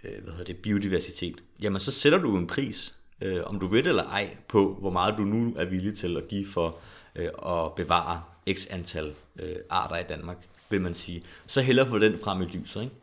øh, 0.04 0.22
hvad 0.22 0.32
hedder 0.32 0.44
det, 0.44 0.56
biodiversitet, 0.56 1.42
jamen 1.62 1.80
så 1.80 1.92
sætter 1.92 2.18
du 2.18 2.36
en 2.36 2.46
pris, 2.46 2.94
øh, 3.20 3.40
om 3.44 3.60
du 3.60 3.66
ved 3.66 3.86
eller 3.86 4.04
ej, 4.04 4.36
på 4.48 4.76
hvor 4.80 4.90
meget 4.90 5.14
du 5.18 5.22
nu 5.22 5.54
er 5.56 5.64
villig 5.64 5.96
til 5.96 6.16
at 6.16 6.28
give 6.28 6.46
for 6.46 6.78
øh, 7.14 7.28
og 7.34 7.74
bevare 7.74 8.22
x 8.52 8.66
antal 8.70 9.14
øh, 9.38 9.56
arter 9.70 9.96
i 9.96 10.02
Danmark, 10.02 10.36
vil 10.70 10.80
man 10.80 10.94
sige. 10.94 11.22
Så 11.46 11.60
hellere 11.60 11.88
få 11.88 11.98
den 11.98 12.18
frem 12.18 12.42
i 12.42 12.44
lyset. 12.44 12.82
Ikke? 12.82 12.94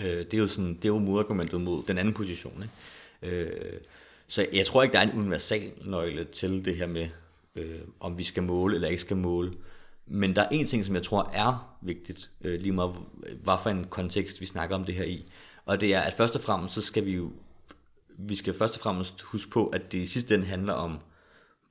Øh, 0.00 0.24
det 0.24 0.34
er 0.34 0.38
jo, 0.38 0.46
sådan, 0.46 0.74
det 0.74 0.84
er 0.84 0.88
jo 0.88 0.98
modargumentet 0.98 1.60
mod 1.60 1.82
den 1.82 1.98
anden 1.98 2.14
position. 2.14 2.62
Ikke? 3.22 3.36
Øh, 3.36 3.80
så 4.26 4.46
jeg 4.52 4.66
tror 4.66 4.82
ikke, 4.82 4.92
der 4.92 4.98
er 4.98 5.10
en 5.10 5.18
universal 5.18 5.72
nøgle 5.84 6.24
til 6.24 6.64
det 6.64 6.76
her 6.76 6.86
med, 6.86 7.08
øh, 7.56 7.80
om 8.00 8.18
vi 8.18 8.24
skal 8.24 8.42
måle 8.42 8.74
eller 8.74 8.88
ikke 8.88 9.00
skal 9.00 9.16
måle. 9.16 9.52
Men 10.06 10.36
der 10.36 10.42
er 10.42 10.48
en 10.48 10.66
ting, 10.66 10.84
som 10.84 10.94
jeg 10.94 11.02
tror 11.02 11.30
er 11.32 11.76
vigtigt, 11.82 12.30
øh, 12.40 12.60
lige 12.60 12.72
meget 12.72 12.96
hvad 13.42 13.56
for 13.62 13.70
en 13.70 13.84
kontekst 13.84 14.40
vi 14.40 14.46
snakker 14.46 14.76
om 14.76 14.84
det 14.84 14.94
her 14.94 15.04
i. 15.04 15.26
Og 15.66 15.80
det 15.80 15.94
er, 15.94 16.00
at 16.00 16.14
først 16.14 16.36
og 16.36 16.42
fremmest, 16.42 16.74
så 16.74 16.82
skal 16.82 17.06
vi 17.06 17.12
jo 17.12 17.30
vi 18.18 18.34
skal 18.34 18.54
først 18.54 18.74
og 18.74 18.80
fremmest 18.80 19.22
huske 19.22 19.50
på, 19.50 19.66
at 19.66 19.92
det 19.92 19.98
i 19.98 20.06
sidste 20.06 20.34
ende 20.34 20.46
handler 20.46 20.72
om 20.72 20.98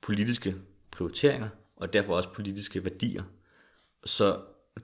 politiske 0.00 0.54
prioriteringer, 0.94 1.48
og 1.76 1.92
derfor 1.92 2.16
også 2.16 2.28
politiske 2.28 2.84
værdier. 2.84 3.22
Så 4.04 4.40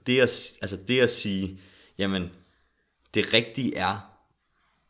det 0.07 0.19
at, 0.19 0.53
altså 0.61 0.77
det 0.87 0.99
at 0.99 1.09
sige, 1.09 1.59
jamen, 1.97 2.29
det 3.13 3.33
rigtige 3.33 3.75
er 3.75 4.17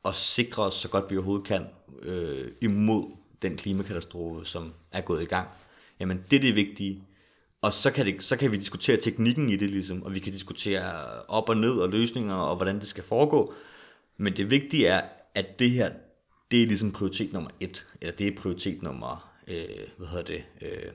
at 0.05 0.15
sikre 0.15 0.63
os 0.63 0.73
så 0.73 0.89
godt 0.89 1.11
vi 1.11 1.17
overhovedet 1.17 1.47
kan 1.47 1.67
øh, 2.01 2.51
imod 2.61 3.17
den 3.41 3.57
klimakatastrofe, 3.57 4.45
som 4.45 4.73
er 4.91 5.01
gået 5.01 5.21
i 5.21 5.25
gang. 5.25 5.47
Jamen, 5.99 6.23
det 6.31 6.37
er 6.37 6.41
det 6.41 6.55
vigtige. 6.55 7.03
Og 7.61 7.73
så 7.73 7.91
kan, 7.91 8.05
det, 8.05 8.23
så 8.23 8.37
kan 8.37 8.51
vi 8.51 8.57
diskutere 8.57 8.97
teknikken 8.97 9.49
i 9.49 9.55
det, 9.55 9.69
ligesom, 9.69 10.03
og 10.03 10.13
vi 10.13 10.19
kan 10.19 10.33
diskutere 10.33 11.03
op 11.27 11.49
og 11.49 11.57
ned 11.57 11.73
og 11.73 11.89
løsninger, 11.89 12.35
og 12.35 12.55
hvordan 12.55 12.79
det 12.79 12.87
skal 12.87 13.03
foregå. 13.03 13.53
Men 14.17 14.37
det 14.37 14.49
vigtige 14.49 14.87
er, 14.87 15.01
at 15.35 15.59
det 15.59 15.71
her, 15.71 15.91
det 16.51 16.63
er 16.63 16.67
ligesom 16.67 16.91
prioritet 16.91 17.33
nummer 17.33 17.49
et, 17.59 17.87
eller 18.01 18.15
det 18.15 18.27
er 18.27 18.35
prioritet 18.35 18.81
nummer, 18.81 19.33
øh, 19.47 19.67
hvad 19.97 20.07
hedder 20.07 20.23
det, 20.23 20.43
øh, 20.61 20.91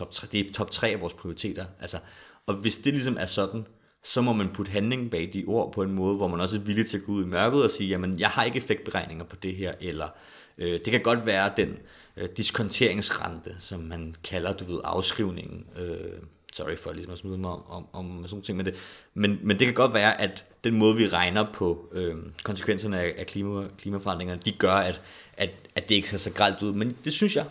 top 0.00 0.12
3, 0.12 0.28
det 0.32 0.46
er 0.46 0.52
top 0.52 0.70
3 0.70 0.88
af 0.88 1.00
vores 1.00 1.12
prioriteter. 1.12 1.64
Altså, 1.80 1.98
og 2.46 2.54
hvis 2.54 2.76
det 2.76 2.92
ligesom 2.92 3.16
er 3.20 3.26
sådan, 3.26 3.66
så 4.02 4.20
må 4.20 4.32
man 4.32 4.48
putte 4.54 4.72
handling 4.72 5.10
bag 5.10 5.30
de 5.32 5.44
ord 5.46 5.72
på 5.72 5.82
en 5.82 5.90
måde, 5.90 6.16
hvor 6.16 6.28
man 6.28 6.40
også 6.40 6.56
er 6.56 6.60
villig 6.60 6.86
til 6.86 6.96
at 6.96 7.04
gå 7.04 7.12
ud 7.12 7.24
i 7.24 7.26
mørket 7.26 7.64
og 7.64 7.70
sige, 7.70 7.88
jamen 7.88 8.20
jeg 8.20 8.28
har 8.28 8.44
ikke 8.44 8.56
effektberegninger 8.56 9.24
på 9.24 9.36
det 9.36 9.54
her, 9.54 9.74
eller 9.80 10.08
øh, 10.58 10.72
det 10.72 10.86
kan 10.86 11.02
godt 11.02 11.26
være 11.26 11.52
den 11.56 11.78
øh, 12.16 12.28
diskonteringsrente, 12.36 13.56
som 13.58 13.80
man 13.80 14.14
kalder, 14.24 14.52
du 14.52 14.64
ved, 14.64 14.80
afskrivningen, 14.84 15.66
øh, 15.78 15.96
sorry 16.52 16.76
for 16.76 16.92
ligesom 16.92 17.12
at 17.12 17.18
smide 17.18 17.38
mig 17.38 17.50
om, 17.50 17.62
om, 17.68 17.86
om 17.92 18.06
sådan 18.06 18.28
nogle 18.30 18.44
ting, 18.44 18.56
men 18.56 18.66
det, 18.66 18.74
men, 19.14 19.38
men 19.42 19.58
det 19.58 19.66
kan 19.66 19.74
godt 19.74 19.94
være, 19.94 20.20
at 20.20 20.44
den 20.64 20.74
måde, 20.74 20.96
vi 20.96 21.08
regner 21.08 21.52
på 21.52 21.88
øh, 21.92 22.16
konsekvenserne 22.44 23.00
af, 23.00 23.14
af 23.18 23.26
klima, 23.26 23.64
klimaforandringerne, 23.78 24.40
de 24.44 24.52
gør, 24.52 24.74
at, 24.74 25.00
at, 25.36 25.50
at 25.74 25.88
det 25.88 25.94
ikke 25.94 26.08
ser 26.08 26.16
så 26.16 26.32
gralt 26.32 26.62
ud, 26.62 26.72
men 26.72 26.96
det 27.04 27.12
synes 27.12 27.36
jeg. 27.36 27.46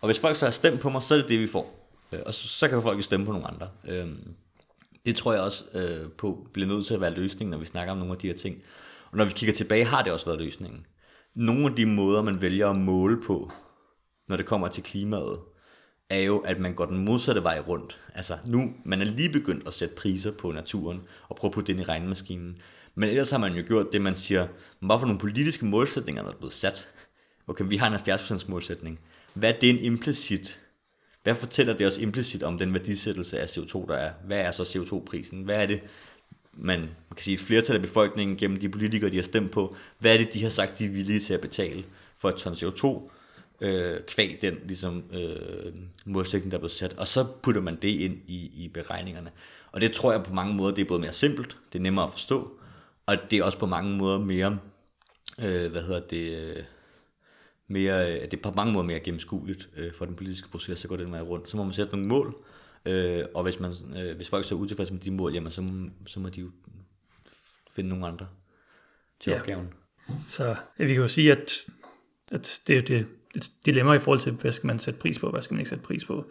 Og 0.00 0.06
hvis 0.06 0.18
folk 0.18 0.36
så 0.36 0.46
har 0.46 0.50
stemt 0.50 0.80
på 0.80 0.90
mig, 0.90 1.02
så 1.02 1.14
er 1.14 1.18
det 1.18 1.28
det, 1.28 1.40
vi 1.40 1.46
får. 1.46 1.79
Øh, 2.12 2.20
og 2.26 2.34
så, 2.34 2.48
så 2.48 2.68
kan 2.68 2.82
folk 2.82 2.96
jo 2.96 3.02
stemme 3.02 3.26
på 3.26 3.32
nogle 3.32 3.46
andre. 3.46 3.68
Øh, 3.88 4.08
det 5.06 5.16
tror 5.16 5.32
jeg 5.32 5.42
også 5.42 5.64
øh, 5.74 6.10
på 6.10 6.46
bliver 6.52 6.68
nødt 6.68 6.86
til 6.86 6.94
at 6.94 7.00
være 7.00 7.14
løsningen, 7.14 7.50
når 7.50 7.58
vi 7.58 7.64
snakker 7.64 7.92
om 7.92 7.98
nogle 7.98 8.12
af 8.12 8.18
de 8.18 8.26
her 8.26 8.34
ting. 8.34 8.62
Og 9.10 9.16
når 9.16 9.24
vi 9.24 9.32
kigger 9.32 9.54
tilbage, 9.54 9.84
har 9.84 10.02
det 10.02 10.12
også 10.12 10.26
været 10.26 10.40
løsningen. 10.40 10.86
Nogle 11.36 11.66
af 11.66 11.76
de 11.76 11.86
måder, 11.86 12.22
man 12.22 12.42
vælger 12.42 12.70
at 12.70 12.76
måle 12.76 13.22
på, 13.22 13.52
når 14.28 14.36
det 14.36 14.46
kommer 14.46 14.68
til 14.68 14.82
klimaet, 14.82 15.38
er 16.10 16.20
jo, 16.20 16.38
at 16.38 16.58
man 16.60 16.74
går 16.74 16.86
den 16.86 17.04
modsatte 17.04 17.42
vej 17.42 17.60
rundt. 17.68 18.00
Altså 18.14 18.38
nu, 18.46 18.72
man 18.84 19.00
er 19.00 19.04
lige 19.04 19.32
begyndt 19.32 19.66
at 19.66 19.74
sætte 19.74 19.94
priser 19.94 20.30
på 20.30 20.52
naturen, 20.52 21.02
og 21.28 21.36
prøve 21.36 21.48
at 21.48 21.54
putte 21.54 21.66
det 21.66 21.72
ind 21.72 21.80
i 21.80 21.84
regnmaskinen. 21.84 22.58
Men 22.94 23.08
ellers 23.08 23.30
har 23.30 23.38
man 23.38 23.52
jo 23.52 23.62
gjort 23.66 23.92
det, 23.92 24.00
man 24.00 24.14
siger, 24.14 24.46
hvorfor 24.80 25.06
nogle 25.06 25.20
politiske 25.20 25.64
målsætninger, 25.64 26.22
der 26.22 26.30
er 26.30 26.36
blevet 26.36 26.52
sat? 26.52 26.88
Okay, 27.46 27.64
vi 27.68 27.76
har 27.76 27.86
en 27.86 27.94
70% 27.94 28.50
målsætning. 28.50 29.00
Hvad 29.34 29.54
er 29.54 29.58
det 29.60 29.70
en 29.70 29.78
implicit 29.78 30.60
hvad 31.22 31.34
fortæller 31.34 31.72
det 31.72 31.86
os 31.86 31.98
implicit 31.98 32.42
om 32.42 32.58
den 32.58 32.72
værdisættelse 32.72 33.40
af 33.40 33.46
CO2, 33.46 33.86
der 33.88 33.94
er? 33.94 34.12
Hvad 34.24 34.38
er 34.38 34.50
så 34.50 34.62
CO2-prisen? 34.62 35.42
Hvad 35.42 35.62
er 35.62 35.66
det, 35.66 35.80
man, 36.52 36.80
man 36.80 36.88
kan 37.16 37.22
sige, 37.22 37.34
et 37.34 37.40
flertal 37.40 37.76
af 37.76 37.82
befolkningen 37.82 38.36
gennem 38.36 38.60
de 38.60 38.68
politikere, 38.68 39.10
de 39.10 39.16
har 39.16 39.22
stemt 39.22 39.50
på, 39.50 39.76
hvad 39.98 40.14
er 40.14 40.18
det, 40.18 40.34
de 40.34 40.42
har 40.42 40.50
sagt, 40.50 40.78
de 40.78 40.84
er 40.84 40.88
villige 40.88 41.20
til 41.20 41.34
at 41.34 41.40
betale 41.40 41.84
for 42.18 42.28
et 42.28 42.36
ton 42.36 42.52
CO2, 42.52 43.10
øh, 43.60 44.00
kvæg 44.00 44.38
den 44.42 44.58
ligesom, 44.64 45.04
øh, 45.12 45.72
modsætning, 46.04 46.50
der 46.50 46.58
er 46.58 46.60
blevet 46.60 46.72
sat, 46.72 46.92
og 46.92 47.08
så 47.08 47.26
putter 47.42 47.60
man 47.60 47.78
det 47.82 47.88
ind 47.88 48.16
i, 48.26 48.50
i 48.64 48.68
beregningerne. 48.68 49.30
Og 49.72 49.80
det 49.80 49.92
tror 49.92 50.12
jeg 50.12 50.22
på 50.22 50.34
mange 50.34 50.54
måder, 50.54 50.74
det 50.74 50.82
er 50.82 50.88
både 50.88 51.00
mere 51.00 51.12
simpelt, 51.12 51.56
det 51.72 51.78
er 51.78 51.82
nemmere 51.82 52.04
at 52.04 52.10
forstå, 52.10 52.58
og 53.06 53.16
det 53.30 53.38
er 53.38 53.44
også 53.44 53.58
på 53.58 53.66
mange 53.66 53.96
måder 53.96 54.18
mere, 54.18 54.58
øh, 55.42 55.70
hvad 55.70 55.82
hedder 55.82 56.00
det, 56.00 56.30
øh, 56.30 56.62
mere, 57.70 58.14
øh, 58.14 58.20
det 58.20 58.34
er 58.34 58.42
på 58.42 58.50
mange 58.50 58.72
måder 58.72 58.86
mere 58.86 59.00
gennemskueligt 59.00 59.68
øh, 59.76 59.92
for 59.94 60.04
den 60.04 60.14
politiske 60.14 60.48
proces 60.48 60.84
at 60.84 60.88
gå 60.88 60.96
den 60.96 61.12
vej 61.12 61.20
rundt. 61.20 61.50
Så 61.50 61.56
må 61.56 61.64
man 61.64 61.72
sætte 61.72 61.92
nogle 61.92 62.08
mål, 62.08 62.36
øh, 62.84 63.24
og 63.34 63.42
hvis, 63.42 63.60
man, 63.60 63.72
øh, 63.96 64.16
hvis 64.16 64.28
folk 64.28 64.44
så 64.44 64.54
er 64.54 64.58
utilfredse 64.58 64.92
med 64.92 65.00
de 65.00 65.10
mål, 65.10 65.34
jamen, 65.34 65.52
så, 65.52 65.88
så 66.06 66.20
må 66.20 66.28
de 66.28 66.40
jo 66.40 66.50
finde 67.70 67.90
nogle 67.90 68.06
andre 68.06 68.28
til 69.20 69.30
ja. 69.30 69.38
opgaven. 69.38 69.68
Så 70.26 70.56
ja, 70.78 70.84
vi 70.84 70.88
kan 70.88 71.02
jo 71.02 71.08
sige, 71.08 71.32
at, 71.32 71.52
at 72.32 72.60
det 72.66 72.78
er 72.78 72.82
det, 72.82 73.06
et 73.34 73.52
dilemma 73.66 73.92
i 73.92 73.98
forhold 73.98 74.20
til, 74.20 74.32
hvad 74.32 74.52
skal 74.52 74.66
man 74.66 74.78
sætte 74.78 75.00
pris 75.00 75.18
på, 75.18 75.30
hvad 75.30 75.42
skal 75.42 75.54
man 75.54 75.60
ikke 75.60 75.68
sætte 75.68 75.84
pris 75.84 76.04
på. 76.04 76.30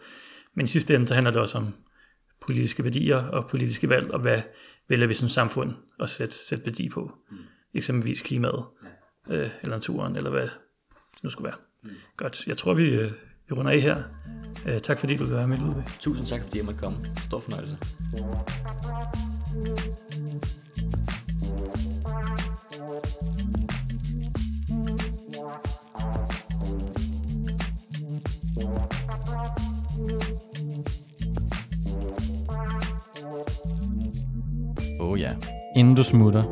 Men 0.54 0.64
i 0.64 0.68
sidste 0.68 0.94
ende, 0.94 1.06
så 1.06 1.14
handler 1.14 1.30
det 1.30 1.40
også 1.40 1.58
om 1.58 1.74
politiske 2.40 2.84
værdier 2.84 3.16
og 3.16 3.50
politiske 3.50 3.88
valg, 3.88 4.10
og 4.10 4.20
hvad 4.20 4.42
vælger 4.88 5.06
vi 5.06 5.14
som 5.14 5.28
samfund 5.28 5.72
at 6.00 6.10
sætte, 6.10 6.34
sætte 6.34 6.66
værdi 6.66 6.88
på. 6.88 7.12
Mm. 7.30 7.36
Eksempelvis 7.74 8.20
klimaet, 8.20 8.64
øh, 9.30 9.50
eller 9.62 9.76
naturen, 9.76 10.16
eller 10.16 10.30
hvad, 10.30 10.48
nu 11.22 11.30
skulle 11.30 11.44
være. 11.44 11.58
Mm. 11.82 11.90
Godt, 12.16 12.46
jeg 12.46 12.56
tror, 12.56 12.74
vi, 12.74 12.84
øh, 12.84 13.12
vi 13.48 13.54
runder 13.54 13.72
af 13.72 13.80
her. 13.80 13.96
Uh, 14.66 14.78
tak 14.78 14.98
fordi 14.98 15.16
du 15.16 15.24
vil 15.24 15.34
være 15.36 15.48
med, 15.48 15.58
Ludvig. 15.58 15.84
Tusind 16.00 16.26
tak, 16.26 16.40
fordi 16.40 16.58
jeg 16.58 16.64
måtte 16.64 16.80
komme. 16.80 16.98
Stor 17.24 17.40
fornøjelse. 17.40 17.76
Oh 35.00 35.20
ja. 35.20 35.36
Inden 35.76 35.94
du 35.94 36.04
smutter, 36.04 36.42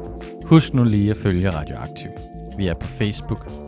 husk 0.46 0.74
nu 0.74 0.84
lige 0.84 1.10
at 1.10 1.16
følge 1.16 1.50
Radioaktiv. 1.50 2.10
Vi 2.58 2.66
er 2.66 2.74
på 2.74 2.86
Facebook, 2.86 3.67